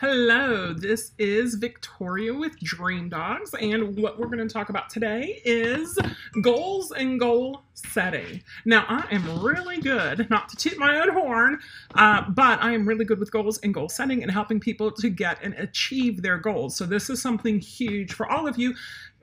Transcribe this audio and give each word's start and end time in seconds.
Hello, 0.00 0.72
this 0.72 1.12
is 1.18 1.56
Victoria 1.56 2.32
with 2.32 2.58
Dream 2.60 3.10
Dogs, 3.10 3.54
and 3.60 3.98
what 3.98 4.18
we're 4.18 4.28
going 4.28 4.38
to 4.38 4.48
talk 4.48 4.70
about 4.70 4.88
today 4.88 5.42
is 5.44 5.98
goals 6.40 6.90
and 6.90 7.20
goal 7.20 7.64
setting. 7.74 8.42
Now, 8.64 8.86
I 8.88 9.06
am 9.14 9.42
really 9.42 9.78
good, 9.78 10.28
not 10.30 10.48
to 10.48 10.56
toot 10.56 10.78
my 10.78 11.00
own 11.00 11.10
horn, 11.10 11.58
uh, 11.96 12.30
but 12.30 12.62
I 12.62 12.72
am 12.72 12.88
really 12.88 13.04
good 13.04 13.18
with 13.18 13.30
goals 13.30 13.58
and 13.58 13.74
goal 13.74 13.90
setting 13.90 14.22
and 14.22 14.32
helping 14.32 14.58
people 14.58 14.90
to 14.90 15.10
get 15.10 15.38
and 15.42 15.52
achieve 15.54 16.22
their 16.22 16.38
goals. 16.38 16.76
So, 16.76 16.86
this 16.86 17.10
is 17.10 17.20
something 17.20 17.60
huge 17.60 18.14
for 18.14 18.26
all 18.26 18.48
of 18.48 18.58
you 18.58 18.74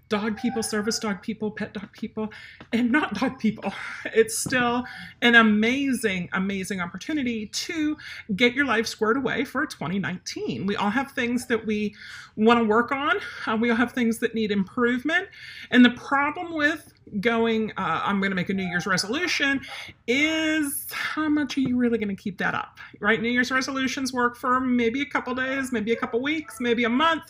dog 0.09 0.37
people, 0.37 0.63
service 0.63 0.99
dog 0.99 1.21
people, 1.21 1.51
pet 1.51 1.73
dog 1.73 1.91
people, 1.91 2.31
and 2.73 2.91
not 2.91 3.13
dog 3.13 3.39
people. 3.39 3.73
It's 4.13 4.37
still 4.37 4.85
an 5.21 5.35
amazing, 5.35 6.29
amazing 6.33 6.81
opportunity 6.81 7.47
to 7.47 7.97
get 8.35 8.53
your 8.53 8.65
life 8.65 8.87
squared 8.87 9.17
away 9.17 9.43
for 9.43 9.65
2019. 9.65 10.65
We 10.65 10.75
all 10.75 10.89
have 10.89 11.11
things 11.11 11.45
that 11.47 11.65
we 11.65 11.93
want 12.35 12.59
to 12.59 12.63
work 12.63 12.91
on, 12.91 13.17
uh, 13.45 13.57
we 13.59 13.69
all 13.69 13.75
have 13.75 13.91
things 13.91 14.19
that 14.19 14.33
need 14.33 14.51
improvement. 14.51 15.27
And 15.71 15.83
the 15.83 15.91
problem 15.91 16.53
with 16.53 16.93
going, 17.19 17.71
uh, 17.71 18.01
I'm 18.03 18.19
going 18.19 18.31
to 18.31 18.35
make 18.35 18.49
a 18.49 18.53
New 18.53 18.65
Year's 18.65 18.85
resolution, 18.85 19.61
is 20.07 20.87
how 20.91 21.29
much 21.29 21.57
are 21.57 21.61
you 21.61 21.77
really 21.77 21.97
going 21.97 22.15
to 22.15 22.21
keep 22.21 22.37
that 22.39 22.53
up, 22.53 22.79
right? 22.99 23.21
New 23.21 23.29
Year's 23.29 23.51
resolutions 23.51 24.13
work 24.13 24.35
for 24.35 24.59
maybe 24.59 25.01
a 25.01 25.05
couple 25.05 25.33
days, 25.35 25.71
maybe 25.71 25.91
a 25.91 25.95
couple 25.95 26.21
weeks, 26.21 26.59
maybe 26.59 26.83
a 26.83 26.89
month 26.89 27.23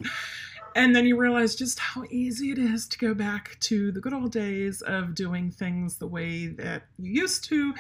and 0.77 0.95
then 0.95 1.08
you 1.08 1.17
realize 1.17 1.55
just 1.55 1.80
how 1.80 2.04
easy 2.12 2.52
it 2.52 2.59
is 2.59 2.88
to 2.90 2.99
go 2.99 3.16
back 3.16 3.58
to 3.62 3.91
the 3.91 3.99
good 3.99 4.13
old 4.13 4.31
days 4.31 4.84
of 4.84 5.16
doing 5.16 5.49
things 5.49 5.98
the 5.98 6.05
way 6.05 6.45
that 6.45 6.84
you 6.99 7.13
used 7.13 7.45
to. 7.45 7.73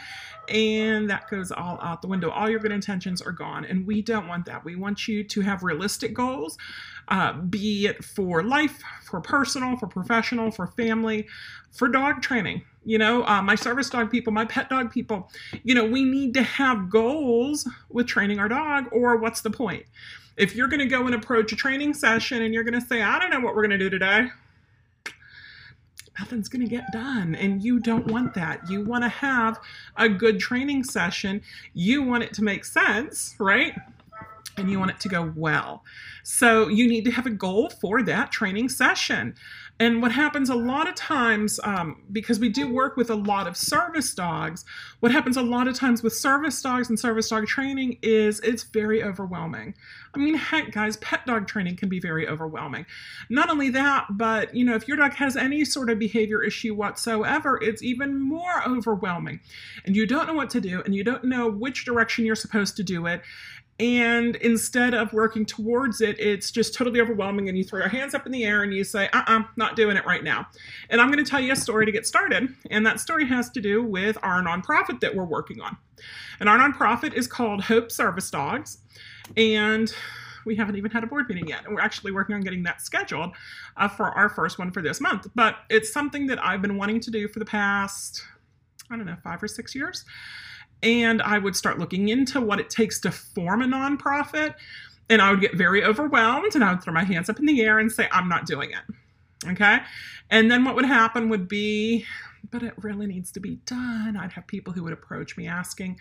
And 0.49 1.07
that 1.07 1.29
goes 1.29 1.51
all 1.51 1.77
out 1.79 2.01
the 2.01 2.07
window. 2.07 2.31
All 2.31 2.49
your 2.49 2.59
good 2.59 2.71
intentions 2.71 3.21
are 3.21 3.31
gone. 3.31 3.65
And 3.65 3.85
we 3.85 4.01
don't 4.01 4.27
want 4.27 4.47
that. 4.47 4.65
We 4.65 4.75
want 4.75 5.07
you 5.07 5.23
to 5.25 5.41
have 5.41 5.61
realistic 5.61 6.15
goals, 6.15 6.57
uh, 7.09 7.33
be 7.33 7.85
it 7.85 8.03
for 8.03 8.41
life, 8.41 8.81
for 9.05 9.21
personal, 9.21 9.77
for 9.77 9.85
professional, 9.85 10.49
for 10.49 10.65
family, 10.65 11.27
for 11.71 11.87
dog 11.89 12.23
training. 12.23 12.63
You 12.87 12.97
know, 12.97 13.25
uh, 13.25 13.41
my 13.41 13.55
service 13.55 13.89
dog 13.89 14.09
people, 14.09 14.31
my 14.31 14.45
pet 14.45 14.69
dog 14.69 14.91
people, 14.91 15.29
you 15.63 15.75
know, 15.75 15.85
we 15.85 16.05
need 16.05 16.33
to 16.35 16.41
have 16.41 16.89
goals 16.89 17.67
with 17.89 18.07
training 18.07 18.39
our 18.39 18.47
dog, 18.47 18.87
or 18.93 19.17
what's 19.17 19.41
the 19.41 19.49
point? 19.49 19.83
If 20.37 20.55
you're 20.55 20.69
going 20.69 20.79
to 20.79 20.85
go 20.85 21.05
and 21.05 21.13
approach 21.13 21.51
a 21.51 21.57
training 21.57 21.93
session 21.93 22.43
and 22.43 22.53
you're 22.53 22.63
going 22.63 22.79
to 22.79 22.87
say, 22.87 23.01
I 23.01 23.19
don't 23.19 23.29
know 23.29 23.41
what 23.41 23.55
we're 23.55 23.67
going 23.67 23.77
to 23.77 23.77
do 23.77 23.89
today, 23.89 24.29
nothing's 26.17 26.47
going 26.47 26.63
to 26.63 26.69
get 26.69 26.85
done. 26.93 27.35
And 27.35 27.61
you 27.61 27.81
don't 27.81 28.07
want 28.07 28.33
that. 28.35 28.69
You 28.69 28.85
want 28.85 29.03
to 29.03 29.09
have 29.09 29.59
a 29.97 30.07
good 30.07 30.39
training 30.39 30.85
session. 30.85 31.41
You 31.73 32.03
want 32.03 32.23
it 32.23 32.33
to 32.35 32.43
make 32.43 32.63
sense, 32.63 33.35
right? 33.37 33.73
And 34.55 34.71
you 34.71 34.79
want 34.79 34.91
it 34.91 34.99
to 35.01 35.09
go 35.09 35.33
well. 35.35 35.83
So 36.23 36.69
you 36.69 36.87
need 36.87 37.03
to 37.03 37.11
have 37.11 37.25
a 37.25 37.31
goal 37.31 37.69
for 37.69 38.01
that 38.03 38.31
training 38.31 38.69
session. 38.69 39.35
And 39.79 40.01
what 40.01 40.11
happens 40.11 40.49
a 40.49 40.55
lot 40.55 40.89
of 40.89 40.95
times, 40.95 41.59
um, 41.63 42.01
because 42.11 42.39
we 42.39 42.49
do 42.49 42.71
work 42.71 42.97
with 42.97 43.11
a 43.11 43.15
lot 43.15 43.47
of 43.47 43.55
service 43.55 44.13
dogs, 44.15 44.65
what 45.01 45.11
happens 45.11 45.37
a 45.37 45.41
lot 45.41 45.67
of 45.67 45.75
times 45.75 46.01
with 46.01 46.13
service 46.13 46.59
dogs 46.61 46.89
and 46.89 46.99
service 46.99 47.29
dog 47.29 47.45
training 47.45 47.99
is 48.01 48.39
it's 48.39 48.63
very 48.63 49.03
overwhelming. 49.03 49.75
I 50.15 50.17
mean, 50.19 50.33
heck, 50.33 50.71
guys, 50.71 50.97
pet 50.97 51.25
dog 51.27 51.47
training 51.47 51.75
can 51.75 51.89
be 51.89 51.99
very 51.99 52.27
overwhelming. 52.27 52.87
Not 53.29 53.51
only 53.51 53.69
that, 53.69 54.07
but 54.09 54.55
you 54.55 54.65
know, 54.65 54.73
if 54.73 54.87
your 54.87 54.97
dog 54.97 55.13
has 55.13 55.35
any 55.35 55.63
sort 55.63 55.91
of 55.91 55.99
behavior 55.99 56.41
issue 56.41 56.73
whatsoever, 56.73 57.59
it's 57.61 57.83
even 57.83 58.19
more 58.19 58.67
overwhelming. 58.67 59.39
And 59.85 59.95
you 59.95 60.07
don't 60.07 60.27
know 60.27 60.33
what 60.33 60.49
to 60.51 60.61
do, 60.61 60.81
and 60.85 60.95
you 60.95 61.03
don't 61.03 61.23
know 61.23 61.49
which 61.49 61.85
direction 61.85 62.25
you're 62.25 62.35
supposed 62.35 62.77
to 62.77 62.83
do 62.83 63.05
it. 63.05 63.21
And 63.79 64.37
instead 64.37 64.95
of 64.95 65.13
working 65.13 65.45
towards 65.45 66.01
it, 66.01 66.19
it's 66.19 66.49
just 66.49 66.73
totally 66.73 66.99
overwhelming. 66.99 67.47
And 67.47 67.57
you 67.57 67.63
throw 67.63 67.79
your 67.79 67.89
hands 67.89 68.15
up 68.15 68.25
in 68.25 68.31
the 68.31 68.43
air 68.43 68.63
and 68.63 68.73
you 68.73 68.83
say, 68.83 69.07
uh 69.09 69.19
uh-uh, 69.19 69.39
uh, 69.39 69.43
not 69.55 69.75
doing 69.75 69.97
it 69.97 70.05
right 70.05 70.23
now. 70.23 70.47
And 70.89 70.99
I'm 70.99 71.11
going 71.11 71.23
to 71.23 71.29
tell 71.29 71.39
you 71.39 71.51
a 71.51 71.55
story 71.55 71.85
to 71.85 71.91
get 71.91 72.07
started. 72.07 72.49
And 72.71 72.85
that 72.87 72.99
story 72.99 73.25
has 73.27 73.51
to 73.51 73.61
do 73.61 73.83
with 73.83 74.17
our 74.23 74.41
nonprofit 74.41 74.99
that 75.01 75.15
we're 75.15 75.25
working 75.25 75.61
on. 75.61 75.77
And 76.39 76.49
our 76.49 76.57
nonprofit 76.57 77.13
is 77.13 77.27
called 77.27 77.61
Hope 77.61 77.91
Service 77.91 78.31
Dogs. 78.31 78.79
And 79.35 79.93
we 80.45 80.55
haven't 80.55 80.77
even 80.77 80.89
had 80.89 81.03
a 81.03 81.07
board 81.07 81.29
meeting 81.29 81.47
yet. 81.47 81.65
And 81.65 81.75
we're 81.75 81.81
actually 81.81 82.13
working 82.13 82.33
on 82.33 82.41
getting 82.41 82.63
that 82.63 82.81
scheduled 82.81 83.33
uh, 83.75 83.87
for 83.87 84.07
our 84.07 84.29
first 84.29 84.57
one 84.57 84.71
for 84.71 84.81
this 84.81 84.99
month. 84.99 85.27
But 85.35 85.57
it's 85.69 85.93
something 85.93 86.25
that 86.27 86.43
I've 86.43 86.63
been 86.63 86.77
wanting 86.77 86.99
to 87.01 87.11
do 87.11 87.27
for 87.27 87.37
the 87.37 87.45
past, 87.45 88.23
I 88.89 88.95
don't 88.95 89.05
know, 89.05 89.17
five 89.23 89.43
or 89.43 89.47
six 89.47 89.75
years 89.75 90.03
and 90.83 91.21
I 91.21 91.37
would 91.37 91.55
start 91.55 91.79
looking 91.79 92.09
into 92.09 92.39
what 92.39 92.59
it 92.59 92.69
takes 92.69 92.99
to 93.01 93.11
form 93.11 93.61
a 93.61 93.65
nonprofit. 93.65 94.55
And 95.09 95.21
I 95.21 95.31
would 95.31 95.41
get 95.41 95.55
very 95.55 95.83
overwhelmed 95.83 96.55
and 96.55 96.63
I 96.63 96.73
would 96.73 96.83
throw 96.83 96.93
my 96.93 97.03
hands 97.03 97.29
up 97.29 97.39
in 97.39 97.45
the 97.45 97.61
air 97.61 97.79
and 97.79 97.91
say, 97.91 98.09
I'm 98.11 98.27
not 98.27 98.45
doing 98.45 98.71
it. 98.71 99.49
Okay. 99.51 99.79
And 100.29 100.51
then 100.51 100.65
what 100.65 100.75
would 100.75 100.85
happen 100.85 101.29
would 101.29 101.47
be, 101.47 102.05
but 102.51 102.63
it 102.63 102.73
really 102.77 103.07
needs 103.07 103.31
to 103.33 103.39
be 103.39 103.55
done. 103.65 104.17
I'd 104.17 104.33
have 104.33 104.47
people 104.47 104.73
who 104.73 104.83
would 104.83 104.93
approach 104.93 105.37
me 105.37 105.47
asking, 105.47 105.99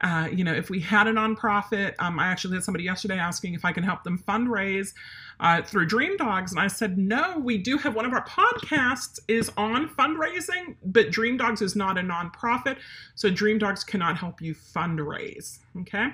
uh, 0.00 0.28
you 0.32 0.44
know, 0.44 0.52
if 0.52 0.70
we 0.70 0.80
had 0.80 1.06
a 1.06 1.12
nonprofit, 1.12 1.94
um, 1.98 2.18
I 2.18 2.26
actually 2.26 2.54
had 2.54 2.64
somebody 2.64 2.84
yesterday 2.84 3.18
asking 3.18 3.54
if 3.54 3.64
I 3.64 3.72
can 3.72 3.84
help 3.84 4.02
them 4.02 4.18
fundraise 4.18 4.94
uh, 5.40 5.62
through 5.62 5.86
Dream 5.86 6.16
Dogs, 6.16 6.52
and 6.52 6.60
I 6.60 6.68
said 6.68 6.96
no. 6.96 7.38
We 7.38 7.58
do 7.58 7.76
have 7.76 7.94
one 7.94 8.06
of 8.06 8.12
our 8.12 8.24
podcasts 8.24 9.18
is 9.28 9.50
on 9.56 9.88
fundraising, 9.90 10.76
but 10.84 11.10
Dream 11.10 11.36
Dogs 11.36 11.60
is 11.60 11.76
not 11.76 11.98
a 11.98 12.00
nonprofit, 12.00 12.78
so 13.14 13.30
Dream 13.30 13.58
Dogs 13.58 13.84
cannot 13.84 14.16
help 14.16 14.40
you 14.40 14.54
fundraise. 14.54 15.58
Okay. 15.80 16.08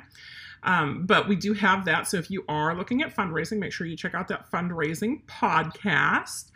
Um, 0.63 1.07
but 1.07 1.29
we 1.29 1.37
do 1.37 1.53
have 1.53 1.85
that. 1.85 2.09
So 2.09 2.17
if 2.17 2.29
you 2.29 2.45
are 2.49 2.75
looking 2.75 3.03
at 3.03 3.15
fundraising, 3.15 3.59
make 3.59 3.73
sure 3.73 3.87
you 3.87 3.97
check 3.97 4.15
out 4.15 4.27
that 4.29 4.51
fundraising 4.51 5.23
podcast. 5.27 6.51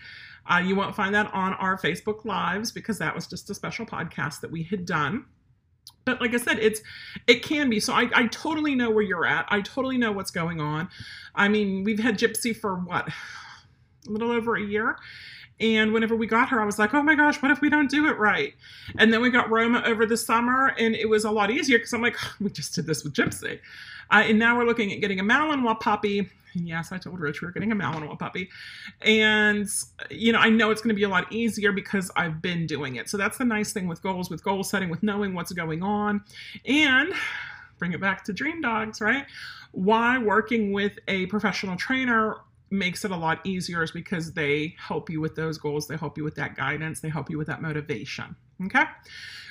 Uh, 0.51 0.59
you 0.59 0.75
won't 0.75 0.97
find 0.97 1.15
that 1.15 1.33
on 1.33 1.53
our 1.55 1.79
Facebook 1.79 2.25
Lives 2.25 2.73
because 2.73 2.99
that 2.99 3.15
was 3.15 3.29
just 3.29 3.49
a 3.51 3.55
special 3.55 3.87
podcast 3.87 4.41
that 4.41 4.51
we 4.51 4.65
had 4.65 4.85
done 4.85 5.27
but 6.05 6.21
like 6.21 6.35
i 6.35 6.37
said 6.37 6.59
it's 6.59 6.81
it 7.27 7.43
can 7.43 7.71
be. 7.71 7.81
So 7.81 7.93
I, 7.93 8.09
I 8.15 8.27
totally 8.29 8.75
know 8.75 8.91
where 8.91 9.03
you're 9.03 9.27
at. 9.27 9.47
I 9.49 9.61
totally 9.61 9.99
know 9.99 10.13
what's 10.13 10.31
going 10.31 10.61
on. 10.61 10.89
I 11.35 11.49
mean 11.49 11.85
we've 11.85 11.99
had 12.01 12.19
gypsy 12.19 12.57
for 12.57 12.75
what? 12.77 13.09
A 13.09 14.11
little 14.11 14.31
over 14.31 14.57
a 14.57 14.63
year. 14.63 14.97
And 15.61 15.93
whenever 15.93 16.17
we 16.17 16.27
got 16.27 16.49
her 16.49 16.61
i 16.61 16.65
was 16.65 16.79
like 16.79 16.95
oh 16.95 17.03
my 17.03 17.15
gosh 17.15 17.43
what 17.43 17.51
if 17.51 17.61
we 17.61 17.69
don't 17.69 17.91
do 17.91 18.07
it 18.09 18.19
right? 18.19 18.55
And 18.99 19.13
then 19.13 19.21
we 19.21 19.31
got 19.31 19.51
roma 19.51 19.83
over 19.85 20.07
the 20.07 20.17
summer 20.17 20.75
and 20.79 20.95
it 20.95 21.09
was 21.09 21.25
a 21.25 21.31
lot 21.31 21.51
easier 21.51 21.79
because 21.79 21.93
i'm 21.93 22.01
like 22.01 22.17
oh, 22.25 22.35
we 22.41 22.51
just 22.51 22.75
did 22.75 22.87
this 22.87 23.05
with 23.05 23.13
gypsy 23.13 23.61
uh, 24.11 24.23
and 24.27 24.39
now 24.39 24.57
we're 24.57 24.67
looking 24.67 24.93
at 24.93 25.01
getting 25.01 25.21
a 25.21 25.25
malinois 25.25 25.79
puppy 25.81 26.31
and 26.55 26.69
yes, 26.69 26.93
I 26.93 26.99
told 26.99 27.21
Rich 27.21 27.43
we 27.43 27.49
are 27.49 27.51
getting 27.51 27.73
a 27.73 27.77
Malinois 27.77 28.19
puppy. 28.19 28.51
And, 29.03 29.69
you 30.11 30.33
know, 30.33 30.39
I 30.39 30.49
know 30.49 30.71
it's 30.71 30.81
going 30.81 30.95
to 30.95 30.99
be 30.99 31.05
a 31.05 31.09
lot 31.09 31.33
easier 31.33 31.73
because 31.73 32.11
I've 32.17 32.43
been 32.43 32.67
doing 32.67 32.97
it. 32.97 33.09
So 33.09 33.17
that's 33.17 33.39
the 33.39 33.45
nice 33.45 33.73
thing 33.73 33.89
with 33.89 34.03
goals, 34.03 34.31
with 34.31 34.43
goal 34.43 34.65
setting, 34.65 34.91
with 34.91 35.03
knowing 35.03 35.35
what's 35.35 35.53
going 35.53 35.83
on. 35.83 36.23
And 36.65 37.13
bring 37.79 37.93
it 37.93 38.01
back 38.01 38.25
to 38.25 38.33
Dream 38.33 38.61
Dogs, 38.61 39.01
right? 39.01 39.27
Why 39.73 40.19
working 40.19 40.73
with 40.73 40.99
a 41.09 41.27
professional 41.27 41.77
trainer 41.77 42.37
makes 42.71 43.05
it 43.05 43.11
a 43.11 43.17
lot 43.17 43.45
easier 43.45 43.83
is 43.83 43.91
because 43.91 44.33
they 44.33 44.75
help 44.79 45.11
you 45.11 45.21
with 45.21 45.35
those 45.35 45.59
goals, 45.59 45.89
they 45.89 45.97
help 45.97 46.17
you 46.17 46.25
with 46.25 46.37
that 46.37 46.57
guidance, 46.57 47.01
they 47.01 47.09
help 47.09 47.31
you 47.31 47.39
with 47.39 47.49
that 47.49 47.63
motivation. 47.63 48.37
Okay. 48.67 48.85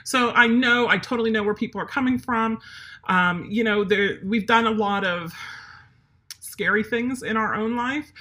So 0.04 0.32
I 0.32 0.48
know, 0.48 0.88
I 0.88 0.98
totally 0.98 1.32
know 1.32 1.44
where 1.44 1.54
people 1.54 1.80
are 1.82 1.86
coming 1.86 2.18
from. 2.18 2.60
Um, 3.08 3.46
you 3.50 3.64
know, 3.64 3.84
there, 3.84 4.20
we've 4.24 4.48
done 4.48 4.66
a 4.66 4.72
lot 4.72 5.06
of 5.06 5.34
scary 6.40 6.84
things 6.84 7.24
in 7.24 7.38
our 7.38 7.56
own 7.56 7.76
life. 7.76 8.12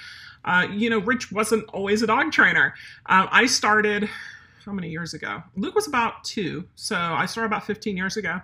Uh, 0.45 0.67
you 0.71 0.89
know, 0.89 0.99
Rich 0.99 1.31
wasn't 1.31 1.67
always 1.69 2.01
a 2.01 2.07
dog 2.07 2.31
trainer. 2.31 2.73
Uh, 3.05 3.27
I 3.29 3.45
started 3.45 4.09
how 4.65 4.71
many 4.71 4.89
years 4.89 5.13
ago? 5.13 5.43
Luke 5.55 5.75
was 5.75 5.87
about 5.87 6.23
two, 6.23 6.67
so 6.75 6.95
I 6.95 7.25
started 7.25 7.47
about 7.47 7.65
15 7.65 7.95
years 7.97 8.17
ago, 8.17 8.41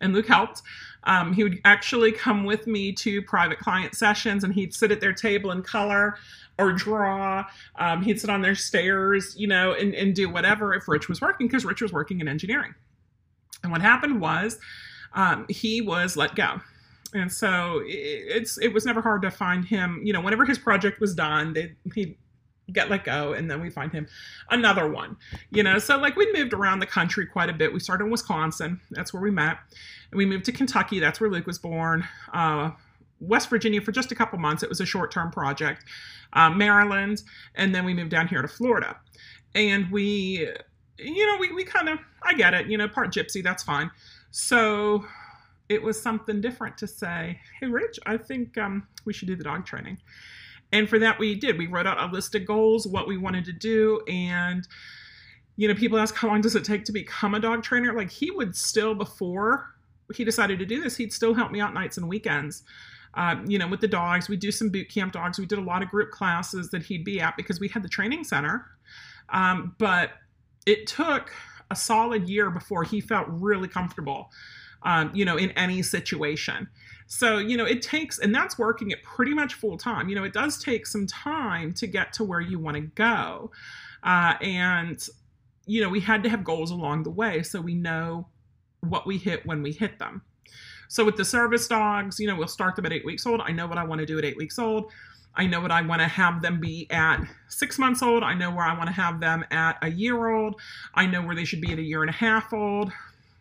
and 0.00 0.12
Luke 0.12 0.26
helped. 0.26 0.62
Um, 1.04 1.32
he 1.32 1.44
would 1.44 1.60
actually 1.64 2.12
come 2.12 2.44
with 2.44 2.66
me 2.66 2.92
to 2.92 3.22
private 3.22 3.58
client 3.58 3.94
sessions, 3.94 4.44
and 4.44 4.52
he'd 4.54 4.74
sit 4.74 4.90
at 4.90 5.00
their 5.00 5.12
table 5.12 5.50
and 5.50 5.64
color 5.64 6.16
or 6.58 6.72
draw. 6.72 7.44
Um, 7.76 8.02
he'd 8.02 8.20
sit 8.20 8.30
on 8.30 8.42
their 8.42 8.54
stairs, 8.54 9.34
you 9.38 9.46
know, 9.46 9.72
and, 9.72 9.94
and 9.94 10.14
do 10.14 10.28
whatever 10.28 10.74
if 10.74 10.88
Rich 10.88 11.08
was 11.08 11.20
working, 11.20 11.46
because 11.46 11.64
Rich 11.64 11.82
was 11.82 11.92
working 11.92 12.20
in 12.20 12.28
engineering. 12.28 12.74
And 13.62 13.72
what 13.72 13.80
happened 13.80 14.20
was 14.20 14.58
um, 15.14 15.46
he 15.48 15.80
was 15.80 16.16
let 16.16 16.34
go 16.34 16.60
and 17.14 17.32
so 17.32 17.82
it's 17.84 18.58
it 18.58 18.72
was 18.72 18.84
never 18.84 19.00
hard 19.00 19.22
to 19.22 19.30
find 19.30 19.64
him. 19.64 20.00
You 20.04 20.12
know, 20.12 20.20
whenever 20.20 20.44
his 20.44 20.58
project 20.58 21.00
was 21.00 21.14
done, 21.14 21.52
they 21.52 21.72
he 21.94 22.16
get 22.72 22.90
let 22.90 23.04
go 23.04 23.32
and 23.32 23.50
then 23.50 23.60
we 23.60 23.70
find 23.70 23.92
him 23.92 24.06
another 24.50 24.90
one 24.90 25.16
you 25.50 25.62
know? 25.62 25.78
So 25.78 25.98
like 25.98 26.16
we 26.16 26.30
moved 26.32 26.52
around 26.52 26.80
the 26.80 26.86
country 26.86 27.26
quite 27.26 27.48
a 27.48 27.52
bit. 27.52 27.72
We 27.72 27.80
started 27.80 28.04
in 28.04 28.10
wisconsin. 28.10 28.80
That's 28.90 29.12
where 29.12 29.22
we 29.22 29.30
met. 29.30 29.58
And 30.10 30.18
we 30.18 30.26
moved 30.26 30.44
to 30.46 30.52
kentucky. 30.52 31.00
That's 31.00 31.20
where 31.20 31.30
luke 31.30 31.46
was 31.46 31.58
born. 31.58 32.06
Uh, 32.32 32.70
west 33.20 33.48
virginia 33.48 33.80
for 33.80 33.92
just 33.92 34.12
a 34.12 34.14
couple 34.14 34.38
months. 34.38 34.62
It 34.62 34.68
was 34.68 34.80
a 34.80 34.86
short-term 34.86 35.30
project. 35.30 35.84
Uh, 36.32 36.50
maryland 36.50 37.22
and 37.54 37.74
then 37.74 37.84
we 37.84 37.94
moved 37.94 38.10
down 38.10 38.28
here 38.28 38.42
to 38.42 38.48
florida. 38.48 38.96
And 39.54 39.90
we 39.90 40.48
you 40.98 41.26
know 41.26 41.36
we, 41.38 41.52
we 41.52 41.62
kind 41.62 41.90
of 41.90 41.98
i 42.22 42.32
get 42.32 42.54
it 42.54 42.68
you 42.68 42.78
know 42.78 42.88
part 42.88 43.12
gypsy 43.12 43.42
that's 43.42 43.62
fine. 43.62 43.90
So 44.30 45.04
it 45.68 45.82
was 45.82 46.00
something 46.00 46.40
different 46.40 46.78
to 46.78 46.86
say, 46.86 47.40
hey, 47.60 47.66
Rich, 47.66 47.98
I 48.06 48.16
think 48.16 48.56
um, 48.58 48.86
we 49.04 49.12
should 49.12 49.28
do 49.28 49.36
the 49.36 49.44
dog 49.44 49.64
training. 49.64 49.98
And 50.72 50.88
for 50.88 50.98
that, 50.98 51.18
we 51.18 51.34
did. 51.34 51.58
We 51.58 51.66
wrote 51.66 51.86
out 51.86 52.00
a 52.00 52.12
list 52.12 52.34
of 52.34 52.46
goals, 52.46 52.86
what 52.86 53.06
we 53.06 53.16
wanted 53.16 53.44
to 53.46 53.52
do. 53.52 54.00
And, 54.08 54.66
you 55.56 55.68
know, 55.68 55.74
people 55.74 55.98
ask, 55.98 56.14
how 56.14 56.28
long 56.28 56.40
does 56.40 56.56
it 56.56 56.64
take 56.64 56.84
to 56.86 56.92
become 56.92 57.34
a 57.34 57.40
dog 57.40 57.62
trainer? 57.62 57.92
Like, 57.92 58.10
he 58.10 58.30
would 58.30 58.56
still, 58.56 58.94
before 58.94 59.74
he 60.14 60.24
decided 60.24 60.58
to 60.58 60.66
do 60.66 60.82
this, 60.82 60.96
he'd 60.96 61.12
still 61.12 61.34
help 61.34 61.52
me 61.52 61.60
out 61.60 61.74
nights 61.74 61.96
and 61.96 62.08
weekends. 62.08 62.62
Uh, 63.14 63.36
you 63.46 63.58
know, 63.58 63.66
with 63.66 63.80
the 63.80 63.88
dogs, 63.88 64.28
we 64.28 64.36
do 64.36 64.50
some 64.50 64.68
boot 64.68 64.90
camp 64.90 65.12
dogs. 65.12 65.38
We 65.38 65.46
did 65.46 65.58
a 65.58 65.62
lot 65.62 65.82
of 65.82 65.88
group 65.88 66.10
classes 66.10 66.70
that 66.70 66.82
he'd 66.82 67.04
be 67.04 67.20
at 67.20 67.36
because 67.36 67.58
we 67.58 67.68
had 67.68 67.82
the 67.82 67.88
training 67.88 68.24
center. 68.24 68.66
Um, 69.30 69.74
but 69.78 70.10
it 70.66 70.86
took 70.86 71.32
a 71.70 71.76
solid 71.76 72.28
year 72.28 72.50
before 72.50 72.84
he 72.84 73.00
felt 73.00 73.26
really 73.28 73.68
comfortable, 73.68 74.30
um, 74.82 75.10
you 75.14 75.24
know, 75.24 75.36
in 75.36 75.50
any 75.52 75.82
situation. 75.82 76.68
So, 77.06 77.38
you 77.38 77.56
know, 77.56 77.64
it 77.64 77.82
takes, 77.82 78.18
and 78.18 78.34
that's 78.34 78.58
working 78.58 78.92
at 78.92 79.02
pretty 79.02 79.32
much 79.32 79.54
full 79.54 79.78
time. 79.78 80.08
You 80.08 80.16
know, 80.16 80.24
it 80.24 80.32
does 80.32 80.62
take 80.62 80.86
some 80.86 81.06
time 81.06 81.72
to 81.74 81.86
get 81.86 82.12
to 82.14 82.24
where 82.24 82.40
you 82.40 82.58
want 82.58 82.76
to 82.76 82.82
go. 82.82 83.52
Uh, 84.02 84.34
and, 84.40 85.06
you 85.66 85.80
know, 85.80 85.88
we 85.88 86.00
had 86.00 86.22
to 86.24 86.28
have 86.28 86.44
goals 86.44 86.70
along 86.70 87.04
the 87.04 87.10
way 87.10 87.42
so 87.42 87.60
we 87.60 87.74
know 87.74 88.28
what 88.80 89.06
we 89.06 89.18
hit 89.18 89.46
when 89.46 89.62
we 89.62 89.72
hit 89.72 89.98
them. 89.98 90.22
So 90.88 91.04
with 91.04 91.16
the 91.16 91.24
service 91.24 91.66
dogs, 91.66 92.20
you 92.20 92.26
know, 92.26 92.36
we'll 92.36 92.48
start 92.48 92.76
them 92.76 92.86
at 92.86 92.92
eight 92.92 93.04
weeks 93.04 93.26
old. 93.26 93.40
I 93.40 93.52
know 93.52 93.66
what 93.66 93.78
I 93.78 93.84
want 93.84 94.00
to 94.00 94.06
do 94.06 94.18
at 94.18 94.24
eight 94.24 94.36
weeks 94.36 94.58
old. 94.58 94.90
I 95.34 95.46
know 95.46 95.60
what 95.60 95.70
I 95.70 95.82
want 95.82 96.00
to 96.00 96.08
have 96.08 96.40
them 96.40 96.60
be 96.60 96.86
at 96.90 97.20
six 97.48 97.78
months 97.78 98.02
old. 98.02 98.22
I 98.22 98.34
know 98.34 98.50
where 98.50 98.64
I 98.64 98.76
want 98.76 98.86
to 98.86 98.94
have 98.94 99.20
them 99.20 99.44
at 99.50 99.76
a 99.82 99.90
year 99.90 100.28
old. 100.28 100.60
I 100.94 101.06
know 101.06 101.22
where 101.22 101.34
they 101.34 101.44
should 101.44 101.60
be 101.60 101.72
at 101.72 101.78
a 101.78 101.82
year 101.82 102.02
and 102.02 102.10
a 102.10 102.14
half 102.14 102.52
old. 102.52 102.90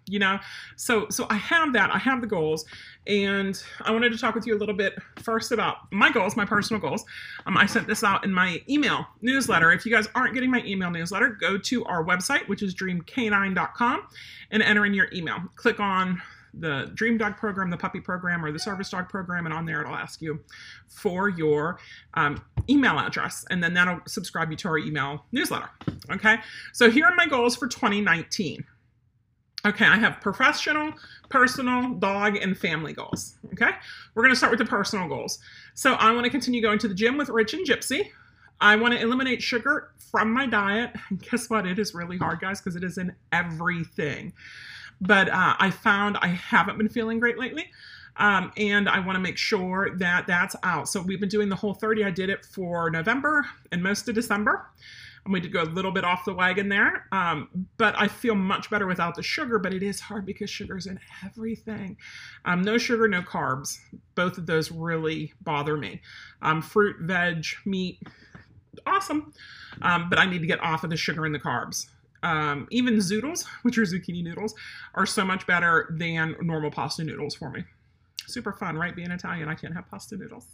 You 0.08 0.20
know, 0.20 0.40
so 0.76 1.08
so 1.10 1.26
I 1.30 1.36
have 1.36 1.74
that. 1.74 1.90
I 1.90 1.98
have 1.98 2.22
the 2.22 2.28
goals, 2.28 2.66
and 3.08 3.62
I 3.82 3.92
wanted 3.92 4.12
to 4.12 4.18
talk 4.18 4.36
with 4.36 4.46
you 4.46 4.56
a 4.56 4.60
little 4.60 4.76
bit 4.76 4.94
first 5.18 5.52
about 5.52 5.92
my 5.92 6.12
goals, 6.12 6.36
my 6.36 6.46
personal 6.46 6.80
goals. 6.80 7.04
Um, 7.46 7.58
I 7.58 7.66
sent 7.66 7.88
this 7.88 8.04
out 8.04 8.24
in 8.24 8.32
my 8.32 8.62
email 8.70 9.08
newsletter. 9.22 9.72
If 9.72 9.86
you 9.86 9.92
guys 9.92 10.08
aren't 10.14 10.34
getting 10.34 10.52
my 10.52 10.62
email 10.64 10.92
newsletter, 10.92 11.30
go 11.30 11.58
to 11.58 11.86
our 11.86 12.04
website, 12.04 12.48
which 12.48 12.62
is 12.62 12.76
dreamcanine.com, 12.76 14.08
and 14.52 14.62
enter 14.62 14.86
in 14.86 14.94
your 14.94 15.08
email. 15.12 15.40
Click 15.56 15.80
on 15.80 16.22
the 16.60 16.92
Dream 16.94 17.18
Dog 17.18 17.38
program, 17.38 17.70
the 17.70 17.78
puppy 17.78 18.00
program, 18.00 18.44
or 18.44 18.52
the 18.52 18.60
service 18.60 18.90
dog 18.90 19.10
program, 19.10 19.46
and 19.46 19.54
on 19.54 19.66
there 19.66 19.82
it'll 19.82 19.96
ask 19.96 20.22
you 20.22 20.40
for 20.88 21.30
your 21.30 21.80
um, 22.14 22.42
email 22.70 22.98
address, 22.98 23.46
and 23.50 23.64
then 23.64 23.74
that'll 23.74 24.00
subscribe 24.08 24.52
you 24.52 24.58
to 24.58 24.68
our 24.70 24.78
email 24.78 25.26
newsletter. 25.32 25.70
Okay, 26.12 26.38
so 26.74 26.90
here 26.90 27.06
are 27.06 27.16
my 27.16 27.28
goals 27.28 27.56
for 27.56 27.68
2019. 27.68 28.64
Okay, 29.66 29.86
I 29.86 29.98
have 29.98 30.22
professional, 30.22 30.94
personal, 31.30 31.96
dog, 31.96 32.36
and 32.36 32.56
family 32.56 32.94
goals. 32.94 33.36
Okay, 33.54 33.72
we're 34.14 34.22
gonna 34.22 34.36
start 34.36 34.52
with 34.52 34.60
the 34.60 34.66
personal 34.66 35.08
goals. 35.08 35.40
So 35.74 35.94
I 35.94 36.12
want 36.12 36.26
to 36.26 36.30
continue 36.30 36.62
going 36.62 36.78
to 36.80 36.88
the 36.88 36.94
gym 36.94 37.18
with 37.18 37.30
Rich 37.30 37.56
and 37.56 37.66
Gypsy. 37.66 38.12
I 38.62 38.76
want 38.76 38.94
to 38.94 39.02
eliminate 39.02 39.42
sugar 39.42 39.92
from 39.98 40.32
my 40.32 40.46
diet. 40.46 40.92
And 41.10 41.22
guess 41.22 41.50
what? 41.50 41.66
It 41.66 41.80
is 41.80 41.96
really 41.96 42.18
hard, 42.18 42.40
guys, 42.40 42.62
because 42.62 42.76
it 42.76 42.84
is 42.84 42.98
in 42.98 43.14
everything. 43.32 44.34
But 45.02 45.30
uh, 45.30 45.56
I 45.60 45.72
found 45.72 46.18
I 46.22 46.28
haven't 46.28 46.78
been 46.78 46.88
feeling 46.88 47.20
great 47.20 47.40
lately. 47.40 47.72
Um, 48.18 48.54
and 48.56 48.88
I 48.88 49.00
want 49.00 49.18
to 49.18 49.20
make 49.20 49.38
sure 49.38 49.98
that 49.98 50.26
that's 50.26 50.56
out. 50.64 50.88
So 50.88 51.02
we've 51.02 51.20
been 51.20 51.28
doing 51.28 51.50
the 51.50 51.56
Whole30. 51.56 52.06
I 52.06 52.12
did 52.12 52.30
it 52.30 52.46
for 52.46 52.90
November 52.90 53.46
and 53.74 53.84
most 53.84 54.08
of 54.08 54.16
December. 54.16 54.68
And 55.26 55.34
we 55.34 55.40
did 55.40 55.52
go 55.52 55.64
a 55.64 55.66
little 55.66 55.92
bit 55.92 56.04
off 56.04 56.24
the 56.24 56.34
wagon 56.34 56.70
there. 56.70 57.08
Um, 57.12 57.68
but 57.78 58.00
I 58.00 58.08
feel 58.08 58.36
much 58.36 58.70
better 58.70 58.86
without 58.86 59.16
the 59.16 59.24
sugar, 59.24 59.58
but 59.60 59.74
it 59.74 59.84
is 59.84 60.00
hard 60.00 60.26
because 60.26 60.50
sugar's 60.50 60.86
in 60.86 61.00
everything. 61.26 61.98
Um, 62.46 62.62
no 62.62 62.78
sugar, 62.78 63.08
no 63.08 63.22
carbs. 63.22 63.80
Both 64.14 64.38
of 64.38 64.46
those 64.46 64.72
really 64.72 65.34
bother 65.42 65.78
me. 65.78 66.02
Um, 66.44 66.62
fruit, 66.62 66.98
veg, 67.02 67.44
meat, 67.66 68.00
awesome. 68.86 69.34
Um, 69.82 70.10
but 70.10 70.20
I 70.20 70.26
need 70.26 70.40
to 70.40 70.48
get 70.48 70.62
off 70.62 70.84
of 70.84 70.90
the 70.90 70.98
sugar 70.98 71.26
and 71.26 71.34
the 71.34 71.40
carbs. 71.40 71.88
Um, 72.24 72.68
even 72.72 72.96
zoodles, 72.96 73.46
which 73.64 73.78
are 73.78 73.84
zucchini 73.84 74.24
noodles, 74.24 74.54
are 74.94 75.06
so 75.06 75.26
much 75.26 75.46
better 75.48 75.96
than 75.98 76.36
normal 76.42 76.72
pasta 76.72 77.04
noodles 77.04 77.36
for 77.36 77.50
me. 77.50 77.64
Super 78.28 78.54
fun, 78.54 78.78
right? 78.78 78.96
Being 78.96 79.12
Italian, 79.12 79.50
I 79.50 79.56
can't 79.56 79.74
have 79.74 79.90
pasta 79.90 80.18
noodles. 80.18 80.48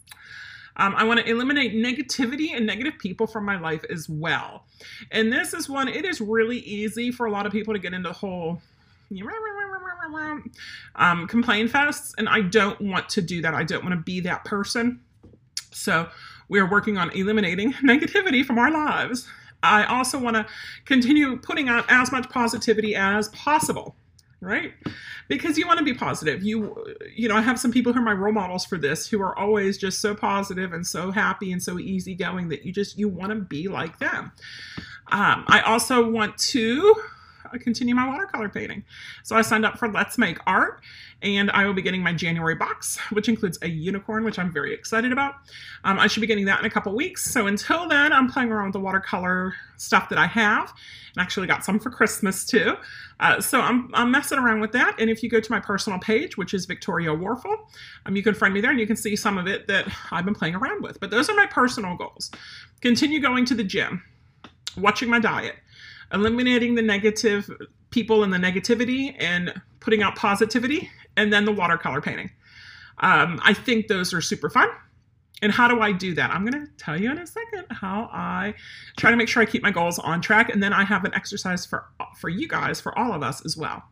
Um, 0.78 0.96
I 0.96 1.04
want 1.04 1.20
to 1.20 1.30
eliminate 1.30 1.74
negativity 1.74 2.56
and 2.56 2.66
negative 2.66 2.94
people 3.00 3.28
from 3.28 3.46
my 3.46 3.60
life 3.60 3.84
as 3.90 4.08
well. 4.10 4.66
And 5.12 5.32
this 5.32 5.54
is 5.54 5.70
one, 5.70 5.88
it 5.88 6.06
is 6.06 6.22
really 6.22 6.60
easy 6.60 7.12
for 7.12 7.26
a 7.26 7.32
lot 7.32 7.46
of 7.46 7.52
people 7.52 7.74
to 7.74 7.80
get 7.80 7.94
into 7.94 8.10
the 8.10 8.14
whole 8.14 8.62
um, 10.96 11.28
complain 11.28 11.68
fests. 11.68 12.14
And 12.18 12.30
I 12.30 12.42
don't 12.42 12.80
want 12.82 13.10
to 13.10 13.22
do 13.22 13.42
that. 13.42 13.54
I 13.54 13.64
don't 13.64 13.84
want 13.84 13.94
to 13.96 14.02
be 14.02 14.22
that 14.22 14.46
person. 14.46 15.02
So 15.72 16.10
we 16.50 16.60
are 16.60 16.70
working 16.70 16.98
on 16.98 17.12
eliminating 17.12 17.74
negativity 17.84 18.46
from 18.46 18.58
our 18.58 18.72
lives. 18.72 19.28
I 19.64 19.86
also 19.86 20.18
want 20.18 20.36
to 20.38 20.46
continue 20.86 21.38
putting 21.38 21.70
out 21.70 21.86
as 21.90 22.12
much 22.12 22.30
positivity 22.30 22.96
as 22.96 23.30
possible, 23.30 23.96
right? 24.42 24.74
Because 25.28 25.58
you 25.58 25.68
want 25.68 25.80
to 25.80 25.86
be 25.86 25.94
positive. 25.94 26.44
You 26.44 26.76
you 27.16 27.30
know, 27.30 27.36
I 27.36 27.42
have 27.42 27.60
some 27.60 27.72
people 27.72 27.94
who 27.94 28.00
are 28.00 28.04
my 28.04 28.14
role 28.14 28.34
models 28.34 28.66
for 28.66 28.78
this 28.78 29.08
who 29.08 29.22
are 29.22 29.38
always 29.38 29.78
just 29.78 30.00
so 30.00 30.16
positive 30.16 30.74
and 30.74 30.86
so 30.86 31.12
happy 31.12 31.52
and 31.52 31.62
so 31.62 31.80
easygoing 31.80 32.50
that 32.50 32.66
you 32.66 32.74
just 32.74 32.98
you 32.98 33.08
want 33.08 33.30
to 33.30 33.36
be 33.36 33.68
like 33.68 34.00
them. 34.00 34.32
Um, 35.12 35.46
I 35.48 35.62
also 35.66 36.10
want 36.10 36.38
to 36.38 36.96
continue 37.60 37.96
my 37.96 38.08
watercolor 38.08 38.50
painting. 38.50 38.84
So 39.24 39.36
I 39.36 39.42
signed 39.42 39.66
up 39.66 39.78
for 39.78 39.88
Let's 39.88 40.18
Make 40.18 40.38
Art, 40.48 40.82
and 41.22 41.52
I 41.52 41.66
will 41.66 41.74
be 41.74 41.82
getting 41.82 42.02
my 42.02 42.14
January 42.14 42.56
box, 42.56 42.98
which 43.12 43.30
includes 43.30 43.58
a 43.62 43.68
unicorn, 43.68 44.24
which 44.24 44.40
I'm 44.40 44.52
very 44.52 44.74
excited 44.74 45.12
about. 45.12 45.36
Um, 45.84 46.00
I 46.00 46.08
should 46.08 46.22
be 46.22 46.28
getting 46.28 46.46
that 46.46 46.60
in 46.60 46.66
a 46.66 46.70
couple 46.70 46.96
weeks. 46.96 47.26
So 47.26 47.48
until 47.48 47.88
then, 47.88 48.12
I'm 48.14 48.30
playing 48.30 48.52
around 48.52 48.68
with 48.68 48.74
the 48.74 48.80
watercolor 48.80 49.54
stuff 49.78 50.10
that 50.10 50.18
I 50.18 50.28
have, 50.28 50.74
and 51.16 51.22
actually 51.22 51.48
got 51.48 51.66
some 51.66 51.80
for 51.80 51.90
Christmas 51.90 52.46
too. 52.46 52.76
Uh, 53.20 53.40
so 53.40 53.62
I'm, 53.62 53.90
I'm 53.94 54.10
messing 54.12 54.40
around 54.40 54.62
with 54.62 54.72
that. 54.72 54.96
And 55.00 55.10
if 55.10 55.22
you 55.22 55.30
go 55.30 55.40
to 55.40 55.52
my 55.52 55.60
personal 55.60 56.00
page, 56.00 56.38
which 56.38 56.54
is 56.54 56.66
Victoria 56.66 57.10
Warfel, 57.10 57.56
um, 58.06 58.16
you 58.16 58.24
can 58.24 58.34
find 58.34 58.54
me 58.54 58.62
there 58.62 58.72
and 58.72 58.80
you 58.80 58.88
can 58.88 58.96
see 58.96 59.16
some 59.16 59.38
of 59.38 59.48
it 59.48 59.68
that 59.68 59.88
I've 60.12 60.26
been 60.26 60.36
playing 60.36 60.56
around 60.56 60.82
with. 60.82 61.00
But 61.00 61.12
those 61.12 61.30
are 61.30 61.36
my 61.36 61.46
personal 61.46 61.96
goals. 61.98 62.32
Continue 62.82 63.20
going 63.20 63.46
to 63.46 63.56
the 63.56 63.64
gym, 63.64 64.04
watching 64.78 65.10
my 65.10 65.20
diet, 65.20 65.56
eliminating 66.14 66.76
the 66.76 66.82
negative 66.82 67.50
people 67.90 68.24
and 68.24 68.32
the 68.32 68.38
negativity 68.38 69.16
and 69.20 69.54
putting 69.80 70.02
out 70.02 70.16
positivity, 70.16 70.90
and 71.18 71.32
then 71.32 71.46
the 71.46 71.52
watercolor 71.52 72.02
painting. 72.02 72.30
Um, 73.00 73.40
I 73.44 73.54
think 73.54 73.88
those 73.88 74.14
are 74.14 74.22
super 74.22 74.50
fun. 74.50 74.70
And 75.42 75.52
how 75.52 75.68
do 75.68 75.82
I 75.82 75.92
do 75.92 76.14
that? 76.16 76.30
I'm 76.32 76.46
going 76.46 76.66
to 76.66 76.72
tell 76.78 77.00
you 77.00 77.12
in 77.12 77.18
a 77.18 77.26
second 77.26 77.61
how 77.82 78.10
I 78.14 78.54
try 78.96 79.10
to 79.10 79.18
make 79.18 79.28
sure 79.28 79.42
I 79.42 79.46
keep 79.46 79.64
my 79.64 79.72
goals 79.72 79.98
on 80.00 80.22
track. 80.22 80.50
And 80.50 80.62
then 80.62 80.72
I 80.72 80.84
have 80.84 81.04
an 81.04 81.14
exercise 81.16 81.66
for, 81.66 81.86
for 82.16 82.30
you 82.30 82.48
guys, 82.48 82.80
for 82.80 82.98
all 82.98 83.12
of 83.12 83.24
us 83.24 83.44
as 83.44 83.58
well. 83.58 83.84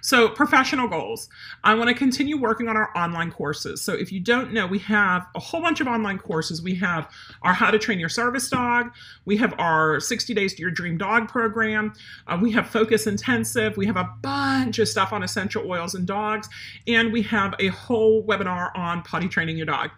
So, 0.00 0.28
professional 0.28 0.88
goals. 0.88 1.28
I 1.64 1.74
want 1.74 1.88
to 1.88 1.94
continue 1.94 2.40
working 2.40 2.68
on 2.68 2.76
our 2.76 2.96
online 2.96 3.32
courses. 3.32 3.82
So, 3.82 3.94
if 3.94 4.12
you 4.12 4.20
don't 4.20 4.52
know, 4.52 4.66
we 4.66 4.78
have 4.80 5.26
a 5.34 5.40
whole 5.40 5.60
bunch 5.60 5.80
of 5.80 5.86
online 5.86 6.18
courses. 6.18 6.62
We 6.62 6.74
have 6.76 7.10
our 7.42 7.52
How 7.52 7.70
to 7.70 7.78
Train 7.78 7.98
Your 7.98 8.08
Service 8.08 8.48
Dog, 8.48 8.92
we 9.24 9.36
have 9.38 9.54
our 9.58 10.00
60 10.00 10.34
Days 10.34 10.54
to 10.54 10.62
Your 10.62 10.70
Dream 10.70 10.98
Dog 10.98 11.28
program, 11.28 11.92
uh, 12.26 12.38
we 12.40 12.52
have 12.52 12.68
Focus 12.68 13.06
Intensive, 13.06 13.76
we 13.76 13.86
have 13.86 13.96
a 13.96 14.14
bunch 14.22 14.78
of 14.78 14.88
stuff 14.88 15.12
on 15.12 15.22
essential 15.22 15.68
oils 15.68 15.94
and 15.94 16.06
dogs, 16.06 16.48
and 16.86 17.12
we 17.12 17.22
have 17.22 17.54
a 17.58 17.68
whole 17.68 18.24
webinar 18.24 18.76
on 18.76 19.02
potty 19.02 19.28
training 19.28 19.56
your 19.56 19.66
dog. 19.66 19.90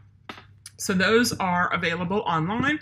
So 0.81 0.95
those 0.95 1.33
are 1.35 1.73
available 1.73 2.21
online. 2.21 2.81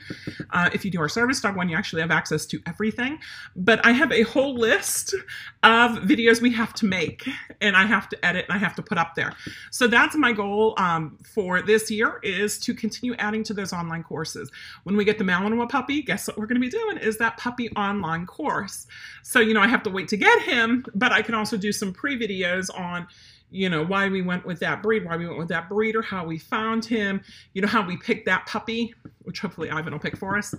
Uh, 0.51 0.71
if 0.73 0.85
you 0.85 0.91
do 0.91 1.01
our 1.01 1.09
service 1.09 1.41
dog 1.41 1.57
one, 1.57 1.69
you 1.69 1.77
actually 1.77 2.03
have 2.03 2.11
access 2.11 2.47
to 2.47 2.61
everything. 2.67 3.19
But 3.57 3.85
I 3.85 3.93
have 3.93 4.13
a 4.13 4.23
whole 4.23 4.55
list 4.55 5.15
of 5.63 5.99
videos 5.99 6.41
we 6.41 6.53
have 6.53 6.73
to 6.75 6.87
make 6.87 7.29
and 7.61 7.77
I 7.77 7.85
have 7.87 8.09
to 8.11 8.25
edit 8.25 8.47
and 8.49 8.57
I 8.57 8.59
have 8.59 8.75
to 8.77 8.83
put 8.83 8.99
up 8.99 9.15
there. 9.15 9.33
So 9.71 9.87
that's 9.87 10.17
my 10.17 10.33
goal 10.33 10.75
um, 10.79 11.19
for 11.35 11.61
this 11.61 11.91
year 11.91 12.21
is 12.23 12.59
to 12.61 12.75
continue 12.75 13.15
adding 13.17 13.43
to 13.45 13.55
those 13.55 13.73
online 13.73 14.05
courses. 14.05 14.51
When 14.85 14.97
we 14.97 15.05
get 15.05 15.19
the 15.19 15.25
Malinois 15.25 15.69
puppy, 15.69 16.03
guess 16.03 16.29
what 16.29 16.39
we're 16.39 16.47
going 16.47 16.61
to 16.61 16.61
be 16.61 16.71
doing 16.71 16.99
is 16.99 17.19
that 17.19 17.37
puppy 17.37 17.71
online 17.71 18.27
course. 18.27 18.87
So, 19.23 19.41
you 19.41 19.55
know, 19.55 19.61
I 19.61 19.67
have 19.69 19.83
to 19.83 19.91
wait 19.91 20.09
to 20.09 20.17
get 20.17 20.43
him, 20.43 20.85
but 20.95 21.13
I 21.13 21.23
can 21.23 21.35
also 21.35 21.57
do 21.57 21.73
some 21.73 21.93
pre-videos 21.93 22.69
on 22.79 23.07
you 23.51 23.69
know, 23.69 23.85
why 23.85 24.09
we 24.09 24.23
went 24.23 24.45
with 24.45 24.61
that 24.61 24.83
breed, 24.83 25.05
why 25.05 25.17
we 25.17 25.27
went 25.27 25.39
with 25.39 25.49
that 25.49 25.69
breeder, 25.69 26.03
how 26.03 26.25
we 26.25 26.39
found 26.39 26.85
him, 26.85 27.23
you 27.55 27.63
know, 27.63 27.69
how 27.69 27.87
we 27.87 27.97
picked 27.97 28.27
that 28.27 28.47
puppy, 28.47 28.95
which 29.23 29.41
hopefully 29.41 29.71
Ivan 29.71 29.93
will 29.93 30.01
pick 30.01 30.17
for 30.17 30.37
us. 30.37 30.55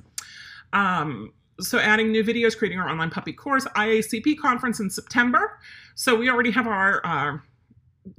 Um, 0.73 1.33
so 1.59 1.77
adding 1.77 2.11
new 2.11 2.23
videos, 2.23 2.57
creating 2.57 2.79
our 2.79 2.89
online 2.89 3.09
puppy 3.09 3.33
course, 3.33 3.65
IACP 3.75 4.39
conference 4.39 4.79
in 4.79 4.89
September. 4.89 5.59
So 5.95 6.15
we 6.15 6.29
already 6.29 6.51
have 6.51 6.67
our 6.67 7.43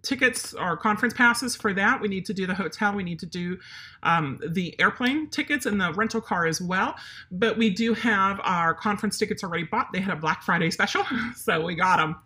tickets 0.02 0.54
our 0.54 0.76
conference 0.76 1.14
passes 1.14 1.56
for 1.56 1.72
that. 1.74 2.00
We 2.00 2.08
need 2.08 2.26
to 2.26 2.34
do 2.34 2.46
the 2.46 2.54
hotel. 2.54 2.94
We 2.94 3.02
need 3.02 3.18
to 3.20 3.26
do 3.26 3.58
um, 4.02 4.40
the 4.46 4.78
airplane 4.80 5.28
tickets 5.30 5.66
and 5.66 5.80
the 5.80 5.92
rental 5.92 6.20
car 6.20 6.46
as 6.46 6.60
well. 6.60 6.96
But 7.30 7.56
we 7.58 7.70
do 7.70 7.94
have 7.94 8.40
our 8.42 8.74
conference 8.74 9.18
tickets 9.18 9.42
already 9.42 9.64
bought. 9.64 9.92
They 9.92 10.00
had 10.00 10.16
a 10.16 10.20
Black 10.20 10.42
Friday 10.42 10.70
special, 10.70 11.04
so 11.36 11.64
we 11.64 11.74
got 11.74 11.96
them. 11.96 12.16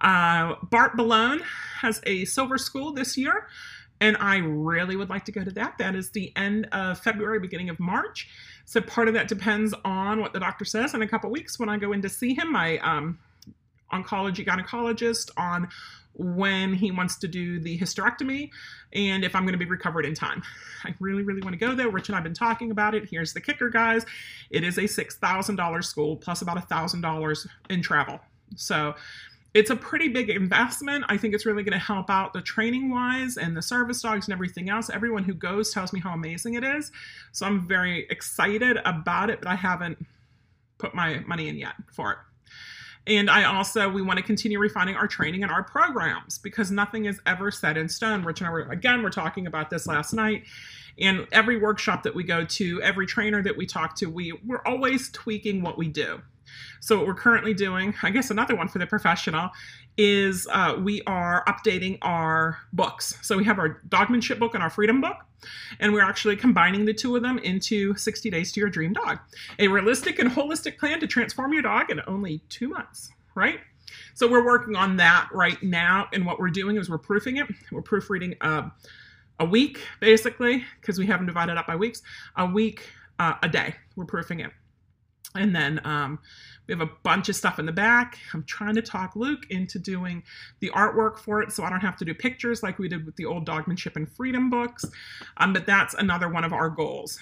Uh, 0.00 0.54
Bart 0.62 0.96
Bellon 0.96 1.40
has 1.80 2.00
a 2.06 2.24
silver 2.24 2.58
school 2.58 2.92
this 2.92 3.16
year, 3.16 3.48
and 4.00 4.16
I 4.18 4.38
really 4.38 4.96
would 4.96 5.08
like 5.08 5.24
to 5.26 5.32
go 5.32 5.44
to 5.44 5.50
that. 5.52 5.78
That 5.78 5.94
is 5.94 6.10
the 6.10 6.32
end 6.36 6.68
of 6.72 6.98
February, 7.00 7.40
beginning 7.40 7.70
of 7.70 7.80
March. 7.80 8.28
So 8.64 8.80
part 8.80 9.08
of 9.08 9.14
that 9.14 9.28
depends 9.28 9.74
on 9.84 10.20
what 10.20 10.32
the 10.32 10.40
doctor 10.40 10.64
says 10.64 10.94
in 10.94 11.02
a 11.02 11.08
couple 11.08 11.30
weeks 11.30 11.58
when 11.58 11.68
I 11.68 11.78
go 11.78 11.92
in 11.92 12.02
to 12.02 12.08
see 12.08 12.34
him, 12.34 12.52
my 12.52 12.78
um, 12.78 13.18
oncology 13.92 14.44
gynecologist, 14.44 15.30
on 15.36 15.68
when 16.18 16.74
he 16.74 16.90
wants 16.90 17.16
to 17.16 17.28
do 17.28 17.60
the 17.60 17.78
hysterectomy 17.78 18.50
and 18.94 19.22
if 19.24 19.34
I'm 19.34 19.42
going 19.42 19.52
to 19.52 19.58
be 19.58 19.66
recovered 19.66 20.06
in 20.06 20.14
time. 20.14 20.42
I 20.84 20.94
really, 20.98 21.22
really 21.22 21.42
want 21.42 21.52
to 21.52 21.58
go 21.58 21.74
there. 21.74 21.88
Rich 21.88 22.08
and 22.08 22.16
I 22.16 22.18
have 22.18 22.24
been 22.24 22.34
talking 22.34 22.70
about 22.70 22.94
it. 22.94 23.08
Here's 23.08 23.32
the 23.32 23.40
kicker, 23.40 23.68
guys. 23.68 24.04
It 24.50 24.64
is 24.64 24.78
a 24.78 24.82
$6,000 24.82 25.84
school 25.84 26.16
plus 26.16 26.42
about 26.42 26.56
$1,000 26.68 27.46
in 27.70 27.82
travel. 27.82 28.20
So 28.56 28.94
it's 29.56 29.70
a 29.70 29.76
pretty 29.76 30.08
big 30.08 30.28
investment. 30.28 31.06
I 31.08 31.16
think 31.16 31.32
it's 31.32 31.46
really 31.46 31.62
going 31.62 31.72
to 31.72 31.78
help 31.78 32.10
out 32.10 32.34
the 32.34 32.42
training 32.42 32.90
wise 32.90 33.38
and 33.38 33.56
the 33.56 33.62
service 33.62 34.02
dogs 34.02 34.26
and 34.26 34.34
everything 34.34 34.68
else. 34.68 34.90
Everyone 34.90 35.24
who 35.24 35.32
goes 35.32 35.72
tells 35.72 35.94
me 35.94 36.00
how 36.00 36.12
amazing 36.12 36.54
it 36.54 36.62
is. 36.62 36.92
So 37.32 37.46
I'm 37.46 37.66
very 37.66 38.06
excited 38.10 38.76
about 38.84 39.30
it, 39.30 39.40
but 39.40 39.48
I 39.48 39.54
haven't 39.54 40.04
put 40.76 40.94
my 40.94 41.20
money 41.20 41.48
in 41.48 41.56
yet 41.56 41.72
for 41.90 42.12
it. 42.12 42.18
And 43.06 43.30
I 43.30 43.44
also, 43.44 43.88
we 43.88 44.02
want 44.02 44.18
to 44.18 44.22
continue 44.22 44.58
refining 44.58 44.94
our 44.94 45.08
training 45.08 45.42
and 45.42 45.50
our 45.50 45.62
programs 45.62 46.36
because 46.36 46.70
nothing 46.70 47.06
is 47.06 47.18
ever 47.24 47.50
set 47.50 47.78
in 47.78 47.88
stone. 47.88 48.26
I 48.26 48.72
again, 48.72 49.02
we're 49.02 49.08
talking 49.08 49.46
about 49.46 49.70
this 49.70 49.86
last 49.86 50.12
night. 50.12 50.44
And 50.98 51.26
every 51.32 51.58
workshop 51.58 52.02
that 52.02 52.14
we 52.14 52.24
go 52.24 52.44
to, 52.44 52.82
every 52.82 53.06
trainer 53.06 53.42
that 53.42 53.56
we 53.56 53.64
talk 53.64 53.96
to, 53.96 54.06
we, 54.06 54.38
we're 54.44 54.62
always 54.66 55.10
tweaking 55.12 55.62
what 55.62 55.78
we 55.78 55.88
do. 55.88 56.20
So 56.80 56.96
what 56.96 57.06
we're 57.06 57.14
currently 57.14 57.54
doing, 57.54 57.94
I 58.02 58.10
guess 58.10 58.30
another 58.30 58.54
one 58.54 58.68
for 58.68 58.78
the 58.78 58.86
professional, 58.86 59.50
is 59.96 60.46
uh, 60.52 60.76
we 60.78 61.02
are 61.06 61.44
updating 61.46 61.98
our 62.02 62.58
books. 62.72 63.18
So 63.22 63.36
we 63.36 63.44
have 63.44 63.58
our 63.58 63.80
dogmanship 63.88 64.38
book 64.38 64.54
and 64.54 64.62
our 64.62 64.70
freedom 64.70 65.00
book, 65.00 65.16
and 65.80 65.92
we're 65.92 66.02
actually 66.02 66.36
combining 66.36 66.84
the 66.84 66.94
two 66.94 67.16
of 67.16 67.22
them 67.22 67.38
into 67.38 67.94
60 67.94 68.30
Days 68.30 68.52
to 68.52 68.60
Your 68.60 68.68
Dream 68.68 68.92
Dog, 68.92 69.18
a 69.58 69.68
realistic 69.68 70.18
and 70.18 70.30
holistic 70.30 70.78
plan 70.78 71.00
to 71.00 71.06
transform 71.06 71.52
your 71.52 71.62
dog 71.62 71.90
in 71.90 72.00
only 72.06 72.42
two 72.48 72.68
months, 72.68 73.10
right? 73.34 73.60
So 74.14 74.28
we're 74.28 74.44
working 74.44 74.76
on 74.76 74.96
that 74.96 75.28
right 75.32 75.60
now, 75.62 76.08
and 76.12 76.26
what 76.26 76.38
we're 76.38 76.50
doing 76.50 76.76
is 76.76 76.90
we're 76.90 76.98
proofing 76.98 77.36
it. 77.36 77.46
We're 77.70 77.82
proofreading 77.82 78.34
uh, 78.40 78.68
a 79.38 79.44
week, 79.44 79.80
basically, 80.00 80.64
because 80.80 80.98
we 80.98 81.06
haven't 81.06 81.26
divided 81.26 81.56
up 81.56 81.66
by 81.66 81.76
weeks, 81.76 82.02
a 82.36 82.46
week 82.46 82.88
uh, 83.18 83.34
a 83.42 83.48
day. 83.48 83.74
We're 83.94 84.04
proofing 84.04 84.40
it. 84.40 84.50
And 85.36 85.54
then 85.54 85.80
um, 85.84 86.18
we 86.66 86.72
have 86.72 86.80
a 86.80 86.90
bunch 87.02 87.28
of 87.28 87.36
stuff 87.36 87.58
in 87.58 87.66
the 87.66 87.72
back. 87.72 88.18
I'm 88.34 88.44
trying 88.44 88.74
to 88.74 88.82
talk 88.82 89.14
Luke 89.16 89.46
into 89.50 89.78
doing 89.78 90.22
the 90.60 90.70
artwork 90.70 91.18
for 91.18 91.42
it 91.42 91.52
so 91.52 91.62
I 91.62 91.70
don't 91.70 91.80
have 91.80 91.96
to 91.98 92.04
do 92.04 92.14
pictures 92.14 92.62
like 92.62 92.78
we 92.78 92.88
did 92.88 93.06
with 93.06 93.16
the 93.16 93.26
old 93.26 93.46
Dogmanship 93.46 93.96
and 93.96 94.10
Freedom 94.10 94.50
books. 94.50 94.84
Um, 95.36 95.52
but 95.52 95.66
that's 95.66 95.94
another 95.94 96.28
one 96.28 96.44
of 96.44 96.52
our 96.52 96.68
goals. 96.68 97.18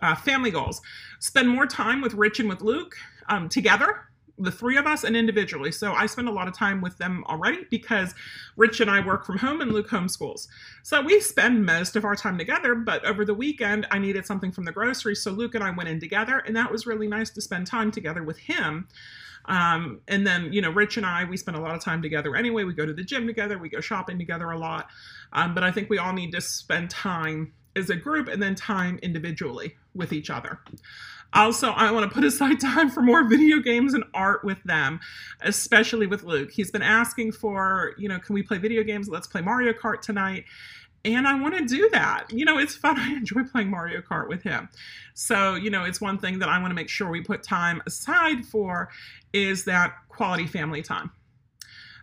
Uh, 0.00 0.14
family 0.16 0.50
goals. 0.50 0.82
Spend 1.20 1.48
more 1.48 1.66
time 1.66 2.00
with 2.00 2.14
Rich 2.14 2.40
and 2.40 2.48
with 2.48 2.60
Luke 2.60 2.96
um, 3.28 3.48
together 3.48 4.08
the 4.38 4.50
three 4.50 4.76
of 4.76 4.86
us 4.86 5.04
and 5.04 5.16
individually. 5.16 5.70
So 5.70 5.92
I 5.92 6.06
spend 6.06 6.28
a 6.28 6.32
lot 6.32 6.48
of 6.48 6.56
time 6.56 6.80
with 6.80 6.98
them 6.98 7.24
already 7.28 7.66
because 7.70 8.14
Rich 8.56 8.80
and 8.80 8.90
I 8.90 9.04
work 9.04 9.24
from 9.24 9.38
home 9.38 9.60
and 9.60 9.72
Luke 9.72 9.88
homeschools. 9.88 10.48
So 10.82 11.00
we 11.00 11.20
spend 11.20 11.64
most 11.64 11.96
of 11.96 12.04
our 12.04 12.16
time 12.16 12.38
together, 12.38 12.74
but 12.74 13.04
over 13.04 13.24
the 13.24 13.34
weekend 13.34 13.86
I 13.90 13.98
needed 13.98 14.26
something 14.26 14.50
from 14.50 14.64
the 14.64 14.72
grocery. 14.72 15.14
So 15.14 15.30
Luke 15.30 15.54
and 15.54 15.62
I 15.62 15.70
went 15.70 15.88
in 15.88 16.00
together 16.00 16.38
and 16.38 16.56
that 16.56 16.72
was 16.72 16.86
really 16.86 17.08
nice 17.08 17.30
to 17.30 17.40
spend 17.40 17.66
time 17.66 17.90
together 17.90 18.22
with 18.22 18.38
him. 18.38 18.88
Um, 19.46 20.00
and 20.08 20.26
then, 20.26 20.52
you 20.52 20.62
know, 20.62 20.70
Rich 20.70 20.96
and 20.96 21.06
I, 21.06 21.24
we 21.24 21.36
spend 21.36 21.56
a 21.56 21.60
lot 21.60 21.74
of 21.74 21.82
time 21.82 22.00
together 22.00 22.36
anyway. 22.36 22.64
We 22.64 22.74
go 22.74 22.86
to 22.86 22.92
the 22.92 23.02
gym 23.02 23.26
together, 23.26 23.58
we 23.58 23.68
go 23.68 23.80
shopping 23.80 24.18
together 24.18 24.50
a 24.50 24.58
lot. 24.58 24.88
Um, 25.32 25.54
but 25.54 25.64
I 25.64 25.72
think 25.72 25.90
we 25.90 25.98
all 25.98 26.12
need 26.12 26.32
to 26.32 26.40
spend 26.40 26.90
time 26.90 27.52
as 27.74 27.90
a 27.90 27.96
group 27.96 28.28
and 28.28 28.42
then 28.42 28.54
time 28.54 28.98
individually 29.02 29.76
with 29.94 30.12
each 30.12 30.30
other. 30.30 30.60
Also, 31.34 31.70
I 31.70 31.90
want 31.90 32.08
to 32.08 32.14
put 32.14 32.24
aside 32.24 32.60
time 32.60 32.90
for 32.90 33.02
more 33.02 33.24
video 33.24 33.58
games 33.58 33.94
and 33.94 34.04
art 34.12 34.44
with 34.44 34.62
them, 34.64 35.00
especially 35.40 36.06
with 36.06 36.24
Luke. 36.24 36.50
He's 36.52 36.70
been 36.70 36.82
asking 36.82 37.32
for, 37.32 37.94
you 37.96 38.08
know, 38.08 38.18
can 38.18 38.34
we 38.34 38.42
play 38.42 38.58
video 38.58 38.82
games? 38.82 39.08
Let's 39.08 39.26
play 39.26 39.40
Mario 39.40 39.72
Kart 39.72 40.02
tonight. 40.02 40.44
And 41.04 41.26
I 41.26 41.34
want 41.40 41.56
to 41.56 41.64
do 41.64 41.88
that. 41.90 42.26
You 42.30 42.44
know, 42.44 42.58
it's 42.58 42.76
fun. 42.76 42.98
I 43.00 43.14
enjoy 43.14 43.44
playing 43.44 43.70
Mario 43.70 44.00
Kart 44.02 44.28
with 44.28 44.42
him. 44.42 44.68
So, 45.14 45.54
you 45.54 45.70
know, 45.70 45.84
it's 45.84 46.00
one 46.00 46.18
thing 46.18 46.38
that 46.40 46.48
I 46.48 46.58
want 46.58 46.70
to 46.70 46.74
make 46.74 46.88
sure 46.88 47.08
we 47.08 47.22
put 47.22 47.42
time 47.42 47.82
aside 47.86 48.44
for 48.44 48.90
is 49.32 49.64
that 49.64 49.94
quality 50.08 50.46
family 50.46 50.82
time. 50.82 51.10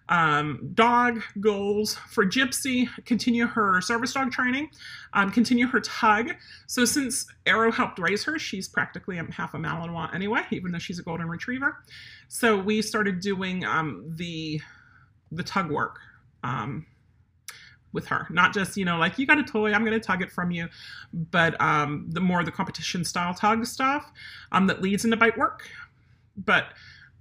Um, 0.09 0.71
dog 0.73 1.21
goals 1.39 1.93
for 2.09 2.25
Gypsy, 2.25 2.89
continue 3.05 3.45
her 3.45 3.79
service 3.79 4.13
dog 4.13 4.31
training, 4.31 4.69
um, 5.13 5.31
continue 5.31 5.67
her 5.67 5.79
tug. 5.79 6.31
So 6.65 6.83
since 6.83 7.27
Arrow 7.45 7.71
helped 7.71 7.99
raise 7.99 8.23
her, 8.23 8.39
she's 8.39 8.67
practically 8.67 9.17
half 9.17 9.53
a 9.53 9.57
Malinois 9.57 10.13
anyway, 10.13 10.41
even 10.51 10.71
though 10.71 10.79
she's 10.79 10.97
a 10.97 11.03
golden 11.03 11.29
retriever. 11.29 11.83
So 12.27 12.57
we 12.57 12.81
started 12.81 13.19
doing 13.19 13.63
um, 13.65 14.03
the 14.15 14.59
the 15.31 15.43
tug 15.43 15.69
work 15.69 15.99
um, 16.43 16.87
with 17.93 18.07
her. 18.07 18.27
Not 18.31 18.53
just, 18.53 18.77
you 18.77 18.85
know, 18.85 18.97
like 18.97 19.19
you 19.19 19.27
got 19.27 19.37
a 19.37 19.43
toy, 19.43 19.73
I'm 19.73 19.85
going 19.85 19.99
to 19.99 20.05
tug 20.05 20.21
it 20.23 20.31
from 20.31 20.49
you, 20.49 20.69
but 21.13 21.59
um, 21.61 22.07
the 22.09 22.19
more 22.19 22.43
the 22.43 22.51
competition 22.51 23.05
style 23.05 23.33
tug 23.33 23.65
stuff 23.65 24.11
um, 24.51 24.65
that 24.67 24.81
leads 24.81 25.05
into 25.05 25.17
bite 25.17 25.37
work. 25.37 25.67
But 26.35 26.73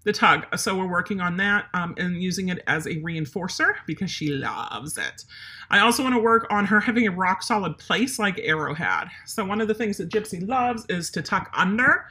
the 0.05 0.12
tug. 0.12 0.47
So 0.57 0.76
we're 0.76 0.88
working 0.88 1.21
on 1.21 1.37
that 1.38 1.67
um, 1.75 1.95
and 1.99 2.23
using 2.23 2.49
it 2.49 2.62
as 2.67 2.87
a 2.87 2.97
reinforcer 2.97 3.75
because 3.87 4.11
she 4.11 4.31
loves 4.31 4.97
it. 4.97 5.25
I 5.71 5.81
also 5.81 6.02
want 6.02 6.14
to 6.14 6.21
work 6.21 6.47
on 6.50 6.64
her 6.67 6.81
having 6.81 7.07
a 7.07 7.11
rock 7.11 7.43
solid 7.43 7.76
place 7.78 8.19
like 8.19 8.38
Arrow 8.38 8.75
had. 8.75 9.07
So 9.26 9.45
one 9.45 9.61
of 9.61 9.69
the 9.69 9.75
things 9.75 9.99
that 9.99 10.09
Gypsy 10.09 10.47
loves 10.47 10.87
is 10.88 11.11
to 11.11 11.23
tuck 11.23 11.50
under. 11.55 12.07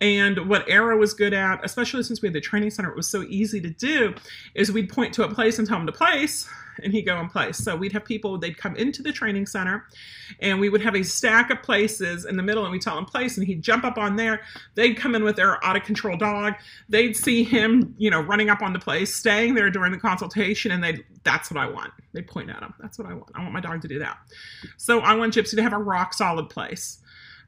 And 0.00 0.48
what 0.48 0.68
Arrow 0.68 0.96
was 0.96 1.12
good 1.12 1.34
at, 1.34 1.64
especially 1.64 2.04
since 2.04 2.22
we 2.22 2.28
had 2.28 2.34
the 2.34 2.40
training 2.40 2.70
center, 2.70 2.88
it 2.88 2.96
was 2.96 3.08
so 3.08 3.22
easy 3.22 3.60
to 3.60 3.70
do, 3.70 4.14
is 4.54 4.70
we'd 4.70 4.88
point 4.88 5.12
to 5.14 5.24
a 5.24 5.34
place 5.34 5.58
and 5.58 5.66
tell 5.66 5.80
him 5.80 5.86
to 5.86 5.92
place, 5.92 6.48
and 6.84 6.92
he'd 6.92 7.02
go 7.02 7.18
in 7.18 7.28
place. 7.28 7.58
So 7.58 7.74
we'd 7.74 7.90
have 7.90 8.04
people, 8.04 8.38
they'd 8.38 8.56
come 8.56 8.76
into 8.76 9.02
the 9.02 9.10
training 9.10 9.46
center, 9.46 9.86
and 10.38 10.60
we 10.60 10.68
would 10.68 10.82
have 10.82 10.94
a 10.94 11.02
stack 11.02 11.50
of 11.50 11.62
places 11.64 12.26
in 12.26 12.36
the 12.36 12.44
middle, 12.44 12.62
and 12.62 12.70
we'd 12.70 12.82
tell 12.82 12.96
him 12.96 13.06
place, 13.06 13.36
and 13.36 13.46
he'd 13.46 13.60
jump 13.60 13.84
up 13.84 13.98
on 13.98 14.14
there. 14.14 14.42
They'd 14.76 14.94
come 14.94 15.16
in 15.16 15.24
with 15.24 15.34
their 15.34 15.62
out 15.64 15.74
of 15.74 15.82
control 15.82 16.16
dog. 16.16 16.54
They'd 16.88 17.16
see 17.16 17.42
him, 17.42 17.96
you 17.98 18.10
know, 18.10 18.20
running 18.20 18.50
up 18.50 18.62
on 18.62 18.72
the 18.72 18.78
place, 18.78 19.12
staying 19.12 19.54
there 19.54 19.68
during 19.68 19.90
the 19.90 19.98
consultation, 19.98 20.70
and 20.70 20.84
they'd, 20.84 21.04
that's 21.24 21.50
what 21.50 21.58
I 21.58 21.68
want. 21.68 21.92
They 22.12 22.22
point 22.22 22.50
at 22.50 22.62
him. 22.62 22.72
That's 22.78 23.00
what 23.00 23.08
I 23.08 23.14
want. 23.14 23.30
I 23.34 23.40
want 23.40 23.52
my 23.52 23.60
dog 23.60 23.82
to 23.82 23.88
do 23.88 23.98
that. 23.98 24.16
So 24.76 25.00
I 25.00 25.14
want 25.14 25.34
Gypsy 25.34 25.56
to 25.56 25.62
have 25.62 25.72
a 25.72 25.78
rock 25.78 26.14
solid 26.14 26.48
place. 26.48 27.00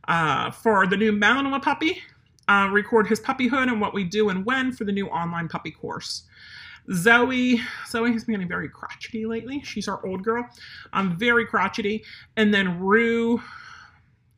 Uh, 0.08 0.50
for 0.50 0.86
the 0.86 0.96
new 0.96 1.12
Malinois 1.12 1.62
puppy, 1.62 2.02
uh, 2.50 2.68
record 2.68 3.06
his 3.06 3.20
puppyhood 3.20 3.70
and 3.70 3.80
what 3.80 3.94
we 3.94 4.02
do 4.02 4.28
and 4.28 4.44
when 4.44 4.72
for 4.72 4.84
the 4.84 4.92
new 4.92 5.06
online 5.06 5.48
puppy 5.48 5.70
course. 5.70 6.24
Zoe, 6.92 7.60
Zoe 7.86 8.12
has 8.12 8.24
been 8.24 8.34
getting 8.34 8.48
very 8.48 8.68
crotchety 8.68 9.24
lately. 9.24 9.62
She's 9.62 9.86
our 9.86 10.04
old 10.04 10.24
girl. 10.24 10.44
I'm 10.92 11.16
very 11.16 11.46
crotchety. 11.46 12.02
And 12.36 12.52
then 12.52 12.80
Rue, 12.80 13.40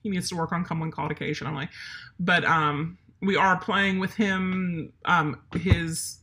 he 0.02 0.10
needs 0.10 0.28
to 0.28 0.36
work 0.36 0.52
on 0.52 0.62
come 0.62 0.78
when 0.78 0.90
called 0.90 1.10
occasionally. 1.10 1.70
But 2.20 2.44
um, 2.44 2.98
we 3.22 3.36
are 3.36 3.56
playing 3.56 3.98
with 3.98 4.14
him. 4.14 4.92
Um, 5.06 5.40
his 5.54 6.18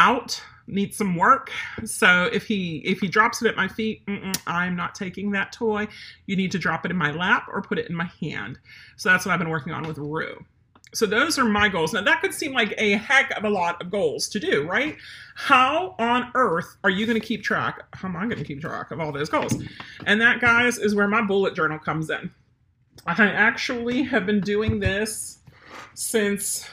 out 0.00 0.42
needs 0.66 0.96
some 0.96 1.14
work. 1.14 1.52
So 1.84 2.28
if 2.32 2.46
he 2.46 2.78
if 2.78 2.98
he 2.98 3.06
drops 3.06 3.42
it 3.42 3.48
at 3.48 3.56
my 3.56 3.68
feet, 3.68 4.02
I'm 4.48 4.74
not 4.74 4.96
taking 4.96 5.30
that 5.32 5.52
toy. 5.52 5.86
You 6.26 6.34
need 6.34 6.50
to 6.52 6.58
drop 6.58 6.84
it 6.84 6.90
in 6.90 6.96
my 6.96 7.12
lap 7.12 7.46
or 7.52 7.62
put 7.62 7.78
it 7.78 7.88
in 7.88 7.94
my 7.94 8.10
hand. 8.20 8.58
So 8.96 9.10
that's 9.10 9.24
what 9.24 9.32
I've 9.32 9.38
been 9.38 9.50
working 9.50 9.72
on 9.72 9.86
with 9.86 9.98
Rue. 9.98 10.44
So 10.94 11.06
those 11.06 11.38
are 11.38 11.44
my 11.44 11.68
goals. 11.68 11.92
Now 11.92 12.02
that 12.02 12.20
could 12.20 12.32
seem 12.32 12.52
like 12.52 12.72
a 12.78 12.92
heck 12.92 13.36
of 13.36 13.44
a 13.44 13.50
lot 13.50 13.82
of 13.82 13.90
goals 13.90 14.28
to 14.28 14.38
do, 14.40 14.66
right? 14.66 14.96
How 15.34 15.96
on 15.98 16.30
earth 16.34 16.76
are 16.84 16.90
you 16.90 17.04
going 17.04 17.20
to 17.20 17.26
keep 17.26 17.42
track? 17.42 17.82
How 17.92 18.08
am 18.08 18.16
I 18.16 18.24
going 18.26 18.38
to 18.38 18.44
keep 18.44 18.60
track 18.60 18.92
of 18.92 19.00
all 19.00 19.10
those 19.10 19.28
goals? 19.28 19.54
And 20.06 20.20
that, 20.20 20.40
guys, 20.40 20.78
is 20.78 20.94
where 20.94 21.08
my 21.08 21.20
bullet 21.20 21.54
journal 21.54 21.78
comes 21.78 22.10
in. 22.10 22.30
I 23.06 23.24
actually 23.24 24.04
have 24.04 24.24
been 24.24 24.40
doing 24.40 24.78
this 24.78 25.40
since, 25.94 26.68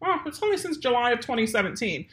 well, 0.00 0.20
it's 0.24 0.42
only 0.42 0.56
since 0.56 0.78
July 0.78 1.10
of 1.10 1.20
2017. 1.20 2.06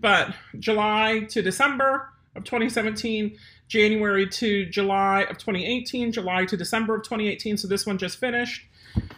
But 0.00 0.34
July 0.58 1.26
to 1.30 1.42
December 1.42 2.12
of 2.36 2.44
2017, 2.44 3.36
January 3.66 4.28
to 4.28 4.66
July 4.66 5.22
of 5.22 5.36
2018, 5.38 6.12
July 6.12 6.44
to 6.44 6.56
December 6.56 6.94
of 6.94 7.02
2018. 7.02 7.56
So 7.56 7.66
this 7.66 7.86
one 7.86 7.98
just 7.98 8.18
finished, 8.18 8.66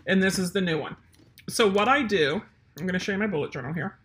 and 0.07 0.23
this 0.23 0.39
is 0.39 0.53
the 0.53 0.61
new 0.63 0.79
one 0.79 0.97
so 1.49 1.69
what 1.69 1.89
I 1.89 2.03
do, 2.03 2.43
I'm 2.79 2.87
going 2.87 2.93
to 2.93 2.99
show 2.99 3.13
you 3.13 3.19
my 3.19 3.27
bullet 3.27 3.53
journal 3.53 3.73
here. 3.73 3.99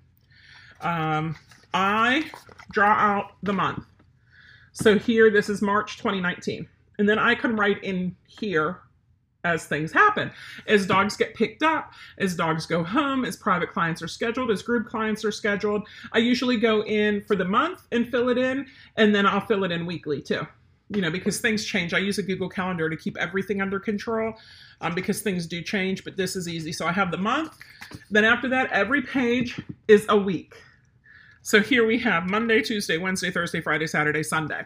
Um, 0.82 1.36
I 1.74 2.30
draw 2.72 2.92
out 2.92 3.34
the 3.44 3.54
month. 3.54 3.86
So 4.72 4.98
here, 4.98 5.30
this 5.30 5.50
is 5.50 5.62
March 5.62 5.98
2019. 5.98 6.68
And 6.98 7.08
then 7.08 7.20
I 7.20 7.36
can 7.36 7.56
write 7.56 7.84
in 7.84 8.16
here 8.28 8.80
as 9.44 9.66
things 9.66 9.92
happen. 9.92 10.32
As 10.68 10.88
dogs 10.88 11.18
get 11.18 11.36
picked 11.36 11.64
up, 11.64 11.94
as 12.18 12.36
dogs 12.36 12.66
go 12.66 12.84
home, 12.84 13.26
as 13.26 13.36
private 13.36 13.72
clients 13.72 14.02
are 14.02 14.08
scheduled, 14.08 14.50
as 14.52 14.62
group 14.62 14.88
clients 14.88 15.26
are 15.26 15.32
scheduled, 15.32 15.88
I 16.14 16.20
usually 16.20 16.58
go 16.58 16.84
in 16.84 17.22
for 17.22 17.36
the 17.36 17.46
month 17.46 17.86
and 17.92 18.10
fill 18.10 18.30
it 18.30 18.38
in, 18.38 18.66
and 18.96 19.14
then 19.14 19.26
I'll 19.26 19.46
fill 19.46 19.64
it 19.64 19.72
in 19.72 19.86
weekly 19.86 20.22
too. 20.22 20.48
You 20.94 21.02
know, 21.02 21.10
because 21.10 21.40
things 21.40 21.66
change. 21.66 21.94
I 21.94 21.98
use 21.98 22.18
a 22.18 22.24
Google 22.24 22.50
Calendar 22.50 22.90
to 22.90 22.96
keep 22.96 23.18
everything 23.18 23.62
under 23.62 23.80
control 23.80 24.34
um, 24.82 24.94
because 24.94 25.22
things 25.22 25.48
do 25.48 25.62
change, 25.62 26.04
but 26.04 26.18
this 26.18 26.36
is 26.36 26.48
easy. 26.48 26.72
So 26.72 26.86
I 26.86 26.92
have 26.92 27.10
the 27.10 27.18
month. 27.18 27.58
Then 28.12 28.26
after 28.26 28.48
that, 28.50 28.72
every 28.72 29.02
page 29.02 29.60
is 29.88 30.06
a 30.10 30.18
week. 30.18 30.56
So 31.46 31.62
here 31.62 31.86
we 31.86 32.00
have 32.00 32.30
Monday, 32.30 32.62
Tuesday, 32.62 32.98
Wednesday, 32.98 33.30
Thursday, 33.30 33.60
Friday, 33.60 33.86
Saturday, 33.86 34.24
Sunday. 34.24 34.62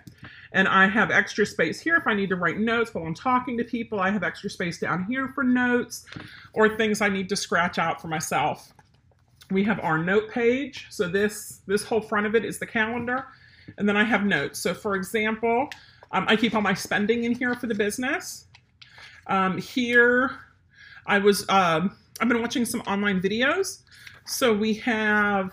And 0.52 0.68
I 0.68 0.88
have 0.88 1.10
extra 1.10 1.44
space 1.44 1.80
here 1.80 1.96
if 1.96 2.06
I 2.06 2.14
need 2.14 2.30
to 2.30 2.36
write 2.36 2.60
notes 2.60 2.94
while 2.94 3.04
I'm 3.06 3.16
talking 3.16 3.58
to 3.58 3.64
people. 3.64 4.00
I 4.00 4.12
have 4.12 4.24
extra 4.24 4.50
space 4.50 4.78
down 4.80 5.06
here 5.06 5.30
for 5.30 5.44
notes 5.44 6.06
or 6.54 6.78
things 6.78 7.02
I 7.02 7.10
need 7.10 7.30
to 7.30 7.36
scratch 7.36 7.80
out 7.80 8.00
for 8.00 8.10
myself. 8.10 8.74
We 9.50 9.64
have 9.64 9.80
our 9.80 9.98
note 9.98 10.30
page. 10.30 10.86
So 10.92 11.08
this 11.08 11.62
this 11.66 11.84
whole 11.84 12.02
front 12.02 12.28
of 12.28 12.36
it 12.36 12.46
is 12.46 12.60
the 12.60 12.68
calendar. 12.68 13.26
And 13.80 13.90
then 13.90 13.98
I 13.98 14.04
have 14.04 14.24
notes. 14.24 14.60
So 14.60 14.76
for 14.76 14.96
example, 14.96 15.70
um, 16.12 16.26
I 16.28 16.36
keep 16.36 16.54
all 16.56 16.62
my 16.62 16.74
spending 16.74 17.24
in 17.24 17.34
here 17.34 17.56
for 17.56 17.68
the 17.68 17.76
business. 17.76 18.46
Um, 19.28 19.58
here, 19.58 20.32
I 21.06 21.20
was 21.20 21.48
um, 21.50 21.96
I've 22.20 22.28
been 22.28 22.42
watching 22.42 22.66
some 22.66 22.82
online 22.82 23.22
videos. 23.22 23.82
So 24.26 24.54
we 24.54 24.74
have 24.76 25.52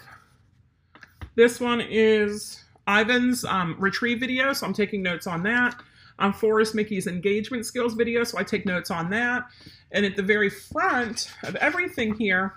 this 1.37 1.61
one 1.61 1.81
is 1.81 2.65
Ivan's 2.89 3.45
um, 3.45 3.77
retrieve 3.79 4.21
video, 4.21 4.53
so 4.53 4.67
I'm 4.67 4.73
taking 4.73 5.03
notes 5.03 5.27
on 5.27 5.43
that. 5.45 5.77
Um, 6.19 6.33
Forrest 6.33 6.75
Micke's 6.75 7.07
engagement 7.07 7.67
skills 7.67 7.95
video, 7.95 8.23
so 8.23 8.39
I 8.39 8.45
take 8.45 8.67
notes 8.67 8.91
on 8.91 9.11
that. 9.11 9.45
And 9.91 10.07
at 10.07 10.17
the 10.17 10.23
very 10.23 10.51
front 10.51 11.33
of 11.43 11.57
everything 11.57 12.15
here, 12.15 12.55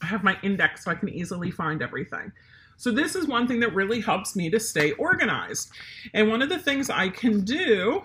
I 0.00 0.06
have 0.06 0.24
my 0.24 0.36
index 0.42 0.84
so 0.84 0.90
I 0.90 0.94
can 0.94 1.08
easily 1.08 1.50
find 1.50 1.80
everything. 1.80 2.32
So 2.76 2.90
this 2.90 3.14
is 3.14 3.26
one 3.26 3.46
thing 3.46 3.60
that 3.60 3.74
really 3.74 4.00
helps 4.00 4.34
me 4.34 4.50
to 4.50 4.58
stay 4.58 4.92
organized. 4.92 5.70
And 6.14 6.28
one 6.28 6.42
of 6.42 6.48
the 6.48 6.58
things 6.58 6.90
I 6.90 7.08
can 7.08 7.42
do 7.44 8.02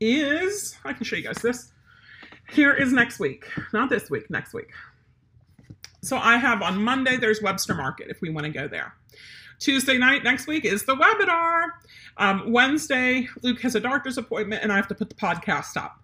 is, 0.00 0.76
I 0.84 0.92
can 0.92 1.04
show 1.04 1.16
you 1.16 1.24
guys 1.24 1.38
this. 1.42 1.72
Here 2.50 2.72
is 2.72 2.92
next 2.92 3.18
week, 3.18 3.46
not 3.72 3.90
this 3.90 4.10
week, 4.10 4.30
next 4.30 4.54
week. 4.54 4.70
So 6.02 6.16
I 6.16 6.36
have 6.36 6.62
on 6.62 6.82
Monday, 6.82 7.16
there's 7.16 7.42
Webster 7.42 7.74
Market 7.74 8.08
if 8.08 8.20
we 8.20 8.30
want 8.30 8.46
to 8.46 8.52
go 8.52 8.68
there. 8.68 8.94
Tuesday 9.58 9.98
night 9.98 10.22
next 10.22 10.46
week 10.46 10.64
is 10.64 10.84
the 10.84 10.94
webinar. 10.94 11.64
Um, 12.16 12.52
Wednesday, 12.52 13.28
Luke 13.42 13.60
has 13.62 13.74
a 13.74 13.80
doctor's 13.80 14.16
appointment 14.16 14.62
and 14.62 14.72
I 14.72 14.76
have 14.76 14.88
to 14.88 14.94
put 14.94 15.08
the 15.08 15.16
podcast 15.16 15.76
up. 15.76 16.00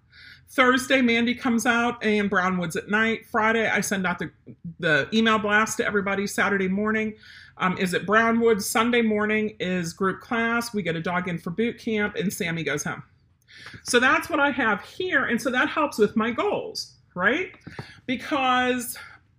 Thursday, 0.55 1.01
Mandy 1.01 1.35
comes 1.35 1.67
out 1.67 2.03
and 2.05 2.31
Brownwoods 2.31 2.77
at 2.77 2.89
night. 2.89 3.27
Friday, 3.27 3.69
I 3.69 3.81
send 3.81 4.07
out 4.07 4.21
the, 4.21 4.31
the 4.79 5.09
email 5.13 5.39
blast 5.39 5.79
to 5.79 5.87
everybody. 5.87 6.29
Saturday 6.29 6.69
morning 6.69 7.15
um, 7.59 7.77
is 7.77 7.93
at 7.93 8.07
Brownwoods. 8.07 8.63
Sunday 8.63 9.03
morning 9.03 9.57
is 9.59 9.93
group 9.93 10.21
class. 10.21 10.73
We 10.73 10.83
get 10.83 10.95
a 10.95 11.01
dog 11.01 11.29
in 11.29 11.39
for 11.39 11.51
boot 11.51 11.79
camp 11.79 12.15
and 12.15 12.33
Sammy 12.33 12.63
goes 12.63 12.85
home. 12.85 13.03
So 13.83 13.99
that's 13.99 14.31
what 14.31 14.39
I 14.39 14.51
have 14.51 14.83
here. 14.85 15.25
And 15.25 15.43
so 15.43 15.51
that 15.51 15.69
helps 15.69 15.99
with 15.99 16.15
my 16.15 16.31
goals, 16.31 16.95
right? 17.17 17.53
Because 18.07 18.97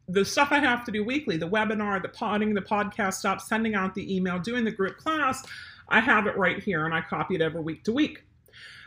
the 0.10 0.25
stuff 0.25 0.50
I 0.51 0.60
have 0.60 0.84
to 0.84 0.91
do 0.91 1.03
weekly, 1.03 1.38
the 1.38 1.50
webinar, 1.50 2.01
the 2.01 2.10
podding, 2.10 2.53
the 2.53 2.62
podcast 2.62 3.15
stop, 3.15 3.39
sending 3.39 3.74
out 3.74 3.95
the 3.95 4.15
email, 4.15 4.38
doing 4.38 4.65
the 4.65 4.72
group 4.72 4.98
class, 4.98 5.45
I 5.88 6.01
have 6.01 6.27
it 6.27 6.36
right 6.38 6.62
here 6.62 6.86
and 6.86 6.93
I 6.93 7.01
copy 7.01 7.36
it 7.36 7.41
every 7.41 7.62
week 7.62 7.86
to 7.86 7.93
week. 7.93 8.24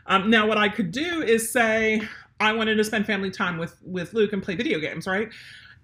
Um, 0.08 0.30
now, 0.30 0.46
what 0.46 0.58
I 0.58 0.68
could 0.68 0.90
do 0.90 1.22
is 1.22 1.50
say, 1.52 2.02
I 2.40 2.52
wanted 2.52 2.76
to 2.76 2.84
spend 2.84 3.06
family 3.06 3.30
time 3.30 3.58
with, 3.58 3.76
with 3.84 4.14
Luke 4.14 4.32
and 4.32 4.42
play 4.42 4.54
video 4.54 4.78
games, 4.78 5.06
right? 5.06 5.28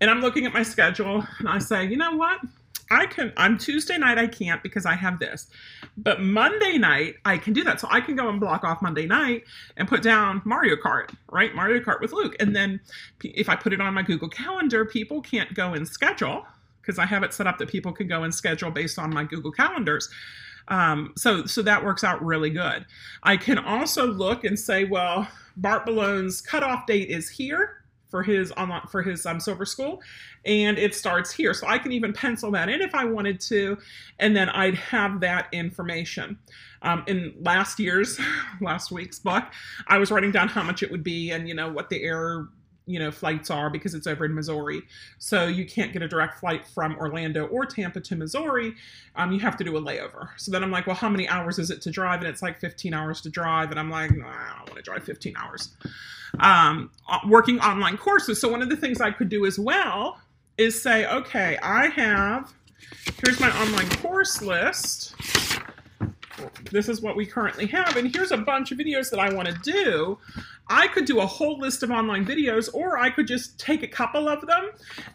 And 0.00 0.10
I'm 0.10 0.20
looking 0.20 0.46
at 0.46 0.52
my 0.52 0.62
schedule 0.62 1.26
and 1.38 1.48
I 1.48 1.58
say, 1.58 1.84
you 1.84 1.96
know 1.96 2.16
what? 2.16 2.40
I 2.90 3.06
can 3.06 3.32
on 3.36 3.56
Tuesday 3.56 3.96
night 3.96 4.18
I 4.18 4.26
can't 4.26 4.62
because 4.62 4.84
I 4.84 4.94
have 4.94 5.18
this. 5.18 5.48
But 5.96 6.20
Monday 6.20 6.76
night 6.76 7.16
I 7.24 7.38
can 7.38 7.52
do 7.52 7.64
that. 7.64 7.80
So 7.80 7.88
I 7.90 8.00
can 8.00 8.14
go 8.14 8.28
and 8.28 8.38
block 8.38 8.62
off 8.62 8.82
Monday 8.82 9.06
night 9.06 9.44
and 9.76 9.88
put 9.88 10.02
down 10.02 10.42
Mario 10.44 10.76
Kart, 10.76 11.14
right? 11.30 11.54
Mario 11.54 11.80
Kart 11.80 12.00
with 12.00 12.12
Luke. 12.12 12.36
And 12.40 12.54
then 12.54 12.80
if 13.22 13.48
I 13.48 13.56
put 13.56 13.72
it 13.72 13.80
on 13.80 13.94
my 13.94 14.02
Google 14.02 14.28
Calendar, 14.28 14.84
people 14.84 15.22
can't 15.22 15.54
go 15.54 15.72
and 15.72 15.88
schedule 15.88 16.46
because 16.82 16.98
I 16.98 17.06
have 17.06 17.22
it 17.22 17.32
set 17.32 17.46
up 17.46 17.56
that 17.58 17.68
people 17.68 17.92
can 17.92 18.06
go 18.06 18.24
and 18.24 18.34
schedule 18.34 18.70
based 18.70 18.98
on 18.98 19.12
my 19.12 19.24
Google 19.24 19.52
Calendars. 19.52 20.10
Um, 20.68 21.12
so 21.16 21.46
so 21.46 21.62
that 21.62 21.84
works 21.84 22.04
out 22.04 22.24
really 22.24 22.50
good. 22.50 22.86
I 23.22 23.36
can 23.36 23.58
also 23.58 24.06
look 24.06 24.44
and 24.44 24.58
say, 24.58 24.84
well, 24.84 25.28
Bart 25.56 25.86
Bellon's 25.86 26.40
cutoff 26.40 26.86
date 26.86 27.10
is 27.10 27.28
here 27.28 27.84
for 28.14 28.22
his 28.22 28.52
online 28.52 28.86
for 28.88 29.02
his 29.02 29.26
um, 29.26 29.40
silver 29.40 29.66
school 29.66 30.00
and 30.44 30.78
it 30.78 30.94
starts 30.94 31.32
here 31.32 31.52
so 31.52 31.66
i 31.66 31.76
can 31.76 31.90
even 31.90 32.12
pencil 32.12 32.48
that 32.48 32.68
in 32.68 32.80
if 32.80 32.94
i 32.94 33.04
wanted 33.04 33.40
to 33.40 33.76
and 34.20 34.36
then 34.36 34.48
i'd 34.50 34.76
have 34.76 35.18
that 35.18 35.48
information 35.50 36.38
um, 36.82 37.02
in 37.08 37.34
last 37.40 37.80
year's 37.80 38.20
last 38.60 38.92
week's 38.92 39.18
book 39.18 39.42
i 39.88 39.98
was 39.98 40.12
writing 40.12 40.30
down 40.30 40.46
how 40.46 40.62
much 40.62 40.80
it 40.80 40.92
would 40.92 41.02
be 41.02 41.32
and 41.32 41.48
you 41.48 41.54
know 41.56 41.68
what 41.68 41.90
the 41.90 42.04
air 42.04 42.46
you 42.86 42.98
know 42.98 43.10
flights 43.10 43.50
are 43.50 43.70
because 43.70 43.94
it's 43.94 44.06
over 44.06 44.24
in 44.24 44.34
missouri 44.34 44.82
so 45.18 45.46
you 45.46 45.64
can't 45.64 45.92
get 45.92 46.02
a 46.02 46.08
direct 46.08 46.38
flight 46.38 46.66
from 46.66 46.96
orlando 46.98 47.46
or 47.46 47.64
tampa 47.64 48.00
to 48.00 48.14
missouri 48.14 48.74
um, 49.16 49.32
you 49.32 49.40
have 49.40 49.56
to 49.56 49.64
do 49.64 49.76
a 49.76 49.80
layover 49.80 50.28
so 50.36 50.52
then 50.52 50.62
i'm 50.62 50.70
like 50.70 50.86
well 50.86 50.96
how 50.96 51.08
many 51.08 51.26
hours 51.28 51.58
is 51.58 51.70
it 51.70 51.80
to 51.80 51.90
drive 51.90 52.20
and 52.20 52.28
it's 52.28 52.42
like 52.42 52.60
15 52.60 52.92
hours 52.92 53.20
to 53.22 53.30
drive 53.30 53.70
and 53.70 53.80
i'm 53.80 53.90
like 53.90 54.10
i 54.10 54.14
don't 54.14 54.68
want 54.68 54.76
to 54.76 54.82
drive 54.82 55.02
15 55.02 55.34
hours 55.36 55.70
um, 56.40 56.90
working 57.28 57.60
online 57.60 57.96
courses. 57.96 58.40
So 58.40 58.48
one 58.48 58.62
of 58.62 58.68
the 58.68 58.76
things 58.76 59.00
I 59.00 59.10
could 59.10 59.28
do 59.28 59.46
as 59.46 59.58
well 59.58 60.20
is 60.58 60.80
say, 60.80 61.06
okay, 61.06 61.58
I 61.62 61.88
have, 61.88 62.52
here's 63.24 63.40
my 63.40 63.50
online 63.60 63.88
course 63.96 64.40
list. 64.40 65.14
This 66.70 66.88
is 66.88 67.00
what 67.00 67.16
we 67.16 67.26
currently 67.26 67.66
have. 67.66 67.96
And 67.96 68.14
here's 68.14 68.32
a 68.32 68.36
bunch 68.36 68.72
of 68.72 68.78
videos 68.78 69.10
that 69.10 69.20
I 69.20 69.32
want 69.32 69.48
to 69.48 69.54
do. 69.62 70.18
I 70.68 70.88
could 70.88 71.04
do 71.04 71.20
a 71.20 71.26
whole 71.26 71.58
list 71.58 71.82
of 71.82 71.90
online 71.90 72.24
videos, 72.24 72.72
or 72.72 72.98
I 72.98 73.10
could 73.10 73.26
just 73.26 73.58
take 73.58 73.82
a 73.82 73.88
couple 73.88 74.28
of 74.28 74.46
them 74.46 74.70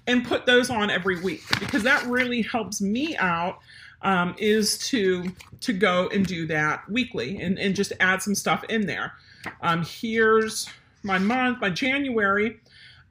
and 0.07 0.25
put 0.25 0.45
those 0.45 0.69
on 0.69 0.89
every 0.89 1.19
week 1.21 1.43
because 1.59 1.83
that 1.83 2.05
really 2.05 2.41
helps 2.41 2.81
me 2.81 3.17
out 3.17 3.59
um, 4.01 4.35
is 4.37 4.77
to 4.89 5.31
to 5.61 5.73
go 5.73 6.07
and 6.09 6.25
do 6.25 6.45
that 6.47 6.89
weekly 6.89 7.41
and, 7.41 7.59
and 7.59 7.75
just 7.75 7.91
add 7.99 8.21
some 8.21 8.35
stuff 8.35 8.63
in 8.69 8.85
there. 8.85 9.13
Um, 9.61 9.83
here's 9.83 10.69
my 11.03 11.17
month, 11.17 11.59
my 11.61 11.69
January, 11.69 12.59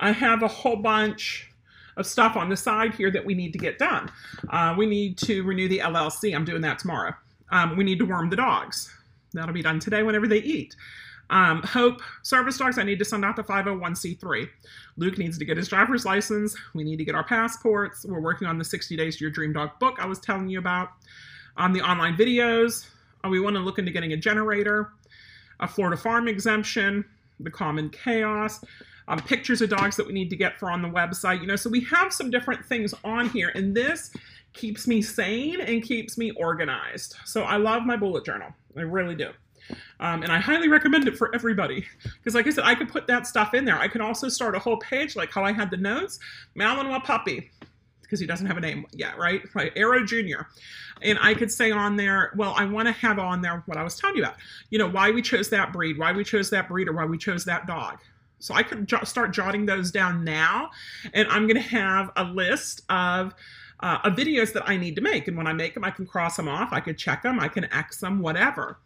I 0.01 0.13
have 0.13 0.43
a 0.43 0.49
whole 0.49 0.77
bunch 0.77 1.51
of 1.97 2.07
stuff 2.07 2.37
on 2.37 2.49
the 2.49 2.57
side 2.57 2.95
here 2.95 3.11
that 3.11 3.25
we 3.25 3.35
need 3.35 3.53
to 3.53 3.59
get 3.59 3.79
done. 3.79 4.11
Uh, 4.51 4.75
we 4.79 4.87
need 4.87 5.19
to 5.19 5.43
renew 5.43 5.69
the 5.69 5.81
LLC. 5.81 6.35
I'm 6.35 6.45
doing 6.45 6.63
that 6.63 6.79
tomorrow. 6.79 7.13
Um, 7.51 7.77
we 7.77 7.85
need 7.85 7.99
to 7.99 8.05
worm 8.05 8.31
the 8.31 8.37
dogs. 8.37 8.95
That'll 9.33 9.55
be 9.55 9.63
done 9.63 9.81
today 9.81 10.03
whenever 10.03 10.29
they 10.29 10.39
eat. 10.39 10.77
Um, 11.31 11.63
Hope 11.63 12.01
service 12.23 12.57
dogs, 12.57 12.79
I 12.79 12.83
need 12.83 12.99
to 12.99 13.05
send 13.05 13.25
out 13.25 13.37
the 13.37 13.43
501c3. 13.43 14.49
Luke 14.97 15.19
needs 15.19 15.39
to 15.39 15.45
get 15.45 15.57
his 15.57 15.69
driver's 15.69 16.05
license. 16.05 16.57
We 16.75 16.85
need 16.85 16.97
to 16.97 17.05
get 17.05 17.15
our 17.15 17.25
passports. 17.25 18.07
We're 18.09 18.21
working 18.21 18.49
on 18.49 18.59
the 18.59 18.65
60 18.65 18.97
Days 18.97 19.17
to 19.17 19.25
Your 19.25 19.31
Dream 19.31 19.53
Dog 19.53 19.79
book 19.79 19.97
I 19.99 20.07
was 20.07 20.19
telling 20.19 20.49
you 20.49 20.59
about. 20.59 20.91
On 21.57 21.73
the 21.73 21.81
online 21.81 22.17
videos, 22.17 22.87
uh, 23.25 23.29
we 23.29 23.41
want 23.41 23.57
to 23.57 23.61
look 23.61 23.79
into 23.79 23.91
getting 23.91 24.13
a 24.13 24.17
generator, 24.17 24.93
a 25.61 25.69
Florida 25.69 25.97
farm 25.97 26.29
exemption, 26.29 27.05
the 27.41 27.51
common 27.51 27.91
chaos, 27.91 28.65
um, 29.09 29.19
pictures 29.21 29.61
of 29.61 29.71
dogs 29.71 29.97
that 29.97 30.07
we 30.07 30.13
need 30.13 30.31
to 30.31 30.37
get 30.37 30.59
for 30.59 30.71
on 30.71 30.83
the 30.83 30.89
website. 30.89 31.41
You 31.41 31.47
know, 31.47 31.57
so 31.57 31.69
we 31.69 31.81
have 31.85 32.13
some 32.13 32.31
different 32.31 32.65
things 32.65 32.95
on 33.05 33.29
here, 33.31 33.51
and 33.55 33.75
this 33.75 34.13
keeps 34.53 34.87
me 34.87 35.03
sane 35.03 35.61
and 35.61 35.83
keeps 35.83 36.17
me 36.17 36.31
organized. 36.33 37.17
So 37.25 37.43
I 37.43 37.57
love 37.57 37.85
my 37.85 37.97
bullet 37.97 38.25
journal. 38.25 38.53
I 38.77 38.83
really 38.83 39.15
do. 39.15 39.31
Um, 40.01 40.23
and 40.23 40.33
I 40.33 40.39
highly 40.39 40.69
recommend 40.69 41.09
it 41.09 41.17
for 41.17 41.35
everybody. 41.35 41.87
Because, 42.03 42.35
like 42.35 42.47
I 42.47 42.51
said, 42.51 42.65
I 42.65 42.75
could 42.75 42.89
put 42.89 43.07
that 43.07 43.27
stuff 43.27 43.55
in 43.55 43.65
there. 43.65 43.79
I 43.79 43.89
could 43.89 44.01
also 44.01 44.29
start 44.29 44.55
a 44.55 44.59
whole 44.59 44.79
page, 44.79 45.17
like 45.17 45.33
how 45.33 45.45
I 45.45 45.53
had 45.53 45.71
the 45.71 45.77
notes 45.77 46.19
Malinois 46.57 47.03
puppy, 47.05 47.51
because 48.03 48.21
he 48.21 48.27
doesn't 48.27 48.47
have 48.47 48.57
a 48.57 48.61
name 48.61 48.87
yet, 48.93 49.19
right? 49.19 49.43
Like 49.55 49.73
Arrow 49.77 50.05
Jr. 50.05 50.43
And 51.03 51.19
I 51.21 51.35
could 51.35 51.51
say 51.51 51.71
on 51.71 51.97
there, 51.97 52.33
well, 52.37 52.55
I 52.57 52.65
want 52.65 52.87
to 52.87 52.93
have 52.93 53.19
on 53.19 53.41
there 53.41 53.63
what 53.67 53.77
I 53.77 53.83
was 53.83 53.97
telling 53.97 54.17
you 54.17 54.23
about. 54.23 54.37
You 54.71 54.79
know, 54.79 54.89
why 54.89 55.11
we 55.11 55.23
chose 55.23 55.49
that 55.51 55.73
breed, 55.73 55.99
why 55.99 56.13
we 56.13 56.25
chose 56.25 56.51
that 56.51 56.69
breed, 56.69 56.89
or 56.89 56.93
why 56.93 57.05
we 57.05 57.19
chose 57.19 57.45
that 57.45 57.67
dog. 57.67 57.99
So 58.41 58.55
I 58.55 58.63
could 58.63 58.87
jo- 58.87 59.05
start 59.05 59.33
jotting 59.33 59.67
those 59.67 59.91
down 59.91 60.25
now, 60.25 60.71
and 61.13 61.29
I'm 61.29 61.47
going 61.47 61.61
to 61.61 61.69
have 61.69 62.11
a 62.17 62.25
list 62.25 62.83
of 62.89 63.35
uh, 63.81 63.99
of 64.05 64.15
videos 64.15 64.53
that 64.53 64.69
I 64.69 64.77
need 64.77 64.97
to 64.97 65.03
make. 65.03 65.29
And 65.29 65.37
when 65.37 65.47
I 65.47 65.53
make 65.53 65.75
them, 65.75 65.85
I 65.85 65.91
can 65.91 66.07
cross 66.07 66.37
them 66.37 66.49
off. 66.49 66.73
I 66.73 66.81
can 66.81 66.97
check 66.97 67.23
them. 67.23 67.39
I 67.41 67.49
can 67.49 67.65
X 67.73 67.99
them, 68.01 68.21
whatever. 68.21 68.79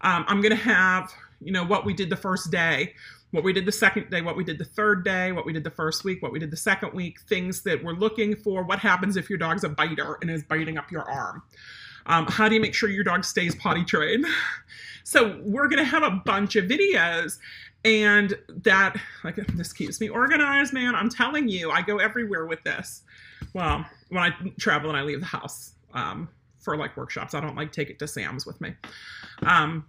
Um, 0.00 0.24
I'm 0.28 0.40
going 0.40 0.56
to 0.56 0.62
have, 0.62 1.12
you 1.40 1.52
know, 1.52 1.64
what 1.64 1.84
we 1.84 1.94
did 1.94 2.10
the 2.10 2.16
first 2.16 2.50
day 2.50 2.94
what 3.30 3.44
we 3.44 3.52
did 3.52 3.64
the 3.64 3.72
second 3.72 4.10
day, 4.10 4.22
what 4.22 4.36
we 4.36 4.44
did 4.44 4.58
the 4.58 4.64
third 4.64 5.04
day, 5.04 5.32
what 5.32 5.46
we 5.46 5.52
did 5.52 5.64
the 5.64 5.70
first 5.70 6.04
week, 6.04 6.22
what 6.22 6.32
we 6.32 6.38
did 6.38 6.50
the 6.50 6.56
second 6.56 6.92
week, 6.92 7.20
things 7.20 7.62
that 7.62 7.82
we're 7.82 7.92
looking 7.92 8.34
for. 8.34 8.62
What 8.64 8.80
happens 8.80 9.16
if 9.16 9.30
your 9.30 9.38
dog's 9.38 9.64
a 9.64 9.68
biter 9.68 10.18
and 10.20 10.30
is 10.30 10.42
biting 10.42 10.78
up 10.78 10.90
your 10.90 11.08
arm? 11.08 11.42
Um, 12.06 12.26
how 12.26 12.48
do 12.48 12.54
you 12.54 12.60
make 12.60 12.74
sure 12.74 12.88
your 12.88 13.04
dog 13.04 13.24
stays 13.24 13.54
potty 13.54 13.84
trained? 13.84 14.26
so 15.04 15.40
we're 15.44 15.68
going 15.68 15.78
to 15.78 15.84
have 15.84 16.02
a 16.02 16.10
bunch 16.10 16.56
of 16.56 16.64
videos 16.64 17.38
And 17.84 18.34
that, 18.48 18.96
like, 19.24 19.36
this 19.36 19.72
keeps 19.72 20.00
me 20.00 20.08
organized, 20.08 20.72
man. 20.72 20.94
I'm 20.94 21.08
telling 21.08 21.48
you, 21.48 21.70
I 21.70 21.82
go 21.82 21.98
everywhere 21.98 22.46
with 22.46 22.62
this. 22.64 23.02
Well, 23.54 23.84
when 24.08 24.22
I 24.22 24.30
travel 24.58 24.90
and 24.90 24.98
I 24.98 25.02
leave 25.02 25.20
the 25.20 25.26
house 25.26 25.74
um, 25.94 26.28
for 26.58 26.76
like 26.76 26.96
workshops, 26.96 27.34
I 27.34 27.40
don't 27.40 27.56
like 27.56 27.72
take 27.72 27.90
it 27.90 27.98
to 27.98 28.08
Sam's 28.08 28.46
with 28.46 28.60
me. 28.60 28.74
Um, 29.42 29.84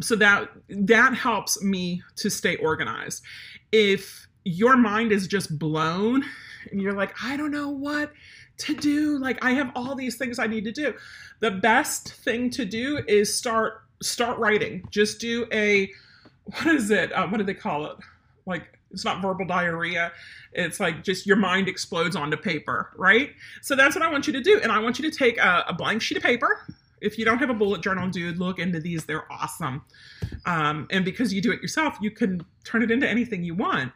so 0.00 0.14
that 0.16 0.50
that 0.68 1.14
helps 1.14 1.62
me 1.62 2.02
to 2.16 2.30
stay 2.30 2.56
organized. 2.56 3.22
If 3.72 4.28
your 4.44 4.76
mind 4.76 5.12
is 5.12 5.26
just 5.26 5.58
blown 5.58 6.24
and 6.70 6.80
you're 6.80 6.92
like, 6.92 7.14
I 7.22 7.36
don't 7.36 7.50
know 7.50 7.68
what 7.68 8.12
to 8.58 8.74
do, 8.74 9.18
like 9.18 9.44
I 9.44 9.52
have 9.52 9.72
all 9.74 9.94
these 9.94 10.16
things 10.16 10.38
I 10.38 10.46
need 10.46 10.64
to 10.64 10.72
do. 10.72 10.94
The 11.40 11.50
best 11.50 12.12
thing 12.12 12.50
to 12.50 12.64
do 12.64 13.02
is 13.08 13.34
start 13.34 13.82
start 14.02 14.38
writing. 14.38 14.86
Just 14.90 15.20
do 15.20 15.46
a 15.52 15.90
what 16.44 16.66
is 16.66 16.90
it? 16.90 17.12
Uh, 17.12 17.26
what 17.28 17.38
do 17.38 17.44
they 17.44 17.54
call 17.54 17.86
it? 17.86 17.96
Like 18.46 18.78
it's 18.90 19.04
not 19.04 19.22
verbal 19.22 19.46
diarrhea. 19.46 20.12
It's 20.52 20.80
like 20.80 21.04
just 21.04 21.26
your 21.26 21.36
mind 21.36 21.68
explodes 21.68 22.16
onto 22.16 22.36
paper, 22.36 22.92
right? 22.96 23.30
So 23.62 23.76
that's 23.76 23.94
what 23.94 24.04
I 24.04 24.10
want 24.10 24.26
you 24.26 24.32
to 24.32 24.40
do. 24.40 24.60
And 24.62 24.72
I 24.72 24.78
want 24.78 24.98
you 24.98 25.10
to 25.10 25.16
take 25.16 25.38
a, 25.38 25.64
a 25.68 25.72
blank 25.72 26.02
sheet 26.02 26.16
of 26.16 26.22
paper. 26.22 26.66
If 27.00 27.18
you 27.18 27.24
don't 27.24 27.38
have 27.38 27.50
a 27.50 27.54
bullet 27.54 27.82
journal, 27.82 28.08
dude, 28.10 28.38
look 28.38 28.58
into 28.58 28.80
these. 28.80 29.04
They're 29.04 29.30
awesome. 29.32 29.82
Um, 30.44 30.86
and 30.90 31.04
because 31.04 31.32
you 31.32 31.40
do 31.40 31.52
it 31.52 31.62
yourself, 31.62 31.96
you 32.00 32.10
can 32.10 32.44
turn 32.64 32.82
it 32.82 32.90
into 32.90 33.08
anything 33.08 33.42
you 33.42 33.54
want. 33.54 33.92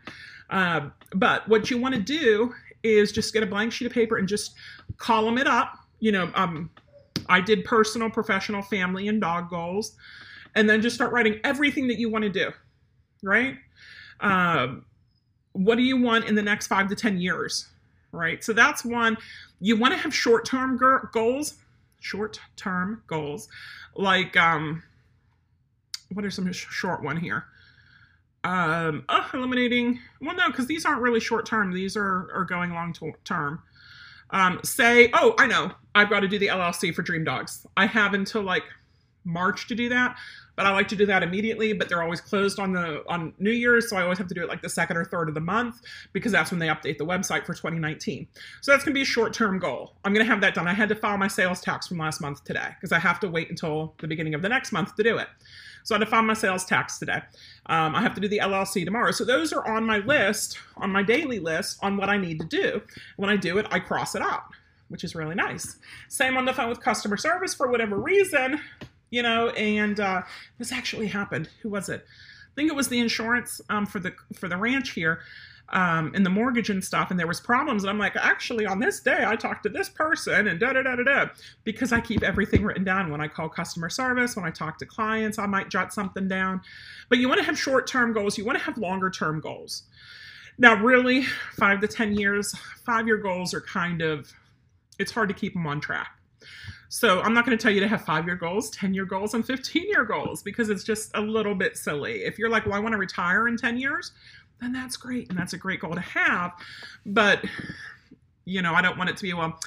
Uh, 0.49 0.89
but 1.15 1.47
what 1.49 1.71
you 1.71 1.79
want 1.79 1.95
to 1.95 2.01
do 2.01 2.55
is 2.83 3.13
just 3.13 3.33
get 3.33 3.43
a 3.43 3.47
blank 3.47 3.73
sheet 3.73 3.87
of 3.87 3.93
paper 3.93 4.17
and 4.17 4.29
just 4.29 4.55
column 4.97 5.39
it 5.39 5.47
up. 5.47 5.79
You 6.01 6.13
know, 6.13 6.31
um, 6.35 6.71
I 7.29 7.41
did 7.41 7.65
personal, 7.65 8.11
professional, 8.11 8.63
family, 8.63 9.09
and 9.09 9.21
dog 9.21 9.51
goals 9.51 9.97
and 10.55 10.69
then 10.69 10.81
just 10.81 10.95
start 10.95 11.13
writing 11.13 11.41
everything 11.45 11.89
that 11.89 11.99
you 11.99 12.09
want 12.09 12.23
to 12.25 12.31
do, 12.31 12.51
right? 13.23 13.57
Um, 14.21 14.85
what 15.53 15.77
do 15.77 15.83
you 15.83 16.01
want 16.01 16.27
in 16.27 16.35
the 16.35 16.43
next 16.43 16.67
five 16.67 16.89
to 16.89 16.97
10 16.97 17.19
years, 17.19 17.69
right? 18.13 18.43
So 18.43 18.53
that's 18.53 18.85
one. 18.85 19.17
You 19.61 19.77
want 19.77 19.95
to 19.95 19.99
have 19.99 20.15
short 20.15 20.45
term 20.45 20.79
goals, 21.13 21.55
short 22.01 22.41
term 22.57 23.03
goals, 23.07 23.49
like, 23.97 24.37
um, 24.37 24.83
what 26.13 26.25
are 26.25 26.31
some 26.31 26.51
short 26.53 27.03
one 27.03 27.17
here? 27.17 27.45
Um, 28.45 29.05
oh, 29.09 29.31
eliminating, 29.33 30.01
well, 30.21 30.37
no, 30.37 30.49
because 30.49 30.67
these 30.67 30.85
aren't 30.85 31.01
really 31.01 31.21
short 31.21 31.47
term, 31.47 31.73
these 31.73 31.97
are, 31.97 32.31
are 32.35 32.45
going 32.45 32.73
long 32.73 32.95
term. 33.25 33.63
Um, 34.31 34.61
say, 34.65 35.11
oh, 35.15 35.35
I 35.39 35.47
know, 35.47 35.73
I've 35.95 36.11
got 36.11 36.21
to 36.21 36.29
do 36.29 36.39
the 36.39 36.49
LLC 36.49 36.95
for 36.95 37.03
Dream 37.03 37.25
Dogs. 37.25 37.67
I 37.77 37.87
have 37.87 38.13
until 38.13 38.43
like 38.43 38.65
March 39.25 39.69
to 39.69 39.75
do 39.75 39.89
that 39.89 40.17
but 40.57 40.67
I 40.67 40.71
like 40.71 40.89
to 40.89 40.97
do 40.97 41.07
that 41.07 41.23
immediately. 41.23 41.73
But 41.73 41.89
they're 41.89 42.03
always 42.03 42.21
closed 42.21 42.59
on 42.59 42.73
the 42.73 43.03
on 43.09 43.33
New 43.39 43.51
Year's, 43.51 43.91
so 43.91 43.97
I 43.97 44.03
always 44.03 44.19
have 44.19 44.29
to 44.29 44.35
do 44.35 44.43
it 44.43 44.49
like 44.49 44.63
the 44.63 44.69
second 44.69 44.97
or 44.97 45.05
third 45.05 45.29
of 45.29 45.35
the 45.35 45.41
month 45.41 45.81
because 46.13 46.33
that's 46.33 46.51
when 46.51 46.59
they 46.61 46.69
update 46.69 46.99
the 46.99 47.07
website 47.07 47.45
for 47.45 47.55
2019. 47.55 48.27
So 48.61 48.73
that's 48.73 48.85
gonna 48.85 48.95
be 48.95 49.03
a 49.03 49.07
short 49.07 49.33
term 49.33 49.59
goal. 49.59 49.95
I'm 50.05 50.13
gonna 50.13 50.25
have 50.25 50.41
that 50.43 50.55
done. 50.55 50.69
I 50.69 50.75
had 50.75 50.89
to 50.91 50.95
file 50.95 51.19
my 51.19 51.29
sales 51.29 51.61
tax 51.61 51.89
from 51.89 51.99
last 51.99 52.21
month 52.21 52.45
today 52.45 52.69
because 52.81 52.93
I 52.93 52.99
have 52.99 53.21
to 53.21 53.29
wait 53.29 53.51
until 53.51 53.95
the 53.99 54.07
beginning 54.07 54.35
of 54.35 54.43
the 54.43 54.49
next 54.49 54.73
month 54.73 54.95
to 54.97 55.03
do 55.03 55.19
it. 55.19 55.29
So 55.83 55.95
I 55.95 55.99
had 55.99 56.05
to 56.07 56.11
file 56.11 56.23
my 56.23 56.33
sales 56.33 56.65
tax 56.65 56.99
today. 56.99 57.21
Um, 57.67 57.95
I 57.95 58.01
have 58.01 58.15
to 58.15 58.21
do 58.21 58.27
the 58.27 58.39
LLC 58.39 58.87
tomorrow. 58.87 59.11
So 59.11 59.23
those 59.23 59.53
are 59.53 59.67
on 59.67 59.85
my 59.85 59.99
list, 59.99 60.59
on 60.79 60.91
my 60.91 61.03
daily 61.03 61.39
list, 61.39 61.79
on 61.83 61.99
what 61.99 62.09
I 62.09 62.17
need 62.17 62.41
to 62.41 62.47
do. 62.47 62.81
When 63.17 63.29
I 63.29 63.37
do 63.37 63.59
it, 63.59 63.67
I 63.71 63.81
cross 63.81 64.15
it 64.15 64.23
out, 64.23 64.45
which 64.89 65.05
is 65.05 65.15
really 65.15 65.35
nice. 65.35 65.77
Same 66.09 66.39
on 66.39 66.47
the 66.47 66.55
phone 66.55 66.71
with 66.71 66.81
customer 66.81 67.19
service 67.19 67.53
for 67.55 67.71
whatever 67.71 67.99
reason 67.99 68.63
you 69.11 69.23
know, 69.23 69.51
and 69.51 70.01
uh, 70.01 70.23
this 70.59 70.73
actually 70.73 71.09
happened. 71.09 71.49
Who 71.63 71.71
was 71.71 71.89
it? 71.89 72.05
I 72.07 72.55
think 72.55 72.71
it 72.71 72.77
was 72.77 72.89
the 72.89 73.01
insurance 73.01 73.61
um, 73.69 73.87
for 73.87 73.99
the 74.01 74.13
for 74.35 74.49
the 74.49 74.57
ranch 74.57 74.91
here. 74.91 75.21
Um, 75.71 76.13
and 76.15 76.27
the 76.27 76.31
mortgage 76.31 76.69
and 76.69 76.85
stuff, 76.85 77.11
and 77.11 77.19
there 77.19 77.27
was 77.27 77.41
problems. 77.41 77.85
And 77.85 77.91
I'm 77.91 77.99
like, 77.99 78.17
actually, 78.17 78.67
on 78.67 78.81
this 78.81 79.01
day, 79.01 79.25
I 79.27 79.35
talked 79.35 79.63
to 79.63 79.71
this 79.71 79.89
person, 79.89 80.47
and 80.47 80.61
da 80.61 80.75
da 80.75 80.83
da 80.83 80.95
da 80.95 81.03
da, 81.03 81.27
because 81.65 81.91
I 81.91 82.03
keep 82.03 82.23
everything 82.23 82.65
written 82.65 82.85
down. 82.85 83.11
When 83.11 83.23
I 83.23 83.29
call 83.29 83.49
customer 83.49 83.89
service, 83.89 84.37
when 84.37 84.45
I 84.45 84.51
talk 84.51 84.77
to 84.81 84.87
clients, 84.87 85.39
I 85.39 85.47
might 85.47 85.71
jot 85.71 85.93
something 85.95 86.29
down. 86.29 86.61
But 87.09 87.17
you 87.17 87.29
want 87.29 87.41
to 87.41 87.47
have 87.47 87.59
short 87.59 87.87
term 87.87 88.13
goals. 88.13 88.37
You 88.37 88.45
want 88.45 88.59
to 88.59 88.65
have 88.65 88.77
longer 88.77 89.09
term 89.09 89.41
goals. 89.41 89.85
Now, 90.59 90.75
really, 90.77 91.25
five 91.57 91.81
to 91.81 91.89
ten 91.89 92.13
years, 92.13 92.55
five 92.85 93.07
year 93.07 93.17
goals 93.17 93.55
are 93.55 93.63
kind 93.63 94.03
of, 94.03 94.31
it's 94.99 95.13
hard 95.13 95.29
to 95.31 95.35
keep 95.35 95.55
them 95.55 95.67
on 95.67 95.81
track. 95.81 96.09
So 96.95 97.21
I'm 97.23 97.35
not 97.35 97.45
going 97.45 97.59
to 97.59 97.61
tell 97.61 97.73
you 97.73 97.81
to 97.81 97.89
have 97.89 98.05
five 98.05 98.25
year 98.25 98.37
goals, 98.37 98.71
10 98.71 98.95
year 98.95 99.05
goals, 99.05 99.35
and 99.35 99.45
15 99.45 99.89
year 99.89 100.05
goals 100.05 100.45
because 100.45 100.71
it's 100.71 100.85
just 100.85 101.11
a 101.15 101.21
little 101.21 101.53
bit 101.53 101.77
silly. 101.77 102.23
If 102.23 102.39
you're 102.39 102.49
like, 102.49 102.67
well, 102.67 102.77
I 102.77 102.79
want 102.79 102.93
to 102.93 102.99
retire 102.99 103.49
in 103.49 103.57
10 103.57 103.79
years, 103.79 104.13
then 104.61 104.73
that's 104.73 104.97
great. 104.97 105.29
And 105.29 105.37
that's 105.37 105.55
a 105.55 105.59
great 105.59 105.81
goal 105.81 105.93
to 105.97 106.01
have. 106.01 106.53
But, 107.05 107.45
you 108.45 108.63
know, 108.63 108.75
I 108.75 108.81
don't 108.81 108.97
want 108.97 109.11
it 109.11 109.17
to 109.17 109.25
be, 109.25 109.35
well, 109.35 109.59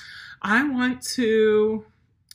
I 0.42 0.70
want 0.70 1.02
to 1.16 1.84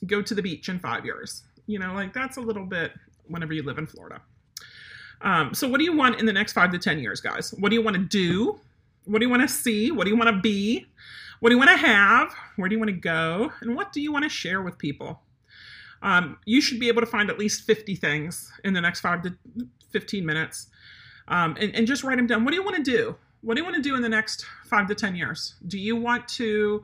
go 0.05 0.21
to 0.21 0.35
the 0.35 0.43
beach 0.43 0.69
in 0.69 0.77
five 0.77 1.05
years. 1.05 1.41
You 1.65 1.79
know, 1.79 1.95
like 1.95 2.13
that's 2.13 2.37
a 2.37 2.41
little 2.41 2.65
bit 2.65 2.91
whenever 3.27 3.53
you 3.53 3.63
live 3.63 3.79
in 3.79 3.87
Florida. 3.87 4.21
Um, 5.21 5.55
so, 5.55 5.67
what 5.67 5.79
do 5.79 5.85
you 5.85 5.97
want 5.97 6.19
in 6.19 6.27
the 6.27 6.33
next 6.33 6.53
five 6.53 6.71
to 6.71 6.77
10 6.77 6.99
years, 6.99 7.19
guys? 7.19 7.51
What 7.57 7.69
do 7.69 7.75
you 7.75 7.81
want 7.81 7.95
to 7.95 8.03
do? 8.03 8.59
What 9.05 9.21
do 9.21 9.25
you 9.25 9.31
want 9.31 9.41
to 9.41 9.47
see? 9.47 9.89
What 9.89 10.03
do 10.03 10.11
you 10.11 10.17
want 10.17 10.29
to 10.29 10.39
be? 10.39 10.85
What 11.39 11.49
do 11.49 11.55
you 11.55 11.59
want 11.59 11.71
to 11.71 11.77
have? 11.77 12.33
Where 12.55 12.69
do 12.69 12.75
you 12.75 12.79
want 12.79 12.89
to 12.89 12.97
go? 12.97 13.51
And 13.61 13.75
what 13.75 13.91
do 13.91 14.01
you 14.01 14.11
want 14.11 14.23
to 14.23 14.29
share 14.29 14.61
with 14.61 14.77
people? 14.77 15.21
Um, 16.01 16.37
you 16.45 16.61
should 16.61 16.79
be 16.79 16.89
able 16.89 17.01
to 17.01 17.07
find 17.07 17.29
at 17.29 17.39
least 17.39 17.65
50 17.65 17.95
things 17.95 18.51
in 18.63 18.73
the 18.73 18.81
next 18.81 18.99
five 18.99 19.23
to 19.23 19.35
15 19.91 20.25
minutes 20.25 20.67
um, 21.27 21.55
and, 21.59 21.73
and 21.75 21.87
just 21.87 22.03
write 22.03 22.17
them 22.17 22.27
down. 22.27 22.43
What 22.43 22.51
do 22.51 22.57
you 22.57 22.63
want 22.63 22.75
to 22.77 22.83
do? 22.83 23.15
What 23.41 23.55
do 23.55 23.61
you 23.61 23.65
want 23.65 23.75
to 23.75 23.81
do 23.81 23.95
in 23.95 24.01
the 24.01 24.09
next 24.09 24.45
five 24.65 24.87
to 24.87 24.95
10 24.95 25.15
years? 25.15 25.55
Do 25.67 25.77
you 25.77 25.95
want 25.95 26.27
to 26.29 26.83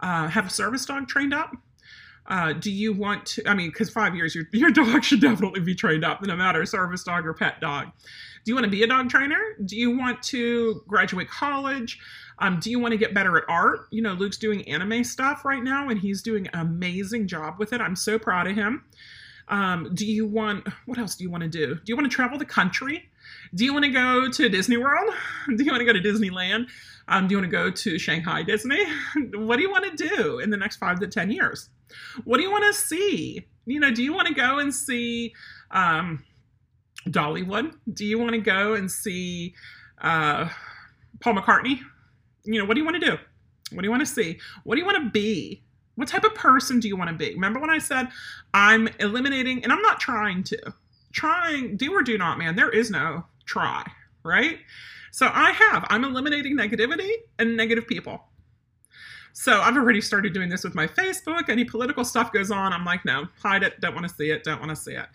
uh, 0.00 0.28
have 0.28 0.46
a 0.46 0.50
service 0.50 0.84
dog 0.84 1.08
trained 1.08 1.34
up? 1.34 1.54
Uh, 2.26 2.54
do 2.54 2.70
you 2.70 2.92
want 2.92 3.26
to? 3.26 3.46
I 3.46 3.54
mean, 3.54 3.68
because 3.68 3.90
five 3.90 4.14
years, 4.14 4.34
your, 4.34 4.44
your 4.52 4.70
dog 4.72 5.04
should 5.04 5.20
definitely 5.20 5.60
be 5.60 5.74
trained 5.74 6.04
up, 6.04 6.22
no 6.22 6.36
matter 6.36 6.64
service 6.64 7.04
dog 7.04 7.26
or 7.26 7.34
pet 7.34 7.60
dog. 7.60 7.88
Do 8.44 8.50
you 8.50 8.54
want 8.54 8.64
to 8.64 8.70
be 8.70 8.82
a 8.82 8.86
dog 8.86 9.10
trainer? 9.10 9.40
Do 9.64 9.76
you 9.76 9.96
want 9.96 10.22
to 10.24 10.82
graduate 10.86 11.28
college? 11.28 11.98
Um, 12.38 12.58
do 12.60 12.70
you 12.70 12.78
want 12.78 12.92
to 12.92 12.98
get 12.98 13.14
better 13.14 13.36
at 13.36 13.44
art? 13.48 13.86
You 13.90 14.02
know, 14.02 14.12
Luke's 14.12 14.38
doing 14.38 14.68
anime 14.68 15.04
stuff 15.04 15.44
right 15.44 15.62
now, 15.62 15.88
and 15.88 16.00
he's 16.00 16.22
doing 16.22 16.48
an 16.48 16.60
amazing 16.60 17.28
job 17.28 17.56
with 17.58 17.72
it. 17.72 17.80
I'm 17.80 17.96
so 17.96 18.18
proud 18.18 18.46
of 18.46 18.56
him. 18.56 18.84
Um, 19.48 19.90
do 19.94 20.06
you 20.06 20.26
want, 20.26 20.66
what 20.86 20.98
else 20.98 21.16
do 21.16 21.24
you 21.24 21.30
want 21.30 21.42
to 21.42 21.48
do? 21.48 21.74
Do 21.74 21.82
you 21.86 21.96
want 21.96 22.10
to 22.10 22.14
travel 22.14 22.38
the 22.38 22.44
country? 22.44 23.08
Do 23.54 23.64
you 23.64 23.72
want 23.72 23.84
to 23.84 23.90
go 23.90 24.28
to 24.28 24.48
Disney 24.48 24.76
World? 24.76 25.12
Do 25.56 25.62
you 25.62 25.70
want 25.70 25.80
to 25.80 25.84
go 25.84 25.92
to 25.92 26.00
Disneyland? 26.00 26.68
Um, 27.08 27.28
do 27.28 27.32
you 27.32 27.38
want 27.38 27.50
to 27.50 27.56
go 27.56 27.70
to 27.70 27.98
Shanghai 27.98 28.42
Disney? 28.42 28.82
what 29.34 29.56
do 29.56 29.62
you 29.62 29.70
want 29.70 29.96
to 29.96 30.08
do 30.08 30.38
in 30.38 30.50
the 30.50 30.56
next 30.56 30.76
five 30.76 30.98
to 31.00 31.06
10 31.06 31.30
years? 31.30 31.68
What 32.24 32.38
do 32.38 32.42
you 32.42 32.50
want 32.50 32.64
to 32.64 32.72
see? 32.72 33.46
You 33.66 33.80
know, 33.80 33.90
do 33.90 34.02
you 34.02 34.12
want 34.12 34.28
to 34.28 34.34
go 34.34 34.58
and 34.58 34.74
see 34.74 35.34
um, 35.70 36.24
Dollywood? 37.08 37.74
Do 37.92 38.04
you 38.04 38.18
want 38.18 38.32
to 38.32 38.38
go 38.38 38.74
and 38.74 38.90
see 38.90 39.54
uh, 40.00 40.48
Paul 41.20 41.34
McCartney? 41.34 41.80
You 42.44 42.58
know, 42.58 42.64
what 42.64 42.74
do 42.74 42.80
you 42.80 42.84
want 42.84 43.00
to 43.00 43.06
do? 43.10 43.18
What 43.72 43.82
do 43.82 43.86
you 43.86 43.90
want 43.90 44.02
to 44.02 44.12
see? 44.12 44.38
What 44.64 44.76
do 44.76 44.80
you 44.80 44.86
want 44.86 45.02
to 45.02 45.10
be? 45.10 45.62
What 45.96 46.08
type 46.08 46.24
of 46.24 46.34
person 46.34 46.80
do 46.80 46.88
you 46.88 46.96
want 46.96 47.10
to 47.10 47.16
be? 47.16 47.34
Remember 47.34 47.60
when 47.60 47.70
I 47.70 47.78
said 47.78 48.08
I'm 48.52 48.88
eliminating, 48.98 49.62
and 49.62 49.72
I'm 49.72 49.82
not 49.82 50.00
trying 50.00 50.42
to. 50.44 50.74
Trying, 51.12 51.76
do 51.76 51.92
or 51.92 52.02
do 52.02 52.18
not, 52.18 52.38
man. 52.38 52.56
There 52.56 52.70
is 52.70 52.90
no 52.90 53.24
try, 53.46 53.84
right? 54.24 54.58
So 55.12 55.30
I 55.32 55.52
have. 55.52 55.86
I'm 55.90 56.02
eliminating 56.02 56.56
negativity 56.56 57.12
and 57.38 57.56
negative 57.56 57.86
people. 57.86 58.24
So 59.32 59.60
I've 59.60 59.76
already 59.76 60.00
started 60.00 60.32
doing 60.32 60.48
this 60.48 60.64
with 60.64 60.74
my 60.74 60.88
Facebook. 60.88 61.48
Any 61.48 61.64
political 61.64 62.04
stuff 62.04 62.32
goes 62.32 62.50
on, 62.50 62.72
I'm 62.72 62.84
like, 62.84 63.04
no, 63.04 63.28
hide 63.40 63.62
it, 63.62 63.80
don't 63.80 63.94
want 63.94 64.08
to 64.08 64.14
see 64.14 64.30
it, 64.30 64.42
don't 64.42 64.60
want 64.60 64.70
to 64.70 64.76
see 64.76 64.94
it. 64.94 65.06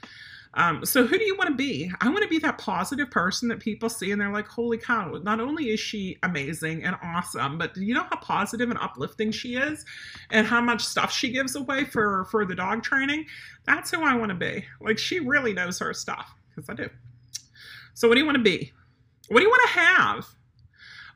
Um, 0.55 0.83
so 0.83 1.05
who 1.05 1.17
do 1.17 1.23
you 1.23 1.37
want 1.37 1.49
to 1.49 1.55
be? 1.55 1.91
I 2.01 2.09
want 2.09 2.23
to 2.23 2.27
be 2.27 2.39
that 2.39 2.57
positive 2.57 3.11
person 3.11 3.47
that 3.49 3.59
people 3.59 3.87
see 3.87 4.11
and 4.11 4.19
they're 4.19 4.31
like, 4.31 4.47
holy 4.47 4.77
cow, 4.77 5.19
not 5.21 5.39
only 5.39 5.69
is 5.69 5.79
she 5.79 6.17
amazing 6.23 6.83
and 6.83 6.95
awesome, 7.03 7.57
but 7.57 7.75
do 7.75 7.81
you 7.81 7.93
know 7.93 8.05
how 8.09 8.17
positive 8.17 8.69
and 8.69 8.79
uplifting 8.79 9.31
she 9.31 9.55
is 9.55 9.85
and 10.31 10.47
how 10.47 10.59
much 10.59 10.83
stuff 10.83 11.11
she 11.11 11.31
gives 11.31 11.55
away 11.55 11.85
for, 11.85 12.25
for 12.31 12.45
the 12.45 12.55
dog 12.55 12.81
training? 12.81 13.25
That's 13.65 13.91
who 13.91 14.03
I 14.03 14.15
want 14.15 14.29
to 14.29 14.35
be. 14.35 14.65
Like 14.81 14.97
she 14.97 15.19
really 15.19 15.53
knows 15.53 15.77
her 15.79 15.93
stuff 15.93 16.33
because 16.49 16.67
I 16.67 16.73
do. 16.73 16.89
So 17.93 18.07
what 18.07 18.15
do 18.15 18.21
you 18.21 18.25
want 18.25 18.37
to 18.37 18.43
be? 18.43 18.73
What 19.27 19.39
do 19.39 19.43
you 19.43 19.49
want 19.49 19.69
to 19.69 19.79
have? 19.79 20.27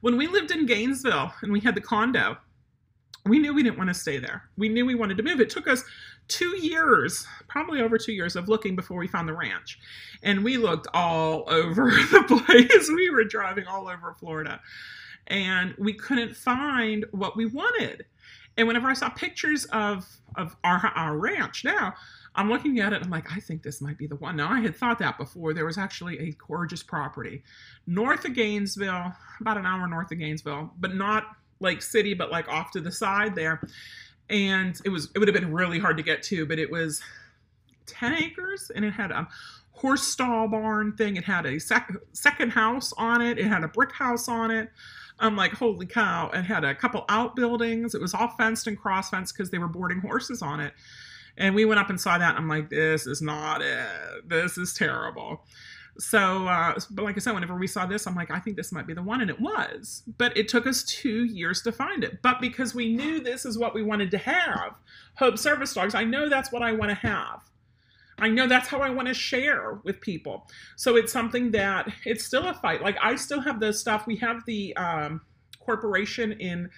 When 0.02 0.18
we 0.18 0.28
lived 0.28 0.52
in 0.52 0.68
Gainesville 0.68 1.34
and 1.42 1.52
we 1.52 1.60
had 1.60 1.76
the 1.76 1.82
condo, 1.82 2.38
we 3.26 3.40
knew 3.40 3.54
we 3.54 3.64
didn't 3.64 3.78
want 3.78 3.90
to 3.90 3.94
stay 3.94 4.18
there. 4.18 4.44
We 4.58 4.70
knew 4.70 4.86
we 4.86 4.96
wanted 4.96 5.18
to 5.18 5.24
move. 5.24 5.40
It 5.40 5.50
took 5.50 5.68
us 5.68 5.84
two 6.28 6.58
years, 6.58 7.26
probably 7.48 7.82
over 7.82 7.98
two 7.98 8.14
years 8.14 8.36
of 8.36 8.48
looking 8.48 8.76
before 8.76 8.98
we 8.98 9.08
found 9.08 9.28
the 9.28 9.34
ranch. 9.34 9.80
And 10.24 10.44
we 10.44 10.58
looked 10.58 10.88
all 10.94 11.44
over 11.48 11.92
the 11.92 12.44
place. 12.46 12.90
We 12.90 13.10
were 13.10 13.24
driving 13.24 13.68
all 13.68 13.88
over 13.88 14.16
Florida 14.20 14.60
and 15.28 15.74
we 15.78 15.94
couldn't 15.94 16.36
find 16.36 17.06
what 17.12 17.38
we 17.38 17.46
wanted. 17.46 18.06
And 18.58 18.68
whenever 18.68 18.88
I 18.88 18.94
saw 18.94 19.10
pictures 19.10 19.66
of, 19.66 20.06
of 20.36 20.56
our, 20.64 20.92
our 20.96 21.18
ranch 21.18 21.64
now, 21.64 21.94
I'm 22.36 22.50
looking 22.50 22.80
at 22.80 22.94
it. 22.94 23.02
I'm 23.04 23.10
like, 23.10 23.32
I 23.32 23.40
think 23.40 23.62
this 23.62 23.82
might 23.82 23.98
be 23.98 24.08
the 24.08 24.16
one. 24.16 24.36
Now, 24.36 24.52
I 24.52 24.60
had 24.60 24.76
thought 24.76 25.00
that 25.00 25.18
before. 25.18 25.54
There 25.54 25.66
was 25.66 25.78
actually 25.78 26.20
a 26.20 26.36
gorgeous 26.48 26.82
property 26.82 27.44
north 27.86 28.26
of 28.26 28.34
Gainesville, 28.34 29.14
about 29.40 29.58
an 29.58 29.66
hour 29.66 29.88
north 29.88 30.12
of 30.12 30.20
Gainesville, 30.20 30.72
but 30.80 30.96
not 30.96 31.26
like 31.60 31.82
city, 31.82 32.14
but 32.14 32.32
like 32.32 32.48
off 32.48 32.72
to 32.72 32.82
the 32.82 32.92
side 32.92 33.36
there. 33.36 33.62
And 34.34 34.82
it 34.84 34.90
was, 34.90 35.10
it 35.14 35.20
would 35.20 35.28
have 35.28 35.36
been 35.36 35.54
really 35.54 35.78
hard 35.78 35.96
to 35.98 36.04
get 36.04 36.24
to, 36.24 36.46
but 36.48 36.58
it 36.58 36.72
was 36.72 37.04
10 37.86 38.14
acres 38.16 38.72
and 38.76 38.84
it 38.84 38.92
had 38.92 39.12
a 39.12 39.28
horse 39.72 40.02
stall 40.02 40.48
barn 40.48 40.96
thing. 40.98 41.18
It 41.18 41.24
had 41.24 41.46
a 41.46 41.60
sec- 41.60 41.92
second 42.14 42.50
house 42.50 42.94
on 42.98 43.22
it. 43.22 43.38
It 43.38 43.46
had 43.46 43.64
a 43.64 43.68
brick 43.68 43.92
house 43.92 44.28
on 44.28 44.50
it. 44.50 44.72
I'm 45.20 45.36
like, 45.36 45.52
holy 45.52 45.86
cow. 45.86 46.32
It 46.34 46.44
had 46.44 46.64
a 46.64 46.74
couple 46.74 47.06
outbuildings. 47.10 47.94
It 47.94 48.02
was 48.02 48.16
all 48.16 48.30
fenced 48.30 48.66
and 48.66 48.76
cross 48.78 49.12
fenced 49.12 49.38
because 49.38 49.52
they 49.52 49.60
were 49.60 49.68
boarding 49.68 50.00
horses 50.00 50.42
on 50.42 50.60
it. 50.60 50.74
And 51.38 51.54
we 51.54 51.66
went 51.66 51.80
up 51.80 51.92
and 51.92 52.02
saw 52.02 52.18
that. 52.18 52.30
And 52.30 52.40
I'm 52.40 52.50
like, 52.50 52.70
this 52.70 53.06
is 53.06 53.22
not 53.22 53.62
it. 53.62 54.28
This 54.28 54.58
is 54.58 54.74
terrible. 54.74 55.46
So, 56.00 56.48
uh, 56.48 56.80
but 56.92 57.06
like 57.06 57.16
I 57.16 57.20
said, 57.20 57.34
whenever 57.34 57.56
we 57.56 57.68
saw 57.68 57.86
this, 57.86 58.08
I'm 58.08 58.16
like, 58.16 58.32
I 58.32 58.40
think 58.40 58.58
this 58.58 58.72
might 58.72 58.88
be 58.88 58.94
the 58.94 59.04
one. 59.04 59.22
And 59.22 59.30
it 59.30 59.40
was. 59.40 60.04
But 60.18 60.36
it 60.36 60.48
took 60.48 60.66
us 60.66 60.84
two 60.84 61.26
years 61.26 61.62
to 61.64 61.72
find 61.72 62.04
it. 62.04 62.22
But 62.22 62.42
because 62.42 62.74
we 62.74 62.96
knew 62.96 63.20
this 63.20 63.46
is 63.46 63.58
what 63.58 63.76
we 63.76 63.84
wanted 63.84 64.10
to 64.12 64.18
have, 64.18 64.76
Hope 65.16 65.38
Service 65.38 65.74
Dogs, 65.74 65.94
I 65.94 66.04
know 66.04 66.30
that's 66.30 66.52
what 66.52 66.64
I 66.64 66.72
want 66.72 66.90
to 66.90 66.96
have. 66.96 67.42
I 68.20 68.30
know 68.30 68.48
that's 68.48 68.68
how 68.68 68.80
I 68.80 68.90
want 68.90 69.08
to 69.08 69.14
share 69.14 69.80
with 69.84 70.00
people. 70.00 70.48
So 70.76 70.96
it's 70.96 71.12
something 71.12 71.52
that 71.52 71.92
it's 72.06 72.26
still 72.26 72.48
a 72.48 72.54
fight. 72.54 72.82
Like 72.82 72.98
I 73.02 73.16
still 73.16 73.42
have 73.42 73.60
the 73.60 73.74
stuff. 73.74 74.08
We 74.08 74.16
have 74.18 74.46
the 74.46 74.76
um, 74.78 75.22
corporation 75.60 76.34
in 76.34 76.70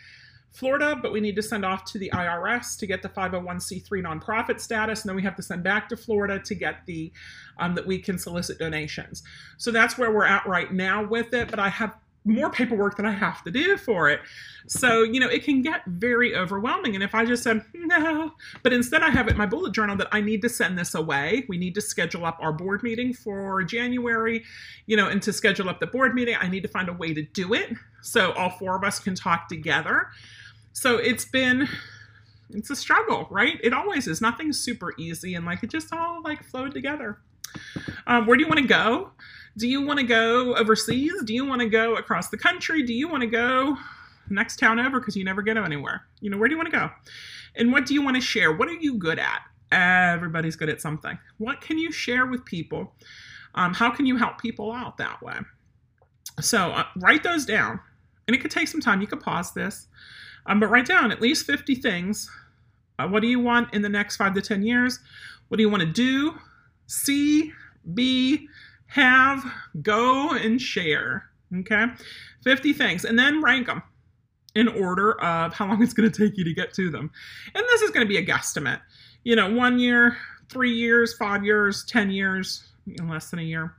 Florida, 0.55 0.97
but 1.01 1.11
we 1.11 1.19
need 1.19 1.35
to 1.35 1.43
send 1.43 1.65
off 1.65 1.83
to 1.91 1.99
the 1.99 2.09
IRS 2.11 2.77
to 2.79 2.87
get 2.87 3.01
the 3.01 3.09
501c3 3.09 3.83
nonprofit 4.03 4.59
status, 4.59 5.01
and 5.01 5.09
then 5.09 5.15
we 5.15 5.21
have 5.21 5.35
to 5.35 5.43
send 5.43 5.63
back 5.63 5.89
to 5.89 5.97
Florida 5.97 6.39
to 6.39 6.55
get 6.55 6.85
the 6.85 7.11
um, 7.57 7.75
that 7.75 7.85
we 7.85 7.99
can 7.99 8.17
solicit 8.17 8.57
donations. 8.57 9.23
So 9.57 9.71
that's 9.71 9.97
where 9.97 10.11
we're 10.11 10.25
at 10.25 10.45
right 10.45 10.71
now 10.71 11.03
with 11.03 11.33
it. 11.33 11.49
But 11.49 11.59
I 11.59 11.69
have 11.69 11.95
more 12.25 12.49
paperwork 12.49 12.97
that 12.97 13.05
I 13.05 13.11
have 13.11 13.43
to 13.43 13.51
do 13.51 13.77
for 13.77 14.09
it. 14.09 14.19
So, 14.67 15.03
you 15.03 15.19
know, 15.19 15.29
it 15.29 15.43
can 15.43 15.61
get 15.61 15.85
very 15.85 16.35
overwhelming. 16.35 16.95
And 16.95 17.03
if 17.03 17.13
I 17.13 17.23
just 17.23 17.43
said, 17.43 17.63
no, 17.73 18.33
but 18.63 18.73
instead 18.73 19.03
I 19.03 19.11
have 19.11 19.27
it 19.27 19.31
in 19.31 19.37
my 19.37 19.45
bullet 19.45 19.73
journal 19.73 19.95
that 19.97 20.07
I 20.11 20.21
need 20.21 20.41
to 20.41 20.49
send 20.49 20.77
this 20.77 20.95
away. 20.95 21.45
We 21.47 21.59
need 21.59 21.75
to 21.75 21.81
schedule 21.81 22.25
up 22.25 22.39
our 22.41 22.51
board 22.51 22.81
meeting 22.81 23.13
for 23.13 23.63
January, 23.63 24.43
you 24.87 24.97
know, 24.97 25.07
and 25.07 25.21
to 25.21 25.31
schedule 25.31 25.69
up 25.69 25.79
the 25.79 25.87
board 25.87 26.15
meeting, 26.15 26.35
I 26.39 26.47
need 26.47 26.63
to 26.63 26.67
find 26.67 26.89
a 26.89 26.93
way 26.93 27.13
to 27.13 27.21
do 27.21 27.53
it 27.53 27.73
so 28.01 28.31
all 28.33 28.49
four 28.49 28.75
of 28.75 28.83
us 28.83 28.99
can 28.99 29.13
talk 29.13 29.47
together. 29.47 30.07
So 30.75 30.97
it's 30.97 31.23
been, 31.23 31.69
it's 32.49 32.69
a 32.69 32.75
struggle, 32.75 33.27
right? 33.31 33.57
It 33.63 33.73
always 33.73 34.07
is. 34.07 34.19
Nothing's 34.19 34.59
super 34.59 34.93
easy 34.99 35.33
and 35.33 35.45
like 35.45 35.63
it 35.63 35.69
just 35.69 35.93
all 35.93 36.21
like 36.21 36.43
flowed 36.43 36.73
together. 36.73 37.17
Um, 38.07 38.27
where 38.27 38.35
do 38.35 38.43
you 38.43 38.49
want 38.49 38.59
to 38.59 38.67
go? 38.67 39.11
Do 39.57 39.69
you 39.69 39.81
want 39.81 39.99
to 39.99 40.05
go 40.05 40.53
overseas? 40.55 41.13
Do 41.23 41.33
you 41.33 41.45
want 41.45 41.61
to 41.61 41.69
go 41.69 41.95
across 41.95 42.27
the 42.27 42.37
country? 42.37 42.83
Do 42.83 42.93
you 42.93 43.07
want 43.07 43.21
to 43.21 43.27
go 43.27 43.77
next 44.29 44.59
town 44.59 44.77
over 44.77 44.99
because 44.99 45.15
you 45.15 45.23
never 45.23 45.41
get 45.41 45.55
anywhere? 45.55 46.07
You 46.19 46.29
know, 46.29 46.37
where 46.37 46.49
do 46.49 46.53
you 46.53 46.57
want 46.57 46.69
to 46.69 46.77
go? 46.77 46.89
And 47.55 47.71
what 47.71 47.85
do 47.85 47.93
you 47.93 48.01
want 48.01 48.17
to 48.17 48.21
share? 48.21 48.51
What 48.51 48.67
are 48.67 48.73
you 48.73 48.95
good 48.95 49.17
at? 49.17 49.43
Everybody's 49.71 50.57
good 50.57 50.67
at 50.67 50.81
something. 50.81 51.17
What 51.37 51.61
can 51.61 51.77
you 51.77 51.89
share 51.89 52.25
with 52.25 52.43
people? 52.43 52.93
Um, 53.55 53.73
how 53.73 53.91
can 53.91 54.05
you 54.05 54.17
help 54.17 54.41
people 54.41 54.73
out 54.73 54.97
that 54.97 55.21
way? 55.21 55.37
So 56.41 56.71
uh, 56.71 56.83
write 56.97 57.23
those 57.23 57.45
down. 57.45 57.79
And 58.27 58.35
it 58.35 58.41
could 58.41 58.51
take 58.51 58.67
some 58.67 58.81
time. 58.81 58.99
You 58.99 59.07
could 59.07 59.21
pause 59.21 59.53
this. 59.53 59.87
Um, 60.45 60.59
but 60.59 60.67
write 60.67 60.85
down 60.85 61.11
at 61.11 61.21
least 61.21 61.45
50 61.45 61.75
things. 61.75 62.29
Uh, 62.99 63.07
what 63.07 63.21
do 63.21 63.27
you 63.27 63.39
want 63.39 63.73
in 63.73 63.81
the 63.81 63.89
next 63.89 64.17
five 64.17 64.33
to 64.35 64.41
10 64.41 64.63
years? 64.63 64.99
What 65.47 65.57
do 65.57 65.63
you 65.63 65.69
want 65.69 65.81
to 65.81 65.91
do, 65.91 66.35
see, 66.87 67.51
be, 67.93 68.47
have, 68.87 69.43
go, 69.81 70.31
and 70.31 70.61
share. 70.61 71.29
Okay? 71.55 71.85
50 72.43 72.73
things. 72.73 73.05
And 73.05 73.17
then 73.17 73.41
rank 73.41 73.67
them 73.67 73.83
in 74.55 74.67
order 74.67 75.19
of 75.21 75.53
how 75.53 75.67
long 75.67 75.83
it's 75.83 75.93
going 75.93 76.09
to 76.09 76.23
take 76.23 76.37
you 76.37 76.43
to 76.43 76.53
get 76.53 76.73
to 76.73 76.89
them. 76.89 77.11
And 77.53 77.63
this 77.67 77.81
is 77.81 77.91
going 77.91 78.05
to 78.05 78.09
be 78.09 78.17
a 78.17 78.25
guesstimate. 78.25 78.81
You 79.23 79.35
know, 79.35 79.53
one 79.53 79.79
year, 79.79 80.17
three 80.49 80.71
years, 80.71 81.13
five 81.15 81.43
years, 81.43 81.83
10 81.85 82.11
years, 82.11 82.63
less 83.03 83.29
than 83.29 83.39
a 83.39 83.43
year. 83.43 83.75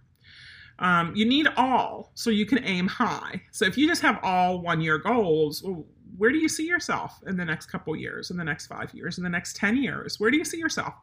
Um, 0.79 1.15
you 1.17 1.25
need 1.25 1.49
all 1.57 2.11
so 2.15 2.29
you 2.29 2.45
can 2.45 2.63
aim 2.65 2.87
high. 2.87 3.41
So 3.51 3.65
if 3.65 3.79
you 3.79 3.87
just 3.89 4.03
have 4.03 4.19
all 4.23 4.61
one 4.61 4.83
year 4.83 4.99
goals, 4.99 5.63
well, 5.63 5.87
where 6.17 6.31
do 6.31 6.39
you 6.39 6.49
see 6.49 6.67
yourself 6.67 7.21
in 7.27 7.37
the 7.37 7.45
next 7.45 7.67
couple 7.67 7.95
years, 7.97 8.31
in 8.31 8.37
the 8.37 8.45
next 8.45 8.67
five 8.67 8.93
years, 8.95 9.19
in 9.19 9.25
the 9.25 9.31
next 9.31 9.57
10 9.57 9.77
years? 9.83 10.19
Where 10.21 10.31
do 10.31 10.37
you 10.37 10.45
see 10.45 10.59
yourself? 10.59 10.95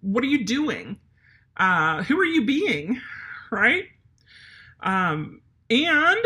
What 0.00 0.22
are 0.24 0.28
you 0.28 0.44
doing? 0.44 0.98
Uh, 1.56 2.02
who 2.02 2.18
are 2.18 2.24
you 2.24 2.44
being? 2.44 3.00
Right? 3.50 3.84
Um, 4.80 5.40
and 5.70 6.18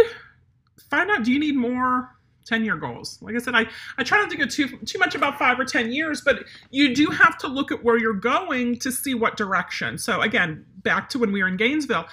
find 0.89 1.11
out 1.11 1.25
do 1.25 1.33
you 1.33 1.39
need 1.39 1.57
more 1.57 2.11
10 2.47 2.65
year 2.65 2.77
goals 2.77 3.19
like 3.23 3.35
i 3.35 3.39
said 3.39 3.55
i, 3.55 3.65
I 3.97 4.03
try 4.03 4.19
not 4.19 4.31
to 4.31 4.37
go 4.37 4.47
too 4.47 4.77
too 4.79 4.99
much 4.99 5.15
about 5.15 5.39
five 5.39 5.59
or 5.59 5.65
10 5.65 5.93
years 5.93 6.21
but 6.21 6.45
you 6.71 6.95
do 6.95 7.07
have 7.07 7.39
to 7.39 7.47
look 7.47 7.71
at 7.71 7.85
where 7.85 7.97
you're 7.97 8.13
going 8.13 8.79
to 8.81 8.91
see 8.91 9.15
what 9.15 9.37
direction 9.37 9.99
so 9.99 10.21
again 10.21 10.67
back 10.83 11.09
to 11.11 11.19
when 11.19 11.33
we 11.33 11.43
were 11.43 11.49
in 11.49 11.57
gainesville 11.57 12.07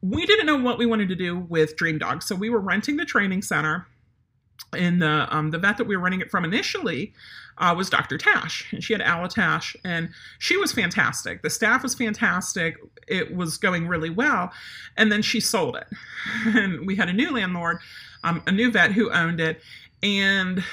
we 0.00 0.24
didn't 0.26 0.46
know 0.46 0.56
what 0.56 0.78
we 0.78 0.86
wanted 0.86 1.08
to 1.08 1.16
do 1.16 1.38
with 1.48 1.76
dream 1.76 1.98
dogs 1.98 2.26
so 2.26 2.34
we 2.34 2.48
were 2.48 2.60
renting 2.60 2.96
the 2.96 3.04
training 3.04 3.42
center 3.42 3.86
and 4.72 5.00
the 5.00 5.26
um, 5.34 5.50
the 5.50 5.58
vet 5.58 5.76
that 5.78 5.86
we 5.86 5.96
were 5.96 6.02
running 6.02 6.20
it 6.20 6.30
from 6.30 6.44
initially 6.44 7.12
uh, 7.58 7.74
was 7.76 7.90
Dr. 7.90 8.18
Tash, 8.18 8.72
and 8.72 8.82
she 8.82 8.92
had 8.92 9.02
Ala 9.02 9.28
Tash, 9.28 9.76
and 9.84 10.10
she 10.38 10.56
was 10.56 10.72
fantastic. 10.72 11.42
The 11.42 11.50
staff 11.50 11.82
was 11.82 11.94
fantastic. 11.94 12.76
It 13.06 13.34
was 13.34 13.58
going 13.58 13.86
really 13.86 14.10
well, 14.10 14.52
and 14.96 15.12
then 15.12 15.22
she 15.22 15.40
sold 15.40 15.76
it, 15.76 15.86
and 16.46 16.86
we 16.86 16.96
had 16.96 17.08
a 17.08 17.12
new 17.12 17.30
landlord, 17.32 17.78
um, 18.24 18.42
a 18.46 18.52
new 18.52 18.70
vet 18.70 18.92
who 18.92 19.10
owned 19.12 19.40
it, 19.40 19.60
and 20.02 20.64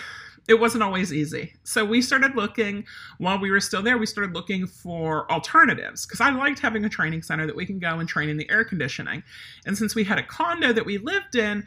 it 0.48 0.60
wasn't 0.60 0.82
always 0.82 1.14
easy. 1.14 1.54
So 1.64 1.86
we 1.86 2.02
started 2.02 2.36
looking 2.36 2.86
while 3.20 3.38
we 3.38 3.52
were 3.52 3.60
still 3.60 3.84
there. 3.84 4.00
We 4.00 4.08
started 4.08 4.34
looking 4.34 4.66
for 4.66 5.32
alternatives 5.32 6.08
because 6.08 6.22
I 6.22 6.32
liked 6.32 6.58
having 6.58 6.84
a 6.86 6.90
training 6.90 7.22
center 7.22 7.46
that 7.46 7.56
we 7.56 7.68
can 7.68 7.78
go 7.78 8.00
and 8.00 8.10
train 8.10 8.30
in 8.30 8.38
the 8.38 8.50
air 8.50 8.64
conditioning, 8.64 9.22
and 9.66 9.78
since 9.78 9.96
we 9.96 10.06
had 10.06 10.18
a 10.18 10.24
condo 10.24 10.72
that 10.74 10.86
we 10.86 10.98
lived 10.98 11.36
in 11.36 11.66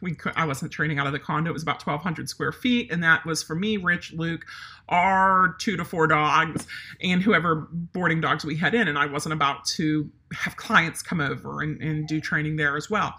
we 0.00 0.14
could, 0.14 0.32
I 0.36 0.44
wasn't 0.44 0.72
training 0.72 0.98
out 0.98 1.06
of 1.06 1.12
the 1.12 1.18
condo. 1.18 1.50
It 1.50 1.52
was 1.52 1.62
about 1.62 1.84
1,200 1.84 2.28
square 2.28 2.52
feet, 2.52 2.90
and 2.90 3.02
that 3.02 3.24
was 3.24 3.42
for 3.42 3.54
me, 3.54 3.76
Rich, 3.76 4.12
Luke, 4.12 4.44
our 4.88 5.56
two 5.58 5.76
to 5.76 5.84
four 5.84 6.06
dogs, 6.06 6.66
and 7.00 7.22
whoever 7.22 7.68
boarding 7.70 8.20
dogs 8.20 8.44
we 8.44 8.56
had 8.56 8.74
in. 8.74 8.88
And 8.88 8.98
I 8.98 9.06
wasn't 9.06 9.32
about 9.32 9.64
to 9.76 10.10
have 10.32 10.56
clients 10.56 11.02
come 11.02 11.20
over 11.20 11.60
and, 11.62 11.80
and 11.82 12.06
do 12.06 12.20
training 12.20 12.56
there 12.56 12.76
as 12.76 12.90
well. 12.90 13.14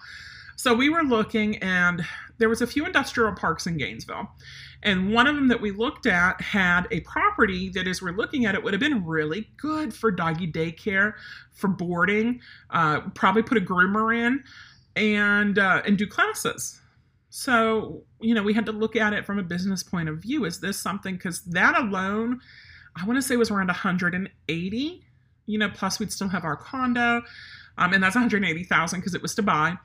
So 0.55 0.73
we 0.73 0.89
were 0.89 1.03
looking, 1.03 1.57
and 1.57 2.03
there 2.39 2.49
was 2.49 2.61
a 2.61 2.67
few 2.67 2.85
industrial 2.85 3.33
parks 3.33 3.67
in 3.67 3.77
Gainesville. 3.77 4.27
And 4.83 5.11
one 5.13 5.27
of 5.27 5.35
them 5.35 5.47
that 5.49 5.61
we 5.61 5.71
looked 5.71 6.05
at 6.05 6.39
had 6.41 6.87
a 6.91 7.01
property 7.01 7.69
that, 7.69 7.87
as 7.87 8.01
we're 8.01 8.15
looking 8.15 8.45
at 8.45 8.55
it, 8.55 8.63
would 8.63 8.73
have 8.73 8.79
been 8.79 9.05
really 9.05 9.49
good 9.57 9.93
for 9.93 10.11
doggy 10.11 10.51
daycare, 10.51 11.13
for 11.51 11.67
boarding, 11.67 12.41
uh, 12.69 13.01
probably 13.15 13.43
put 13.43 13.57
a 13.57 13.61
groomer 13.61 14.15
in 14.15 14.43
and 14.97 15.59
uh, 15.59 15.81
and 15.85 15.97
do 15.97 16.07
classes. 16.07 16.81
So 17.29 18.03
you 18.19 18.33
know 18.33 18.43
we 18.43 18.53
had 18.53 18.65
to 18.65 18.71
look 18.71 18.95
at 18.95 19.13
it 19.13 19.25
from 19.25 19.39
a 19.39 19.43
business 19.43 19.83
point 19.83 20.09
of 20.09 20.17
view. 20.17 20.45
Is 20.45 20.59
this 20.59 20.77
something? 20.77 21.15
Because 21.15 21.41
that 21.43 21.77
alone, 21.77 22.41
I 22.95 23.05
want 23.05 23.17
to 23.17 23.21
say 23.21 23.37
was 23.37 23.51
around 23.51 23.67
180. 23.67 25.03
You 25.45 25.57
know, 25.57 25.69
plus 25.69 25.99
we'd 25.99 26.11
still 26.11 26.27
have 26.27 26.43
our 26.43 26.57
condo, 26.57 27.21
um, 27.77 27.93
and 27.93 28.03
that's 28.03 28.15
180,000 28.15 28.99
because 28.99 29.13
it 29.13 29.21
was 29.21 29.33
to 29.35 29.43
buy. 29.43 29.77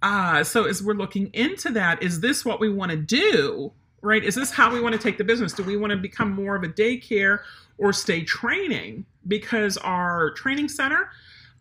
Uh, 0.00 0.42
so 0.44 0.64
as 0.64 0.82
we're 0.82 0.94
looking 0.94 1.28
into 1.34 1.70
that, 1.72 2.02
is 2.02 2.20
this 2.20 2.44
what 2.44 2.60
we 2.60 2.70
want 2.70 2.90
to 2.90 2.96
do? 2.96 3.72
Right? 4.00 4.24
Is 4.24 4.36
this 4.36 4.52
how 4.52 4.72
we 4.72 4.80
want 4.80 4.94
to 4.94 5.00
take 5.00 5.18
the 5.18 5.24
business? 5.24 5.52
Do 5.52 5.64
we 5.64 5.76
want 5.76 5.90
to 5.90 5.96
become 5.96 6.30
more 6.30 6.54
of 6.54 6.62
a 6.62 6.68
daycare 6.68 7.40
or 7.76 7.92
stay 7.92 8.22
training? 8.22 9.04
Because 9.26 9.76
our 9.78 10.30
training 10.30 10.68
center 10.68 11.10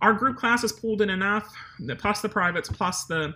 our 0.02 0.14
group 0.14 0.38
classes 0.38 0.72
pulled 0.72 1.02
in 1.02 1.10
enough, 1.10 1.54
plus 1.98 2.22
the 2.22 2.30
privates, 2.30 2.70
plus 2.70 3.06
the 3.06 3.36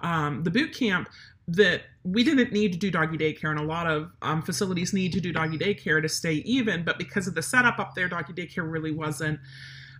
um, 0.00 0.42
the 0.42 0.50
boot 0.50 0.74
camp, 0.74 1.08
that 1.46 1.82
we 2.04 2.24
didn't 2.24 2.52
need 2.52 2.72
to 2.72 2.78
do 2.78 2.90
doggy 2.90 3.18
daycare, 3.18 3.50
and 3.50 3.58
a 3.58 3.64
lot 3.64 3.86
of 3.86 4.10
um, 4.22 4.42
facilities 4.42 4.92
need 4.92 5.12
to 5.12 5.20
do 5.20 5.32
doggy 5.32 5.58
daycare 5.58 6.00
to 6.00 6.08
stay 6.08 6.34
even. 6.34 6.84
But 6.84 6.98
because 6.98 7.26
of 7.26 7.34
the 7.34 7.42
setup 7.42 7.78
up 7.78 7.94
there, 7.94 8.08
doggy 8.08 8.32
daycare 8.32 8.70
really 8.70 8.92
wasn't 8.92 9.40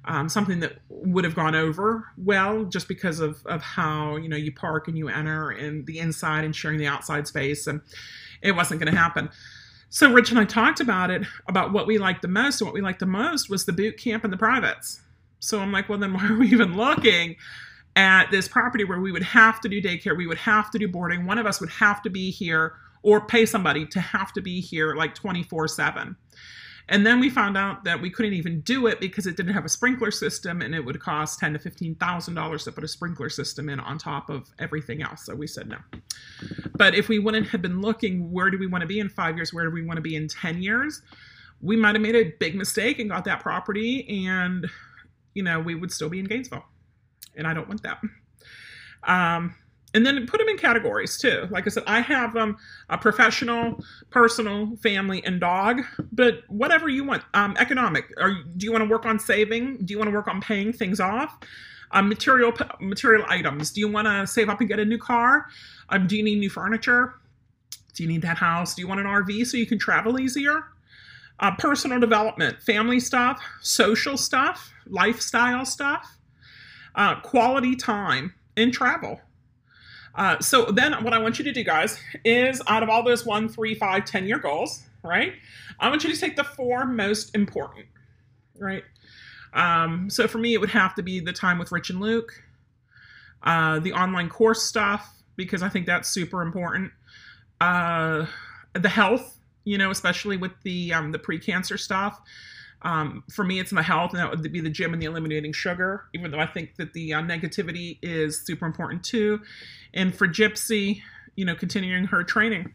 um, 0.06 0.28
something 0.28 0.60
that 0.60 0.78
would 0.88 1.24
have 1.24 1.34
gone 1.34 1.54
over 1.54 2.06
well, 2.16 2.64
just 2.64 2.88
because 2.88 3.20
of 3.20 3.44
of 3.46 3.62
how 3.62 4.16
you 4.16 4.28
know 4.28 4.36
you 4.36 4.52
park 4.52 4.88
and 4.88 4.96
you 4.96 5.08
enter 5.08 5.50
and 5.50 5.86
the 5.86 5.98
inside 5.98 6.44
and 6.44 6.54
sharing 6.56 6.78
the 6.78 6.86
outside 6.86 7.26
space, 7.26 7.66
and 7.66 7.80
it 8.42 8.52
wasn't 8.52 8.80
going 8.80 8.92
to 8.92 8.98
happen. 8.98 9.28
So 9.90 10.12
Rich 10.12 10.30
and 10.30 10.38
I 10.38 10.44
talked 10.44 10.78
about 10.80 11.10
it 11.10 11.22
about 11.48 11.72
what 11.72 11.86
we 11.86 11.98
liked 11.98 12.22
the 12.22 12.28
most, 12.28 12.60
and 12.60 12.66
what 12.66 12.74
we 12.74 12.80
liked 12.80 13.00
the 13.00 13.06
most 13.06 13.50
was 13.50 13.66
the 13.66 13.72
boot 13.72 13.98
camp 13.98 14.24
and 14.24 14.32
the 14.32 14.38
privates. 14.38 15.00
So 15.40 15.58
I'm 15.58 15.72
like, 15.72 15.88
well, 15.88 15.98
then 15.98 16.12
why 16.12 16.28
are 16.28 16.38
we 16.38 16.48
even 16.48 16.76
looking 16.76 17.36
at 17.96 18.30
this 18.30 18.46
property 18.46 18.84
where 18.84 19.00
we 19.00 19.12
would 19.12 19.22
have 19.22 19.60
to 19.62 19.68
do 19.68 19.82
daycare? 19.82 20.16
We 20.16 20.26
would 20.26 20.38
have 20.38 20.70
to 20.70 20.78
do 20.78 20.86
boarding. 20.86 21.26
One 21.26 21.38
of 21.38 21.46
us 21.46 21.60
would 21.60 21.70
have 21.70 22.02
to 22.02 22.10
be 22.10 22.30
here 22.30 22.74
or 23.02 23.26
pay 23.26 23.46
somebody 23.46 23.86
to 23.86 24.00
have 24.00 24.32
to 24.34 24.42
be 24.42 24.60
here 24.60 24.94
like 24.94 25.14
24 25.14 25.68
7. 25.68 26.16
And 26.90 27.06
then 27.06 27.20
we 27.20 27.30
found 27.30 27.56
out 27.56 27.84
that 27.84 28.02
we 28.02 28.10
couldn't 28.10 28.32
even 28.34 28.62
do 28.62 28.88
it 28.88 28.98
because 29.00 29.26
it 29.26 29.36
didn't 29.36 29.54
have 29.54 29.64
a 29.64 29.68
sprinkler 29.68 30.10
system 30.10 30.60
and 30.60 30.74
it 30.74 30.84
would 30.84 30.98
cost 30.98 31.38
ten 31.38 31.52
to 31.52 31.58
fifteen 31.60 31.94
thousand 31.94 32.34
dollars 32.34 32.64
to 32.64 32.72
put 32.72 32.82
a 32.82 32.88
sprinkler 32.88 33.28
system 33.28 33.68
in 33.68 33.78
on 33.78 33.96
top 33.96 34.28
of 34.28 34.50
everything 34.58 35.00
else. 35.00 35.24
So 35.24 35.36
we 35.36 35.46
said 35.46 35.68
no. 35.68 35.78
But 36.74 36.96
if 36.96 37.08
we 37.08 37.20
wouldn't 37.20 37.46
have 37.48 37.62
been 37.62 37.80
looking, 37.80 38.32
where 38.32 38.50
do 38.50 38.58
we 38.58 38.66
want 38.66 38.82
to 38.82 38.88
be 38.88 38.98
in 38.98 39.08
five 39.08 39.36
years? 39.36 39.54
Where 39.54 39.64
do 39.64 39.70
we 39.70 39.84
want 39.84 39.98
to 39.98 40.02
be 40.02 40.16
in 40.16 40.26
ten 40.26 40.60
years? 40.60 41.00
We 41.62 41.76
might 41.76 41.94
have 41.94 42.02
made 42.02 42.16
a 42.16 42.32
big 42.40 42.56
mistake 42.56 42.98
and 42.98 43.08
got 43.08 43.24
that 43.26 43.38
property, 43.40 44.26
and 44.26 44.68
you 45.34 45.42
know 45.42 45.60
we 45.60 45.74
would 45.74 45.92
still 45.92 46.08
be 46.08 46.18
in 46.18 46.26
Gainesville, 46.26 46.64
and 47.36 47.46
I 47.46 47.54
don't 47.54 47.68
want 47.68 47.82
that. 47.82 48.00
Um, 49.04 49.54
and 49.94 50.06
then 50.06 50.26
put 50.26 50.38
them 50.38 50.48
in 50.48 50.56
categories 50.56 51.18
too. 51.18 51.48
Like 51.50 51.66
I 51.66 51.70
said, 51.70 51.82
I 51.86 52.00
have 52.00 52.36
um, 52.36 52.56
a 52.88 52.98
professional, 52.98 53.82
personal, 54.10 54.76
family, 54.76 55.24
and 55.24 55.40
dog. 55.40 55.82
But 56.12 56.42
whatever 56.48 56.88
you 56.88 57.04
want, 57.04 57.24
um, 57.34 57.56
economic. 57.58 58.04
Or 58.16 58.30
do 58.56 58.64
you 58.64 58.72
want 58.72 58.84
to 58.84 58.88
work 58.88 59.04
on 59.04 59.18
saving? 59.18 59.78
Do 59.84 59.92
you 59.92 59.98
want 59.98 60.08
to 60.08 60.14
work 60.14 60.28
on 60.28 60.40
paying 60.40 60.72
things 60.72 61.00
off? 61.00 61.38
Um, 61.92 62.08
material 62.08 62.52
material 62.80 63.24
items. 63.28 63.72
Do 63.72 63.80
you 63.80 63.88
want 63.88 64.06
to 64.06 64.26
save 64.26 64.48
up 64.48 64.60
and 64.60 64.68
get 64.68 64.78
a 64.78 64.84
new 64.84 64.98
car? 64.98 65.46
Um, 65.88 66.06
do 66.06 66.16
you 66.16 66.22
need 66.22 66.38
new 66.38 66.50
furniture? 66.50 67.14
Do 67.94 68.04
you 68.04 68.08
need 68.08 68.22
that 68.22 68.36
house? 68.36 68.76
Do 68.76 68.82
you 68.82 68.88
want 68.88 69.00
an 69.00 69.06
RV 69.06 69.46
so 69.46 69.56
you 69.56 69.66
can 69.66 69.78
travel 69.78 70.20
easier? 70.20 70.64
Uh, 71.40 71.54
personal 71.56 71.98
development, 71.98 72.60
family 72.62 73.00
stuff, 73.00 73.42
social 73.62 74.16
stuff, 74.16 74.72
lifestyle 74.86 75.64
stuff, 75.64 76.18
uh, 76.94 77.18
quality 77.20 77.74
time, 77.74 78.34
and 78.56 78.72
travel 78.72 79.20
uh, 80.14 80.38
so 80.40 80.66
then 80.66 80.92
what 81.04 81.14
I 81.14 81.18
want 81.18 81.38
you 81.38 81.44
to 81.44 81.52
do, 81.52 81.62
guys, 81.62 81.98
is 82.24 82.60
out 82.66 82.82
of 82.82 82.88
all 82.88 83.02
those 83.02 83.24
one, 83.24 83.48
three, 83.48 83.74
five, 83.74 84.04
10 84.04 84.26
year 84.26 84.38
goals, 84.38 84.82
right? 85.02 85.34
I 85.78 85.88
want 85.88 86.04
you 86.04 86.12
to 86.12 86.18
take 86.18 86.36
the 86.36 86.44
four 86.44 86.84
most 86.84 87.34
important, 87.34 87.86
right? 88.58 88.84
Um, 89.52 90.10
so 90.10 90.26
for 90.28 90.38
me, 90.38 90.54
it 90.54 90.60
would 90.60 90.70
have 90.70 90.94
to 90.96 91.02
be 91.02 91.20
the 91.20 91.32
time 91.32 91.58
with 91.58 91.72
Rich 91.72 91.90
and 91.90 92.00
Luke, 92.00 92.32
uh, 93.42 93.78
the 93.80 93.92
online 93.92 94.28
course 94.28 94.62
stuff, 94.62 95.22
because 95.36 95.62
I 95.62 95.68
think 95.68 95.86
that's 95.86 96.08
super 96.08 96.42
important. 96.42 96.92
Uh, 97.60 98.26
the 98.74 98.88
health, 98.88 99.38
you 99.64 99.78
know, 99.78 99.90
especially 99.90 100.36
with 100.36 100.52
the 100.62 100.92
um, 100.92 101.12
the 101.12 101.18
pre-cancer 101.18 101.76
stuff. 101.76 102.20
Um, 102.82 103.24
for 103.30 103.44
me, 103.44 103.60
it's 103.60 103.72
my 103.72 103.82
health, 103.82 104.12
and 104.12 104.20
that 104.20 104.30
would 104.30 104.50
be 104.50 104.60
the 104.60 104.70
gym 104.70 104.94
and 104.94 105.02
the 105.02 105.06
eliminating 105.06 105.52
sugar, 105.52 106.06
even 106.14 106.30
though 106.30 106.38
I 106.38 106.46
think 106.46 106.76
that 106.76 106.94
the 106.94 107.12
uh, 107.12 107.20
negativity 107.20 107.98
is 108.02 108.40
super 108.46 108.64
important 108.64 109.04
too. 109.04 109.40
And 109.92 110.14
for 110.14 110.26
Gypsy, 110.26 111.02
you 111.36 111.44
know, 111.44 111.54
continuing 111.54 112.04
her 112.04 112.24
training. 112.24 112.74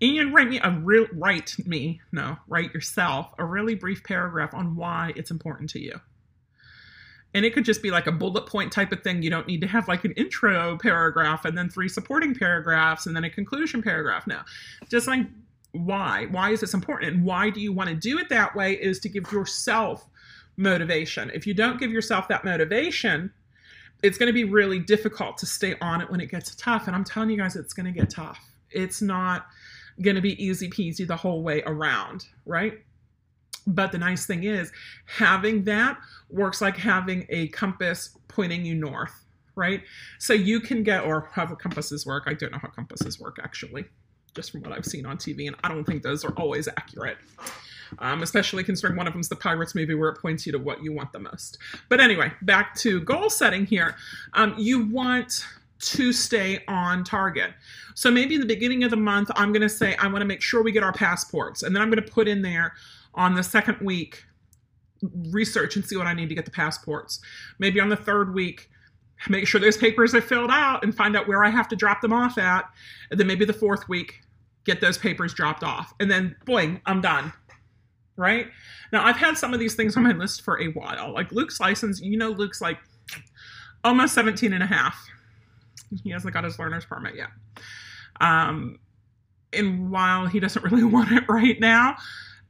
And 0.00 0.34
write 0.34 0.48
me 0.48 0.60
a 0.62 0.70
real 0.70 1.06
write 1.14 1.56
me, 1.64 2.00
no, 2.12 2.36
write 2.48 2.74
yourself 2.74 3.32
a 3.38 3.44
really 3.44 3.74
brief 3.74 4.04
paragraph 4.04 4.52
on 4.52 4.76
why 4.76 5.12
it's 5.16 5.30
important 5.30 5.70
to 5.70 5.80
you. 5.80 6.00
And 7.32 7.44
it 7.44 7.54
could 7.54 7.64
just 7.64 7.82
be 7.82 7.90
like 7.90 8.06
a 8.06 8.12
bullet 8.12 8.46
point 8.46 8.72
type 8.72 8.92
of 8.92 9.02
thing. 9.02 9.22
You 9.22 9.30
don't 9.30 9.46
need 9.46 9.60
to 9.62 9.66
have 9.66 9.88
like 9.88 10.04
an 10.04 10.12
intro 10.12 10.76
paragraph 10.78 11.44
and 11.44 11.56
then 11.56 11.68
three 11.68 11.88
supporting 11.88 12.34
paragraphs 12.34 13.06
and 13.06 13.16
then 13.16 13.24
a 13.24 13.30
conclusion 13.30 13.82
paragraph. 13.82 14.26
No, 14.26 14.40
just 14.90 15.06
like 15.06 15.26
why? 15.84 16.26
Why 16.30 16.50
is 16.50 16.60
this 16.60 16.74
important? 16.74 17.12
And 17.12 17.24
why 17.24 17.50
do 17.50 17.60
you 17.60 17.72
want 17.72 17.90
to 17.90 17.96
do 17.96 18.18
it 18.18 18.28
that 18.28 18.54
way 18.54 18.72
is 18.74 18.98
to 19.00 19.08
give 19.08 19.30
yourself 19.32 20.08
motivation. 20.56 21.30
If 21.34 21.46
you 21.46 21.54
don't 21.54 21.78
give 21.78 21.90
yourself 21.90 22.28
that 22.28 22.44
motivation, 22.44 23.32
it's 24.02 24.18
going 24.18 24.28
to 24.28 24.32
be 24.32 24.44
really 24.44 24.78
difficult 24.78 25.38
to 25.38 25.46
stay 25.46 25.74
on 25.80 26.00
it 26.00 26.10
when 26.10 26.20
it 26.20 26.30
gets 26.30 26.54
tough. 26.56 26.86
And 26.86 26.96
I'm 26.96 27.04
telling 27.04 27.30
you 27.30 27.36
guys, 27.36 27.56
it's 27.56 27.72
going 27.72 27.86
to 27.86 27.98
get 27.98 28.10
tough. 28.10 28.38
It's 28.70 29.00
not 29.00 29.46
going 30.02 30.16
to 30.16 30.22
be 30.22 30.42
easy 30.42 30.68
peasy 30.68 31.06
the 31.06 31.16
whole 31.16 31.42
way 31.42 31.62
around, 31.66 32.26
right? 32.44 32.82
But 33.66 33.92
the 33.92 33.98
nice 33.98 34.26
thing 34.26 34.44
is, 34.44 34.70
having 35.06 35.64
that 35.64 35.98
works 36.30 36.60
like 36.60 36.76
having 36.76 37.26
a 37.30 37.48
compass 37.48 38.16
pointing 38.28 38.64
you 38.64 38.74
north, 38.74 39.24
right? 39.56 39.82
So 40.18 40.34
you 40.34 40.60
can 40.60 40.82
get, 40.82 41.04
or 41.04 41.30
however 41.32 41.56
compasses 41.56 42.06
work. 42.06 42.24
I 42.26 42.34
don't 42.34 42.52
know 42.52 42.58
how 42.60 42.68
compasses 42.68 43.18
work 43.18 43.38
actually 43.42 43.86
just 44.36 44.52
from 44.52 44.60
what 44.60 44.72
I've 44.72 44.84
seen 44.84 45.06
on 45.06 45.16
TV, 45.16 45.48
and 45.48 45.56
I 45.64 45.68
don't 45.68 45.84
think 45.84 46.02
those 46.02 46.24
are 46.24 46.32
always 46.36 46.68
accurate. 46.68 47.16
Um, 48.00 48.24
especially 48.24 48.64
considering 48.64 48.96
one 48.96 49.06
of 49.06 49.12
them's 49.12 49.28
the 49.28 49.36
Pirates 49.36 49.76
movie 49.76 49.94
where 49.94 50.08
it 50.08 50.20
points 50.20 50.44
you 50.44 50.50
to 50.50 50.58
what 50.58 50.82
you 50.82 50.92
want 50.92 51.12
the 51.12 51.20
most. 51.20 51.58
But 51.88 52.00
anyway, 52.00 52.32
back 52.42 52.74
to 52.76 53.00
goal 53.00 53.30
setting 53.30 53.64
here. 53.64 53.94
Um, 54.34 54.56
you 54.58 54.86
want 54.86 55.44
to 55.78 56.12
stay 56.12 56.64
on 56.68 57.04
target. 57.04 57.52
So 57.94 58.10
maybe 58.10 58.34
in 58.34 58.40
the 58.40 58.46
beginning 58.46 58.82
of 58.84 58.90
the 58.90 58.96
month, 58.96 59.30
I'm 59.36 59.52
going 59.52 59.62
to 59.62 59.68
say, 59.68 59.94
I 59.96 60.06
want 60.08 60.18
to 60.18 60.24
make 60.26 60.42
sure 60.42 60.62
we 60.62 60.72
get 60.72 60.82
our 60.82 60.92
passports. 60.92 61.62
And 61.62 61.74
then 61.74 61.82
I'm 61.82 61.90
going 61.90 62.02
to 62.02 62.10
put 62.10 62.28
in 62.28 62.42
there 62.42 62.74
on 63.14 63.34
the 63.34 63.42
second 63.42 63.78
week, 63.80 64.24
research 65.30 65.76
and 65.76 65.84
see 65.84 65.96
what 65.96 66.06
I 66.06 66.14
need 66.14 66.28
to 66.28 66.34
get 66.34 66.44
the 66.44 66.50
passports. 66.50 67.20
Maybe 67.58 67.80
on 67.80 67.88
the 67.88 67.96
third 67.96 68.34
week, 68.34 68.68
make 69.28 69.46
sure 69.46 69.60
those 69.60 69.76
papers 69.76 70.14
are 70.14 70.20
filled 70.20 70.50
out 70.50 70.82
and 70.82 70.94
find 70.94 71.16
out 71.16 71.28
where 71.28 71.44
I 71.44 71.50
have 71.50 71.68
to 71.68 71.76
drop 71.76 72.00
them 72.00 72.12
off 72.12 72.38
at. 72.38 72.64
And 73.10 73.20
then 73.20 73.26
maybe 73.26 73.44
the 73.44 73.52
fourth 73.52 73.88
week, 73.88 74.20
get 74.66 74.80
those 74.80 74.98
papers 74.98 75.32
dropped 75.32 75.62
off. 75.62 75.94
And 76.00 76.10
then, 76.10 76.36
boing, 76.44 76.80
I'm 76.84 77.00
done. 77.00 77.32
Right? 78.16 78.48
Now, 78.92 79.04
I've 79.04 79.16
had 79.16 79.38
some 79.38 79.54
of 79.54 79.60
these 79.60 79.74
things 79.74 79.96
on 79.96 80.02
my 80.02 80.12
list 80.12 80.42
for 80.42 80.60
a 80.60 80.68
while. 80.68 81.12
Like 81.12 81.32
Luke's 81.32 81.60
license, 81.60 82.00
you 82.00 82.16
know, 82.16 82.30
Luke's 82.30 82.60
like 82.60 82.78
almost 83.84 84.14
17 84.14 84.52
and 84.52 84.62
a 84.62 84.66
half. 84.66 84.98
He 86.02 86.10
hasn't 86.10 86.34
got 86.34 86.44
his 86.44 86.58
learner's 86.58 86.84
permit 86.84 87.14
yet. 87.14 87.28
Um, 88.20 88.78
and 89.52 89.90
while 89.90 90.26
he 90.26 90.40
doesn't 90.40 90.64
really 90.64 90.84
want 90.84 91.12
it 91.12 91.24
right 91.28 91.58
now, 91.60 91.96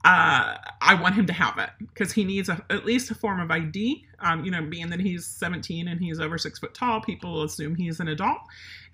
uh, 0.04 0.56
I 0.80 0.94
want 1.00 1.16
him 1.16 1.26
to 1.26 1.32
have 1.32 1.58
it 1.58 1.70
because 1.80 2.12
he 2.12 2.24
needs 2.24 2.48
a, 2.48 2.64
at 2.70 2.86
least 2.86 3.10
a 3.10 3.14
form 3.14 3.40
of 3.40 3.50
ID. 3.50 4.04
Um, 4.20 4.44
you 4.44 4.52
know, 4.52 4.62
being 4.62 4.88
that 4.90 5.00
he's 5.00 5.26
17 5.26 5.88
and 5.88 6.00
he's 6.00 6.20
over 6.20 6.38
six 6.38 6.60
foot 6.60 6.74
tall, 6.74 7.00
people 7.00 7.42
assume 7.42 7.74
he's 7.74 7.98
an 7.98 8.08
adult. 8.08 8.38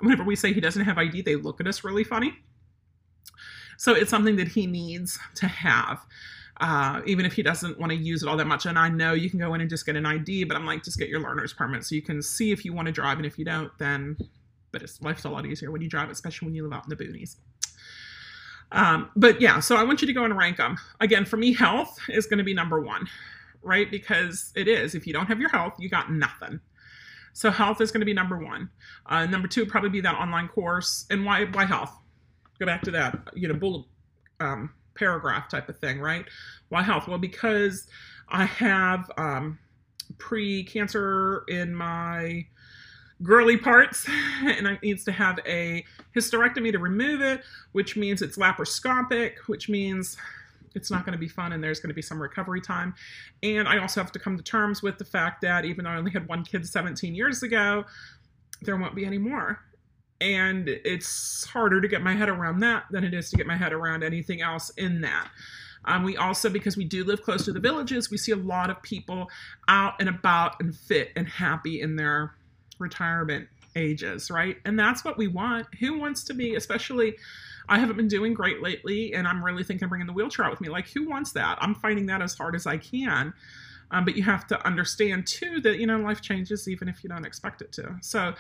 And 0.01 0.09
whenever 0.09 0.25
we 0.25 0.35
say 0.37 0.55
he 0.55 0.61
doesn't 0.61 0.85
have 0.85 0.97
ID, 0.97 1.21
they 1.23 1.37
look 1.37 1.61
at 1.61 1.67
us 1.67 1.85
really 1.85 2.03
funny. 2.03 2.35
So 3.77 3.95
it's 3.95 4.11
something 4.11 4.37
that 4.37 4.49
he 4.49 4.67
needs 4.67 5.19
to 5.37 5.47
have. 5.47 6.05
Uh, 6.61 7.01
even 7.07 7.27
if 7.27 7.33
he 7.33 7.43
doesn't 7.43 7.81
want 7.81 7.91
to 7.91 7.97
use 7.97 8.23
it 8.23 8.29
all 8.29 8.37
that 8.37 8.47
much. 8.47 8.67
And 8.67 8.79
I 8.79 8.89
know 8.89 9.15
you 9.15 9.29
can 9.29 9.41
go 9.41 9.53
in 9.55 9.61
and 9.61 9.69
just 9.69 9.85
get 9.85 9.97
an 9.97 10.07
ID, 10.07 10.45
but 10.45 10.57
I'm 10.57 10.65
like, 10.65 10.85
just 10.85 10.97
get 10.97 11.09
your 11.09 11.19
learner's 11.19 11.53
permit 11.53 11.83
so 11.83 11.97
you 11.97 12.03
can 12.03 12.23
see 12.23 12.53
if 12.53 12.65
you 12.65 12.73
want 12.73 12.87
to 12.87 12.93
drive. 12.93 13.17
And 13.17 13.27
if 13.27 13.37
you 13.37 13.45
don't, 13.45 13.77
then, 13.79 14.17
but 14.71 14.81
it's 14.81 15.03
life's 15.03 15.25
a 15.25 15.29
lot 15.29 15.45
easier 15.45 15.73
when 15.73 15.83
you 15.83 15.89
drive, 15.89 16.09
especially 16.11 16.47
when 16.47 16.55
you 16.55 16.63
live 16.63 16.73
out 16.73 16.85
in 16.85 16.91
the 16.91 16.97
boonies. 16.97 17.37
Um, 18.71 19.11
but 19.17 19.41
yeah, 19.41 19.61
so 19.61 19.77
I 19.77 19.83
want 19.83 20.01
you 20.01 20.07
to 20.07 20.13
go 20.13 20.25
and 20.25 20.37
rank 20.37 20.57
them. 20.57 20.79
Again, 21.01 21.25
for 21.25 21.37
me, 21.37 21.53
health 21.53 21.99
is 22.09 22.27
going 22.27 22.39
to 22.39 22.45
be 22.45 22.55
number 22.55 22.81
one, 22.81 23.09
right? 23.63 23.91
Because 23.91 24.53
it 24.55 24.69
is. 24.69 24.95
If 24.95 25.07
you 25.07 25.13
don't 25.13 25.27
have 25.27 25.41
your 25.41 25.51
health, 25.51 25.75
you 25.79 25.89
got 25.89 26.11
nothing. 26.11 26.61
So 27.35 27.51
health 27.51 27.81
is 27.81 27.91
going 27.91 28.01
to 28.01 28.07
be 28.07 28.15
number 28.15 28.39
one. 28.39 28.71
Uh, 29.07 29.27
number 29.27 29.49
two 29.49 29.67
probably 29.67 29.91
be 29.91 30.01
that 30.03 30.15
online 30.15 30.49
course. 30.49 31.07
And 31.11 31.25
why 31.25 31.45
why 31.47 31.65
health? 31.65 31.97
Go 32.63 32.67
back 32.67 32.83
to 32.83 32.91
that, 32.93 33.19
you 33.35 33.49
know, 33.49 33.55
bullet 33.55 33.85
um, 34.41 34.71
paragraph 34.95 35.49
type 35.49 35.69
of 35.69 35.79
thing, 35.79 36.01
right? 36.01 36.25
Why 36.69 36.83
health? 36.83 37.09
Well, 37.09 37.19
because 37.19 37.89
I 38.29 38.45
have 38.45 39.11
um, 39.17 39.59
pre-cancer 40.19 41.45
in 41.49 41.75
my 41.75 42.47
girly 43.23 43.57
parts 43.57 44.07
and 44.45 44.67
it 44.67 44.83
needs 44.83 45.05
to 45.05 45.13
have 45.13 45.39
a 45.47 45.85
hysterectomy 46.15 46.73
to 46.73 46.79
remove 46.79 47.21
it, 47.21 47.43
which 47.73 47.97
means 47.97 48.23
it's 48.23 48.39
laparoscopic, 48.39 49.39
which 49.47 49.69
means 49.69 50.17
it's 50.75 50.91
not 50.91 51.05
going 51.05 51.13
to 51.13 51.19
be 51.19 51.29
fun 51.29 51.53
and 51.53 51.63
there's 51.63 51.81
going 51.81 51.91
to 51.91 51.95
be 51.95 52.03
some 52.03 52.21
recovery 52.21 52.61
time. 52.61 52.95
And 53.43 53.69
I 53.69 53.79
also 53.79 54.01
have 54.01 54.13
to 54.13 54.19
come 54.19 54.37
to 54.37 54.43
terms 54.43 54.83
with 54.83 54.99
the 54.99 55.05
fact 55.05 55.43
that 55.43 55.65
even 55.65 55.85
though 55.85 55.91
I 55.91 55.97
only 55.97 56.13
had 56.13 56.29
one 56.29 56.45
kid 56.45 56.67
17 56.67 57.15
years 57.15 57.43
ago, 57.43 57.85
there 58.63 58.77
won't 58.77 58.95
be 58.95 59.05
any 59.05 59.19
more 59.19 59.61
and 60.23 60.69
it's 60.69 61.45
harder 61.45 61.81
to 61.81 61.89
get 61.89 62.01
my 62.01 62.15
head 62.15 62.29
around 62.29 62.61
that 62.61 62.85
than 62.93 63.03
it 63.03 63.13
is 63.13 63.29
to 63.31 63.37
get 63.37 63.47
my 63.47 63.57
head 63.57 63.73
around 63.73 64.05
anything 64.05 64.41
else 64.41 64.71
in 64.77 65.01
that. 65.01 65.29
Um, 65.85 66.05
we 66.05 66.17
also, 66.17 66.49
because 66.49 66.77
we 66.77 66.85
do 66.85 67.03
live 67.03 67.23
close 67.23 67.45
to 67.47 67.53
the 67.53 67.59
villages, 67.59 68.09
we 68.09 68.17
see 68.17 68.31
a 68.31 68.37
lot 68.37 68.71
of 68.71 68.81
people 68.83 69.29
out 69.67 69.95
and 69.99 70.09
about 70.09 70.61
and 70.61 70.75
fit 70.75 71.11
and 71.17 71.29
happy 71.29 71.81
in 71.81 71.97
their 71.97 72.35
retirement 72.79 73.49
ages, 73.75 74.31
right? 74.31 74.59
And 74.65 74.79
that's 74.79 75.05
what 75.05 75.19
we 75.19 75.27
want. 75.27 75.67
Who 75.81 75.99
wants 75.99 76.23
to 76.25 76.35
be, 76.35 76.55
especially, 76.55 77.17
I 77.69 77.81
haven't 77.81 77.97
been 77.97 78.07
doing 78.07 78.33
great 78.33 78.63
lately, 78.63 79.13
and 79.15 79.27
I'm 79.27 79.45
really 79.45 79.65
thinking 79.65 79.85
of 79.85 79.91
bringing 79.91 80.07
the 80.07 80.13
wheelchair 80.13 80.45
out 80.45 80.53
with 80.53 80.61
me. 80.61 80.69
Like, 80.69 80.89
who 80.89 81.09
wants 81.09 81.33
that? 81.33 81.59
I'm 81.61 81.75
finding 81.75 82.07
that 82.07 82.23
as 82.23 82.35
hard 82.35 82.55
as 82.55 82.65
I 82.67 82.77
can. 82.77 83.35
Um, 83.93 84.05
but 84.05 84.17
you 84.17 84.23
have 84.25 84.47
to 84.49 84.67
understand 84.67 85.27
too 85.27 85.61
that 85.61 85.79
you 85.79 85.87
know 85.87 85.99
life 85.99 86.21
changes 86.21 86.67
even 86.67 86.89
if 86.89 87.05
you 87.05 87.11
don't 87.11 87.25
expect 87.25 87.63
it 87.63 87.73
to. 87.73 87.97
So 88.01 88.35